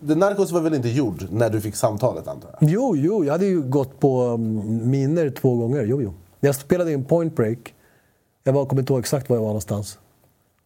Narcos 0.00 0.50
var 0.50 0.60
väl 0.60 0.74
inte 0.74 0.88
gjord 0.88 1.26
när 1.30 1.50
du 1.50 1.60
fick 1.60 1.76
samtalet 1.76 2.28
antar 2.28 2.56
jag? 2.60 2.70
Jo, 2.70 2.96
jo, 2.96 3.24
jag 3.24 3.32
hade 3.32 3.46
ju 3.46 3.62
gått 3.62 4.00
på 4.00 4.22
um, 4.22 4.90
miner 4.90 5.30
två 5.30 5.56
gånger. 5.56 5.84
Jo, 5.84 6.02
jo. 6.02 6.14
Jag 6.40 6.54
spelade 6.54 6.92
in 6.92 7.04
Point 7.04 7.36
Break. 7.36 7.74
Jag 8.44 8.52
var, 8.52 8.66
kommer 8.66 8.82
inte 8.82 8.92
ihåg 8.92 9.00
exakt 9.00 9.28
var 9.28 9.36
jag 9.36 9.42
var 9.42 9.48
någonstans. 9.48 9.98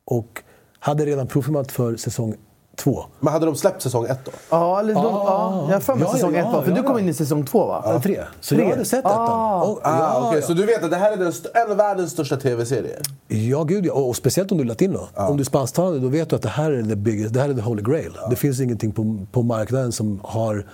Och 0.04 0.42
hade 0.78 1.06
redan 1.06 1.26
provfilmat 1.26 1.72
för 1.72 1.96
säsong 1.96 2.36
två. 2.76 3.04
Men 3.20 3.32
hade 3.32 3.46
de 3.46 3.56
släppt 3.56 3.82
säsong 3.82 4.06
ett 4.06 4.18
då? 4.24 4.30
Ja, 4.50 4.80
eller 4.80 4.94
de, 4.94 5.00
Ah. 5.06 5.24
ja, 5.26 5.64
jag 5.68 5.72
har 5.74 5.80
för 5.80 5.94
mig 5.94 6.02
Ja, 6.02 6.08
ja, 6.08 6.14
säsong 6.14 6.34
ja, 6.34 6.40
ett 6.40 6.52
va? 6.52 6.62
För 6.62 6.70
ja, 6.70 6.76
du 6.76 6.82
kom 6.82 6.92
ja. 6.96 7.00
in 7.00 7.08
i 7.08 7.14
säsong 7.14 7.44
två 7.46 7.66
va? 7.66 7.84
Eller 7.88 8.00
tre. 8.00 8.20
Så 8.40 8.54
Tre. 8.54 8.64
jag 8.64 8.70
hade 8.70 8.84
sett 8.84 8.98
ettan. 9.00 9.12
Ah. 9.30 9.62
Och- 9.62 9.80
Ah, 9.82 9.98
ja, 9.98 10.26
okej, 10.28 10.40
ja. 10.40 10.46
Så 10.46 10.52
du 10.52 10.66
vet 10.66 10.84
att 10.84 10.90
det 10.90 10.96
här 10.96 11.12
är 11.12 11.16
den 11.16 11.32
en 11.54 11.70
av 11.70 11.76
världens 11.76 12.10
största 12.10 12.36
tv-serier? 12.36 13.00
Ja, 13.28 13.62
gud 13.64 13.86
ja. 13.86 13.92
Och, 13.92 14.08
och 14.08 14.16
speciellt 14.16 14.52
om 14.52 14.58
du 14.58 14.64
är 14.64 14.68
latino. 14.68 15.00
Om 15.14 15.36
du 15.36 15.40
är 15.40 15.44
spansktalande, 15.44 15.98
då 16.00 16.08
vet 16.08 16.30
du 16.30 16.36
att 16.36 16.42
det 16.42 16.48
här 16.48 16.72
är 16.72 16.82
the 16.82 16.96
biggest, 16.96 17.34
det 17.34 17.40
här 17.40 17.48
är 17.48 17.54
the 17.54 17.60
holy 17.60 17.82
grail. 17.82 18.12
Det 18.30 18.36
finns 18.36 18.60
ingenting 18.60 18.92
på, 18.92 19.18
på 19.32 19.42
marknaden 19.42 19.92
som 19.92 20.20
har... 20.24 20.66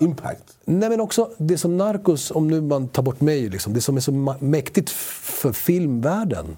Impact? 0.00 0.42
Nej 0.64 0.88
men 0.88 1.00
också, 1.00 1.28
det 1.38 1.58
som 1.58 1.76
Narcos, 1.76 2.30
om 2.30 2.48
nu 2.48 2.60
man 2.60 2.88
tar 2.88 3.02
bort 3.02 3.20
mig, 3.20 3.48
liksom, 3.48 3.72
det 3.74 3.80
som 3.80 3.96
är 3.96 4.00
så 4.00 4.12
mäktigt 4.40 4.90
för 4.90 5.52
filmvärlden 5.52 6.56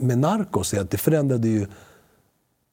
med 0.00 0.18
Narcos 0.18 0.74
är 0.74 0.80
att 0.80 0.90
det 0.90 0.98
förändrade 0.98 1.48
ju 1.48 1.66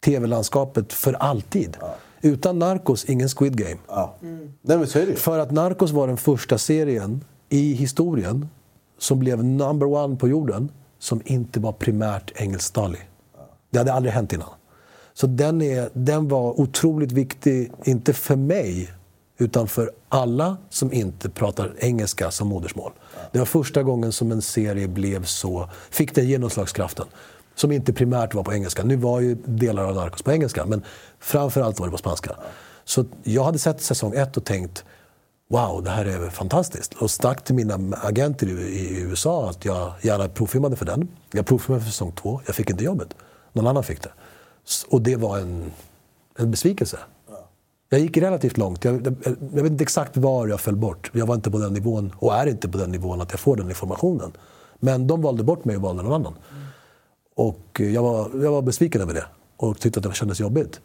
tv-landskapet 0.06 0.94
för 0.94 1.14
alltid. 1.14 1.78
Utan 2.22 2.60
Narcos, 2.60 3.06
ingen 3.06 3.30
Squid 3.30 3.58
Game. 3.58 3.78
Ja. 3.88 4.16
Nej 4.62 4.78
men 4.78 4.88
så 4.88 5.00
är 5.00 5.06
det. 5.06 5.16
För 5.16 5.40
att 5.40 5.52
Narcos 5.52 5.92
var 5.92 6.08
den 6.08 6.18
första 6.18 6.58
serien 6.58 7.24
i 7.50 7.74
historien 7.74 8.50
som 8.98 9.20
blev 9.20 9.44
number 9.44 9.88
one 9.88 10.16
på 10.16 10.28
jorden 10.28 10.72
som 11.00 11.22
inte 11.26 11.60
var 11.60 11.72
primärt 11.72 12.32
engelsktalig. 12.36 13.10
Det 13.70 13.78
hade 13.78 13.94
aldrig 13.94 14.14
hänt 14.14 14.34
innan. 14.34 14.50
Så 15.14 15.28
den, 15.28 15.62
är, 15.62 15.90
den 15.94 16.28
var 16.28 16.60
otroligt 16.62 17.12
viktig, 17.12 17.72
inte 17.84 18.14
för 18.14 18.36
mig, 18.36 18.94
utan 19.38 19.68
för 19.68 19.92
alla 20.10 20.58
som 20.70 20.94
inte 20.94 21.30
pratar 21.30 21.74
engelska 21.80 22.32
som 22.32 22.48
modersmål. 22.48 22.92
Det 23.32 23.40
var 23.40 23.46
första 23.46 23.84
gången 23.84 24.12
som 24.12 24.32
en 24.32 24.42
serie 24.42 24.88
blev 24.88 25.24
så, 25.24 25.70
fick 25.90 26.16
den 26.16 26.28
genomslagskraften. 26.28 27.06
Som 27.56 27.72
inte 27.72 27.94
primärt 27.94 28.34
var 28.34 28.44
på 28.44 28.54
engelska. 28.54 28.84
Nu 28.84 28.96
var 28.96 29.20
ju 29.20 29.36
delar 29.46 29.84
av 29.84 29.96
Narcos 29.96 30.22
på 30.22 30.32
engelska, 30.32 30.66
men 30.66 30.84
framförallt 31.20 31.80
var 31.80 31.88
det 31.88 31.92
på 31.92 31.98
spanska. 31.98 32.36
Så 32.84 33.06
jag 33.24 33.44
hade 33.44 33.60
sett 33.60 33.82
säsong 33.82 34.14
ett 34.16 34.38
och 34.38 34.46
tänkt 34.46 34.86
Wow, 35.52 35.84
det 35.84 35.90
här 35.90 36.06
är 36.06 36.30
fantastiskt. 36.30 36.94
Och 36.94 37.12
stack 37.12 37.44
till 37.44 37.56
mina 37.56 37.98
agenter 37.98 38.48
i, 38.48 39.02
USA 39.02 39.50
att 39.50 39.66
jag 39.66 39.94
gärna 40.02 40.28
provfilmade 40.28 40.76
för 40.76 40.86
den. 40.86 41.08
Jag 41.32 41.46
provfilmade 41.46 41.84
för 41.84 41.92
säsong 41.92 42.12
två. 42.12 42.42
Jag 42.46 42.56
fick 42.56 42.70
inte 42.70 42.84
jobbet. 42.84 43.16
Någon 43.54 43.68
annan 43.68 43.84
fick 43.84 44.04
det. 44.04 44.12
Och 44.90 45.02
det 45.02 45.16
var 45.16 45.38
en, 45.38 45.72
en 46.38 46.52
besvikelse. 46.52 46.98
Jag 47.90 48.00
gick 48.00 48.18
relativt 48.18 48.58
långt. 48.58 48.84
Jag, 48.84 49.06
jag, 49.06 49.16
jag 49.54 49.64
vet 49.64 49.72
inte 49.72 49.84
exakt 49.84 50.18
var 50.18 50.48
jag 50.48 50.60
föll 50.60 50.76
bort. 50.76 51.12
Jag 51.14 51.26
var 51.26 51.36
inte 51.36 51.52
på 51.52 51.58
den 51.58 51.74
nivån 51.74 52.14
och 52.16 52.36
är 52.36 52.48
inte 52.48 52.70
på 52.70 52.78
den 52.78 52.92
nivån 52.92 53.22
att 53.22 53.32
jag 53.32 53.40
får 53.40 53.56
den 53.56 53.70
informationen. 53.70 54.32
Men 54.80 55.08
de 55.08 55.22
valde 55.22 55.44
bort 55.44 55.66
mig 55.66 55.76
och 55.76 55.82
valde 55.82 56.04
någon 56.04 56.14
annan. 56.14 56.34
Och 57.42 57.80
jag 57.80 58.04
var, 58.04 58.44
jag 58.44 58.52
var 58.52 58.62
besviken 58.62 59.02
över 59.02 59.14
det 59.14 59.26
och 59.58 59.80
tyckte 59.80 60.00
att 60.00 60.04
det 60.04 60.14
kändes 60.14 60.40
jobbigt. 60.40 60.82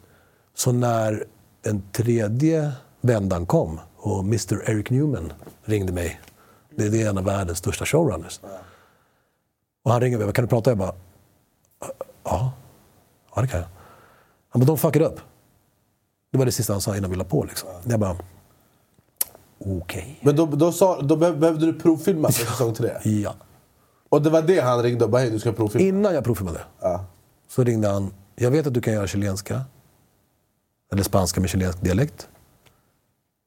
Så 0.53 0.71
när 0.71 1.25
den 1.61 1.83
tredje 1.91 2.71
vändan 3.01 3.45
kom 3.45 3.79
och 3.97 4.19
Mr 4.19 4.69
Eric 4.69 4.89
Newman 4.89 5.33
ringde 5.63 5.93
mig. 5.93 6.21
Det 6.75 7.01
är 7.01 7.09
en 7.09 7.17
av 7.17 7.23
världens 7.23 7.57
största 7.57 7.85
showrunners. 7.85 8.39
Och 9.83 9.91
han 9.91 10.01
ringer 10.01 10.17
mig. 10.17 10.33
Kan 10.33 10.43
du 10.43 10.49
prata? 10.49 10.69
Jag 10.69 10.77
bara... 10.77 10.93
Ja, 12.23 12.51
ja 13.35 13.41
det 13.41 13.47
kan 13.47 13.59
jag. 13.59 13.67
Han 14.49 14.59
bara, 14.59 14.65
de 14.65 14.77
fucked 14.77 15.01
up. 15.01 15.19
Det 16.31 16.37
var 16.37 16.45
det 16.45 16.51
sista 16.51 16.73
han 16.73 16.81
sa 16.81 16.97
innan 16.97 17.09
vi 17.09 17.15
la 17.15 17.23
på. 17.23 17.43
Liksom. 17.43 17.69
Jag 17.83 17.99
bara... 17.99 18.17
Okej. 19.59 20.19
Men 20.21 20.35
då, 20.35 20.45
då, 20.45 20.71
sa, 20.71 21.01
då 21.01 21.15
be- 21.15 21.33
behövde 21.33 21.65
du 21.65 21.73
provfilma 21.79 22.31
för 22.31 22.45
säsong 22.45 22.73
tre? 22.73 22.91
Ja. 23.03 23.35
Och 24.09 24.21
det 24.21 24.29
var 24.29 24.41
det 24.41 24.59
han 24.59 24.83
ringde 24.83 25.05
och 25.05 25.11
bara 25.11 25.21
hej 25.21 25.31
du 25.31 25.39
ska 25.39 25.51
provfilma? 25.51 25.87
Innan 25.87 26.13
jag 26.13 26.23
provfilmade 26.23 26.61
Ja. 26.81 27.05
så 27.47 27.63
ringde 27.63 27.87
han. 27.87 28.13
Jag 28.35 28.51
vet 28.51 28.67
att 28.67 28.73
du 28.73 28.81
kan 28.81 28.93
göra 28.93 29.07
chilenska. 29.07 29.61
Eller 30.91 31.03
spanska 31.03 31.41
med 31.41 31.49
chilensk 31.49 31.81
dialekt. 31.81 32.27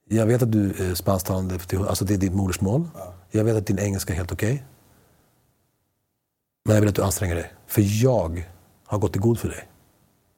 Jag 0.08 0.26
vet 0.26 0.42
att 0.42 0.52
du 0.52 0.70
är 0.90 0.94
spansktalande, 0.94 1.58
till- 1.58 1.86
alltså 1.86 2.04
det 2.04 2.14
är 2.14 2.18
ditt 2.18 2.34
modersmål. 2.34 2.88
Jag 3.30 3.44
vet 3.44 3.56
att 3.56 3.66
din 3.66 3.78
engelska 3.78 4.12
är 4.12 4.16
helt 4.16 4.32
okej. 4.32 4.64
Men 6.64 6.74
jag 6.74 6.80
vill 6.80 6.88
att 6.88 6.94
du 6.96 7.02
anstränger 7.02 7.34
dig. 7.34 7.52
För 7.66 7.82
jag 8.02 8.48
har 8.86 8.98
gått 8.98 9.16
i 9.16 9.18
god 9.18 9.38
för 9.38 9.48
dig. 9.48 9.68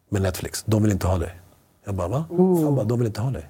Med 0.08 0.22
Netflix. 0.22 0.62
De 0.66 0.82
vill 0.82 0.92
inte 0.92 1.06
ha 1.06 1.18
dig. 1.18 1.40
Jag 1.84 1.94
bara, 1.94 2.08
va? 2.08 2.24
Han 2.30 2.74
bara, 2.74 2.84
de 2.84 2.98
vill 2.98 3.06
inte 3.06 3.20
ha 3.20 3.30
dig. 3.30 3.48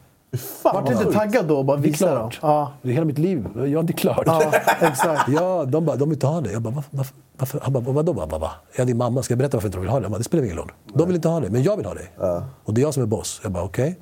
Vart 0.62 0.87
du 0.87 0.93
inte 0.93 1.12
taggad 1.12 1.47
då 1.47 1.62
bara 1.62 1.76
Det 1.76 1.89
är 1.89 1.91
visa 1.91 2.07
klart. 2.07 2.39
Ja, 2.43 2.72
Det 2.83 2.89
är 2.89 2.93
hela 2.93 3.05
mitt 3.07 3.18
liv. 3.18 3.47
Ja, 3.57 3.83
det 3.83 3.93
är 3.93 3.97
klart. 3.97 4.22
ja 4.26 4.53
exakt. 4.80 5.28
Ja, 5.28 5.64
de 5.64 5.85
bara, 5.85 5.97
de 5.97 6.09
vill 6.09 6.16
inte 6.16 6.26
ha 6.26 6.41
det. 6.41 6.53
Jag 6.53 6.62
bara, 6.62 6.74
varför? 6.91 7.14
varför? 7.39 7.61
Han 7.62 7.72
bara, 7.72 7.85
vadå? 7.93 8.12
Bara, 8.12 8.26
bara, 8.26 8.51
ja, 8.76 8.85
din 8.85 8.97
mamma, 8.97 9.22
ska 9.22 9.33
jag 9.33 9.39
berätta 9.39 9.57
varför 9.57 9.68
inte 9.68 9.78
de 9.78 9.80
vill 9.80 9.91
ha 9.91 9.99
det? 10.01 10.05
Jag 10.05 10.11
bara, 10.11 10.18
det 10.18 10.24
spelar 10.24 10.45
ingen 10.45 10.57
roll. 10.57 10.72
De 10.95 11.07
vill 11.07 11.16
inte 11.16 11.28
ha 11.28 11.41
det, 11.41 11.51
men 11.51 11.62
jag 11.62 11.76
vill 11.76 11.87
ha 11.87 11.95
det. 11.95 12.43
Och 12.64 12.74
det 12.74 12.80
är 12.80 12.83
jag 12.83 12.95
som 12.95 13.03
är 13.03 13.07
boss. 13.07 13.41
Jag 13.43 13.53
bara, 13.53 13.64
okej. 13.64 13.99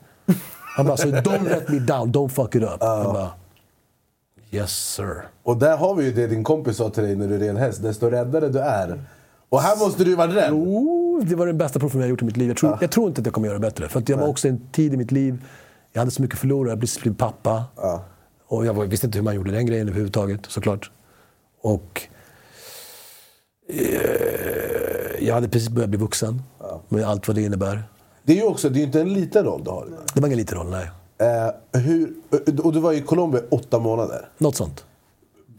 Han 0.76 0.86
bara, 0.86 0.96
so 0.96 1.08
don't 1.08 1.48
let 1.48 1.68
me 1.68 1.78
down, 1.78 2.12
don't 2.12 2.28
fuck 2.28 2.54
it 2.54 2.62
up. 2.62 2.76
Jag 2.80 3.04
bara, 3.12 3.30
yes 4.50 4.70
sir. 4.70 5.28
Och 5.42 5.56
där 5.56 5.76
har 5.76 5.94
vi 5.94 6.04
ju 6.04 6.12
det 6.12 6.26
din 6.26 6.44
kompis 6.44 6.76
sa 6.76 6.90
till 6.90 7.02
dig 7.02 7.16
när 7.16 7.28
du 7.28 7.38
red 7.38 7.56
häst. 7.56 7.82
Desto 7.82 8.06
räddare 8.10 8.48
du 8.48 8.58
är. 8.58 9.04
Och 9.48 9.60
här 9.60 9.76
måste 9.76 10.04
du 10.04 10.10
ju 10.10 10.16
vara 10.16 10.34
rädd. 10.34 10.52
Oh, 10.52 11.24
det 11.24 11.34
var 11.34 11.46
den 11.46 11.58
bästa 11.58 11.78
profilen 11.78 12.00
jag 12.02 12.10
gjort 12.10 12.22
i 12.22 12.24
mitt 12.24 12.36
liv. 12.36 12.48
Jag 12.48 12.56
tror, 12.56 12.78
jag 12.80 12.90
tror 12.90 13.08
inte 13.08 13.20
att 13.20 13.26
jag 13.26 13.34
kommer 13.34 13.48
göra 13.48 13.58
det 13.58 13.66
bättre. 13.66 13.88
För 13.88 13.98
att 13.98 14.08
jag 14.08 14.16
var 14.18 14.28
också 14.28 14.48
en 14.48 14.60
tid 14.72 14.94
i 14.94 14.96
mitt 14.96 15.12
liv, 15.12 15.44
jag 15.92 16.00
hade 16.00 16.10
så 16.10 16.22
mycket 16.22 16.38
förlora, 16.38 16.66
jag 16.68 16.70
hade 16.70 16.80
precis 16.80 17.00
blivit 17.02 17.18
pappa. 17.18 17.64
Och 18.46 18.66
jag 18.66 18.86
visste 18.86 19.06
inte 19.06 19.18
hur 19.18 19.24
man 19.24 19.34
gjorde 19.34 19.50
den 19.52 19.66
grejen 19.66 19.88
överhuvudtaget, 19.88 20.40
såklart. 20.48 20.90
Och 21.62 22.02
eh, 23.68 25.26
jag 25.26 25.34
hade 25.34 25.48
precis 25.48 25.68
börjat 25.68 25.90
bli 25.90 25.98
vuxen, 25.98 26.42
med 26.88 27.04
allt 27.04 27.28
vad 27.28 27.36
det 27.36 27.42
innebär. 27.42 27.82
Det 28.22 28.32
är 28.32 28.36
ju 28.36 28.42
också, 28.42 28.68
det 28.68 28.76
är 28.76 28.80
ju 28.80 28.86
inte 28.86 29.00
en 29.00 29.12
liten 29.14 29.44
roll 29.44 29.64
du 29.64 29.70
har. 29.70 29.86
det. 29.86 29.96
Det 30.14 30.20
var 30.20 30.28
ingen 30.28 30.38
liten 30.38 30.58
roll, 30.58 30.70
nej. 30.70 30.90
Eh, 31.18 31.80
hur, 31.80 32.12
och 32.62 32.72
du 32.72 32.80
var 32.80 32.92
i 32.92 33.00
Colombia 33.00 33.42
åtta 33.50 33.78
månader. 33.78 34.28
Något 34.38 34.56
sånt. 34.56 34.84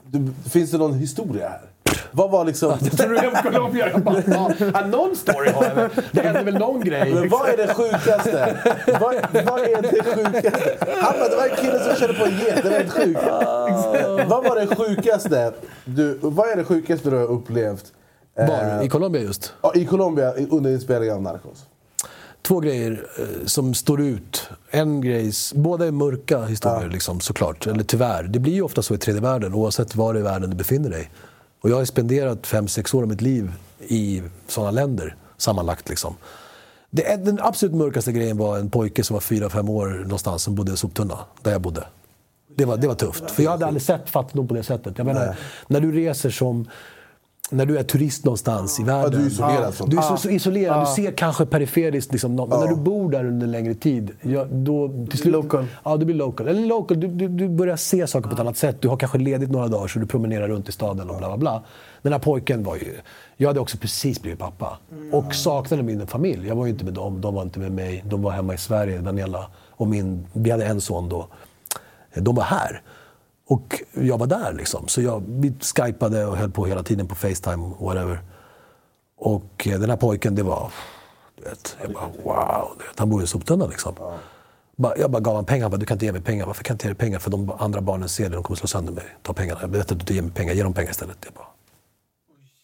Du, 0.08 0.34
finns 0.50 0.72
det 0.72 0.78
någon 0.78 0.94
historia 0.94 1.50
här? 1.50 1.71
Vad 2.12 2.32
var 2.32 2.46
liksom... 2.46 2.70
Jag 2.82 2.98
tror 2.98 3.10
du 3.10 3.18
hem 3.20 3.44
Colombia. 3.44 3.90
Jag 3.90 4.02
bara, 4.02 4.24
ja, 4.28 4.52
ja, 4.74 4.86
någon 4.86 5.16
story 5.16 5.50
har 5.52 5.66
jag 5.66 5.76
väl. 5.76 5.90
Det 6.12 6.22
hände 6.22 6.44
väl 6.44 6.58
någon 6.58 6.82
grej. 6.82 7.14
Men 7.14 7.30
vad 7.30 7.50
är 7.50 7.58
det 7.58 7.74
sjukaste? 7.74 8.58
vad, 8.88 9.16
vad 9.46 9.60
är 9.60 9.82
det 9.82 10.04
sjukaste? 10.04 10.78
Han 11.02 11.14
bara, 11.20 11.30
det 11.30 11.36
var 11.36 11.48
en 11.48 11.56
kille 11.56 11.80
som 11.80 11.96
körde 11.96 12.14
på 12.14 12.26
en 12.26 12.32
get. 12.32 12.64
Det 12.64 12.70
var 12.70 12.78
helt 12.78 12.92
sjukt. 12.92 13.20
vad 14.30 14.44
var 14.44 14.56
det 14.56 14.76
sjukaste 14.76 15.52
du, 15.86 16.20
vad 16.22 16.50
är 16.50 16.56
det 16.56 16.64
sjukaste 16.64 17.10
du 17.10 17.18
har 17.18 17.26
upplevt 17.26 17.86
eh, 18.40 18.48
Var? 18.48 18.84
I 18.84 18.90
Colombia 18.90 19.22
just. 19.22 19.54
ja, 19.62 19.72
i 19.76 19.86
Colombia 19.86 20.34
under 20.50 20.72
inspelningen 20.72 21.16
av 21.16 21.22
Narcos? 21.22 21.66
Två 22.42 22.60
grejer 22.60 23.08
eh, 23.20 23.46
som 23.46 23.74
står 23.74 24.02
ut. 24.02 24.50
En 24.70 25.02
grej, 25.02 25.32
båda 25.54 25.88
är 25.88 25.92
mörka 25.92 26.46
historier 26.46 26.90
liksom, 26.90 27.20
såklart. 27.20 27.68
Eller 27.68 27.84
tyvärr. 27.84 28.24
Det 28.24 28.40
blir 28.40 28.54
ju 28.54 28.62
ofta 28.62 28.82
så 28.82 28.96
i 28.96 28.98
tredje 28.98 29.22
världen 29.22 29.54
oavsett 29.54 29.96
var 29.96 30.18
i 30.18 30.22
världen 30.22 30.50
du 30.50 30.56
befinner 30.56 30.90
dig. 30.90 31.12
Och 31.62 31.70
jag 31.70 31.76
har 31.76 31.86
spenderat 31.86 32.48
fem 32.48 32.68
sex 32.68 32.94
år 32.94 33.02
av 33.02 33.08
mitt 33.08 33.22
liv 33.22 33.52
i 33.80 34.24
sådana 34.48 34.72
länder 34.72 35.16
sammanlagt. 35.38 35.90
Liksom. 35.90 36.16
Det, 36.90 37.26
den 37.26 37.40
absolut 37.42 37.76
mörkaste 37.76 38.12
grejen 38.12 38.38
var 38.38 38.58
en 38.58 38.70
pojke 38.70 39.04
som 39.04 39.14
var 39.14 39.22
fyra 39.22 39.50
fem 39.50 39.70
år 39.70 39.88
någonstans 39.88 40.44
som 40.44 40.56
bodde 40.56 40.74
i 40.74 40.78
soptunna, 40.78 41.20
där 41.42 41.52
jag 41.52 41.62
bodde. 41.62 41.88
Det 42.56 42.66
var, 42.66 42.78
det 42.78 42.88
var 42.88 42.96
tufft. 42.96 43.32
För 43.32 43.44
jag 43.44 43.52
hade 43.52 43.66
aldrig 43.66 43.82
sett 43.82 44.10
fattigdom 44.10 44.48
på 44.48 44.54
det 44.54 44.64
sättet. 44.64 44.98
Jag 44.98 45.06
menar, 45.06 45.36
när 45.68 45.82
du 45.82 45.92
reser 45.92 46.30
som... 46.30 46.68
När 47.54 47.66
du 47.66 47.78
är 47.78 47.84
turist 47.84 48.26
någonstans 48.26 48.80
i 48.80 48.84
världen. 48.84 49.12
du 49.12 49.26
är 49.26 49.30
isolerad 49.30 49.74
från- 49.74 49.90
Du 49.90 49.98
är 49.98 50.02
så, 50.02 50.18
så 50.18 50.30
isolerad. 50.30 50.82
Du 50.88 51.04
ser 51.04 51.12
kanske 51.12 51.46
periferiskt. 51.46 52.12
Liksom, 52.12 52.36
något, 52.36 52.50
Men 52.50 52.60
när 52.60 52.68
du 52.68 52.76
bor 52.76 53.12
där 53.12 53.26
under 53.26 53.46
en 53.46 53.52
längre 53.52 53.74
tid. 53.74 54.12
Ja, 54.22 54.46
då, 54.52 55.06
till 55.10 55.20
slut, 55.20 55.34
Local. 55.34 55.66
Ja, 55.84 55.98
du 55.98 56.06
blir 56.06 56.16
local. 56.16 56.48
Eller 56.48 56.66
local. 56.66 57.00
Du, 57.00 57.08
du, 57.08 57.28
du 57.28 57.50
börjar 57.50 57.76
se 57.76 58.08
saker 58.08 58.28
på 58.30 58.34
ett 58.34 58.40
annat 58.40 58.58
sätt. 58.58 58.82
Du 58.82 58.88
har 58.88 58.98
kanske 58.98 59.18
ledigt 59.18 59.52
några 59.52 59.68
dagar 59.68 59.88
så 59.88 60.00
du 60.00 60.06
promenerar 60.06 60.48
runt 60.48 60.70
i 60.70 60.72
staden 60.72 61.10
och 61.10 61.18
bla 61.18 61.28
bla 61.28 61.38
bla. 61.38 61.64
Den 62.02 62.12
här 62.14 62.20
pojken 62.20 62.64
var 62.64 62.76
ju... 62.76 62.96
Jag 63.38 63.48
hade 63.50 63.60
också 63.60 63.78
precis 63.78 64.22
blivit 64.22 64.40
pappa. 64.40 64.78
Och 65.12 65.36
saknade 65.36 65.84
min 65.84 66.08
familj. 66.08 66.48
Jag 66.48 66.56
var 66.56 66.66
ju 66.66 66.72
inte 66.72 66.86
med 66.86 66.94
dem. 66.94 67.22
De 67.22 67.34
var 67.36 67.42
inte 67.42 67.60
med 67.60 67.72
mig. 67.72 68.04
De 68.10 68.22
var 68.22 68.32
hemma 68.32 68.54
i 68.54 68.58
Sverige, 68.58 68.98
Daniela 69.02 69.48
och 69.72 69.88
min... 69.88 70.28
Vi 70.34 70.52
hade 70.52 70.66
en 70.66 70.82
son 70.82 71.10
då. 71.10 71.28
De 72.16 72.36
var 72.36 72.44
här. 72.44 72.82
Och 73.52 73.82
jag 73.94 74.18
var 74.18 74.28
där 74.28 74.54
liksom. 74.54 74.88
Så 74.88 75.02
jag, 75.02 75.24
vi 75.28 75.54
skypade 75.60 76.26
och 76.26 76.38
höll 76.38 76.52
på 76.52 76.66
hela 76.66 76.84
tiden 76.84 77.08
på 77.08 77.16
Facetime 77.16 77.72
whatever. 77.80 78.20
Och 79.18 79.68
eh, 79.68 79.80
den 79.80 79.90
här 79.90 79.98
pojken, 79.98 80.36
det 80.36 80.44
var... 80.44 80.72
Du 81.36 81.44
vet, 81.44 81.78
jag 81.82 81.94
bara 81.94 82.08
wow. 82.24 82.72
Vet, 82.78 83.00
han 83.00 83.10
bor 83.10 83.22
i 83.22 83.28
en 83.50 83.70
liksom. 83.70 83.96
Jag 84.98 85.12
bara 85.12 85.20
gav 85.22 85.34
honom 85.34 85.46
pengar. 85.46 85.64
Han 85.64 85.72
bara, 85.72 85.78
du 85.78 85.86
kan 85.86 85.96
inte 85.96 86.06
ge 86.06 86.12
mig 86.12 86.22
pengar. 86.22 86.46
Varför 86.46 86.64
kan 86.64 86.74
jag 86.74 86.76
inte 86.76 86.86
ge 86.88 86.94
dig 86.94 86.98
pengar? 86.98 87.20
För 87.20 87.32
de 87.32 87.52
andra 87.60 87.82
barnen 87.82 88.10
ser 88.10 88.30
det. 88.30 88.36
De 88.36 88.44
kommer 88.44 88.58
slå 88.58 88.68
sönder 88.68 88.94
mig. 88.94 89.06
Ta 89.22 89.34
pengarna. 89.34 89.60
Jag 89.62 89.68
vet 89.68 89.92
att 89.92 90.08
du 90.08 90.14
ger 90.14 90.22
mig 90.22 90.32
pengar. 90.32 90.54
Ge 90.54 90.64
dem 90.64 90.74
pengar 90.74 90.92
istället. 90.92 91.18
Jag 91.24 91.34
bara, 91.34 91.48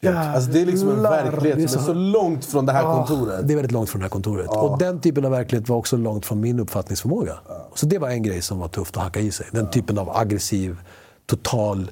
Alltså 0.06 0.52
det 0.52 0.62
är 0.62 0.66
liksom 0.66 0.89
en 0.89 1.02
verklighet 1.02 1.72
som 1.72 1.82
är 1.82 1.86
så 1.86 1.93
långt 1.93 2.45
från 2.45 2.66
det 2.66 2.72
här 2.72 2.84
kontoret. 2.84 3.48
Det 3.48 3.54
är 3.54 3.56
väldigt 3.56 3.72
långt 3.72 3.89
från 3.89 4.00
det 4.00 4.06
här 4.06 4.10
kontoret. 4.10 4.50
Och 4.50 4.78
den 4.78 5.02
typen 5.02 5.26
av 5.26 5.32
verklighet 5.32 5.70
var 5.70 5.78
också 5.78 5.98
långt 5.98 6.26
från 6.26 6.39
min 6.41 6.60
uppfattningsförmåga. 6.60 7.39
Så 7.76 7.86
det 7.86 7.98
var 7.98 8.10
en 8.10 8.24
grej 8.24 8.41
som 8.41 8.60
var 8.60 8.68
tufft 8.68 8.98
att 8.98 9.04
hacka 9.04 9.20
i 9.20 9.32
sig. 9.32 9.48
Den 9.52 9.70
typen 9.70 9.98
av 9.98 10.10
aggressiv, 10.18 10.78
total 11.26 11.91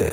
eh, 0.00 0.06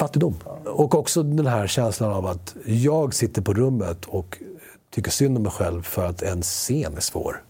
fattigdom. 0.00 0.34
Och 0.66 0.94
också 0.94 1.22
den 1.22 1.46
här 1.46 1.66
känslan 1.66 2.12
av 2.12 2.26
att 2.26 2.56
jag 2.64 3.14
sitter 3.14 3.42
på 3.42 3.54
rummet 3.54 4.04
och 4.04 4.38
tycker 4.90 5.10
synd 5.10 5.36
om 5.36 5.42
mig 5.42 5.52
själv 5.52 5.82
för 5.82 6.06
att 6.06 6.22
en 6.22 6.42
scen 6.42 6.96
är 6.96 7.00
svår. 7.00 7.42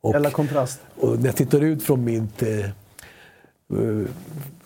Och, 0.00 0.12
Jävla 0.12 0.30
kontrast. 0.30 0.80
och 1.00 1.18
när 1.18 1.26
jag 1.26 1.36
tittar 1.36 1.60
ut 1.60 1.82
från 1.82 2.04
mitt 2.04 2.42
eh, 2.42 2.70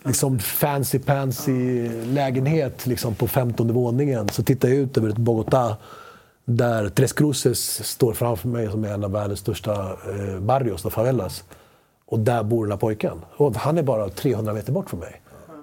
liksom 0.04 0.38
fancy 0.38 0.98
pansy 0.98 1.88
lägenhet 2.04 2.86
liksom 2.86 3.14
på 3.14 3.28
15 3.28 3.72
våningen 3.72 4.28
så 4.28 4.42
tittar 4.42 4.68
jag 4.68 4.76
ut 4.76 4.98
över 4.98 5.08
ett 5.08 5.16
Bogotá 5.16 5.76
där 6.44 6.88
Tres 6.88 7.12
Cruces 7.12 7.86
står 7.86 8.12
framför 8.12 8.48
mig 8.48 8.70
som 8.70 8.84
är 8.84 8.94
en 8.94 9.04
av 9.04 9.12
världens 9.12 9.40
största 9.40 9.72
eh, 9.92 10.40
barrios, 10.40 10.84
och 10.84 10.92
favelas. 10.92 11.44
Och 12.06 12.18
där 12.18 12.42
bor 12.42 12.64
den 12.64 12.72
här 12.72 12.78
pojken. 12.78 13.20
Och 13.36 13.56
han 13.56 13.78
är 13.78 13.82
bara 13.82 14.08
300 14.08 14.52
meter 14.52 14.72
bort 14.72 14.90
från 14.90 15.00
mig. 15.00 15.20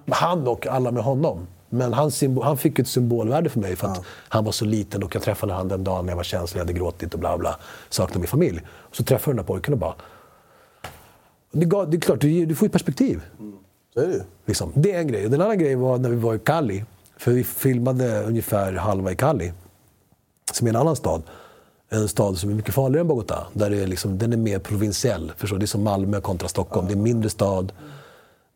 Han 0.09 0.47
och 0.47 0.67
alla 0.67 0.91
med 0.91 1.03
honom. 1.03 1.47
Men 1.69 1.93
han, 1.93 2.11
han 2.43 2.57
fick 2.57 2.79
ett 2.79 2.87
symbolvärde 2.87 3.49
för 3.49 3.59
mig 3.59 3.75
för 3.75 3.87
att 3.87 4.01
han 4.29 4.45
var 4.45 4.51
så 4.51 4.65
liten 4.65 5.03
och 5.03 5.15
jag 5.15 5.23
träffade 5.23 5.53
han 5.53 5.67
den 5.67 5.83
dagen 5.83 6.05
när 6.05 6.11
jag 6.11 6.17
var 6.17 6.23
känslig, 6.23 6.59
jag 6.59 6.65
hade 6.65 6.79
gråtit 6.79 7.13
och 7.13 7.19
bla 7.19 7.37
bla. 7.37 7.55
Saknade 7.89 8.19
min 8.19 8.27
familj. 8.27 8.61
Så 8.91 9.03
träffade 9.03 9.31
jag 9.31 9.35
den 9.35 9.45
här 9.45 9.53
pojken 9.53 9.73
och 9.73 9.79
bara... 9.79 9.95
Det, 11.59 11.65
gav, 11.65 11.89
det 11.89 11.97
är 11.97 12.01
klart, 12.01 12.21
du, 12.21 12.45
du 12.45 12.55
får 12.55 12.65
ju 12.65 12.69
perspektiv. 12.69 13.21
Så 13.93 13.99
är 13.99 14.07
det 14.07 14.13
ju. 14.13 14.21
Liksom. 14.45 14.71
Det 14.75 14.91
är 14.91 14.99
en 14.99 15.07
grej. 15.07 15.29
Den 15.29 15.41
andra 15.41 15.55
grejen 15.55 15.79
var 15.79 15.97
när 15.97 16.09
vi 16.09 16.15
var 16.15 16.35
i 16.35 16.39
Cali. 16.39 16.85
För 17.17 17.31
vi 17.31 17.43
filmade 17.43 18.23
ungefär 18.23 18.73
halva 18.73 19.11
i 19.11 19.15
Cali. 19.15 19.53
Som 20.51 20.67
är 20.67 20.69
en 20.69 20.75
annan 20.75 20.95
stad. 20.95 21.23
En 21.89 22.07
stad 22.07 22.37
som 22.37 22.49
är 22.49 22.53
mycket 22.53 22.73
farligare 22.73 23.01
än 23.01 23.11
Bogotá. 23.11 23.43
Där 23.53 23.69
det 23.69 23.83
är 23.83 23.87
liksom, 23.87 24.17
den 24.17 24.33
är 24.33 24.37
mer 24.37 24.59
provinsiell. 24.59 25.31
Förstår? 25.37 25.57
Det 25.57 25.65
är 25.65 25.67
som 25.67 25.83
Malmö 25.83 26.21
kontra 26.21 26.47
Stockholm. 26.47 26.87
Det 26.87 26.93
är 26.93 26.97
en 26.97 27.03
mindre 27.03 27.29
stad. 27.29 27.71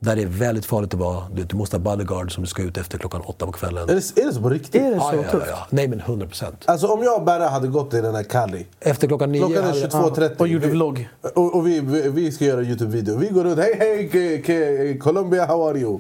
Där 0.02 0.16
det 0.16 0.22
är 0.22 0.26
väldigt 0.28 0.66
farligt 0.66 0.94
att 0.94 1.00
vara. 1.00 1.24
Du, 1.34 1.44
du 1.44 1.56
måste 1.56 1.76
ha 1.78 1.80
bodyguard 1.82 2.34
som 2.34 2.44
du 2.44 2.50
ska 2.50 2.64
ut 2.64 2.78
efter 2.78 2.98
klockan 2.98 3.22
åtta 3.22 3.46
på 3.46 3.52
kvällen. 3.52 3.84
Är 3.90 3.96
det, 3.96 4.22
är 4.22 4.26
det 4.28 4.34
så 4.34 4.42
på 4.42 4.50
riktigt? 4.50 4.82
Är 4.82 4.92
det 4.92 5.00
så 5.00 5.10
ja, 5.14 5.24
ja, 5.34 5.40
ja. 5.48 5.68
Nej 5.70 5.88
men 5.88 6.00
100 6.00 6.28
procent. 6.28 6.64
Alltså 6.66 6.88
om 6.88 7.04
jag 7.04 7.16
och 7.20 7.26
Berra 7.26 7.48
hade 7.48 7.68
gått 7.68 7.94
i 7.94 8.02
den 8.02 8.16
här 8.16 8.24
Cali. 8.24 8.66
Efter 8.80 9.08
klockan 9.08 9.32
nio... 9.32 9.40
Klockan 9.40 9.64
är 9.64 9.68
hade- 9.68 10.10
22.30. 10.28 10.38
Och 10.38 10.48
gjorde 10.48 10.66
Vi- 10.68 10.72
vlogg. 10.72 11.10
Och, 11.36 11.56
och 11.56 11.68
vi, 11.68 11.80
vi, 11.80 12.10
vi 12.10 12.32
ska 12.32 12.46
göra 12.46 12.62
Youtube-video. 12.62 13.18
Vi 13.18 13.28
går 13.30 13.44
runt. 13.44 13.60
Hej 13.60 14.10
hej 14.48 14.98
Colombia, 15.00 15.46
how 15.46 15.70
are 15.70 15.80
you? 15.80 16.00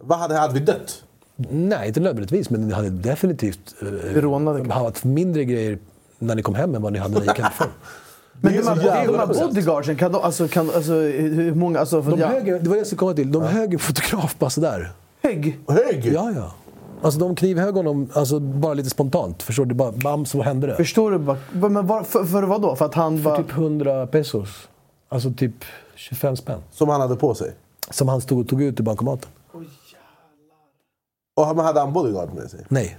Vad 0.00 0.18
hade, 0.18 0.34
hade 0.34 0.54
vi 0.54 0.60
dött? 0.60 1.02
Nej, 1.50 1.88
inte 1.88 2.00
nödvändigtvis. 2.00 2.50
Men 2.50 2.68
ni 2.68 2.74
hade 2.74 2.90
definitivt 2.90 3.74
eh, 3.82 3.86
Rånade. 4.20 4.72
haft 4.74 5.04
mindre 5.04 5.44
grejer 5.44 5.78
när 6.18 6.34
ni 6.34 6.42
kom 6.42 6.54
hem 6.54 6.74
än 6.74 6.82
vad 6.82 6.92
ni 6.92 6.98
hade 6.98 7.14
när 7.14 7.20
ni 7.20 7.26
gick 7.26 7.38
hemifrån. 7.38 7.68
Men 8.40 8.52
de 8.56 8.62
här, 8.62 9.06
de 9.06 9.18
här 9.18 9.26
bodyguardsen, 9.26 9.96
kan 9.96 10.12
de, 10.12 10.22
alltså, 10.22 10.48
kan, 10.48 10.70
alltså, 10.70 10.92
hur 10.92 11.54
många... 11.54 11.78
Alltså, 11.80 12.02
för 12.02 12.10
De 12.10 12.20
ja, 12.20 12.26
höger, 12.28 12.58
det 12.58 12.68
var 12.68 12.76
det 12.76 12.80
jag 12.80 12.86
skulle 12.86 12.98
komma 12.98 13.14
till. 13.14 13.32
De 13.32 13.42
högg 13.42 13.72
en 13.72 13.78
fotograf 13.78 14.38
bara 14.38 14.50
sådär. 14.50 14.92
högg. 15.22 15.58
Hög! 15.68 16.06
Ja, 16.14 16.32
ja. 16.36 16.52
Alltså 17.02 17.20
de 17.20 17.34
knivhögg 17.36 17.74
honom 17.74 18.08
alltså, 18.12 18.40
bara 18.40 18.74
lite 18.74 18.90
spontant. 18.90 19.42
Förstår 19.42 19.64
du? 19.64 19.74
Bara 19.74 19.92
bam, 19.92 20.26
så 20.26 20.42
hände 20.42 20.66
det. 20.66 20.76
Förstår 20.76 21.10
du? 21.10 21.18
bara- 21.18 21.38
Men 21.52 21.86
var, 21.86 22.02
för, 22.02 22.24
för 22.24 22.42
vad 22.42 22.62
då? 22.62 22.76
För 22.76 22.84
att 22.84 22.94
han 22.94 23.22
För 23.22 23.30
var... 23.30 23.36
typ 23.36 23.50
100 23.52 24.06
pesos. 24.06 24.48
Alltså 25.08 25.32
typ 25.32 25.54
25 25.94 26.36
spänn. 26.36 26.60
Som 26.70 26.88
han 26.88 27.00
hade 27.00 27.16
på 27.16 27.34
sig. 27.34 27.52
Som 27.90 28.08
han 28.08 28.20
stod 28.20 28.40
och 28.40 28.48
tog 28.48 28.62
ut 28.62 28.80
ur 28.80 28.84
bankomaten. 28.84 29.30
Och 31.36 31.46
han 31.46 31.58
hade 31.58 31.80
han 31.80 31.92
bodyguard 31.92 32.34
med 32.34 32.50
sig. 32.50 32.60
Nej. 32.68 32.98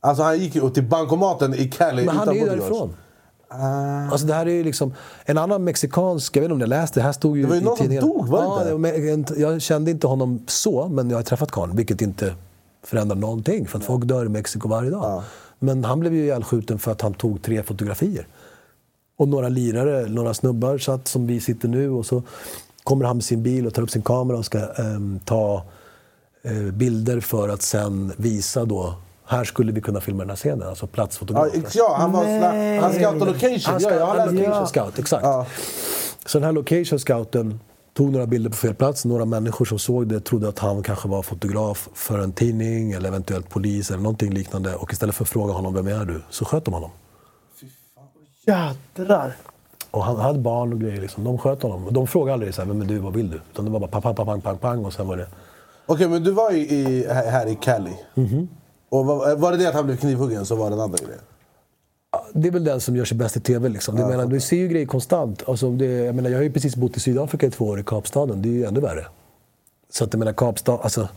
Alltså 0.00 0.22
han 0.22 0.38
gick 0.38 0.54
ju 0.54 0.70
till 0.70 0.82
bankomaten 0.82 1.54
i 1.54 1.68
Cali 1.68 2.04
Men 2.06 2.16
han 2.16 2.28
är 2.28 2.34
utan 2.34 2.48
ju 2.48 2.56
därifrån. 2.56 2.96
Alltså 4.10 4.26
det 4.26 4.34
här 4.34 4.46
är 4.46 4.50
ju 4.50 4.64
liksom... 4.64 4.94
En 5.24 5.38
annan 5.38 5.64
mexikansk, 5.64 6.36
jag 6.36 6.40
vet 6.40 6.46
inte 6.46 6.52
om 6.52 6.58
ni 6.58 6.64
har 6.64 6.82
läst 6.82 6.94
det, 6.94 7.02
här 7.02 7.12
stod 7.12 7.36
ju 7.36 7.42
Det 7.42 7.48
var 7.48 7.54
ju 7.54 7.60
i 7.60 7.64
någon 7.64 7.76
som 7.76 7.84
tidningen. 7.84 8.08
dog, 8.08 8.28
var 8.28 8.64
det 8.64 8.88
ja, 8.88 9.12
inte? 9.12 9.40
Jag 9.40 9.62
kände 9.62 9.90
inte 9.90 10.06
honom 10.06 10.44
så, 10.46 10.88
men 10.88 11.10
jag 11.10 11.18
har 11.18 11.22
träffat 11.22 11.50
karln, 11.50 11.76
vilket 11.76 12.02
inte 12.02 12.34
förändrar 12.82 13.16
någonting. 13.16 13.68
För 13.68 13.78
att 13.78 13.84
folk 13.84 14.04
dör 14.04 14.26
i 14.26 14.28
Mexiko 14.28 14.68
varje 14.68 14.90
dag. 14.90 15.22
Men 15.58 15.84
han 15.84 16.00
blev 16.00 16.14
ju 16.14 16.22
ihjälskjuten 16.22 16.78
för 16.78 16.92
att 16.92 17.00
han 17.00 17.14
tog 17.14 17.42
tre 17.42 17.62
fotografier. 17.62 18.26
Och 19.16 19.28
några 19.28 19.48
lirare, 19.48 20.08
några 20.08 20.34
snubbar 20.34 20.78
satt 20.78 21.08
som 21.08 21.26
vi 21.26 21.40
sitter 21.40 21.68
nu 21.68 21.90
och 21.90 22.06
så 22.06 22.22
kommer 22.84 23.04
han 23.04 23.16
med 23.16 23.24
sin 23.24 23.42
bil 23.42 23.66
och 23.66 23.74
tar 23.74 23.82
upp 23.82 23.90
sin 23.90 24.02
kamera 24.02 24.38
och 24.38 24.44
ska 24.44 24.58
ehm, 24.58 25.20
ta 25.24 25.62
eh, 26.42 26.72
bilder 26.72 27.20
för 27.20 27.48
att 27.48 27.62
sen 27.62 28.12
visa 28.16 28.64
då 28.64 28.94
här 29.30 29.44
skulle 29.44 29.72
vi 29.72 29.80
kunna 29.80 30.00
filma 30.00 30.22
den 30.22 30.28
här 30.30 30.36
scenen, 30.36 30.68
alltså 30.68 30.84
Ja, 30.86 30.90
platsfotograf. 30.92 31.74
ja, 31.74 31.94
han 31.98 32.12
var 32.12 32.24
sla- 32.24 32.80
Han 32.80 32.92
scoutade 32.92 33.18
location. 33.32 33.60
Han 33.64 33.74
ja, 33.74 33.80
ska, 33.80 33.94
jag 33.94 34.06
har 34.06 34.26
location 34.32 34.66
scout, 34.66 34.98
exakt. 34.98 35.24
Ja. 35.24 35.46
Så 36.26 36.38
den 36.38 36.44
här 36.44 36.52
location 36.52 36.98
scouten 36.98 37.60
tog 37.94 38.12
några 38.12 38.26
bilder 38.26 38.50
på 38.50 38.56
fel 38.56 38.74
plats. 38.74 39.04
Några 39.04 39.24
människor 39.24 39.64
som 39.64 39.78
såg 39.78 40.06
det 40.08 40.20
trodde 40.20 40.48
att 40.48 40.58
han 40.58 40.82
kanske 40.82 41.08
var 41.08 41.22
fotograf 41.22 41.88
för 41.94 42.18
en 42.18 42.32
tidning 42.32 42.92
eller 42.92 43.08
eventuellt 43.08 43.48
polis 43.48 43.90
eller 43.90 44.02
någonting 44.02 44.32
liknande. 44.34 44.74
Och 44.74 44.92
istället 44.92 45.14
för 45.14 45.24
att 45.24 45.28
fråga 45.28 45.52
honom 45.52 45.74
vem 45.74 45.86
är 45.88 46.04
du 46.04 46.20
så 46.30 46.44
sköt 46.44 46.64
de 46.64 46.74
honom. 46.74 46.90
Jädrar. 48.46 49.36
Och 49.90 50.04
han 50.04 50.16
hade 50.16 50.38
barn 50.38 50.72
och 50.72 50.80
grejer. 50.80 51.00
Liksom. 51.00 51.24
De 51.24 51.38
sköt 51.38 51.62
honom. 51.62 51.88
De 51.90 52.06
frågade 52.06 52.32
aldrig 52.34 52.54
så 52.54 52.60
här, 52.62 52.68
vem 52.68 52.80
är 52.80 52.84
du, 52.84 52.98
vad 52.98 53.12
vill 53.14 53.30
du? 53.30 53.40
Utan 53.52 53.64
det 53.64 53.70
var 53.70 53.80
bara 53.80 53.90
pang, 54.00 54.02
pang, 54.14 54.26
pang, 54.26 54.40
pang, 54.40 54.58
pang 54.58 54.84
och 54.84 54.92
sen 54.92 55.06
var 55.08 55.16
det... 55.16 55.26
Okej, 55.86 56.08
men 56.08 56.24
du 56.24 56.30
var 56.30 56.52
i, 56.52 56.58
i, 56.60 57.06
här 57.08 57.30
här 57.30 57.46
i 57.46 57.54
Cali. 57.54 57.92
Mhm. 58.14 58.48
Och 58.90 59.06
var, 59.06 59.36
var 59.36 59.52
det 59.52 59.56
det 59.58 59.66
att 59.68 59.74
han 59.74 59.86
blev 59.86 59.96
knivhuggen 59.96 60.46
så 60.46 60.54
var 60.56 60.70
det 60.70 60.76
den 60.76 60.84
andra 60.84 60.98
grejen? 61.04 61.20
Det 62.32 62.48
är 62.48 62.52
väl 62.52 62.64
den 62.64 62.80
som 62.80 62.96
gör 62.96 63.04
sig 63.04 63.16
bäst 63.16 63.36
i 63.36 63.40
TV. 63.40 63.68
Liksom. 63.68 63.98
Jag 63.98 64.08
menar, 64.08 64.26
du 64.26 64.40
ser 64.40 64.56
ju 64.56 64.68
grejer 64.68 64.86
konstant. 64.86 65.42
Alltså, 65.48 65.70
det, 65.70 65.84
jag, 65.86 66.14
menar, 66.14 66.30
jag 66.30 66.38
har 66.38 66.42
ju 66.42 66.52
precis 66.52 66.76
bott 66.76 66.96
i 66.96 67.00
Sydafrika 67.00 67.46
i 67.46 67.50
två 67.50 67.64
år, 67.64 67.80
i 67.80 67.84
Kapstaden. 67.84 68.42
Det 68.42 68.48
är 68.48 68.52
ju 68.52 68.64
ännu 68.64 68.80
värre. 68.80 69.06
Så 69.90 70.04
att 70.04 70.12
jag 70.12 70.18
menar, 70.18 70.32
Kapstaden... 70.32 70.80
Alltså, 70.82 71.08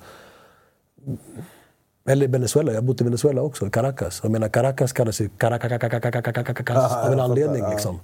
eller 2.10 2.28
Venezuela. 2.28 2.72
Jag 2.72 2.78
har 2.82 2.88
bott 2.88 3.02
i 3.02 3.04
Venezuela 3.04 3.42
också, 3.42 3.68
i 3.68 3.70
Caracas. 3.70 4.20
Jag 4.24 4.32
menar, 4.32 4.50
Caracas 4.50 4.94
kallas 4.94 5.22
ju 5.22 5.30
Caracas 5.30 5.86
av 7.06 7.14
en 7.14 7.20
anledning. 7.20 7.70
Liksom. 7.70 8.00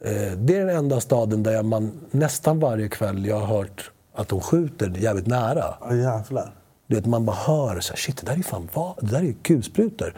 Eh, 0.00 0.32
Det 0.38 0.56
är 0.56 0.64
den 0.66 0.76
enda 0.76 1.00
staden 1.00 1.42
där 1.42 1.62
man 1.62 1.92
nästan 2.10 2.60
varje 2.60 2.88
kväll 2.88 3.26
jag 3.26 3.40
har 3.40 3.46
hört 3.58 3.90
att 4.14 4.28
de 4.28 4.40
skjuter 4.40 4.92
jävligt 4.98 5.26
nära. 5.26 5.64
Ja, 5.80 5.94
jävlar. 5.94 6.54
Du 6.88 6.94
vet, 6.94 7.06
man 7.06 7.24
bara 7.24 7.36
hör 7.36 7.80
så 7.80 7.92
här, 7.92 7.98
shit, 7.98 8.16
det 8.16 8.26
där 8.26 8.38
är 8.38 8.42
fan 8.42 8.68
vad? 8.74 8.94
Det 9.00 9.10
där 9.10 9.22
är 9.22 9.32
kulsprutor. 9.42 10.14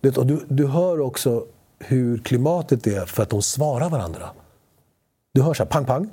Du, 0.00 0.08
vet, 0.08 0.18
och 0.18 0.26
du, 0.26 0.40
du 0.48 0.66
hör 0.66 1.00
också 1.00 1.44
hur 1.78 2.18
klimatet 2.18 2.86
är 2.86 3.06
för 3.06 3.22
att 3.22 3.30
de 3.30 3.42
svarar 3.42 3.90
varandra. 3.90 4.30
Du 5.32 5.42
hör 5.42 5.54
så 5.54 5.62
här, 5.62 5.70
pang, 5.70 5.84
pang. 5.84 6.10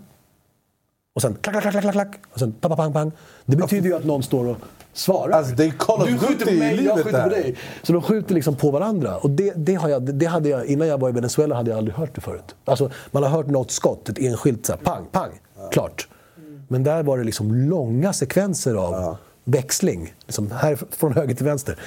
Och 1.16 1.22
sen 1.22 1.38
klack, 1.42 1.62
klack, 1.62 1.72
klack, 1.72 1.84
klack, 1.84 1.94
klack. 1.94 2.20
Och 2.34 2.40
sen 2.40 2.52
pang, 2.52 2.76
pang, 2.76 2.94
pang. 2.94 3.12
Det 3.46 3.56
betyder 3.56 3.90
ju 3.90 3.96
att 3.96 4.06
någon 4.06 4.24
står 4.24 4.48
och 4.48 4.58
svarar. 4.94 5.32
Alltså, 5.32 5.56
det 5.56 5.66
är 5.66 5.72
Call 5.72 6.02
of 6.02 6.08
du 6.08 6.18
skjuter 6.18 6.46
på 6.46 6.52
mig, 6.52 6.84
jag 6.84 7.04
skjuter 7.04 7.24
på 7.24 7.30
dig. 7.30 7.56
Så 7.84 7.94
de 7.94 8.02
skjuter 8.02 8.34
liksom 8.34 8.56
på 8.56 8.72
varandra. 8.72 9.18
Och 9.18 9.30
det, 9.30 9.54
det, 9.56 9.76
har 9.76 9.90
jag, 9.90 10.16
det 10.16 10.26
hade 10.26 10.50
jag, 10.50 10.66
innan 10.66 10.88
jag 10.88 10.98
var 10.98 11.10
i 11.10 11.12
Venezuela 11.12 11.56
hade 11.56 11.70
jag 11.70 11.78
aldrig 11.78 11.96
hört 11.96 12.16
det 12.16 12.22
förut. 12.22 12.56
Alltså, 12.66 12.92
man 13.12 13.24
har 13.24 13.30
hört 13.30 13.48
något 13.48 13.72
skott, 13.72 14.10
ett 14.10 14.20
enskilt 14.20 14.66
så 14.66 14.74
här, 14.74 14.80
pang, 14.80 15.06
pang. 15.12 15.32
Klart. 15.72 16.08
Men 16.68 16.84
där 16.84 17.04
var 17.04 17.18
det 17.18 17.24
liksom 17.24 17.54
långa 17.54 18.14
sekvenser 18.14 18.76
av 18.76 19.18
växling. 19.44 20.14
Liksom 20.26 20.52
här 20.52 20.76
från 20.92 21.14
höger 21.14 21.36
till 21.36 21.46
vänster. 21.46 21.80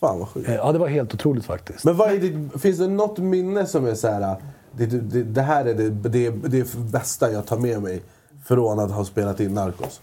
Fan 0.00 0.18
vad 0.18 0.28
sjukt. 0.28 0.48
Eh, 0.48 0.54
Ja, 0.54 0.72
det 0.72 0.78
var 0.78 0.88
helt 0.88 1.14
otroligt 1.14 1.44
faktiskt. 1.44 1.84
Men 1.84 1.96
vad 1.96 2.10
är 2.12 2.18
det, 2.20 2.58
finns 2.58 2.78
det 2.78 2.88
något 2.88 3.18
minne 3.18 3.66
som 3.66 3.86
är 3.86 3.94
så 3.94 4.08
här... 4.08 4.36
Det, 4.72 4.86
det, 4.86 5.22
det 5.22 5.42
här 5.42 5.64
är 5.64 5.74
det, 5.74 5.90
det, 5.90 6.30
det 6.30 6.74
bästa 6.74 7.32
jag 7.32 7.46
tar 7.46 7.58
med 7.58 7.82
mig 7.82 8.02
från 8.44 8.78
att 8.78 8.90
ha 8.90 9.04
spelat 9.04 9.40
in 9.40 9.54
Narcos? 9.54 10.00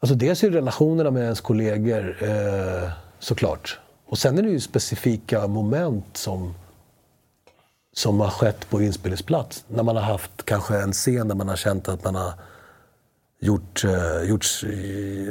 Alltså 0.00 0.14
dels 0.14 0.44
är 0.44 0.50
det 0.50 0.56
relationerna 0.56 1.10
med 1.10 1.22
ens 1.22 1.40
kollegor, 1.40 2.16
eh, 2.22 2.90
såklart. 3.18 3.78
Och 4.06 4.18
sen 4.18 4.38
är 4.38 4.42
det 4.42 4.48
ju 4.48 4.60
specifika 4.60 5.46
moment 5.46 6.16
som, 6.16 6.54
som 7.92 8.20
har 8.20 8.30
skett 8.30 8.70
på 8.70 8.82
inspelningsplats. 8.82 9.64
När 9.68 9.82
man 9.82 9.96
har 9.96 10.02
haft 10.02 10.44
kanske 10.44 10.78
en 10.78 10.92
scen 10.92 11.28
där 11.28 11.34
man 11.34 11.48
har 11.48 11.56
känt 11.56 11.88
att 11.88 12.04
man 12.04 12.14
har 12.14 12.32
gjort, 13.42 13.84
eh, 13.84 14.22
gjort, 14.28 14.46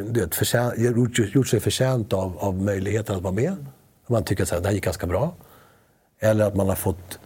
vet, 0.07 0.35
förtjän, 0.35 0.71
gjort, 0.77 1.19
gjort 1.35 1.47
sig 1.47 1.59
förtjänt 1.59 2.13
av, 2.13 2.37
av 2.37 2.61
möjligheten 2.61 3.15
att 3.15 3.21
vara 3.21 3.33
med. 3.33 3.65
Man 4.07 4.23
tycker 4.23 4.43
att 4.43 4.63
det 4.63 4.69
här 4.69 4.75
gick 4.75 4.83
ganska 4.83 5.07
bra. 5.07 5.35
Eller 6.19 6.45
att 6.45 6.55
man 6.55 6.69
har 6.69 6.75
fått 6.75 7.19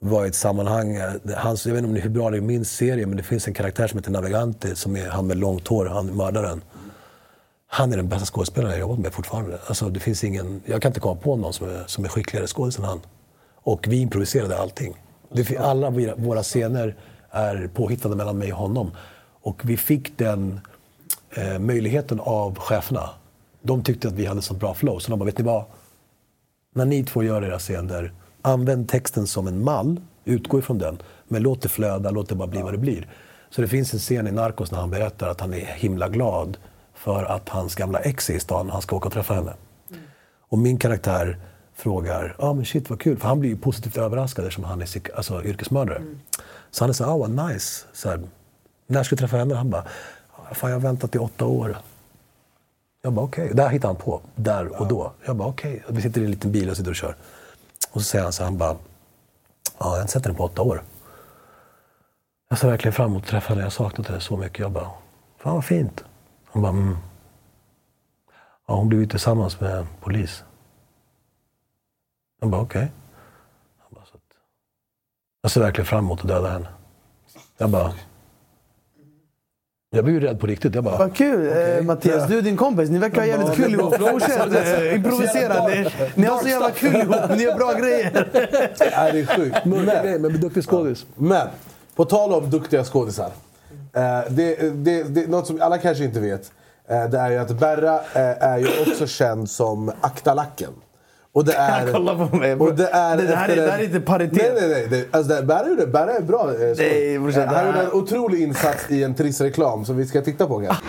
vara 0.00 0.26
i 0.26 0.28
ett 0.28 0.34
sammanhang. 0.34 0.96
Eh, 0.96 1.12
hans, 1.36 1.66
jag 1.66 1.74
vet 1.74 1.84
inte 1.84 2.00
hur 2.00 2.10
bra 2.10 2.30
det 2.30 2.36
är 2.36 2.40
min 2.40 2.64
serie, 2.64 3.06
men 3.06 3.16
det 3.16 3.22
finns 3.22 3.48
en 3.48 3.54
karaktär 3.54 3.86
som 3.86 3.98
heter 3.98 4.10
Navigante, 4.10 4.76
som 4.76 4.96
är 4.96 5.08
han 5.08 5.26
med 5.26 5.36
långt 5.36 5.68
hår, 5.68 5.86
han 5.86 6.06
mördaren. 6.06 6.62
Han 7.70 7.92
är 7.92 7.96
den 7.96 8.08
bästa 8.08 8.26
skådespelaren 8.26 8.72
jag 8.72 8.80
jobbat 8.80 8.98
med 8.98 9.12
fortfarande. 9.12 9.58
Alltså, 9.66 9.88
det 9.88 10.00
finns 10.00 10.24
ingen, 10.24 10.62
jag 10.66 10.82
kan 10.82 10.90
inte 10.90 11.00
komma 11.00 11.20
på 11.20 11.36
någon 11.36 11.52
som 11.52 11.68
är, 11.68 11.84
som 11.86 12.04
är 12.04 12.08
skickligare 12.08 12.46
skådis 12.46 12.78
än 12.78 12.84
han. 12.84 13.00
Och 13.54 13.86
vi 13.88 13.96
improviserade 13.96 14.58
allting. 14.58 14.94
Det, 15.32 15.56
alla 15.56 15.90
våra 16.16 16.42
scener 16.42 16.96
är 17.30 17.70
påhittade 17.74 18.16
mellan 18.16 18.38
mig 18.38 18.52
och 18.52 18.58
honom. 18.58 18.90
Och 19.40 19.62
vi 19.64 19.76
fick 19.76 20.18
den 20.18 20.60
eh, 21.30 21.58
möjligheten 21.58 22.20
av 22.20 22.58
cheferna. 22.58 23.10
De 23.62 23.82
tyckte 23.82 24.08
att 24.08 24.14
vi 24.14 24.26
hade 24.26 24.42
så 24.42 24.54
bra 24.54 24.74
flow, 24.74 24.98
så 24.98 25.10
de 25.10 25.18
bara, 25.18 25.24
vet 25.24 25.38
ni 25.38 25.44
vad? 25.44 25.64
När 26.74 26.84
ni 26.84 27.04
två 27.04 27.22
gör 27.22 27.44
era 27.44 27.58
scener, 27.58 28.12
använd 28.42 28.88
texten 28.88 29.26
som 29.26 29.46
en 29.46 29.64
mall, 29.64 30.00
utgå 30.24 30.58
ifrån 30.58 30.78
den, 30.78 30.98
men 31.28 31.42
låt 31.42 31.62
det 31.62 31.68
flöda, 31.68 32.10
låt 32.10 32.28
det 32.28 32.34
bara 32.34 32.48
bli 32.48 32.62
vad 32.62 32.74
det 32.74 32.78
blir. 32.78 33.08
Så 33.50 33.60
det 33.60 33.68
finns 33.68 33.92
en 33.92 33.98
scen 33.98 34.26
i 34.26 34.32
Narcos 34.32 34.70
när 34.70 34.78
han 34.78 34.90
berättar 34.90 35.28
att 35.28 35.40
han 35.40 35.54
är 35.54 35.66
himla 35.66 36.08
glad 36.08 36.56
för 36.94 37.24
att 37.24 37.48
hans 37.48 37.74
gamla 37.74 37.98
ex 37.98 38.30
är 38.30 38.34
i 38.34 38.40
stan 38.40 38.66
och 38.66 38.72
han 38.72 38.82
ska 38.82 38.96
åka 38.96 39.06
och 39.06 39.12
träffa 39.12 39.34
henne. 39.34 39.54
Och 40.48 40.58
min 40.58 40.78
karaktär 40.78 41.38
frågar, 41.74 42.36
ja 42.38 42.48
ah, 42.48 42.54
men 42.54 42.64
shit 42.64 42.90
vad 42.90 43.00
kul, 43.00 43.16
för 43.16 43.28
han 43.28 43.40
blir 43.40 43.50
ju 43.50 43.56
positivt 43.56 43.96
överraskad 43.96 44.44
eftersom 44.44 44.64
han 44.64 44.82
är 44.82 45.16
alltså, 45.16 45.44
yrkesmördare. 45.44 46.02
Så 46.70 46.84
han 46.84 46.90
är 46.90 46.94
så 46.94 47.04
här, 47.04 47.12
ah 47.12 47.16
vad 47.16 47.50
nice. 47.50 47.86
Så 47.92 48.08
här, 48.08 48.20
när 48.88 49.02
ska 49.02 49.16
du 49.16 49.20
träffa 49.20 49.36
henne? 49.36 49.54
Han 49.54 49.70
bara, 49.70 49.84
fan 50.52 50.70
jag 50.70 50.76
har 50.76 50.82
väntat 50.82 51.14
i 51.14 51.18
åtta 51.18 51.46
år. 51.46 51.78
Jag 53.02 53.12
bara 53.12 53.26
okej. 53.26 53.50
Där 53.54 53.68
hittar 53.68 53.88
han 53.88 53.96
på, 53.96 54.20
där 54.34 54.80
och 54.80 54.88
då. 54.88 55.12
Jag 55.24 55.36
bara 55.36 55.48
okej. 55.48 55.84
Vi 55.88 56.02
sitter 56.02 56.20
i 56.20 56.24
en 56.24 56.30
liten 56.30 56.52
bil 56.52 56.70
och 56.70 56.76
sitter 56.76 56.90
och 56.90 56.96
kör. 56.96 57.16
Och 57.90 58.00
så 58.00 58.04
säger 58.04 58.22
han 58.22 58.32
så 58.32 58.44
han 58.44 58.58
bara, 58.58 58.72
ja 58.72 58.78
jag 59.78 59.86
har 59.86 60.00
inte 60.00 60.12
sett 60.12 60.24
henne 60.24 60.36
på 60.36 60.44
åtta 60.44 60.62
år. 60.62 60.82
Jag 62.48 62.58
ser 62.58 62.68
verkligen 62.68 62.92
fram 62.92 63.10
emot 63.10 63.22
att 63.22 63.28
träffa 63.28 63.48
henne, 63.48 63.60
jag 63.60 63.66
har 63.66 63.70
saknat 63.70 64.06
henne 64.06 64.20
så 64.20 64.36
mycket. 64.36 64.58
Jag 64.58 64.72
bara, 64.72 64.90
fan 65.38 65.54
vad 65.54 65.64
fint. 65.64 66.04
Han 66.44 66.62
bara, 66.62 66.72
mm. 66.72 66.96
Ja, 68.66 68.74
hon 68.74 68.88
blev 68.88 69.00
ju 69.00 69.06
tillsammans 69.06 69.60
med 69.60 69.78
en 69.78 69.86
polis. 70.00 70.44
Jag 72.40 72.50
bara 72.50 72.62
okej. 72.62 72.82
Okay. 72.82 72.88
Jag 75.42 75.50
ser 75.50 75.60
verkligen 75.60 75.86
fram 75.86 76.04
emot 76.04 76.20
att 76.20 76.28
döda 76.28 76.50
henne. 76.50 76.68
Jag 77.58 77.70
bara... 77.70 77.92
Jag 79.90 80.04
blev 80.04 80.14
ju 80.14 80.20
rädd 80.20 80.40
på 80.40 80.46
riktigt. 80.46 80.74
Jag 80.74 80.84
bara... 80.84 80.98
Vad 80.98 81.16
kul! 81.16 81.76
Eh, 81.76 81.82
Mattias, 81.82 82.28
du 82.28 82.36
och 82.36 82.42
din 82.42 82.56
kompis, 82.56 82.90
ni 82.90 82.98
verkar 82.98 83.20
ha 83.20 83.26
jävligt 83.26 83.56
kul 83.56 83.72
ihop. 83.72 83.94
Fortsätt 84.10 84.94
improvisera. 84.94 85.66
Ni, 85.68 85.86
ni 86.14 86.26
har 86.26 86.38
så 86.38 86.48
jävla 86.48 86.70
kul 86.70 86.96
ihop, 86.96 87.16
ni 87.36 87.42
gör 87.42 87.56
bra 87.56 87.72
grejer. 87.72 88.28
Nej, 88.96 89.12
det 89.12 89.20
är 89.20 89.36
sjukt. 89.36 89.64
Men, 89.64 89.86
grejer, 89.86 90.18
men 90.18 90.40
duktig 90.40 90.64
skådis. 90.64 91.06
men, 91.14 91.48
på 91.94 92.04
tal 92.04 92.32
om 92.32 92.50
duktiga 92.50 92.84
skådisar. 92.84 93.30
Eh, 93.92 94.20
det, 94.28 94.56
det, 94.74 95.02
det, 95.02 95.28
något 95.28 95.46
som 95.46 95.62
alla 95.62 95.78
kanske 95.78 96.04
inte 96.04 96.20
vet, 96.20 96.52
eh, 96.88 97.04
det 97.04 97.18
är 97.18 97.30
ju 97.30 97.38
att 97.38 97.60
Berra 97.60 98.00
är 98.14 98.58
ju 98.58 98.66
också 98.90 99.06
känd 99.06 99.50
som 99.50 99.92
Aktalacken. 100.00 100.72
Och 101.38 101.44
det 101.44 101.52
är... 101.56 101.92
Kolla 101.92 102.28
på 102.28 102.36
mig. 102.36 102.54
Och 102.54 102.74
det, 102.74 102.88
är 102.88 103.16
Det 103.16 103.36
här 103.36 103.48
är- 103.48 103.56
det 103.56 103.70
här 103.70 103.78
är 103.78 103.82
inte 103.84 104.00
paritet. 104.00 104.52
Nej, 104.54 104.68
nej, 104.68 104.68
nej. 104.68 104.86
Det, 105.10 105.16
alltså, 105.18 105.34
det, 105.34 105.42
Berra, 105.42 105.68
gjorde, 105.68 105.86
Berra 105.86 106.12
är 106.12 106.20
bra. 106.22 106.50
Eh. 106.54 106.74
Nej, 106.78 107.18
brorsan, 107.18 107.40
det 107.42 107.46
Han 107.46 107.54
här- 107.56 107.66
gjorde 107.66 107.80
en 107.80 107.92
otrolig 107.92 108.42
insats 108.42 108.90
i 108.90 109.02
en 109.04 109.14
Triss-reklam 109.14 109.84
som 109.84 109.96
vi 109.96 110.06
ska 110.06 110.20
titta 110.22 110.46
på 110.46 110.58
kanske. 110.60 110.84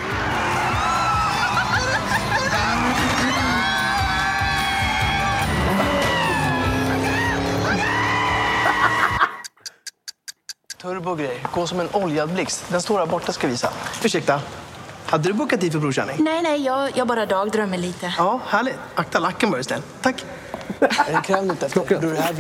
Turbogrej, 10.81 11.43
gå 11.53 11.67
som 11.67 11.79
en 11.79 11.87
oljad 11.93 12.29
blixt. 12.33 12.65
Den 12.69 12.81
står 12.81 12.99
här 12.99 13.05
borta 13.05 13.31
ska 13.31 13.47
visa. 13.47 13.69
Ursäkta, 14.03 14.41
hade 15.11 15.23
du 15.29 15.33
bokat 15.33 15.61
tid 15.61 15.71
för 15.71 15.79
provkörning? 15.79 16.15
Nej, 16.19 16.41
nej, 16.43 16.65
jag, 16.65 16.91
jag 16.97 17.07
bara 17.07 17.25
dagdrömmer 17.25 17.77
lite. 17.77 18.13
Ja, 18.17 18.39
härligt. 18.47 18.75
Akta 18.95 19.19
lacken 19.19 19.51
bara 19.51 19.59
istället. 19.61 19.83
Tack. 20.01 20.25
Är 20.79 20.87
det 21.13 21.21
kräm 21.25 21.47
du 21.47 21.65
efter? 21.65 21.99
Det 22.01 22.21
här. 22.21 22.33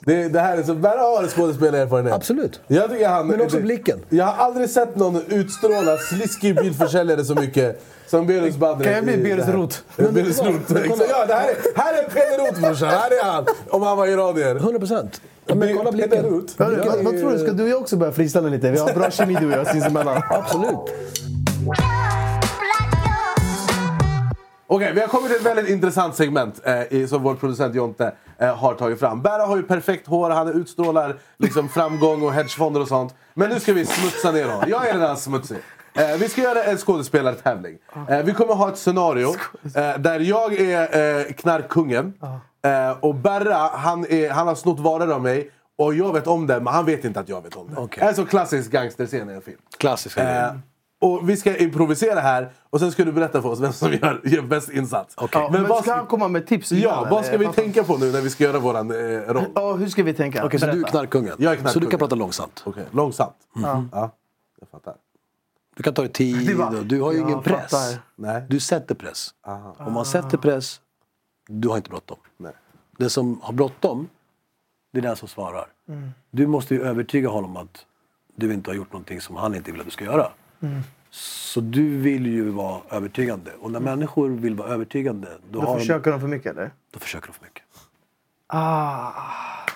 Det, 0.00 0.28
det 0.28 0.40
här 0.40 0.58
är 0.58 0.62
så, 0.62 0.74
Berra 0.74 1.00
har 1.00 1.22
en 1.22 1.28
skådespelarerfarenhet. 1.28 2.14
Absolut. 2.14 2.60
Jag 2.66 2.90
tycker 2.90 3.08
han, 3.08 3.26
Men 3.26 3.40
också 3.40 3.56
det- 3.56 3.62
blicken. 3.62 4.00
Jag 4.08 4.24
har 4.24 4.44
aldrig 4.44 4.70
sett 4.70 4.96
någon 4.96 5.22
utstråla 5.28 5.96
sliskig 5.96 6.56
bilförsäljare 6.56 7.24
så 7.24 7.34
mycket 7.34 7.82
som 8.06 8.26
Berus 8.26 8.56
Badri. 8.56 8.84
Kan 8.84 8.92
jag 8.94 9.04
bli 9.04 9.16
Berus 9.16 9.36
det 9.36 9.44
här. 9.44 9.52
Roth? 9.52 9.76
Ja, 9.96 10.04
Berus. 10.10 10.40
Ja, 11.10 11.26
det 11.26 11.34
här 11.34 11.48
är, 11.48 11.56
här 11.76 11.94
är 11.94 12.08
Peder 12.08 12.46
Roth 12.46 12.60
brorsan. 12.60 12.88
Här 12.88 13.10
är 13.10 13.24
han. 13.32 13.46
Om 13.70 13.82
han 13.82 13.96
var 13.96 14.06
iranier. 14.06 14.56
100 14.56 14.78
procent. 14.78 15.20
Men 15.46 15.76
kolla 15.76 15.92
blicken. 15.92 16.46
Vad, 16.56 16.70
vad 17.04 17.20
tror 17.20 17.32
du? 17.32 17.38
Ska 17.38 17.52
du 17.52 17.62
och 17.62 17.68
jag 17.68 17.80
också 17.80 17.96
börja 17.96 18.12
freestyla 18.12 18.48
lite? 18.48 18.70
Vi 18.70 18.78
har 18.78 18.92
bra 18.94 19.10
kemi 19.10 19.36
du 19.40 19.46
och 19.46 19.52
jag 19.58 19.66
sinsemellan. 19.66 20.22
Absolut. 20.30 20.78
Okej, 24.70 24.92
vi 24.94 25.00
har 25.00 25.08
kommit 25.08 25.26
till 25.28 25.36
ett 25.36 25.46
väldigt 25.46 25.68
intressant 25.68 26.14
segment 26.14 26.60
eh, 26.64 27.06
som 27.06 27.22
vår 27.22 27.34
producent 27.34 27.74
Jonte 27.74 28.12
eh, 28.38 28.56
har 28.56 28.74
tagit 28.74 29.00
fram. 29.00 29.22
Berra 29.22 29.46
har 29.46 29.56
ju 29.56 29.62
perfekt 29.62 30.06
hår, 30.06 30.30
han 30.30 30.48
utstrålar 30.48 31.16
liksom, 31.38 31.68
framgång 31.68 32.22
och 32.22 32.32
hedgefonder 32.32 32.80
och 32.80 32.88
sånt. 32.88 33.14
Men 33.34 33.50
nu 33.50 33.60
ska 33.60 33.72
vi 33.72 33.86
smutsa 33.86 34.32
ner 34.32 34.44
honom. 34.44 34.64
Jag 34.68 34.88
är 34.88 34.92
redan 34.92 35.16
smutsig. 35.16 35.58
Eh, 35.94 36.16
vi 36.18 36.28
ska 36.28 36.42
göra 36.42 36.64
en 36.64 36.76
skådespelartävling. 36.76 37.78
Eh, 38.08 38.22
vi 38.22 38.32
kommer 38.32 38.54
ha 38.54 38.68
ett 38.68 38.78
scenario 38.78 39.28
eh, 39.74 39.98
där 39.98 40.20
jag 40.20 40.52
är 40.60 41.18
eh, 41.18 41.32
knarkkungen. 41.32 42.14
Och 43.00 43.14
Berra, 43.14 43.56
han, 43.56 44.06
är, 44.08 44.30
han 44.30 44.48
har 44.48 44.54
snott 44.54 44.80
varor 44.80 45.12
av 45.12 45.22
mig. 45.22 45.50
Och 45.78 45.94
jag 45.94 46.12
vet 46.12 46.26
om 46.26 46.46
det, 46.46 46.60
men 46.60 46.74
han 46.74 46.84
vet 46.84 47.04
inte 47.04 47.20
att 47.20 47.28
jag 47.28 47.42
vet 47.42 47.56
om 47.56 47.74
det. 47.74 47.80
Är 48.02 48.08
en 48.08 48.14
så 48.14 48.26
klassisk 48.26 48.70
gangsterscen 48.70 49.30
i 49.30 49.32
en 49.34 49.42
film. 49.42 49.58
Klassiska 49.78 50.22
Eh. 50.22 50.54
Och 51.00 51.28
vi 51.28 51.36
ska 51.36 51.56
improvisera 51.56 52.20
här 52.20 52.50
och 52.70 52.80
sen 52.80 52.92
ska 52.92 53.04
du 53.04 53.12
berätta 53.12 53.42
för 53.42 53.48
oss 53.48 53.60
vem 53.60 53.72
som 53.72 53.92
gör, 53.92 54.20
gör 54.24 54.42
bäst 54.42 54.68
insats. 54.70 55.14
Ja, 55.32 55.48
men 55.52 55.66
vad 55.66 55.82
ska 55.82 55.94
han 55.94 56.06
komma 56.06 56.28
med 56.28 56.46
tips? 56.46 56.72
innan, 56.72 56.82
Ja, 56.82 57.06
vad 57.10 57.24
ska 57.24 57.34
eller? 57.34 57.46
vi 57.48 57.52
tänka 57.54 57.84
på 57.84 57.96
nu 57.96 58.12
när 58.12 58.20
vi 58.20 58.30
ska 58.30 58.44
göra 58.44 58.58
våran 58.58 58.90
eh, 58.90 58.96
roll? 59.20 59.44
Ja, 59.54 59.72
hur 59.72 59.88
ska 59.88 60.02
vi 60.02 60.14
tänka? 60.14 60.44
Okej, 60.46 60.60
så 60.60 60.66
du 60.66 60.80
är 60.84 60.88
knarkkungen. 60.88 61.34
Jag 61.38 61.52
är 61.52 61.56
Så 61.56 61.62
du 61.62 61.62
knarkkungen. 61.62 61.90
kan 61.90 61.98
prata 61.98 62.14
långsamt. 62.16 62.62
Okej, 62.66 62.84
långsamt. 62.90 63.34
Ja, 63.92 64.10
jag 64.60 64.68
fattar. 64.70 64.94
Du 65.76 65.82
kan 65.82 65.94
ta 65.94 66.02
dig 66.02 66.12
tid. 66.12 66.56
var- 66.56 66.70
Du 66.84 67.00
har 67.00 67.12
ju 67.12 67.18
ingen 67.18 67.42
press. 67.42 67.70
fattar. 67.70 68.02
Nej. 68.16 68.42
Du 68.48 68.60
sätter 68.60 68.94
press. 68.94 69.30
Om 69.78 69.92
man 69.92 70.04
sätter 70.06 70.38
press, 70.38 70.80
du 71.48 71.68
har 71.68 71.76
inte 71.76 71.90
bråttom. 71.90 72.16
Nej. 72.36 72.52
Den 72.98 73.10
som 73.10 73.40
har 73.42 73.52
bråttom, 73.52 74.08
det 74.92 74.98
är 74.98 75.02
den 75.02 75.16
som 75.16 75.28
svarar. 75.28 75.66
Du 76.30 76.46
måste 76.46 76.74
ju 76.74 76.82
övertyga 76.82 77.28
honom 77.28 77.56
att 77.56 77.84
du 78.36 78.52
inte 78.54 78.70
har 78.70 78.74
gjort 78.76 78.92
någonting 78.92 79.20
som 79.20 79.36
han 79.36 79.54
inte 79.54 79.72
vill 79.72 79.80
att 79.80 79.86
du 79.86 79.90
ska 79.90 80.04
göra. 80.04 80.30
Så 81.10 81.60
du 81.60 81.96
vill 81.98 82.26
ju 82.26 82.50
vara 82.50 82.80
övertygande. 82.90 83.50
Och 83.60 83.70
när 83.70 83.80
människor 83.80 84.28
vill 84.30 84.54
vara 84.54 84.68
övertygande, 84.68 85.28
då, 85.50 85.60
Då 85.60 85.66
har 85.66 85.78
försöker 85.78 86.10
de 86.10 86.20
för 86.20 86.28
mycket 86.28 86.52
eller? 86.52 86.64
de, 86.64 86.70
då 86.92 86.98
försöker 86.98 87.26
de 87.26 87.32
för 87.32 87.44
mycket. 87.44 87.62
Ah, 88.46 89.12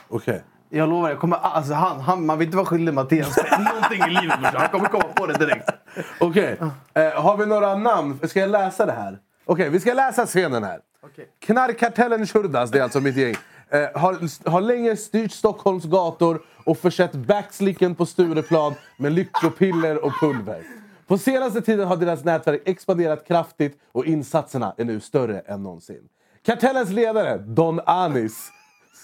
Okej. 0.09 0.43
jag 0.69 0.89
lovar, 0.89 1.09
jag 1.09 1.19
kommer, 1.21 1.37
alltså 1.37 1.75
han, 1.75 2.01
han, 2.01 2.27
man 2.27 2.39
vill 2.39 2.47
inte 2.47 2.57
vara 2.57 2.67
skyldig 2.67 2.95
Mattias 2.95 3.37
någonting 3.59 4.03
i 4.17 4.21
livet. 4.21 4.55
Han 4.55 4.69
kommer 4.69 4.89
komma 4.89 5.05
på 5.05 5.27
det 5.27 5.39
direkt. 5.39 5.69
Okej. 6.21 6.59
Eh, 6.95 7.23
har 7.23 7.37
vi 7.37 7.47
några 7.47 7.75
namn? 7.75 8.19
Ska 8.29 8.41
jag 8.41 8.51
läsa 8.51 8.87
det 8.87 8.93
här? 8.93 9.19
Okej, 9.45 9.69
vi 9.71 9.81
ska 9.81 9.95
läsa 9.95 10.27
scenen 10.27 10.65
här. 10.65 10.81
Okej. 11.03 11.29
Knarkkartellen 11.41 12.27
Shurdas, 12.27 12.71
det 12.71 12.79
är 12.79 12.83
alltså 12.83 13.01
mitt 13.01 13.17
gäng, 13.17 13.35
eh, 13.73 14.01
har, 14.01 14.51
har 14.51 14.61
länge 14.61 14.97
styrt 14.97 15.33
Stockholms 15.33 15.85
gator 15.85 16.43
och 16.65 16.79
försett 16.79 17.13
backslicken 17.13 17.95
på 17.95 18.07
Stureplan 18.07 18.75
med 18.97 19.13
lyckopiller 19.13 20.05
och 20.05 20.13
pulver. 20.21 20.63
På 21.07 21.19
senaste 21.19 21.63
tiden 21.63 21.89
har 21.89 21.97
deras 21.97 22.25
nätverk 22.25 22.63
expanderat 22.65 23.27
kraftigt 23.27 23.79
och 23.93 24.07
insatserna 24.07 24.75
är 24.77 24.85
nu 24.85 25.01
större 25.01 25.41
än 25.41 25.63
någonsin. 25.63 26.09
Kartellens 26.45 26.91
ledare, 26.91 27.39
Don 27.39 27.81
Anis, 27.87 28.51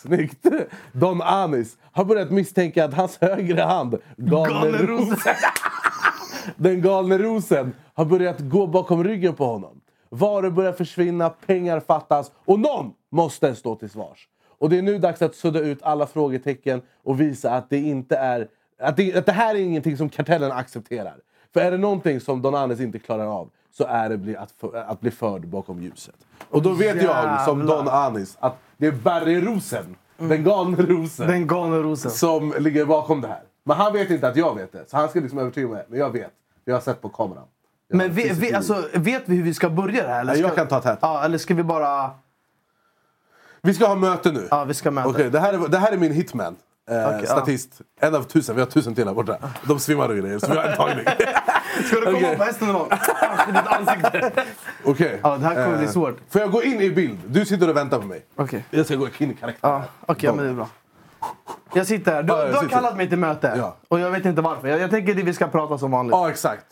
snyggt, 0.02 0.46
Don 0.92 1.22
Anis, 1.22 1.76
har 1.92 2.04
börjat 2.04 2.30
misstänka 2.30 2.84
att 2.84 2.94
hans 2.94 3.18
högre 3.20 3.60
hand, 3.60 3.98
Galne. 4.16 4.78
Rosen, 4.78 5.34
den 6.56 6.82
galne 6.82 7.18
rosen 7.18 7.72
har 7.94 8.04
börjat 8.04 8.40
gå 8.40 8.66
bakom 8.66 9.04
ryggen 9.04 9.34
på 9.34 9.44
honom. 9.44 9.80
Varor 10.10 10.50
börjar 10.50 10.72
försvinna, 10.72 11.30
pengar 11.30 11.80
fattas 11.80 12.32
och 12.44 12.60
någon 12.60 12.92
måste 13.10 13.54
stå 13.54 13.74
till 13.74 13.90
svars. 13.90 14.28
Och 14.58 14.70
det 14.70 14.78
är 14.78 14.82
nu 14.82 14.98
dags 14.98 15.22
att 15.22 15.34
sudda 15.34 15.60
ut 15.60 15.82
alla 15.82 16.06
frågetecken 16.06 16.82
och 17.04 17.20
visa 17.20 17.50
att 17.50 17.70
det 17.70 17.78
inte 17.78 18.16
är 18.16 18.48
att 18.80 18.96
det, 18.96 19.16
att 19.16 19.26
det 19.26 19.32
här 19.32 19.54
är 19.54 19.58
ingenting 19.58 19.96
som 19.96 20.08
kartellen 20.08 20.52
accepterar. 20.52 21.16
För 21.52 21.60
är 21.60 21.70
det 21.70 21.78
någonting 21.78 22.20
som 22.20 22.42
Don 22.42 22.54
Anis 22.54 22.80
inte 22.80 22.98
klarar 22.98 23.26
av 23.26 23.50
så 23.70 23.84
är 23.84 24.08
det 24.08 24.18
bli 24.18 24.36
att, 24.36 24.50
för, 24.60 24.76
att 24.76 25.00
bli 25.00 25.10
förd 25.10 25.48
bakom 25.48 25.82
ljuset. 25.82 26.14
Och 26.50 26.62
då 26.62 26.72
vet 26.72 27.02
jag 27.02 27.44
som 27.44 27.58
Jävlar. 27.58 27.76
Don 27.76 27.88
Anis 27.88 28.36
att 28.40 28.56
det 28.76 28.86
är 28.86 28.92
Barry 28.92 29.40
Rosen, 29.40 29.96
den 30.16 30.44
galne 30.44 30.76
rosen 30.76 31.26
Den 31.26 31.46
galne 31.46 31.76
rosen. 31.76 32.10
som 32.10 32.54
ligger 32.58 32.84
bakom 32.84 33.20
det 33.20 33.28
här. 33.28 33.42
Men 33.64 33.76
han 33.76 33.92
vet 33.92 34.10
inte 34.10 34.28
att 34.28 34.36
jag 34.36 34.54
vet 34.54 34.72
det. 34.72 34.90
Så 34.90 34.96
han 34.96 35.08
ska 35.08 35.20
liksom 35.20 35.38
övertyga 35.38 35.68
mig. 35.68 35.84
Men 35.88 35.98
jag 35.98 36.10
vet. 36.10 36.32
Jag 36.64 36.74
har 36.74 36.80
sett 36.80 37.02
på 37.02 37.08
kameran. 37.08 37.44
Jag 37.88 37.98
Men 37.98 38.12
vi, 38.12 38.28
vi, 38.28 38.52
alltså, 38.52 38.88
vet 38.94 39.22
vi 39.26 39.36
hur 39.36 39.42
vi 39.42 39.54
ska 39.54 39.70
börja 39.70 40.02
det 40.02 40.08
här? 40.08 40.20
Eller 40.20 40.32
Nej, 40.32 40.40
jag 40.40 40.50
ska, 40.50 40.56
kan 40.56 40.68
ta 40.68 40.80
täten. 40.80 40.98
Ja, 41.02 41.24
eller 41.24 41.38
ska 41.38 41.54
vi 41.54 41.62
bara... 41.62 42.10
Vi 43.62 43.74
ska 43.74 43.86
ha 43.86 43.94
möte 43.94 44.32
nu. 44.32 44.48
Ja, 44.50 44.64
vi 44.64 44.74
ska 44.74 44.90
möta. 44.90 45.08
Okej, 45.08 45.30
det, 45.30 45.40
här 45.40 45.52
är, 45.52 45.68
det 45.68 45.78
här 45.78 45.92
är 45.92 45.96
min 45.96 46.12
hitman. 46.12 46.56
Eh, 46.90 46.96
ja. 46.96 47.18
statist. 47.26 47.80
En 48.00 48.14
av 48.14 48.22
tusen. 48.22 48.54
Vi 48.54 48.60
har 48.62 48.66
tusen 48.68 48.94
till 48.94 49.06
här 49.06 49.14
borta. 49.14 49.36
De 49.62 49.78
svimmar 49.78 50.08
och 50.08 50.16
grejer. 50.16 50.38
Så 50.38 50.50
vi 50.52 50.56
har 50.56 50.64
en 50.64 50.76
tagning. 50.76 51.04
Ska 51.86 52.00
du 52.00 52.04
komma 52.04 52.34
på 52.34 52.44
hästen 52.44 52.68
någon 52.68 52.88
ditt 53.48 53.66
ansikte. 53.66 54.32
Okej. 54.84 55.20
Ja, 55.22 55.36
det 55.38 55.46
här 55.46 55.54
kommer 55.64 55.76
bli 55.76 55.86
Eh, 55.86 55.92
svårt. 55.92 56.16
Får 56.30 56.40
jag 56.40 56.50
gå 56.50 56.62
in 56.62 56.80
i 56.80 56.90
bild? 56.90 57.18
Du 57.26 57.44
sitter 57.46 57.68
och 57.70 57.76
väntar 57.76 57.98
på 57.98 58.06
mig. 58.06 58.24
Okej. 58.36 58.64
Jag 58.70 58.86
ska 58.86 58.96
gå 58.96 59.08
in 59.18 59.30
i 59.30 59.34
karaktär. 59.34 59.68
Ja, 59.68 59.84
okej, 60.06 60.32
men 60.32 60.44
det 60.44 60.50
är 60.50 60.54
bra. 60.54 60.68
Jag 61.72 61.86
sitter 61.86 62.12
här. 62.12 62.22
Du, 62.22 62.32
Ja, 62.32 62.44
du 62.46 62.52
har 62.52 62.62
sitter. 62.62 62.74
kallat 62.74 62.96
mig 62.96 63.08
till 63.08 63.18
möte. 63.18 63.54
Ja. 63.56 63.76
Och 63.88 64.00
jag 64.00 64.10
vet 64.10 64.24
inte 64.24 64.42
varför. 64.42 64.68
Jag, 64.68 64.80
jag 64.80 64.90
tänker 64.90 65.12
att 65.12 65.18
vi 65.24 65.34
ska 65.34 65.46
prata 65.48 65.78
som 65.78 65.90
vanligt. 65.90 66.12
Ja, 66.12 66.30
exakt. 66.30 66.66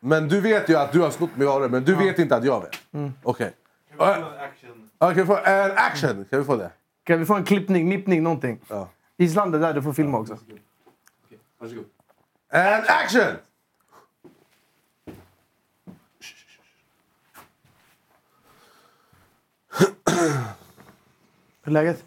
Men 0.00 0.28
du 0.28 0.40
vet 0.40 0.68
ju 0.68 0.76
att 0.76 0.92
du 0.92 1.00
har 1.00 1.10
snott 1.10 1.36
mig 1.36 1.46
av 1.46 1.60
det, 1.60 1.68
men 1.68 1.84
du 1.84 1.94
vet 1.94 2.18
inte 2.18 2.36
att 2.36 2.44
jag 2.44 2.60
vet. 2.60 2.70
Mm. 2.94 3.12
Okej. 3.22 3.52
Ja, 5.02 5.08
kan 5.08 5.16
vi 5.16 5.26
få 5.26 5.36
en 5.36 5.72
action? 5.76 6.24
Kan 6.24 6.38
vi 6.38 6.44
få 6.44 6.56
det? 6.56 6.70
Kan 7.04 7.18
vi 7.18 7.26
få 7.26 7.34
en 7.34 7.44
klippning, 7.44 7.88
nippning, 7.88 8.22
någonting? 8.22 8.60
Ja. 8.68 8.88
Island 9.16 9.54
är 9.54 9.58
där, 9.58 9.74
du 9.74 9.82
får 9.82 9.92
filma 9.92 10.18
också. 10.18 10.38
Varsågod. 11.58 11.84
And 12.50 12.84
action! 12.88 13.36
Hur 21.64 21.68
är 21.68 21.70
läget? 21.70 22.04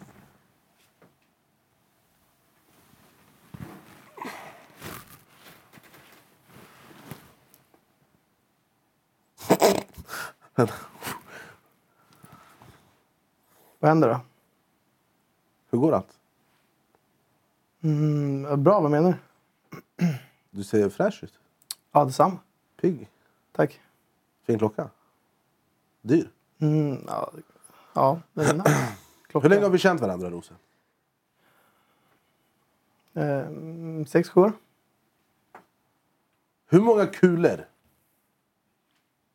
Vad 13.78 13.88
händer 13.88 14.08
då? 14.08 14.20
Hur 15.70 15.78
går 15.78 15.92
allt? 15.92 16.18
Mm, 17.82 18.62
bra, 18.62 18.80
vad 18.80 18.90
menar 18.90 19.10
du? 19.96 20.06
Du 20.50 20.64
ser 20.64 20.88
fräsch 20.88 21.24
ut. 21.24 21.38
Ja, 21.92 22.04
detsamma. 22.04 22.38
Pigg. 22.80 23.08
Tack. 23.52 23.80
Fin 24.42 24.58
klocka. 24.58 24.90
Dyr. 26.02 26.30
Mm, 26.58 27.04
ja, 27.06 27.32
ja, 27.94 28.20
den 28.32 28.46
är 28.46 28.54
nice. 28.54 28.96
Hur 29.32 29.48
länge 29.48 29.62
har 29.62 29.70
vi 29.70 29.78
känt 29.78 30.00
varandra, 30.00 30.30
Rosen? 30.30 30.56
Eh, 33.14 34.06
sex, 34.06 34.28
sju 34.28 34.40
år. 34.40 34.52
Hur 36.66 36.80
många 36.80 37.06
kulor 37.06 37.68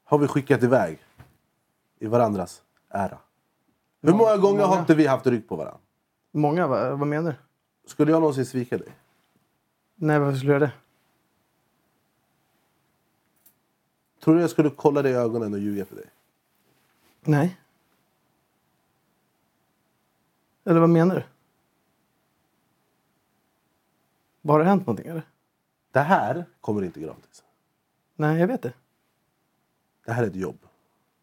har 0.04 0.18
vi 0.18 0.28
skickat 0.28 0.64
iväg 0.64 1.00
i 2.00 2.08
varandras 2.08 2.64
ära? 2.90 3.18
Hur 4.02 4.14
många 4.14 4.38
gånger 4.38 4.64
har 4.64 4.80
inte 4.80 4.96
vi 4.96 5.08
haft 5.08 5.28
rygg 5.28 5.48
på 5.48 5.56
varandra? 5.56 5.80
Många, 6.32 6.68
vad, 6.68 7.00
vad 7.00 7.08
menar 7.08 7.32
du? 7.32 7.38
Skulle 7.90 8.12
jag 8.12 8.20
någonsin 8.20 8.46
svika 8.46 8.78
dig? 8.78 8.88
Nej, 9.96 10.20
varför 10.20 10.38
skulle 10.38 10.54
jag 10.54 10.62
det? 10.62 10.72
Tror 14.20 14.36
du 14.36 14.42
jag 14.42 14.50
skulle 14.50 14.70
kolla 14.70 15.02
dig 15.02 15.12
i 15.12 15.16
ögonen 15.16 15.54
och 15.54 15.60
ljuga 15.60 15.86
för 15.86 15.96
dig? 15.96 16.06
Nej. 17.22 17.58
Eller 20.64 20.80
vad 20.80 20.90
menar 20.90 21.16
du? 21.16 21.24
Har 24.50 24.60
det 24.60 24.66
hänt 24.66 24.82
någonting 24.88 25.08
eller? 25.08 25.24
Det 25.92 26.00
här 26.00 26.46
kommer 26.62 26.82
inte 26.84 27.00
gratis. 27.00 27.44
Nej, 28.16 28.40
jag 28.40 28.48
vet 28.48 28.62
det. 28.62 28.74
Det 30.06 30.12
här 30.12 30.24
är 30.24 30.28
ett 30.28 30.36
jobb. 30.36 30.58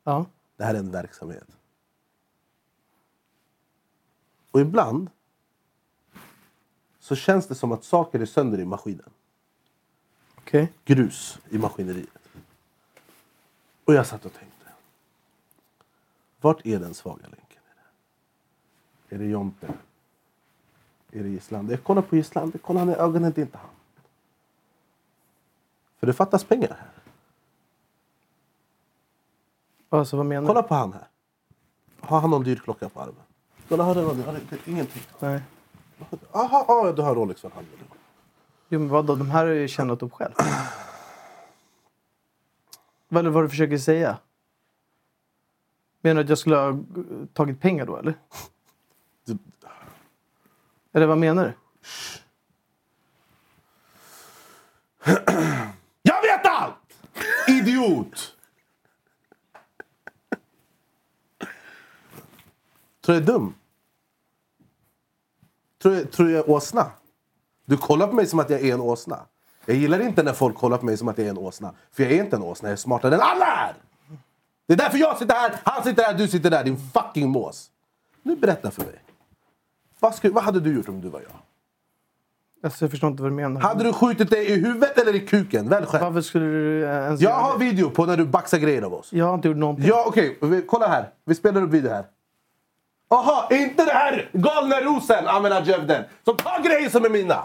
Ja. 0.05 0.27
Det 0.57 0.65
här 0.65 0.75
är 0.75 0.79
en 0.79 0.91
verksamhet. 0.91 1.58
Och 4.51 4.61
ibland 4.61 5.11
så 7.01 7.17
känns 7.17 7.47
det 7.47 7.55
som 7.55 7.73
att 7.73 7.85
saker 7.85 8.21
är 8.21 8.27
sönder 8.27 8.61
i 8.61 8.65
maskinen. 8.65 9.11
Okej. 10.37 10.73
Grus 10.85 11.39
i 11.49 11.59
maskineriet. 11.59 12.29
Och 13.85 13.95
jag 13.95 14.07
satt 14.07 14.25
och 14.25 14.33
tänkte. 14.33 14.67
Vart 16.41 16.67
är 16.67 16.79
den 16.79 16.95
svaga 16.95 17.23
länken? 17.23 17.63
i 17.63 17.75
det? 19.09 19.15
Är 19.15 19.19
det 19.19 19.25
Jonte? 19.25 19.75
Är 21.11 21.23
det 21.23 21.29
Island? 21.29 21.73
Jag 21.73 21.85
kollar 21.85 22.03
på 22.03 22.17
Island. 22.17 22.55
Jag 22.55 22.63
kollar 22.63 22.81
han 22.81 22.91
i 22.91 22.95
ögonen. 22.95 23.33
Det 23.35 23.41
är 23.41 23.43
inte 23.43 23.59
han. 23.59 23.71
För 25.99 26.07
det 26.07 26.13
fattas 26.13 26.45
pengar 26.45 26.69
här. 26.69 26.91
Alltså, 29.89 30.17
vad 30.17 30.27
menar 30.27 30.47
Kolla 30.47 30.63
på 30.63 30.75
han 30.75 30.93
här. 30.93 31.09
Har 32.01 32.21
han 32.21 32.31
någon 32.31 32.45
dyr 32.45 32.57
klocka 32.57 32.89
på 32.89 33.01
armen? 33.01 33.28
Kolla, 33.69 33.93
någon? 33.95 34.23
Har 34.23 34.33
du, 34.51 34.73
ingenting. 34.73 35.03
Nej. 35.19 35.41
Aha, 36.33 36.65
ja, 36.69 36.93
du 36.93 37.03
har 37.03 37.15
Rolex 37.15 37.41
för 37.41 37.51
handen. 37.51 37.73
Jo, 38.69 38.79
men 38.81 38.89
vadå? 38.89 39.15
De 39.15 39.31
här 39.31 39.47
har 39.47 39.53
ju 39.53 39.69
tjänat 39.69 40.03
upp 40.03 40.13
själv. 40.13 40.33
Vad 43.09 43.19
är 43.21 43.23
det 43.25 43.31
vad 43.31 43.45
du 43.45 43.49
försöker 43.49 43.79
säga? 43.79 44.19
Menar 46.01 46.15
du 46.15 46.21
att 46.25 46.29
jag 46.29 46.39
skulle 46.39 46.57
ha 46.57 46.79
tagit 47.33 47.61
pengar 47.61 47.87
då, 47.87 47.97
eller? 47.97 48.15
Du- 49.25 49.39
Eller 50.93 51.07
vad 51.07 51.19
menar 51.19 51.45
du? 51.45 51.53
Jag 56.03 56.23
vet 56.23 56.47
allt! 56.47 56.75
Idiot! 57.49 58.37
Tror 63.09 63.17
jag 63.17 63.23
är 63.23 63.27
dum? 63.33 63.55
Tror 65.83 65.95
jag, 65.95 66.11
tror 66.13 66.31
jag 66.31 66.39
är 66.45 66.51
åsna? 66.51 66.87
Du 67.65 67.77
kollar 67.77 68.07
på 68.07 68.13
mig 68.15 68.27
som 68.27 68.39
att 68.39 68.51
jag 68.51 68.61
är 68.61 68.75
en 68.75 68.81
åsna. 68.81 69.21
Jag 69.65 69.77
gillar 69.77 70.01
inte 70.01 70.23
när 70.23 70.33
folk 70.33 70.57
kollar 70.57 70.79
på 70.79 70.87
mig 70.87 70.97
som 70.97 71.09
att 71.09 71.19
jag 71.19 71.27
är 71.27 71.31
en 71.31 71.39
åsna. 71.39 71.73
För 71.93 72.03
jag 72.03 72.13
är 72.13 72.25
inte 72.25 72.37
en 72.37 72.43
åsna, 72.43 72.69
jag 72.69 72.73
är 72.73 72.77
smartare 72.77 73.15
än 73.15 73.21
alla 73.21 73.45
här! 73.45 73.75
Det 74.67 74.73
är 74.73 74.77
därför 74.77 74.99
jag 74.99 75.19
sitter 75.19 75.35
här, 75.35 75.55
han 75.65 75.85
sitter 75.85 76.03
här, 76.03 76.15
du 76.15 76.29
sitter 76.29 76.51
där, 76.51 76.65
din 76.65 76.77
fucking 76.95 77.29
mås. 77.29 77.71
Nu 78.23 78.37
berätta 78.37 78.71
för 78.71 78.83
mig. 78.83 79.03
Vad, 80.01 80.15
skulle, 80.15 80.35
vad 80.35 80.45
hade 80.45 80.61
du 80.61 80.75
gjort 80.75 80.89
om 80.89 81.01
du 81.01 81.09
var 81.09 81.21
jag? 81.21 81.31
Alltså, 82.63 82.85
jag 82.85 82.91
förstår 82.91 83.11
inte 83.11 83.23
vad 83.23 83.33
du 83.33 83.37
menar. 83.37 83.61
Hade 83.61 83.85
du 83.85 83.93
skjutit 83.93 84.31
dig 84.31 84.47
i 84.47 84.55
huvudet 84.61 84.99
eller 84.99 85.15
i 85.15 85.21
kuken? 85.27 85.69
Välj 85.69 85.87
själv. 85.87 86.05
Varför 86.05 86.21
skulle 86.21 86.45
du 86.45 86.85
eh, 86.85 86.91
ens 86.91 87.21
Jag 87.21 87.31
göra 87.31 87.41
har 87.41 87.59
det? 87.59 87.65
video 87.65 87.91
på 87.91 88.07
när 88.07 88.17
du 88.17 88.25
baxar 88.25 88.59
grejer 88.59 88.83
av 88.83 88.95
oss. 88.95 89.13
Jag 89.13 89.25
har 89.27 89.35
inte 89.35 89.49
gjort 89.49 89.57
någonting. 89.57 89.87
Ja, 89.87 90.05
okej. 90.07 90.39
Vi- 90.43 90.63
Kolla 90.63 90.89
här. 90.89 91.11
Vi 91.25 91.35
spelar 91.35 91.63
upp 91.63 91.71
video 91.71 91.91
här. 91.91 92.05
Aha, 93.09 93.49
inte 93.51 93.85
det 93.85 93.93
här 93.93 94.31
galna 94.33 94.81
rosen, 94.81 95.27
Amena 95.29 95.65
Jevden, 95.65 96.05
som 96.25 96.37
tar 96.37 96.63
grejer 96.63 96.91
som 96.91 97.05
är 97.05 97.11
mina. 97.11 97.45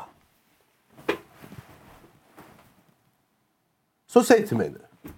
Så 4.07 4.23
säg 4.23 4.48
till 4.48 4.57
mig 4.57 4.69
nu. 4.69 5.11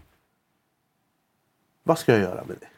Vad 1.84 2.00
ska 2.00 2.12
jag 2.12 2.22
göra 2.22 2.44
med 2.44 2.58
dig? 2.58 2.70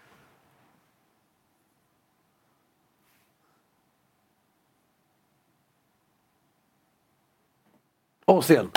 Åsén. 8.25 8.71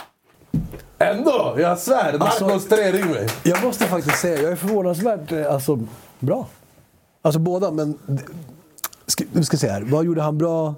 Ändå! 0.98 1.56
Jag 1.58 1.78
svär, 1.78 2.18
Marcos 2.18 2.68
tre 2.68 2.92
ring 2.92 3.10
mig. 3.10 3.28
Jag 3.42 3.64
måste 3.64 3.84
faktiskt 3.84 4.18
säga, 4.18 4.42
jag 4.42 4.52
är 4.52 4.56
förvånansvärt 4.56 5.32
eh, 5.32 5.54
alltså, 5.54 5.78
bra. 6.18 6.48
Alltså 7.22 7.40
båda, 7.40 7.70
men... 7.70 7.98
Ska, 9.10 9.24
nu 9.32 9.44
ska 9.44 9.56
se 9.56 9.68
här. 9.68 9.82
Vad 9.82 10.04
gjorde 10.04 10.22
han 10.22 10.38
bra? 10.38 10.74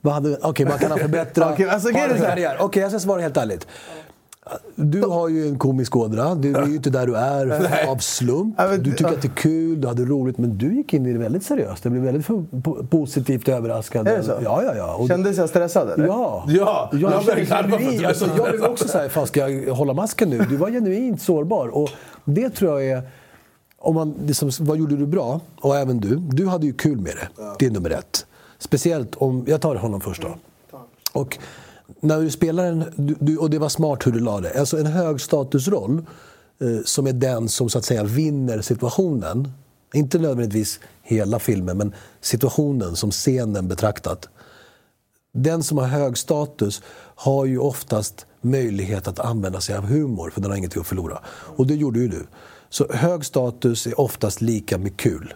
Vad, 0.00 0.14
hade, 0.14 0.36
okay, 0.36 0.66
vad 0.66 0.80
kan 0.80 0.90
han 0.90 1.00
förbättra? 1.00 1.50
Okej, 1.52 1.68
alltså, 1.68 1.88
Har 1.88 1.92
grejen 1.92 2.06
är 2.10 2.14
han 2.14 2.18
så 2.18 2.24
här. 2.24 2.30
karriär? 2.32 2.56
Okej, 2.60 2.82
jag 2.82 2.90
ska 2.90 3.00
svara 3.00 3.20
helt 3.20 3.36
ärligt. 3.36 3.66
Du 4.74 5.02
har 5.02 5.28
ju 5.28 5.48
en 5.48 5.58
komisk 5.58 5.96
ådra. 5.96 6.34
Du 6.34 6.54
är 6.56 6.66
ju 6.66 6.74
inte 6.74 6.90
där 6.90 7.06
du 7.06 7.16
är 7.16 7.86
av 7.90 7.96
slump. 7.98 8.58
Du 8.80 8.90
tycker 8.92 9.04
att 9.12 9.22
det 9.22 9.28
är 9.28 9.36
kul, 9.36 9.80
du 9.80 9.88
hade 9.88 10.04
roligt. 10.04 10.38
Men 10.38 10.58
du 10.58 10.74
gick 10.74 10.94
in 10.94 11.06
i 11.06 11.12
det 11.12 11.18
väldigt 11.18 11.42
seriöst. 11.42 11.84
Jag 11.84 11.92
blev 11.92 12.04
väldigt 12.04 12.26
positivt 12.90 13.48
överraskad. 13.48 14.08
Är 14.08 14.16
det 14.18 14.22
så? 14.24 14.32
Ja, 14.44 14.62
ja, 14.64 14.72
ja. 14.76 14.94
Och- 14.94 15.08
Kändes 15.08 15.36
jag 15.38 15.48
stressad 15.48 15.90
eller? 15.90 16.06
Ja. 16.06 16.44
Ja, 16.48 16.90
jag, 16.92 17.00
jag 17.02 17.10
jag, 17.92 18.04
alltså, 18.04 18.24
så 18.24 18.30
jag 18.36 18.50
blev 18.50 18.64
också 18.64 18.88
såhär, 18.88 19.08
fan 19.08 19.26
ska 19.26 19.48
jag 19.48 19.74
hålla 19.74 19.92
masken 19.92 20.30
nu? 20.30 20.38
Du 20.38 20.56
var 20.56 20.70
genuint 20.70 21.22
sårbar. 21.22 21.68
Och 21.68 21.90
det 22.24 22.50
tror 22.50 22.80
jag 22.80 22.90
är... 22.98 23.02
Om 23.82 23.94
man, 23.94 24.14
liksom, 24.26 24.50
vad 24.60 24.78
gjorde 24.78 24.96
du 24.96 25.06
bra? 25.06 25.40
Och 25.60 25.76
även 25.76 26.00
du. 26.00 26.16
Du 26.16 26.46
hade 26.46 26.66
ju 26.66 26.72
kul 26.72 26.98
med 27.00 27.16
det. 27.16 27.28
Det 27.58 27.66
är 27.66 27.70
nummer 27.70 27.90
ett. 27.90 28.26
Speciellt 28.58 29.14
om... 29.14 29.44
Jag 29.48 29.60
tar 29.60 29.74
honom 29.74 30.00
först 30.00 30.22
då. 30.22 30.36
Och 31.12 31.38
när 32.00 32.20
du 32.20 32.30
spelar 32.30 32.64
en... 32.64 32.84
Du, 32.96 33.16
du, 33.20 33.36
och 33.36 33.50
det 33.50 33.58
var 33.58 33.68
smart 33.68 34.06
hur 34.06 34.12
du 34.12 34.20
la 34.20 34.40
det. 34.40 34.60
Alltså 34.60 34.78
en 34.78 34.86
högstatusroll 34.86 36.06
eh, 36.60 36.84
som 36.84 37.06
är 37.06 37.12
den 37.12 37.48
som 37.48 37.70
så 37.70 37.78
att 37.78 37.84
säga 37.84 38.04
vinner 38.04 38.60
situationen. 38.60 39.52
Inte 39.94 40.18
nödvändigtvis 40.18 40.80
hela 41.02 41.38
filmen, 41.38 41.78
men 41.78 41.94
situationen 42.20 42.96
som 42.96 43.10
scenen 43.10 43.68
betraktat 43.68 44.28
den 45.32 45.62
som 45.62 45.78
har 45.78 45.86
hög 45.86 46.18
status 46.18 46.82
har 47.14 47.44
ju 47.44 47.58
oftast 47.58 48.26
möjlighet 48.40 49.08
att 49.08 49.18
använda 49.18 49.60
sig 49.60 49.76
av 49.76 49.84
humor, 49.84 50.30
för 50.30 50.40
den 50.40 50.50
har 50.50 50.58
ingenting 50.58 50.80
att 50.80 50.86
förlora. 50.86 51.18
Och 51.28 51.66
det 51.66 51.74
gjorde 51.74 52.00
ju 52.00 52.08
du. 52.08 52.26
Så 52.70 52.86
hög 52.92 53.24
status 53.24 53.86
är 53.86 54.00
oftast 54.00 54.40
lika 54.40 54.78
med 54.78 54.96
kul. 54.96 55.34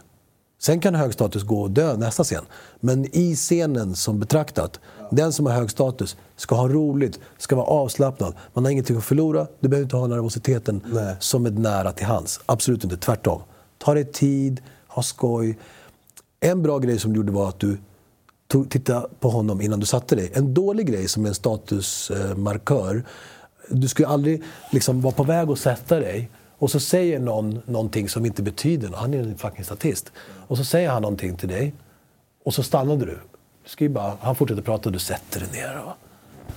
Sen 0.58 0.80
kan 0.80 0.94
hög 0.94 1.12
status 1.12 1.42
gå 1.42 1.62
och 1.62 1.70
dö 1.70 1.96
nästa 1.96 2.24
scen. 2.24 2.44
Men 2.80 3.16
i 3.16 3.36
scenen 3.36 3.96
som 3.96 4.20
betraktat, 4.20 4.80
den 5.10 5.32
som 5.32 5.46
har 5.46 5.52
hög 5.52 5.70
status 5.70 6.16
ska 6.36 6.54
ha 6.54 6.68
roligt, 6.68 7.20
ska 7.38 7.56
vara 7.56 7.66
avslappnad. 7.66 8.34
Man 8.52 8.64
har 8.64 8.72
ingenting 8.72 8.96
att 8.96 9.04
förlora, 9.04 9.46
du 9.60 9.68
behöver 9.68 9.84
inte 9.84 9.96
ha 9.96 10.06
nervositeten 10.06 10.80
som 11.20 11.46
är 11.46 11.50
nära 11.50 11.92
till 11.92 12.06
hands. 12.06 12.40
Absolut 12.46 12.84
inte, 12.84 12.96
tvärtom. 12.96 13.42
Ta 13.78 13.94
dig 13.94 14.04
tid, 14.04 14.60
ha 14.88 15.02
skoj. 15.02 15.58
En 16.40 16.62
bra 16.62 16.78
grej 16.78 16.98
som 16.98 17.12
du 17.12 17.16
gjorde 17.16 17.32
var 17.32 17.48
att 17.48 17.60
du 17.60 17.78
tog, 18.48 18.70
tittade 18.70 19.06
på 19.20 19.30
honom 19.30 19.60
innan 19.60 19.80
du 19.80 19.86
satte 19.86 20.16
dig. 20.16 20.30
En 20.34 20.54
dålig 20.54 20.86
grej 20.86 21.08
som 21.08 21.24
är 21.24 21.28
en 21.28 21.34
statusmarkör, 21.34 23.04
du 23.68 23.88
skulle 23.88 24.08
aldrig 24.08 24.42
liksom 24.72 25.00
vara 25.00 25.14
på 25.14 25.22
väg 25.22 25.50
att 25.50 25.58
sätta 25.58 26.00
dig 26.00 26.30
och 26.64 26.70
så 26.70 26.80
säger 26.80 27.18
någon 27.18 27.62
någonting 27.66 28.08
som 28.08 28.26
inte 28.26 28.42
betyder 28.42 28.88
något. 28.88 28.98
Han 28.98 29.14
är 29.14 29.18
en 29.18 29.38
fucking 29.38 29.64
statist. 29.64 30.12
Och 30.48 30.56
så 30.56 30.64
säger 30.64 30.90
han 30.90 31.02
någonting 31.02 31.36
till 31.36 31.48
dig 31.48 31.74
och 32.44 32.54
så 32.54 32.62
stannade 32.62 33.04
du. 33.06 33.18
du 33.78 33.88
bara, 33.88 34.16
han 34.20 34.34
fortsätter 34.36 34.62
prata 34.62 34.88
och 34.88 34.92
du 34.92 34.98
sätter 34.98 35.40
dig 35.40 35.48
ner. 35.52 35.82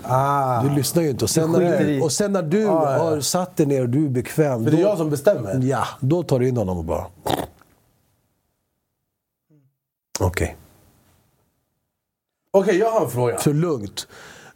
Ah. 0.03 0.63
Du 0.63 0.75
lyssnar 0.75 1.03
ju 1.03 1.09
inte. 1.09 1.25
Och 1.25 1.29
sen, 1.29 1.51
när, 1.51 2.03
och 2.03 2.11
sen 2.11 2.33
när 2.33 2.41
du 2.41 2.67
Ah, 2.67 2.97
ja. 2.97 3.03
har 3.03 3.19
satt 3.21 3.57
dig 3.57 3.65
ner 3.65 3.81
och 3.81 3.89
du 3.89 4.05
är 4.05 4.09
bekväm. 4.09 4.63
För 4.63 4.71
det 4.71 4.77
är 4.77 4.83
då- 4.83 4.89
jag 4.89 4.97
som 4.97 5.09
bestämmer. 5.09 5.59
Ja, 5.63 5.87
då 5.99 6.23
tar 6.23 6.39
du 6.39 6.47
in 6.47 6.57
honom 6.57 6.77
och 6.77 6.83
bara... 6.85 7.05
Okej. 10.19 10.55
Okej, 12.51 12.77
jag 12.77 12.91
har 12.91 13.05
en 13.05 13.11
fråga. 13.11 13.37
Så 13.37 13.53
lugnt. 13.53 14.07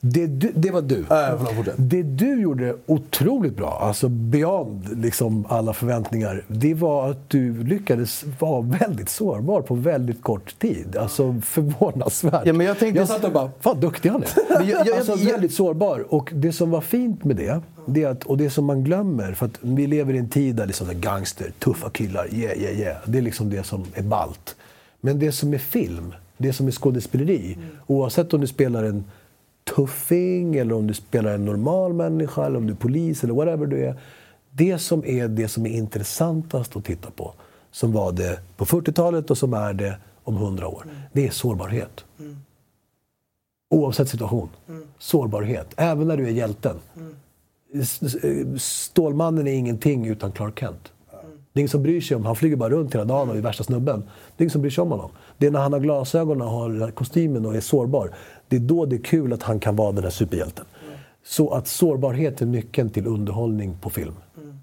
Det, 0.04 0.28
du, 0.28 0.52
det 0.56 0.72
var 0.72 0.82
du. 0.82 1.00
Äh, 1.00 1.06
förlåt. 1.08 1.66
Det 1.78 2.04
du 2.04 2.42
gjorde 2.42 2.76
otroligt 2.86 3.56
bra, 3.58 3.80
alltså 3.82 4.10
beyond 4.10 5.02
liksom 5.02 5.46
alla 5.50 5.74
förväntningar, 5.74 6.44
det 6.48 6.74
var 6.74 7.10
att 7.10 7.30
du 7.30 7.64
lyckades 7.64 8.24
vara 8.40 8.62
väldigt 8.62 9.10
sårbar 9.10 9.62
på 9.62 9.76
väldigt 9.76 10.22
kort 10.24 10.60
tid. 10.60 10.98
Alltså 10.98 11.36
förvånansvärt. 11.44 12.46
Ja, 12.46 12.54
men 12.54 12.68
jag 12.68 12.80
tänkte- 12.80 13.00
jag 13.00 13.08
satt 13.08 13.24
och 13.24 13.32
bara, 13.32 13.52
fan 13.60 13.80
duktig 13.80 14.10
han 14.10 14.24
är. 14.24 14.28
Jag- 14.70 14.88
jag- 14.88 14.98
alltså 14.98 15.16
väldigt 15.16 15.54
sårbar. 15.54 16.14
Och 16.14 16.30
det 16.36 16.52
som 16.54 16.72
var 16.72 16.82
fint 16.82 17.24
med 17.24 17.36
det, 17.36 17.62
det 17.86 18.06
att, 18.06 18.24
och 18.24 18.38
det 18.38 18.50
som 18.50 18.66
man 18.66 18.84
glömmer, 18.84 19.34
för 19.34 19.46
att 19.46 19.58
vi 19.62 19.88
lever 19.88 20.14
i 20.14 20.18
en 20.18 20.30
tid 20.30 20.56
där 20.56 20.66
liksom 20.68 20.88
gangster, 20.94 21.52
tuffa 21.60 21.90
killar, 21.90 22.28
yeah, 22.34 22.58
yeah, 22.58 22.80
yeah. 22.80 22.98
Det 23.06 23.18
är 23.18 23.22
liksom 23.22 23.50
det 23.50 23.64
som 23.64 23.84
är 23.94 24.04
balt. 24.04 24.56
Men 25.02 25.20
det 25.20 25.32
som 25.32 25.54
är 25.54 25.58
film, 25.58 26.14
det 26.38 26.54
som 26.54 26.68
är 26.68 26.72
skådespeleri, 26.72 27.58
oavsett 27.88 28.34
om 28.34 28.42
du 28.42 28.48
spelar 28.48 28.84
en 28.84 29.04
tuffing, 29.64 30.56
eller 30.56 30.76
om 30.76 30.88
du 30.88 30.94
spelar 30.94 31.34
en 31.34 31.46
normal 31.46 31.94
människa, 31.94 32.46
eller 32.46 32.58
om 32.58 32.68
du 32.68 32.74
är 32.74 32.78
polis, 32.78 33.24
eller 33.24 33.34
whatever 33.34 33.66
du 33.66 33.86
är. 33.86 34.00
Det 34.52 34.78
som 34.78 35.06
är 35.06 35.28
det 35.28 35.48
som 35.48 35.66
är 35.66 35.70
intressantast 35.70 36.76
att 36.76 36.86
titta 36.86 37.12
på, 37.12 37.34
som 37.72 37.92
var 37.92 38.12
det 38.12 38.40
på 38.58 38.66
40-talet 38.66 39.32
och 39.32 39.38
som 39.38 39.54
är 39.54 39.74
det 39.74 39.98
om 40.24 40.36
100 40.36 40.68
år, 40.68 40.86
det 41.14 41.28
är 41.28 41.32
sårbarhet. 41.32 42.06
Oavsett 43.70 44.10
situation. 44.10 44.50
Sårbarhet. 44.98 45.74
Även 45.78 46.08
när 46.08 46.18
du 46.18 46.26
är 46.26 46.32
hjälten. 46.32 46.76
Eh, 47.74 48.56
Stålmannen 48.58 49.48
är 49.48 49.54
ingenting 49.54 50.08
utan 50.08 50.32
Clark 50.32 50.60
Kent. 50.60 50.92
Det 51.54 51.60
är 51.60 51.62
ingen 51.62 51.70
som 51.70 51.84
bryr 51.84 52.02
sig 52.02 52.18
om 52.18 52.26
Han 52.26 52.36
flyger 52.36 52.56
bara 52.56 52.70
runt 52.70 52.96
hela 52.96 53.06
dagen 53.06 53.30
och 53.30 53.36
är 53.36 53.42
värsta 53.42 53.64
snubben. 53.64 54.00
Det 54.38 54.42
är 54.42 54.44
ingen 54.44 54.52
som 54.52 54.62
bryr 54.62 54.72
sig 54.72 54.82
om 54.82 54.92
honom. 54.92 55.12
Det 55.38 55.48
är 55.48 55.52
när 55.52 55.60
han 55.60 55.74
har 55.74 55.80
glasögonen 55.80 56.42
och 56.42 56.54
har 56.54 56.92
kostymen 56.92 57.46
och 57.46 57.56
är 57.56 57.62
sårbar. 57.62 58.12
Det 58.52 58.58
är 58.58 58.60
då 58.60 58.86
det 58.86 58.96
är 58.96 59.04
kul 59.04 59.34
att 59.34 59.44
han 59.44 59.60
kan 59.60 59.76
vara 59.76 59.92
den 59.92 60.04
där 60.04 60.10
superhjälten. 60.10 60.66
Så 61.26 61.50
att 61.50 61.68
sårbarhet 61.68 62.42
är 62.42 62.46
nyckeln 62.46 62.90
till 62.90 63.08
underhållning 63.08 63.78
på 63.82 63.90
film. 63.90 64.14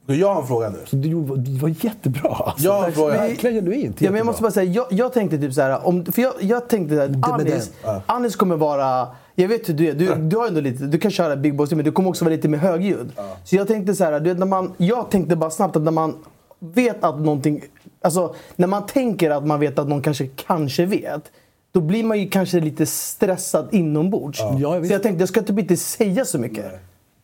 Jag 0.07 0.35
har 0.35 0.41
en 0.41 0.47
fråga 0.47 0.69
nu. 0.69 0.79
Så 0.87 0.97
det 0.97 1.15
var, 1.15 1.37
det 1.37 1.61
var 1.61 1.85
jättebra. 1.85 2.31
Alltså. 2.31 2.65
Jag 2.65 2.73
har 2.73 2.87
en 2.87 2.93
fråga. 2.93 3.13
Verkligen 3.13 3.57
genuint. 3.57 4.01
Ja, 4.01 4.11
men 4.11 4.19
jag 4.19 4.27
måste 4.27 4.43
bara 4.43 4.53
säga, 4.53 4.73
jag, 4.73 4.87
jag 4.91 5.13
tänkte 5.13 5.39
typ 5.39 5.55
så 5.55 5.61
här, 5.61 5.87
om, 5.87 6.05
för 6.05 6.23
jag, 6.23 6.33
jag 6.41 6.69
tänkte 6.69 7.05
att 7.05 7.31
Anis. 7.31 7.73
Anis 8.07 8.37
kommer 8.37 8.57
vara, 8.57 9.09
jag 9.35 9.49
vet 9.49 9.69
hur 9.69 9.75
du 9.75 9.89
är, 9.89 9.95
du, 9.95 10.15
du 10.15 10.37
har 10.37 10.47
ändå 10.47 10.61
lite, 10.61 10.85
du 10.85 10.99
kan 10.99 11.11
köra 11.11 11.37
Big 11.37 11.57
Boss 11.57 11.71
men 11.71 11.85
du 11.85 11.93
kommer 11.93 12.09
också 12.09 12.25
vara 12.25 12.35
lite 12.35 12.49
mer 12.49 12.59
högljudd. 12.59 13.13
Så 13.45 13.57
jag 13.57 13.69
tänkte 13.69 13.95
så 13.95 14.05
här, 14.05 14.21
du 14.21 14.31
vet, 14.31 14.39
när 14.39 14.47
man, 14.47 14.73
jag 14.77 15.11
tänkte 15.11 15.37
bara 15.37 15.51
snabbt 15.51 15.77
att 15.77 15.83
när 15.83 15.93
man 15.93 16.15
vet 16.59 17.05
att 17.05 17.21
någonting, 17.21 17.63
alltså 18.01 18.35
när 18.57 18.67
man 18.67 18.87
tänker 18.87 19.31
att 19.31 19.47
man 19.47 19.61
vet 19.61 19.79
att 19.79 19.89
någon 19.89 20.03
kanske, 20.03 20.27
kanske 20.27 20.87
vet, 20.87 21.23
då 21.73 21.81
blir 21.81 22.05
man 22.05 22.19
ju 22.21 22.29
kanske 22.29 22.61
lite 22.61 22.87
stressad 22.87 23.69
inombords. 23.73 24.41
Ja, 24.41 24.73
så 24.75 24.79
visst. 24.79 24.93
jag 24.93 25.03
tänkte, 25.03 25.23
jag 25.23 25.29
ska 25.29 25.43
typ 25.43 25.59
inte 25.59 25.77
säga 25.77 26.25
så 26.25 26.39
mycket. 26.39 26.81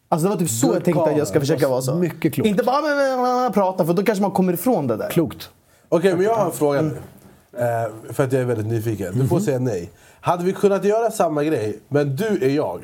Alltså 0.08 0.28
det 0.28 0.34
var 0.34 0.40
typ 0.40 0.50
så 0.50 0.66
Good 0.66 0.76
jag 0.76 0.84
tänkte 0.84 1.02
att 1.02 1.18
jag 1.18 1.26
ska 1.26 1.34
call. 1.34 1.40
försöka 1.40 1.68
vara 1.68 1.82
så. 1.82 1.94
Mycket 1.94 2.34
klokt. 2.34 2.48
Inte 2.48 2.64
bara 2.64 2.82
men, 2.82 2.96
men, 2.96 3.22
men, 3.22 3.42
men, 3.42 3.52
prata, 3.52 3.86
för 3.86 3.92
då 3.92 4.02
kanske 4.02 4.22
man 4.22 4.30
kommer 4.30 4.52
ifrån 4.52 4.86
det 4.86 4.96
där. 4.96 5.10
Klokt. 5.10 5.50
Okej, 5.88 6.14
men 6.14 6.24
jag 6.24 6.34
har 6.34 6.46
en 6.46 6.52
fråga 6.52 6.82
nu. 6.82 6.96
Eh, 7.58 8.12
för 8.12 8.24
att 8.24 8.32
jag 8.32 8.42
är 8.42 8.46
väldigt 8.46 8.66
nyfiken. 8.66 9.18
Du 9.18 9.28
får 9.28 9.40
säga 9.40 9.58
nej. 9.58 9.90
Hade 10.20 10.44
vi 10.44 10.52
kunnat 10.52 10.84
göra 10.84 11.10
samma 11.10 11.44
grej, 11.44 11.78
men 11.88 12.16
du 12.16 12.44
är 12.44 12.48
jag? 12.48 12.80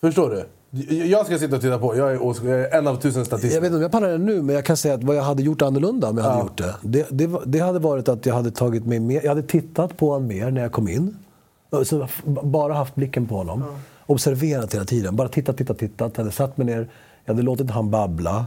Förstår 0.00 0.30
du? 0.30 0.44
Jag 1.08 1.26
ska 1.26 1.38
sitta 1.38 1.56
och 1.56 1.62
titta 1.62 1.78
på. 1.78 1.96
Jag 1.96 2.12
är, 2.12 2.48
jag 2.50 2.74
en 2.74 2.86
av 2.86 2.96
tusen 2.96 3.18
Jag 3.20 3.26
statister. 3.26 3.60
vet 3.60 3.66
inte 3.66 3.76
om 3.76 3.82
jag 3.82 3.92
pallar 3.92 4.08
det 4.08 4.18
nu, 4.18 4.42
men 4.42 4.54
jag 4.54 4.64
kan 4.64 4.76
säga 4.76 4.94
att 4.94 5.04
vad 5.04 5.16
jag 5.16 5.22
hade 5.22 5.42
gjort 5.42 5.62
annorlunda 5.62 6.08
om 6.08 6.16
jag 6.18 6.24
hade 6.24 6.36
Ja. 6.36 6.42
gjort 6.42 6.58
det. 6.58 6.74
Det, 6.82 7.06
det. 7.10 7.40
det 7.46 7.58
hade 7.58 7.78
varit 7.78 8.08
att 8.08 8.26
jag 8.26 8.34
hade 8.34 8.50
tagit 8.50 8.86
mig 8.86 9.00
mer, 9.00 9.20
jag 9.22 9.28
hade 9.28 9.42
tittat 9.42 9.96
på 9.96 10.10
honom 10.12 10.28
mer 10.28 10.50
när 10.50 10.60
jag 10.62 10.72
kom 10.72 10.88
in. 10.88 11.16
Så 11.84 12.08
bara 12.42 12.74
haft 12.74 12.94
blicken 12.94 13.26
på 13.26 13.36
honom. 13.36 13.64
Observerat 14.06 14.74
hela 14.74 14.84
tiden. 14.84 15.16
Bara 15.16 15.28
tittat, 15.28 15.56
tittat, 15.56 15.78
tittat. 15.78 16.12
Jag 16.16 16.24
hade 16.24 16.34
satt 16.34 16.56
mig 16.56 16.66
ner, 16.66 16.88
jag 17.24 17.34
hade 17.34 17.42
låtit 17.42 17.70
han 17.70 17.90
babbla. 17.90 18.46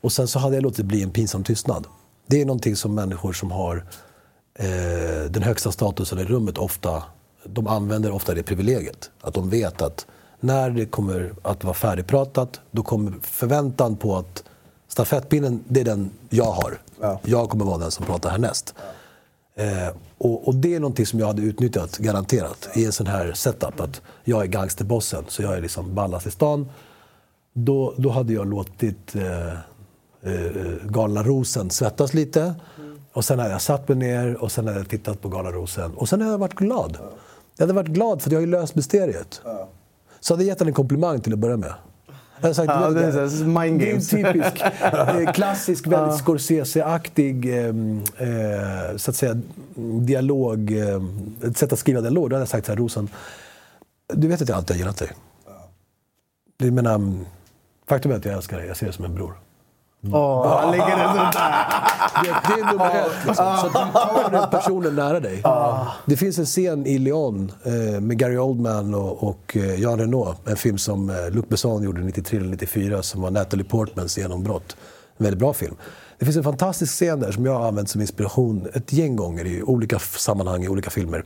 Och 0.00 0.12
sen 0.12 0.28
så 0.28 0.38
hade 0.38 0.54
jag 0.56 0.62
låtit 0.62 0.76
det 0.76 0.84
bli 0.84 1.02
en 1.02 1.10
pinsam 1.10 1.44
tystnad. 1.44 1.86
Det 2.26 2.40
är 2.40 2.46
någonting 2.46 2.76
som 2.76 2.94
människor 2.94 3.32
som 3.32 3.50
har 3.50 3.84
eh, 4.54 5.30
den 5.30 5.42
högsta 5.42 5.72
statusen 5.72 6.18
i 6.18 6.24
rummet 6.24 6.58
ofta, 6.58 7.02
de 7.44 7.66
använder 7.66 8.10
ofta 8.12 8.34
det 8.34 8.42
privilegiet. 8.42 9.10
Att 9.20 9.34
de 9.34 9.50
vet 9.50 9.82
att 9.82 10.06
när 10.42 10.70
det 10.70 10.86
kommer 10.86 11.32
att 11.42 11.64
vara 11.64 11.74
färdigpratat, 11.74 12.60
då 12.70 12.82
kommer 12.82 13.12
förväntan 13.22 13.96
på 13.96 14.16
att 14.16 14.44
stafettpinnen, 14.88 15.64
det 15.68 15.80
är 15.80 15.84
den 15.84 16.10
jag 16.28 16.52
har. 16.52 16.80
Jag 17.24 17.50
kommer 17.50 17.64
vara 17.64 17.78
den 17.78 17.90
som 17.90 18.06
pratar 18.06 18.30
härnäst. 18.30 18.74
Eh, 19.54 19.88
och, 20.18 20.48
och 20.48 20.54
det 20.54 20.74
är 20.74 20.80
någonting 20.80 21.06
som 21.06 21.18
jag 21.20 21.26
hade 21.26 21.42
utnyttjat, 21.42 21.98
garanterat, 21.98 22.68
i 22.74 22.84
en 22.84 22.92
sån 22.92 23.06
här 23.06 23.32
setup. 23.32 23.80
Att 23.80 24.00
jag 24.24 24.42
är 24.42 24.46
gangsterbossen, 24.46 25.24
så 25.28 25.42
jag 25.42 25.56
är 25.56 25.60
liksom 25.60 25.94
ballast 25.94 26.26
i 26.26 26.30
stan. 26.30 26.68
Då, 27.52 27.94
då 27.96 28.10
hade 28.10 28.32
jag 28.32 28.46
låtit 28.46 29.14
eh, 29.14 29.52
eh, 30.32 30.40
Galna 30.84 31.22
Rosen 31.22 31.70
svettas 31.70 32.14
lite. 32.14 32.54
Och 33.12 33.24
sen 33.24 33.38
hade 33.38 33.50
jag 33.50 33.62
satt 33.62 33.88
mig 33.88 33.96
ner 33.96 34.42
och 34.42 34.52
sen 34.52 34.66
hade 34.66 34.78
jag 34.78 34.88
tittat 34.88 35.20
på 35.20 35.28
Galna 35.28 35.50
Rosen. 35.50 35.94
Och 35.94 36.08
sen 36.08 36.20
hade 36.20 36.32
jag 36.32 36.38
varit 36.38 36.54
glad. 36.54 36.98
Jag 37.56 37.62
hade 37.62 37.72
varit 37.72 37.88
glad 37.88 38.22
för 38.22 38.30
jag 38.30 38.36
har 38.36 38.46
ju 38.46 38.50
löst 38.50 38.74
mysteriet. 38.74 39.42
Så 40.22 40.34
hade 40.34 40.44
jag 40.44 40.48
gett 40.48 40.58
henne 40.58 40.70
en 40.70 40.74
komplimang 40.74 41.20
till 41.20 41.32
att 41.32 41.38
börja 41.38 41.56
med. 41.56 41.74
Jag 42.40 42.56
sagt, 42.56 42.68
Ja, 42.68 42.88
"Du 42.88 42.94
vet 42.94 43.14
det 43.14 43.20
är 43.20 43.44
mind 43.44 43.80
det 43.80 43.86
är 43.86 43.92
games." 43.92 44.08
typisk, 44.08 45.34
klassisk, 45.34 45.86
väldigt 45.92 46.18
Scorsese-aktig 46.18 47.58
eh, 47.58 47.66
eh, 48.28 48.96
så 48.96 49.10
att 49.10 49.16
säga, 49.16 49.40
dialog, 50.00 50.72
eh, 50.72 51.02
ett 51.44 51.56
sätt 51.56 51.72
att 51.72 51.78
skriva 51.78 52.00
dialog. 52.00 52.30
Då 52.30 52.36
hade 52.36 52.42
jag 52.42 52.48
sagt 52.48 52.66
så 52.66 52.72
här, 52.72 52.76
Rosen, 52.76 53.08
du 54.14 54.28
vet 54.28 54.42
att 54.42 54.48
jag 54.48 54.56
alltid 54.56 54.76
har 54.76 54.78
gillat 54.78 54.96
dig. 54.96 55.10
Jag 56.56 56.72
menar, 56.72 56.94
mm, 56.94 57.24
faktum 57.88 58.12
är 58.12 58.16
att 58.16 58.24
jag 58.24 58.34
älskar 58.34 58.56
dig, 58.56 58.66
jag 58.66 58.76
ser 58.76 58.86
dig 58.86 58.94
som 58.94 59.04
en 59.04 59.14
bror. 59.14 59.32
Åh, 60.10 60.60
han 60.60 60.70
lägger 60.70 60.96
det 60.96 61.14
sånt 61.16 61.32
där. 61.32 61.52
Det, 62.22 62.28
det 62.54 62.60
är 62.60 62.72
nummer 62.72 62.90
ett. 62.90 63.26
Liksom. 63.26 63.56
Så 63.60 63.66
att 63.66 63.72
du 63.72 63.92
tar 63.92 64.30
den 64.30 64.50
personen 64.50 64.94
nära 64.94 65.20
dig. 65.20 65.42
Det 66.06 66.16
finns 66.16 66.38
en 66.38 66.46
scen 66.46 66.86
i 66.86 66.98
Leon 66.98 67.52
eh, 67.64 68.00
med 68.00 68.18
Gary 68.18 68.36
Oldman 68.36 68.94
och, 68.94 69.22
och 69.28 69.56
eh, 69.56 69.80
Jean 69.80 69.98
Reno. 69.98 70.34
En 70.44 70.56
film 70.56 70.78
som 70.78 71.10
eh, 71.10 71.30
Luc 71.30 71.44
Besson 71.48 71.82
gjorde 71.82 72.00
93 72.00 72.38
eller 72.38 72.48
94 72.50 73.02
som 73.02 73.22
var 73.22 73.30
Natalie 73.30 73.64
Portmans 73.64 74.18
genombrott. 74.18 74.76
En 75.18 75.24
väldigt 75.24 75.40
bra 75.40 75.52
film. 75.52 75.76
Det 76.18 76.24
finns 76.24 76.36
en 76.36 76.44
fantastisk 76.44 76.92
scen 76.92 77.20
där 77.20 77.32
som 77.32 77.46
jag 77.46 77.58
har 77.58 77.68
använt 77.68 77.88
som 77.88 78.00
inspiration 78.00 78.68
ett 78.74 78.92
gäng 78.92 79.16
gånger 79.16 79.44
i 79.44 79.62
olika 79.62 79.98
sammanhang 79.98 80.64
i 80.64 80.68
olika 80.68 80.90
filmer. 80.90 81.24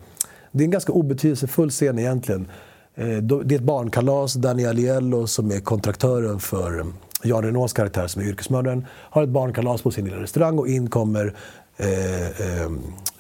Det 0.53 0.63
är 0.63 0.65
en 0.65 0.71
ganska 0.71 0.93
obetydelsefull 0.93 1.71
scen 1.71 1.99
egentligen. 1.99 2.49
Det 2.95 3.35
är 3.35 3.53
ett 3.53 3.63
barnkalas. 3.63 4.35
Danny 4.35 4.67
Aliello 4.67 5.27
som 5.27 5.51
är 5.51 5.61
kontraktören 5.61 6.41
för 6.41 6.87
Jan 7.23 7.43
Renaults 7.43 7.73
karaktär 7.73 8.07
som 8.07 8.23
är 8.23 8.27
yrkesmördaren 8.27 8.87
har 8.91 9.23
ett 9.23 9.29
barnkalas 9.29 9.83
på 9.83 9.91
sin 9.91 10.05
lilla 10.05 10.21
restaurang 10.21 10.59
och 10.59 10.69
in 10.69 10.91
kommer 10.91 11.35
eh, 11.77 12.27
eh, 12.27 12.63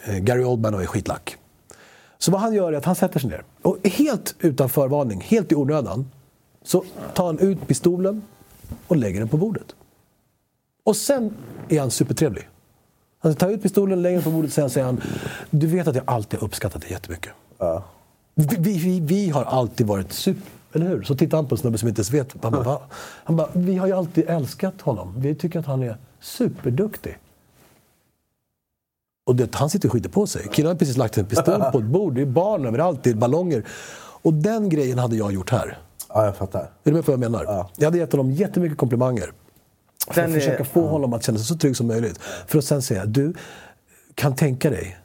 eh, 0.04 0.18
Gary 0.18 0.44
Oldman 0.44 0.74
och 0.74 0.82
är 0.82 0.86
skitlack. 0.86 1.36
Så 2.18 2.30
vad 2.30 2.40
han 2.40 2.54
gör 2.54 2.72
är 2.72 2.76
att 2.76 2.84
han 2.84 2.94
sätter 2.94 3.20
sig 3.20 3.30
ner 3.30 3.44
och 3.62 3.88
helt 3.88 4.34
utan 4.38 4.68
förvarning, 4.68 5.20
helt 5.20 5.52
i 5.52 5.54
onödan, 5.54 6.10
så 6.62 6.84
tar 7.14 7.26
han 7.26 7.38
ut 7.38 7.66
pistolen 7.66 8.22
och 8.86 8.96
lägger 8.96 9.18
den 9.18 9.28
på 9.28 9.36
bordet. 9.36 9.74
Och 10.84 10.96
sen 10.96 11.34
är 11.68 11.80
han 11.80 11.90
supertrevlig. 11.90 12.48
Han 13.18 13.34
tar 13.34 13.50
ut 13.50 13.62
pistolen, 13.62 14.02
lägger 14.02 14.16
den 14.16 14.24
på 14.24 14.30
bordet 14.30 14.48
och 14.48 14.54
sen 14.54 14.70
säger 14.70 14.86
han 14.86 15.00
Du 15.50 15.66
vet 15.66 15.88
att 15.88 15.94
jag 15.94 16.04
alltid 16.06 16.40
har 16.40 16.46
uppskattat 16.46 16.82
dig 16.82 16.90
jättemycket. 16.90 17.32
Vi, 18.34 18.56
vi, 18.58 18.78
vi, 18.78 19.00
vi 19.00 19.30
har 19.30 19.44
alltid 19.44 19.86
varit 19.86 20.12
super... 20.12 20.42
Eller 20.76 20.88
hur? 20.88 21.02
Så 21.02 21.16
tittar 21.16 21.36
han 21.38 21.46
på 21.46 21.54
en 21.54 21.58
snubbe 21.58 21.78
som 21.78 21.88
inte 21.88 21.98
ens 21.98 22.10
vet. 22.10 22.42
Han 22.42 22.52
bara, 22.52 22.62
"Va?" 22.62 22.82
han 23.24 23.36
bara, 23.36 23.48
vi 23.52 23.76
har 23.76 23.86
ju 23.86 23.92
alltid 23.92 24.24
älskat 24.28 24.80
honom. 24.80 25.14
Vi 25.18 25.34
tycker 25.34 25.58
att 25.58 25.66
han 25.66 25.82
är 25.82 25.96
superduktig. 26.20 27.18
Och 29.26 29.36
det, 29.36 29.54
han 29.54 29.70
sitter 29.70 29.88
och 29.88 29.92
skiter 29.92 30.08
på 30.10 30.26
sig. 30.26 30.48
Killen 30.52 30.68
har 30.68 30.76
precis 30.78 30.96
lagt 30.96 31.18
en 31.18 31.26
pistol 31.26 31.62
på 31.72 31.78
ett 31.78 31.84
bord. 31.84 32.14
Det 32.14 32.22
är 32.22 32.26
barn 32.26 32.66
överallt, 32.66 33.04
det 33.04 33.10
är 33.10 33.14
ballonger. 33.14 33.64
Och 34.22 34.34
den 34.34 34.68
grejen 34.68 34.98
hade 34.98 35.16
jag 35.16 35.32
gjort 35.32 35.50
här. 35.50 35.78
Ja, 36.08 36.24
jag 36.24 36.36
fattar. 36.36 36.60
Är 36.60 36.68
du 36.82 36.92
med 36.92 37.04
på 37.04 37.12
vad 37.12 37.24
jag 37.24 37.30
menar? 37.32 37.66
Jag 37.76 37.84
hade 37.86 37.98
gett 37.98 38.12
honom 38.12 38.30
jättemycket 38.30 38.78
komplimanger. 38.78 39.32
För 40.08 40.14
Den 40.22 40.30
att 40.30 40.36
är- 40.36 40.40
försöka 40.40 40.64
få 40.64 40.86
honom 40.86 41.12
att 41.12 41.22
känna 41.24 41.38
sig 41.38 41.46
så 41.46 41.56
trygg 41.56 41.76
som 41.76 41.86
möjligt. 41.86 42.18
För 42.46 42.58
att 42.58 42.64
sen 42.64 42.82
säga, 42.82 43.06
du 43.06 43.34
kan 44.14 44.34
tänka 44.36 44.70
dig 44.70 44.98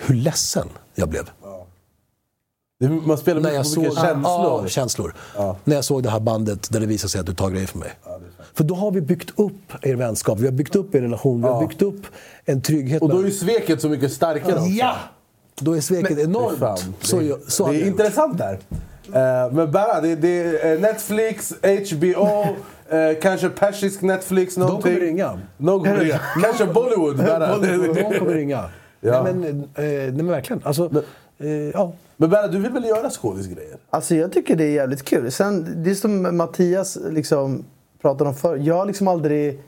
hur 0.00 0.14
ledsen 0.14 0.68
jag 0.94 1.08
blev. 1.08 1.30
Man 2.88 3.18
spelar 3.18 3.40
När 3.40 3.48
med 3.50 3.58
jag 3.58 3.66
så 3.66 3.74
såg 3.74 3.84
känslor. 3.84 4.22
Ja, 4.62 4.64
känslor. 4.68 5.14
När 5.64 5.74
jag 5.74 5.84
såg 5.84 6.02
det 6.02 6.10
här 6.10 6.20
bandet 6.20 6.70
där 6.72 6.80
det 6.80 6.86
visade 6.86 7.10
sig 7.10 7.20
att 7.20 7.26
du 7.26 7.34
tar 7.34 7.50
grejer 7.50 7.66
för 7.66 7.78
mig. 7.78 7.90
för 8.54 8.64
då 8.64 8.74
har 8.74 8.90
vi 8.90 9.00
byggt 9.00 9.30
upp 9.36 9.72
er 9.82 9.94
vänskap, 9.96 10.38
vi 10.38 10.44
har 10.44 10.52
byggt 10.52 10.76
upp 10.76 10.94
er 10.94 11.00
relation, 11.00 11.42
vi 11.42 11.48
har 11.48 11.60
byggt 11.68 11.82
upp 11.82 12.06
en 12.44 12.62
trygghet. 12.62 13.02
Och 13.02 13.08
då 13.08 13.18
är 13.18 13.24
ju 13.24 13.30
sveket 13.30 13.80
så 13.80 13.88
mycket 13.88 14.12
starkare 14.12 14.52
också. 14.54 14.66
Ja! 14.66 14.94
Då 15.60 15.76
är 15.76 15.80
sveket 15.80 16.08
fan, 16.08 16.20
enormt. 16.20 16.84
Så, 17.00 17.18
det, 17.18 17.24
jag- 17.24 17.40
så 17.46 17.68
det 17.72 17.82
är 17.82 17.86
intressant 17.86 18.38
där. 18.38 18.58
Eh, 19.06 19.52
men 19.52 19.72
bara, 19.72 20.00
det, 20.00 20.14
det 20.16 20.60
är 20.60 20.78
Netflix, 20.78 21.52
HBO, 21.62 22.26
eh, 22.96 23.20
kanske 23.22 23.48
persisk 23.48 24.02
Netflix, 24.02 24.56
någonting. 24.56 24.82
kommer 24.94 25.06
ringa. 25.06 25.40
Någon 25.56 25.80
kommer 25.84 25.96
ringa. 25.96 26.20
Kanske 26.42 26.66
Bollywood. 26.66 27.16
Bara. 27.16 27.56
Någon 27.56 27.94
kommer 28.18 28.34
ringa. 28.34 28.64
Ja. 29.00 29.22
Nej, 29.22 29.34
men, 29.34 29.60
eh, 29.60 29.62
nej 29.74 30.12
men 30.12 30.26
verkligen. 30.28 30.62
Alltså, 30.64 30.90
ja. 31.74 31.92
Men 32.16 32.30
Berra, 32.30 32.48
du 32.48 32.58
vill 32.58 32.72
väl 32.72 32.84
göra 32.84 33.10
skådisgrejer? 33.10 33.76
Alltså 33.90 34.14
jag 34.14 34.32
tycker 34.32 34.56
det 34.56 34.64
är 34.64 34.70
jävligt 34.70 35.02
kul. 35.02 35.32
Sen, 35.32 35.82
det 35.82 35.90
är 35.90 35.94
som 35.94 36.36
Mattias 36.36 36.98
liksom 37.10 37.64
pratade 38.02 38.30
om 38.30 38.36
förr. 38.36 38.56
Jag 38.56 38.74
har 38.74 38.86
liksom 38.86 39.08
aldrig... 39.08 39.62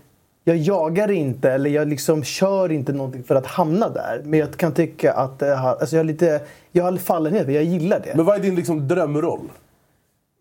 Jag 0.45 0.57
jagar 0.57 1.11
inte 1.11 1.51
eller 1.51 1.71
jag 1.71 1.89
liksom 1.89 2.25
kör 2.25 2.73
inte 2.73 2.93
någonting 2.93 3.23
för 3.23 3.35
att 3.35 3.47
hamna 3.47 3.89
där. 3.89 4.23
Men 4.25 4.39
jag 4.39 4.57
kan 4.57 4.75
tycka 4.75 5.13
att 5.13 5.39
det 5.39 5.55
har, 5.55 5.71
alltså 5.71 5.97
jag 5.97 6.01
har 6.01 6.05
lite... 6.05 6.41
Jag 6.73 6.85
har 6.85 6.97
fallenhet 6.97 7.49
jag 7.49 7.65
gillar 7.65 8.01
det. 8.01 8.13
Men 8.17 8.25
vad 8.25 8.37
är 8.37 8.41
din 8.41 8.55
liksom 8.55 8.89
drömroll? 8.89 9.51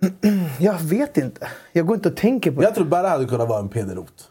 Jag 0.60 0.80
vet 0.80 1.18
inte. 1.18 1.48
Jag 1.72 1.86
går 1.86 1.95
inte 1.95 2.10
och 2.10 2.16
tänker 2.16 2.52
på 2.52 2.64
Jag 2.64 2.76
tror 2.76 2.86
Berra 2.86 3.10
hade 3.10 3.26
kunnat 3.26 3.49
vara 3.49 3.60
en 3.60 3.70
Peder 3.70 3.95
Roth. 3.95 4.24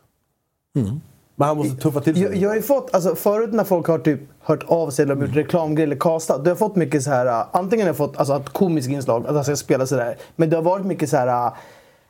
Men 1.41 1.49
han 1.49 1.57
måste 1.57 1.77
tuffa 1.83 2.01
till 2.01 2.15
sig. 2.15 2.23
Jag, 2.23 2.37
jag 2.37 2.49
har 2.49 2.57
ju 2.57 2.63
fått, 2.63 2.95
alltså 2.95 3.15
förut 3.15 3.53
när 3.53 3.65
folk 3.65 3.87
har 3.87 3.99
typ 3.99 4.21
hört 4.43 4.63
av 4.67 4.91
sig 4.91 5.03
eller 5.03 5.15
Mm. 5.15 5.27
gjort 5.27 5.37
reklamgrejer 5.37 5.87
eller 5.87 5.97
castat. 6.01 6.37
Då 6.37 6.43
har 6.45 6.49
jag 6.49 6.59
fått 6.59 6.77
mycket 6.77 7.03
så 7.03 7.11
här, 7.11 7.27
äh, 7.27 7.47
antingen 7.53 7.87
har 7.87 7.89
jag 7.89 7.97
fått 7.97 8.17
alltså, 8.17 8.37
ett 8.37 8.49
komiskt 8.49 8.89
inslag, 8.91 9.27
att 9.27 9.35
jag 9.35 9.45
ska 9.45 9.57
spela 9.57 9.87
sådär. 9.87 10.17
Men 10.37 10.51
det 10.51 10.57
har 10.57 10.63
varit 10.63 10.87
mycket 10.87 11.11
så 11.11 11.17
här 11.17 11.27
äh, 11.47 11.53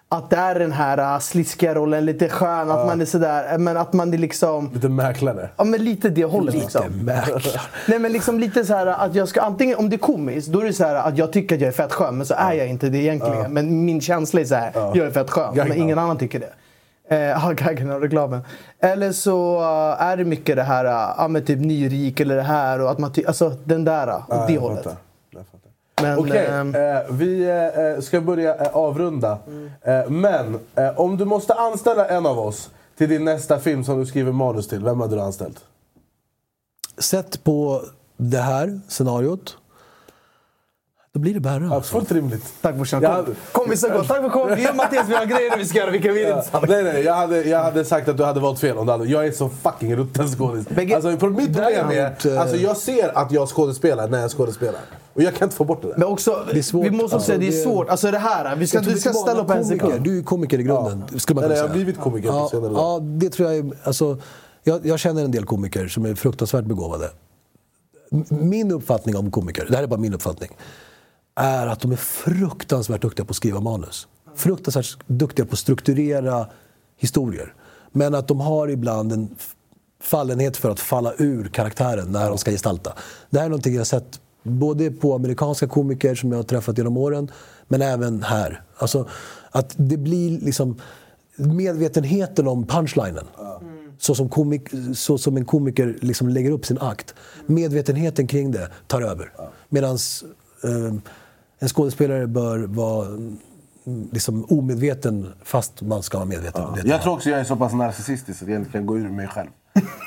att 0.08 0.30
det 0.30 0.36
är 0.36 0.58
den 0.58 0.72
här 0.72 0.98
äh, 0.98 1.18
sliskiga 1.18 1.74
rollen, 1.74 2.06
lite 2.06 2.28
skön, 2.28 2.70
att 2.70 2.86
man 2.86 3.00
är 3.00 3.04
sådär, 3.04 3.58
men 3.58 3.76
att 3.76 3.92
man 3.92 4.14
är 4.14 4.18
liksom... 4.18 4.70
Lite 4.74 4.88
mäklare. 4.88 5.48
Ja 5.56 5.64
men 5.64 5.84
lite 5.84 6.08
det 6.08 6.24
hållet 6.24 6.54
liksom. 6.54 6.84
mäklare. 7.02 7.60
Nej 7.88 7.98
men 7.98 8.12
liksom 8.12 8.40
lite 8.40 8.64
så 8.64 8.74
här 8.74 8.86
att 8.86 9.14
jag 9.14 9.28
ska 9.28 9.40
antingen, 9.40 9.78
om 9.78 9.90
det 9.90 9.96
är 9.96 9.98
komiskt, 9.98 10.48
då 10.48 10.60
är 10.60 10.64
det 10.64 10.72
så 10.72 10.84
här 10.84 10.94
att 10.94 11.18
jag 11.18 11.32
tycker 11.32 11.54
att 11.54 11.60
jag 11.60 11.68
är 11.68 11.72
fett 11.72 11.92
skön, 11.92 12.16
men 12.16 12.26
så 12.26 12.34
är 12.34 12.52
jag 12.52 12.68
inte 12.68 12.88
det 12.88 12.98
egentligen. 12.98 13.52
Men 13.52 13.84
min 13.84 14.00
känsla 14.00 14.40
är 14.40 14.44
så 14.44 14.54
här, 14.54 14.72
jag 14.74 14.96
är 15.06 15.10
fett 15.10 15.30
skön, 15.30 15.54
men 15.56 15.72
ingen 15.72 15.98
annan 15.98 16.18
tycker 16.18 16.40
det. 16.40 16.50
Eh, 17.10 17.18
Ja, 17.18 17.52
Gangnam-reklamen. 17.56 18.40
Eller 18.80 19.12
så 19.12 19.60
äh, 19.60 20.02
är 20.02 20.16
det 20.16 20.24
mycket 20.24 20.56
det 20.56 20.62
här, 20.62 20.84
äh, 20.84 21.14
ja 21.18 21.28
men 21.28 21.44
typ 21.44 21.58
nyrik 21.60 22.20
eller 22.20 22.36
det 22.36 22.42
här 22.42 22.80
och 22.80 22.90
att 22.90 22.98
man 22.98 23.12
ty- 23.12 23.24
alltså 23.26 23.52
den 23.64 23.84
där, 23.84 24.08
äh, 24.08 24.14
åt 24.16 24.22
Ja, 24.28 24.44
det 24.46 24.52
jag 24.52 24.60
hållet. 24.60 24.84
fattar. 24.84 24.96
Jag 25.30 25.42
fattar. 25.46 25.70
Men, 26.02 26.18
Okej, 26.18 26.46
ehm, 26.46 26.74
eh, 26.74 27.00
vi 27.10 27.44
eh, 27.96 28.00
ska 28.02 28.20
börja 28.20 28.54
eh, 28.56 28.76
avrunda. 28.76 29.38
Eh, 29.82 30.10
men 30.10 30.58
eh, 30.74 31.00
om 31.00 31.16
du 31.16 31.24
måste 31.24 31.54
anställa 31.54 32.06
en 32.08 32.26
av 32.26 32.38
oss 32.38 32.70
till 32.98 33.08
din 33.08 33.24
nästa 33.24 33.58
film 33.58 33.84
som 33.84 33.98
du 34.00 34.06
skriver 34.06 34.32
manus 34.32 34.68
till, 34.68 34.84
vem 34.84 35.00
hade 35.00 35.16
du 35.16 35.20
anställt? 35.22 35.64
Sett 36.98 37.44
på 37.44 37.82
det 38.16 38.38
här 38.38 38.80
scenariot, 38.88 39.56
då 41.14 41.20
blir 41.20 41.34
det 41.34 41.40
Berra. 41.40 41.64
Ja, 41.64 41.74
Alltså. 41.74 41.92
fullt 41.98 42.12
rimligt. 42.12 42.44
Tack 42.60 42.74
brorsan. 42.74 43.02
Jag 43.02 43.10
Kom, 43.10 43.16
hade- 43.24 43.34
kom 43.52 43.70
vi 43.70 43.76
så 43.76 43.88
gott. 43.88 44.08
Tack 44.08 44.22
för 44.22 44.28
kom. 44.28 44.54
Vi 44.56 44.70
och 44.70 44.76
Mattias 44.76 45.08
vi 45.08 45.14
har 45.14 45.24
grejer 45.26 45.56
vi 45.56 45.64
ska 45.64 45.78
göra. 45.78 45.90
Vilka 45.90 46.12
vill 46.12 46.26
inte 46.28 46.42
samma. 46.42 46.66
Nej, 46.66 46.82
nej, 46.84 47.02
jag 47.04 47.14
hade, 47.14 47.42
jag 47.42 47.62
hade 47.64 47.84
sagt 47.84 48.08
att 48.08 48.16
du 48.16 48.24
hade 48.24 48.40
valt 48.40 48.60
fel 48.60 48.78
om 48.78 48.86
du 48.86 48.92
hade. 48.92 49.04
Jag 49.04 49.26
är 49.26 49.32
så 49.32 49.48
fucking 49.48 49.96
rutten 49.96 50.28
skådis. 50.28 50.66
Alltså, 50.94 51.10
mitt 51.10 51.20
problem 51.20 51.90
är, 51.90 52.26
eh, 52.26 52.40
alltså, 52.40 52.56
jag 52.56 52.76
ser 52.76 53.18
att 53.18 53.32
jag 53.32 53.48
skådespelar 53.48 54.08
när 54.08 54.20
jag 54.20 54.30
skådespelar. 54.30 54.80
Och 55.14 55.22
jag 55.22 55.34
kan 55.34 55.46
inte 55.46 55.56
få 55.56 55.64
bort 55.64 55.82
det 55.82 55.88
där. 55.88 55.94
Men 55.98 56.08
också, 56.08 56.44
Det 56.52 56.58
är 56.58 56.62
svårt, 56.62 56.84
vi 56.86 56.90
måste 56.90 57.04
också 57.04 57.14
alltså, 57.16 57.26
säga 57.26 57.38
det 57.38 57.46
är 57.46 57.50
det- 57.50 57.62
svårt. 57.62 57.88
Alltså 57.88 58.10
det 58.10 58.18
här, 58.18 58.56
vi 58.56 58.66
ska, 58.66 58.80
du 58.80 58.96
ska 58.98 59.10
vi 59.10 59.14
ställa 59.18 59.40
upp 59.42 59.50
en 59.50 59.64
sekund. 59.64 60.02
Du 60.04 60.10
är 60.10 60.14
ju 60.14 60.22
komiker 60.22 60.58
i 60.60 60.62
grunden, 60.62 61.04
skulle 61.20 61.34
man 61.34 61.42
kunna 61.44 61.54
jag 61.54 61.62
har 61.62 61.68
säga. 61.68 61.74
blivit 61.74 62.00
komiker 62.00 62.28
på 62.30 62.34
ja, 62.36 62.48
senare 62.50 62.72
ja, 62.74 62.98
det 63.02 63.30
tror 63.30 63.48
jag 63.52 63.58
är, 63.58 63.72
alltså, 63.84 64.18
jag, 64.64 64.86
jag 64.86 64.98
känner 64.98 65.24
en 65.24 65.30
del 65.30 65.44
komiker 65.44 65.88
som 65.88 66.04
är 66.06 66.14
fruktansvärt 66.14 66.64
begåvade. 66.64 67.10
Min 68.28 68.70
uppfattning 68.72 69.16
om 69.16 69.30
komiker, 69.30 69.66
det 69.70 69.76
här 69.76 69.82
är 69.82 69.86
bara 69.86 70.00
min 70.00 70.14
uppfattning, 70.14 70.50
är 71.40 71.66
att 71.66 71.80
de 71.80 71.92
är 71.92 71.96
fruktansvärt 71.96 73.02
duktiga 73.02 73.26
på 73.26 73.30
att 73.30 73.36
skriva 73.36 73.60
manus. 73.60 74.08
Fruktansvärt 74.36 74.98
duktiga 75.06 75.46
på 75.46 75.52
att 75.52 75.58
strukturera 75.58 76.46
historier. 76.96 77.54
Men 77.92 78.14
att 78.14 78.28
de 78.28 78.40
har 78.40 78.68
ibland 78.68 79.12
en 79.12 79.36
fallenhet 80.02 80.56
för 80.56 80.70
att 80.70 80.80
falla 80.80 81.14
ur 81.18 81.48
karaktären 81.48 82.12
när 82.12 82.28
de 82.28 82.38
ska 82.38 82.50
gestalta. 82.50 82.92
Det 83.30 83.38
här 83.38 83.44
är 83.44 83.50
någonting 83.50 83.74
jag 83.74 83.86
sett 83.86 84.20
både 84.42 84.90
på 84.90 85.14
amerikanska 85.14 85.66
komiker 85.66 86.14
som 86.14 86.32
jag 86.32 86.38
har 86.38 86.42
träffat 86.42 86.78
genom 86.78 86.96
åren, 86.96 87.30
men 87.68 87.82
även 87.82 88.22
här. 88.22 88.62
Alltså, 88.76 89.08
att 89.50 89.74
det 89.76 89.96
blir 89.96 90.40
liksom 90.40 90.80
medvetenheten 91.36 92.48
om 92.48 92.66
punchlinen. 92.66 93.26
Så, 93.98 94.14
som 94.14 94.28
komik, 94.28 94.68
så 94.94 95.18
som 95.18 95.36
en 95.36 95.44
komiker 95.44 95.98
liksom 96.00 96.28
lägger 96.28 96.50
upp 96.50 96.66
sin 96.66 96.78
akt. 96.78 97.14
Medvetenheten 97.46 98.26
kring 98.26 98.50
det 98.50 98.70
tar 98.86 99.02
över. 99.02 99.32
Medan 99.68 99.98
eh, 100.64 100.94
en 101.60 101.68
skådespelare 101.68 102.26
bör 102.26 102.58
vara 102.58 103.06
mm, 103.06 103.38
liksom 104.12 104.46
omedveten 104.48 105.32
fast 105.44 105.82
man 105.82 106.02
ska 106.02 106.18
vara 106.18 106.28
medveten 106.28 106.64
det. 106.74 106.88
Jag 106.88 107.02
tror 107.02 107.12
också 107.14 107.30
jag 107.30 107.40
är 107.40 107.44
så 107.44 107.56
pass 107.56 107.72
narcissistisk 107.72 108.42
att 108.42 108.48
jag 108.48 108.56
inte 108.60 108.70
kan 108.72 108.86
gå 108.86 108.98
ur 108.98 109.08
mig 109.08 109.26
själv. 109.26 109.48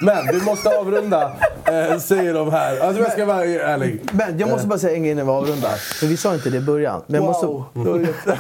Men 0.01 0.27
vi 0.34 0.41
måste 0.45 0.69
avrunda, 0.69 1.35
eh, 1.65 1.99
säger 1.99 2.34
de 2.34 2.51
här. 2.51 2.80
Alltså 2.80 3.01
jag 3.01 3.11
ska 3.11 3.25
vara 3.25 3.45
ärlig. 3.45 4.01
Men 4.13 4.39
jag 4.39 4.49
måste 4.49 4.67
bara 4.67 4.80
säga 4.80 4.95
en 4.95 5.03
grej 5.03 5.11
innan 5.11 5.25
vi 5.25 5.31
avrundar. 5.31 5.75
För 5.75 6.07
vi 6.07 6.17
sa 6.17 6.34
inte 6.34 6.49
det 6.49 6.57
i 6.57 6.61
början. 6.61 7.01
Men 7.07 7.21
Wow. 7.21 7.63
måste... 7.73 8.07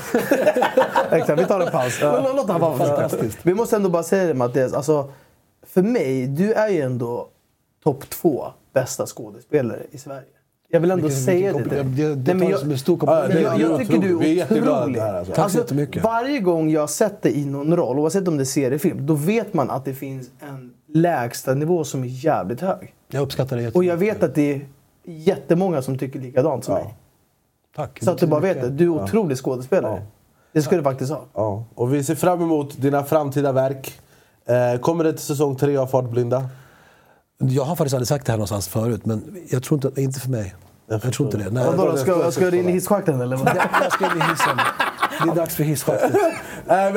Exakt, 1.11 1.39
vi 1.41 1.45
tar 1.45 1.59
en 1.59 1.71
paus. 1.71 1.99
Låt 2.01 2.35
låt 2.35 2.49
han 2.49 2.61
vara 2.61 2.77
fantastiskt. 2.77 3.37
Vi 3.41 3.53
måste 3.53 3.75
ändå 3.75 3.89
bara 3.89 4.03
säga 4.03 4.25
det 4.25 4.33
Mattias. 4.33 4.73
Alltså, 4.73 5.11
för 5.67 5.81
mig, 5.81 6.27
du 6.27 6.53
är 6.53 6.69
ju 6.69 6.81
ändå 6.81 7.29
topp 7.83 8.09
två 8.09 8.45
bästa 8.73 9.05
skådespelare 9.05 9.83
i 9.91 9.97
Sverige. 9.97 10.27
Jag 10.73 10.79
vill 10.79 10.91
ändå 10.91 11.03
Vilken- 11.07 11.23
säga 11.23 11.53
vilken 11.53 11.63
det. 11.63 11.83
till 11.83 11.97
dig. 12.01 12.07
det- 12.07 12.15
det 12.15 12.33
Nej, 12.33 12.49
jag 12.49 12.59
som 12.59 12.71
en 12.71 12.77
stor 12.77 12.97
Ja, 13.01 13.21
komplimang. 13.21 13.59
jag, 13.59 13.71
jag 13.71 13.79
tycker 13.79 13.93
du 13.97 14.15
otrolig. 14.15 14.35
Vi 14.35 14.39
är 14.39 14.45
otrolig. 14.45 14.99
här, 14.99 15.13
alltså. 15.13 15.33
Tack 15.33 15.51
så 15.51 15.57
jättemycket. 15.57 16.03
Varje 16.03 16.39
gång 16.39 16.69
jag 16.69 16.89
sett 16.89 17.21
dig 17.21 17.39
i 17.41 17.45
någon 17.45 17.75
roll, 17.75 17.99
oavsett 17.99 18.27
om 18.27 18.37
det 18.37 18.43
är 18.43 18.45
seriefilm, 18.45 19.05
då 19.05 19.13
vet 19.13 19.53
man 19.53 19.69
att 19.69 19.85
det 19.85 19.93
finns 19.93 20.29
en 20.39 20.73
lägsta 20.93 21.53
nivå 21.53 21.83
som 21.83 22.03
är 22.03 22.07
jävligt 22.07 22.61
hög. 22.61 22.93
Jag 23.11 23.21
uppskattar 23.21 23.57
det 23.57 23.75
Och 23.75 23.83
jag 23.83 23.97
vet 23.97 24.23
att 24.23 24.35
det 24.35 24.53
är 24.53 24.61
jättemånga 25.05 25.81
som 25.81 25.97
tycker 25.97 26.19
likadant 26.19 26.63
som 26.63 26.73
mig. 26.75 26.93
Tack. 27.75 27.99
Så 28.03 28.11
att 28.11 28.17
du 28.17 28.27
bara 28.27 28.39
vet 28.39 28.61
det. 28.61 28.69
Du 28.69 28.83
är 28.83 28.89
otrolig 28.89 29.37
skådespelare. 29.37 30.01
Det 30.53 30.61
ska 30.61 30.75
du 30.77 30.83
faktiskt 30.83 31.11
ha. 31.11 31.21
Ja. 31.33 31.63
Och 31.75 31.93
vi 31.93 32.03
ser 32.03 32.15
fram 32.15 32.41
emot 32.41 32.81
dina 32.81 33.03
framtida 33.03 33.51
verk. 33.51 33.99
Eh, 34.45 34.79
kommer 34.79 35.03
det 35.03 35.11
till 35.11 35.21
säsong 35.21 35.55
tre 35.55 35.77
av 35.77 35.87
Fartblinda? 35.87 36.49
Jag 37.37 37.63
har 37.63 37.75
faktiskt 37.75 37.93
aldrig 37.93 38.07
sagt 38.07 38.25
det 38.25 38.31
här 38.31 38.37
någonstans 38.37 38.67
förut, 38.67 39.05
men 39.05 39.37
jag 39.49 39.63
tror 39.63 39.85
inte, 39.85 40.01
inte 40.01 40.19
för 40.19 40.29
mig. 40.29 40.55
Jag, 40.87 41.13
tror 41.13 41.27
inte 41.27 41.37
det. 41.37 41.49
Nej. 41.49 41.65
Vadå, 41.75 41.97
ska, 41.97 42.31
ska 42.31 42.51
du 42.51 42.57
in 42.57 42.69
i 42.69 42.71
hisschakten 42.71 43.21
eller? 43.21 43.37
Vad? 43.37 43.47
Jag 43.81 43.91
ska 43.91 44.05
in 44.05 44.17
i 44.17 44.23
hissen. 44.23 44.59
Det 45.25 45.31
är 45.31 45.35
dags 45.35 45.55
för 45.55 45.63
hisschaktet. 45.63 46.11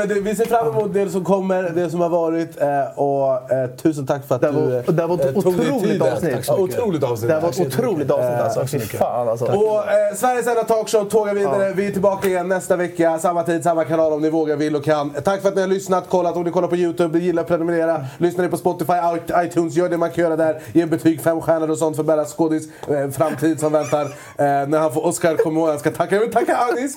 Det, 0.09 0.15
vi 0.21 0.37
ser 0.37 0.45
fram 0.45 0.69
emot 0.69 0.95
det 0.95 1.11
som 1.11 1.25
kommer, 1.25 1.63
det 1.63 1.91
som 1.91 2.01
har 2.01 2.09
varit. 2.09 2.61
Eh, 2.61 2.99
och 2.99 3.53
eh, 3.53 3.71
tusen 3.71 4.07
tack 4.07 4.27
för 4.29 4.35
att 4.35 4.41
Det 4.41 4.51
var- 4.51 4.63
du 4.63 4.77
eh, 4.77 4.83
det 4.87 5.07
var 5.07 5.15
ett 5.15 5.35
tog 5.35 5.57
dig 5.57 5.67
otroligt 5.73 5.83
tiden. 5.93 6.13
avsnitt. 6.13 6.33
Tack 6.35 6.45
så 6.45 6.57
mycket. 6.57 6.79
Otroligt 6.79 7.03
avsnitt. 7.03 7.31
Det 7.31 7.41
var 7.41 7.49
ett 7.49 7.61
otroligt 7.61 8.11
avsnitt 8.11 8.41
alltså. 8.41 8.67
Fy 8.67 8.79
fan 8.81 9.29
alltså. 9.29 9.45
Och 9.45 9.77
eh, 9.79 10.15
Sveriges 10.17 10.47
enda 10.47 10.65
talkshow 10.65 11.05
tågar 11.05 11.35
vidare. 11.35 11.73
Vi 11.73 11.87
är 11.87 11.91
tillbaka 11.91 12.29
igen 12.29 12.49
nästa 12.49 12.77
vecka. 12.77 13.19
Samma 13.19 13.43
tid, 13.43 13.63
samma 13.63 13.85
kanal 13.85 14.13
om 14.13 14.23
ni 14.23 14.31
vågar, 14.31 14.57
vill 14.57 14.77
och 14.77 14.85
kan. 14.85 15.11
Tack 15.25 15.43
för 15.43 15.49
att 15.49 15.55
ni 15.55 15.61
har 15.61 15.69
lyssnat, 15.69 16.09
kollat. 16.09 16.37
Om 16.37 16.43
ni 16.43 16.51
kollar 16.51 16.69
på 16.69 16.77
YouTube, 16.77 17.19
gilla, 17.19 17.45
prenumerera. 17.45 18.05
Lyssnar 18.19 18.45
ni 18.45 18.51
på 18.51 18.57
Spotify, 18.57 18.93
iTunes, 19.37 19.75
gör 19.77 19.89
det 19.89 19.97
man 19.97 20.11
kan 20.11 20.25
göra 20.25 20.37
där. 20.37 20.61
Ge 20.73 20.83
en 20.83 20.89
betyg, 20.91 21.21
fem 21.23 21.41
stjärnor 21.41 21.71
och 21.71 21.79
sånt 21.79 21.97
för 21.97 22.03
Berras 22.03 22.35
skådis. 22.37 22.69
Eh, 22.89 23.11
framtid 23.11 23.61
som 23.61 23.73
väntar. 23.73 24.03
Eh, 24.03 24.09
när 24.39 24.79
han 24.79 24.93
får 24.93 25.07
Oscar, 25.07 25.37
kom 25.37 25.57
ihåg 25.57 25.69
jag 25.69 25.81
ska 25.81 25.91
tacka. 25.91 26.15
Jag 26.15 26.23
vill 26.23 26.33
tacka 26.33 26.57
Anis. 26.57 26.97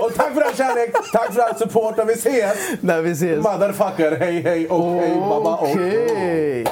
Och 0.00 0.14
tack 0.16 0.34
för 0.34 0.40
all 0.48 0.56
kärlek, 0.56 0.94
tack 1.12 1.34
för 1.34 1.40
all 1.40 1.56
support. 1.56 1.98
Och 1.98 2.08
vi 2.08 2.12
ses! 2.12 2.56
När 2.80 3.02
vi 3.02 3.10
ses. 3.10 3.44
Motherfucker, 3.44 4.16
hej 4.16 4.42
hej 4.42 4.68
och 4.68 5.00
hej 5.00 5.16
mamma 5.16 5.56
och... 5.56 5.70
Okej. 5.70 6.66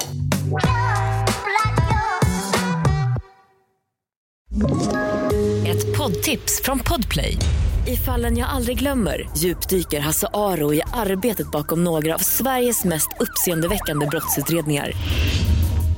Ett 5.67 5.97
poddtips 5.97 6.61
från 6.63 6.79
Podplay. 6.79 7.37
I 7.87 7.95
fallen 7.95 8.37
jag 8.37 8.49
aldrig 8.49 8.79
glömmer 8.79 9.29
djupdyker 9.37 9.99
Hasse 9.99 10.27
Aro 10.33 10.73
i 10.73 10.81
arbetet 10.93 11.51
bakom 11.51 11.83
några 11.83 12.15
av 12.15 12.19
Sveriges 12.19 12.83
mest 12.83 13.09
uppseendeväckande 13.19 14.05
brottsutredningar. 14.05 14.91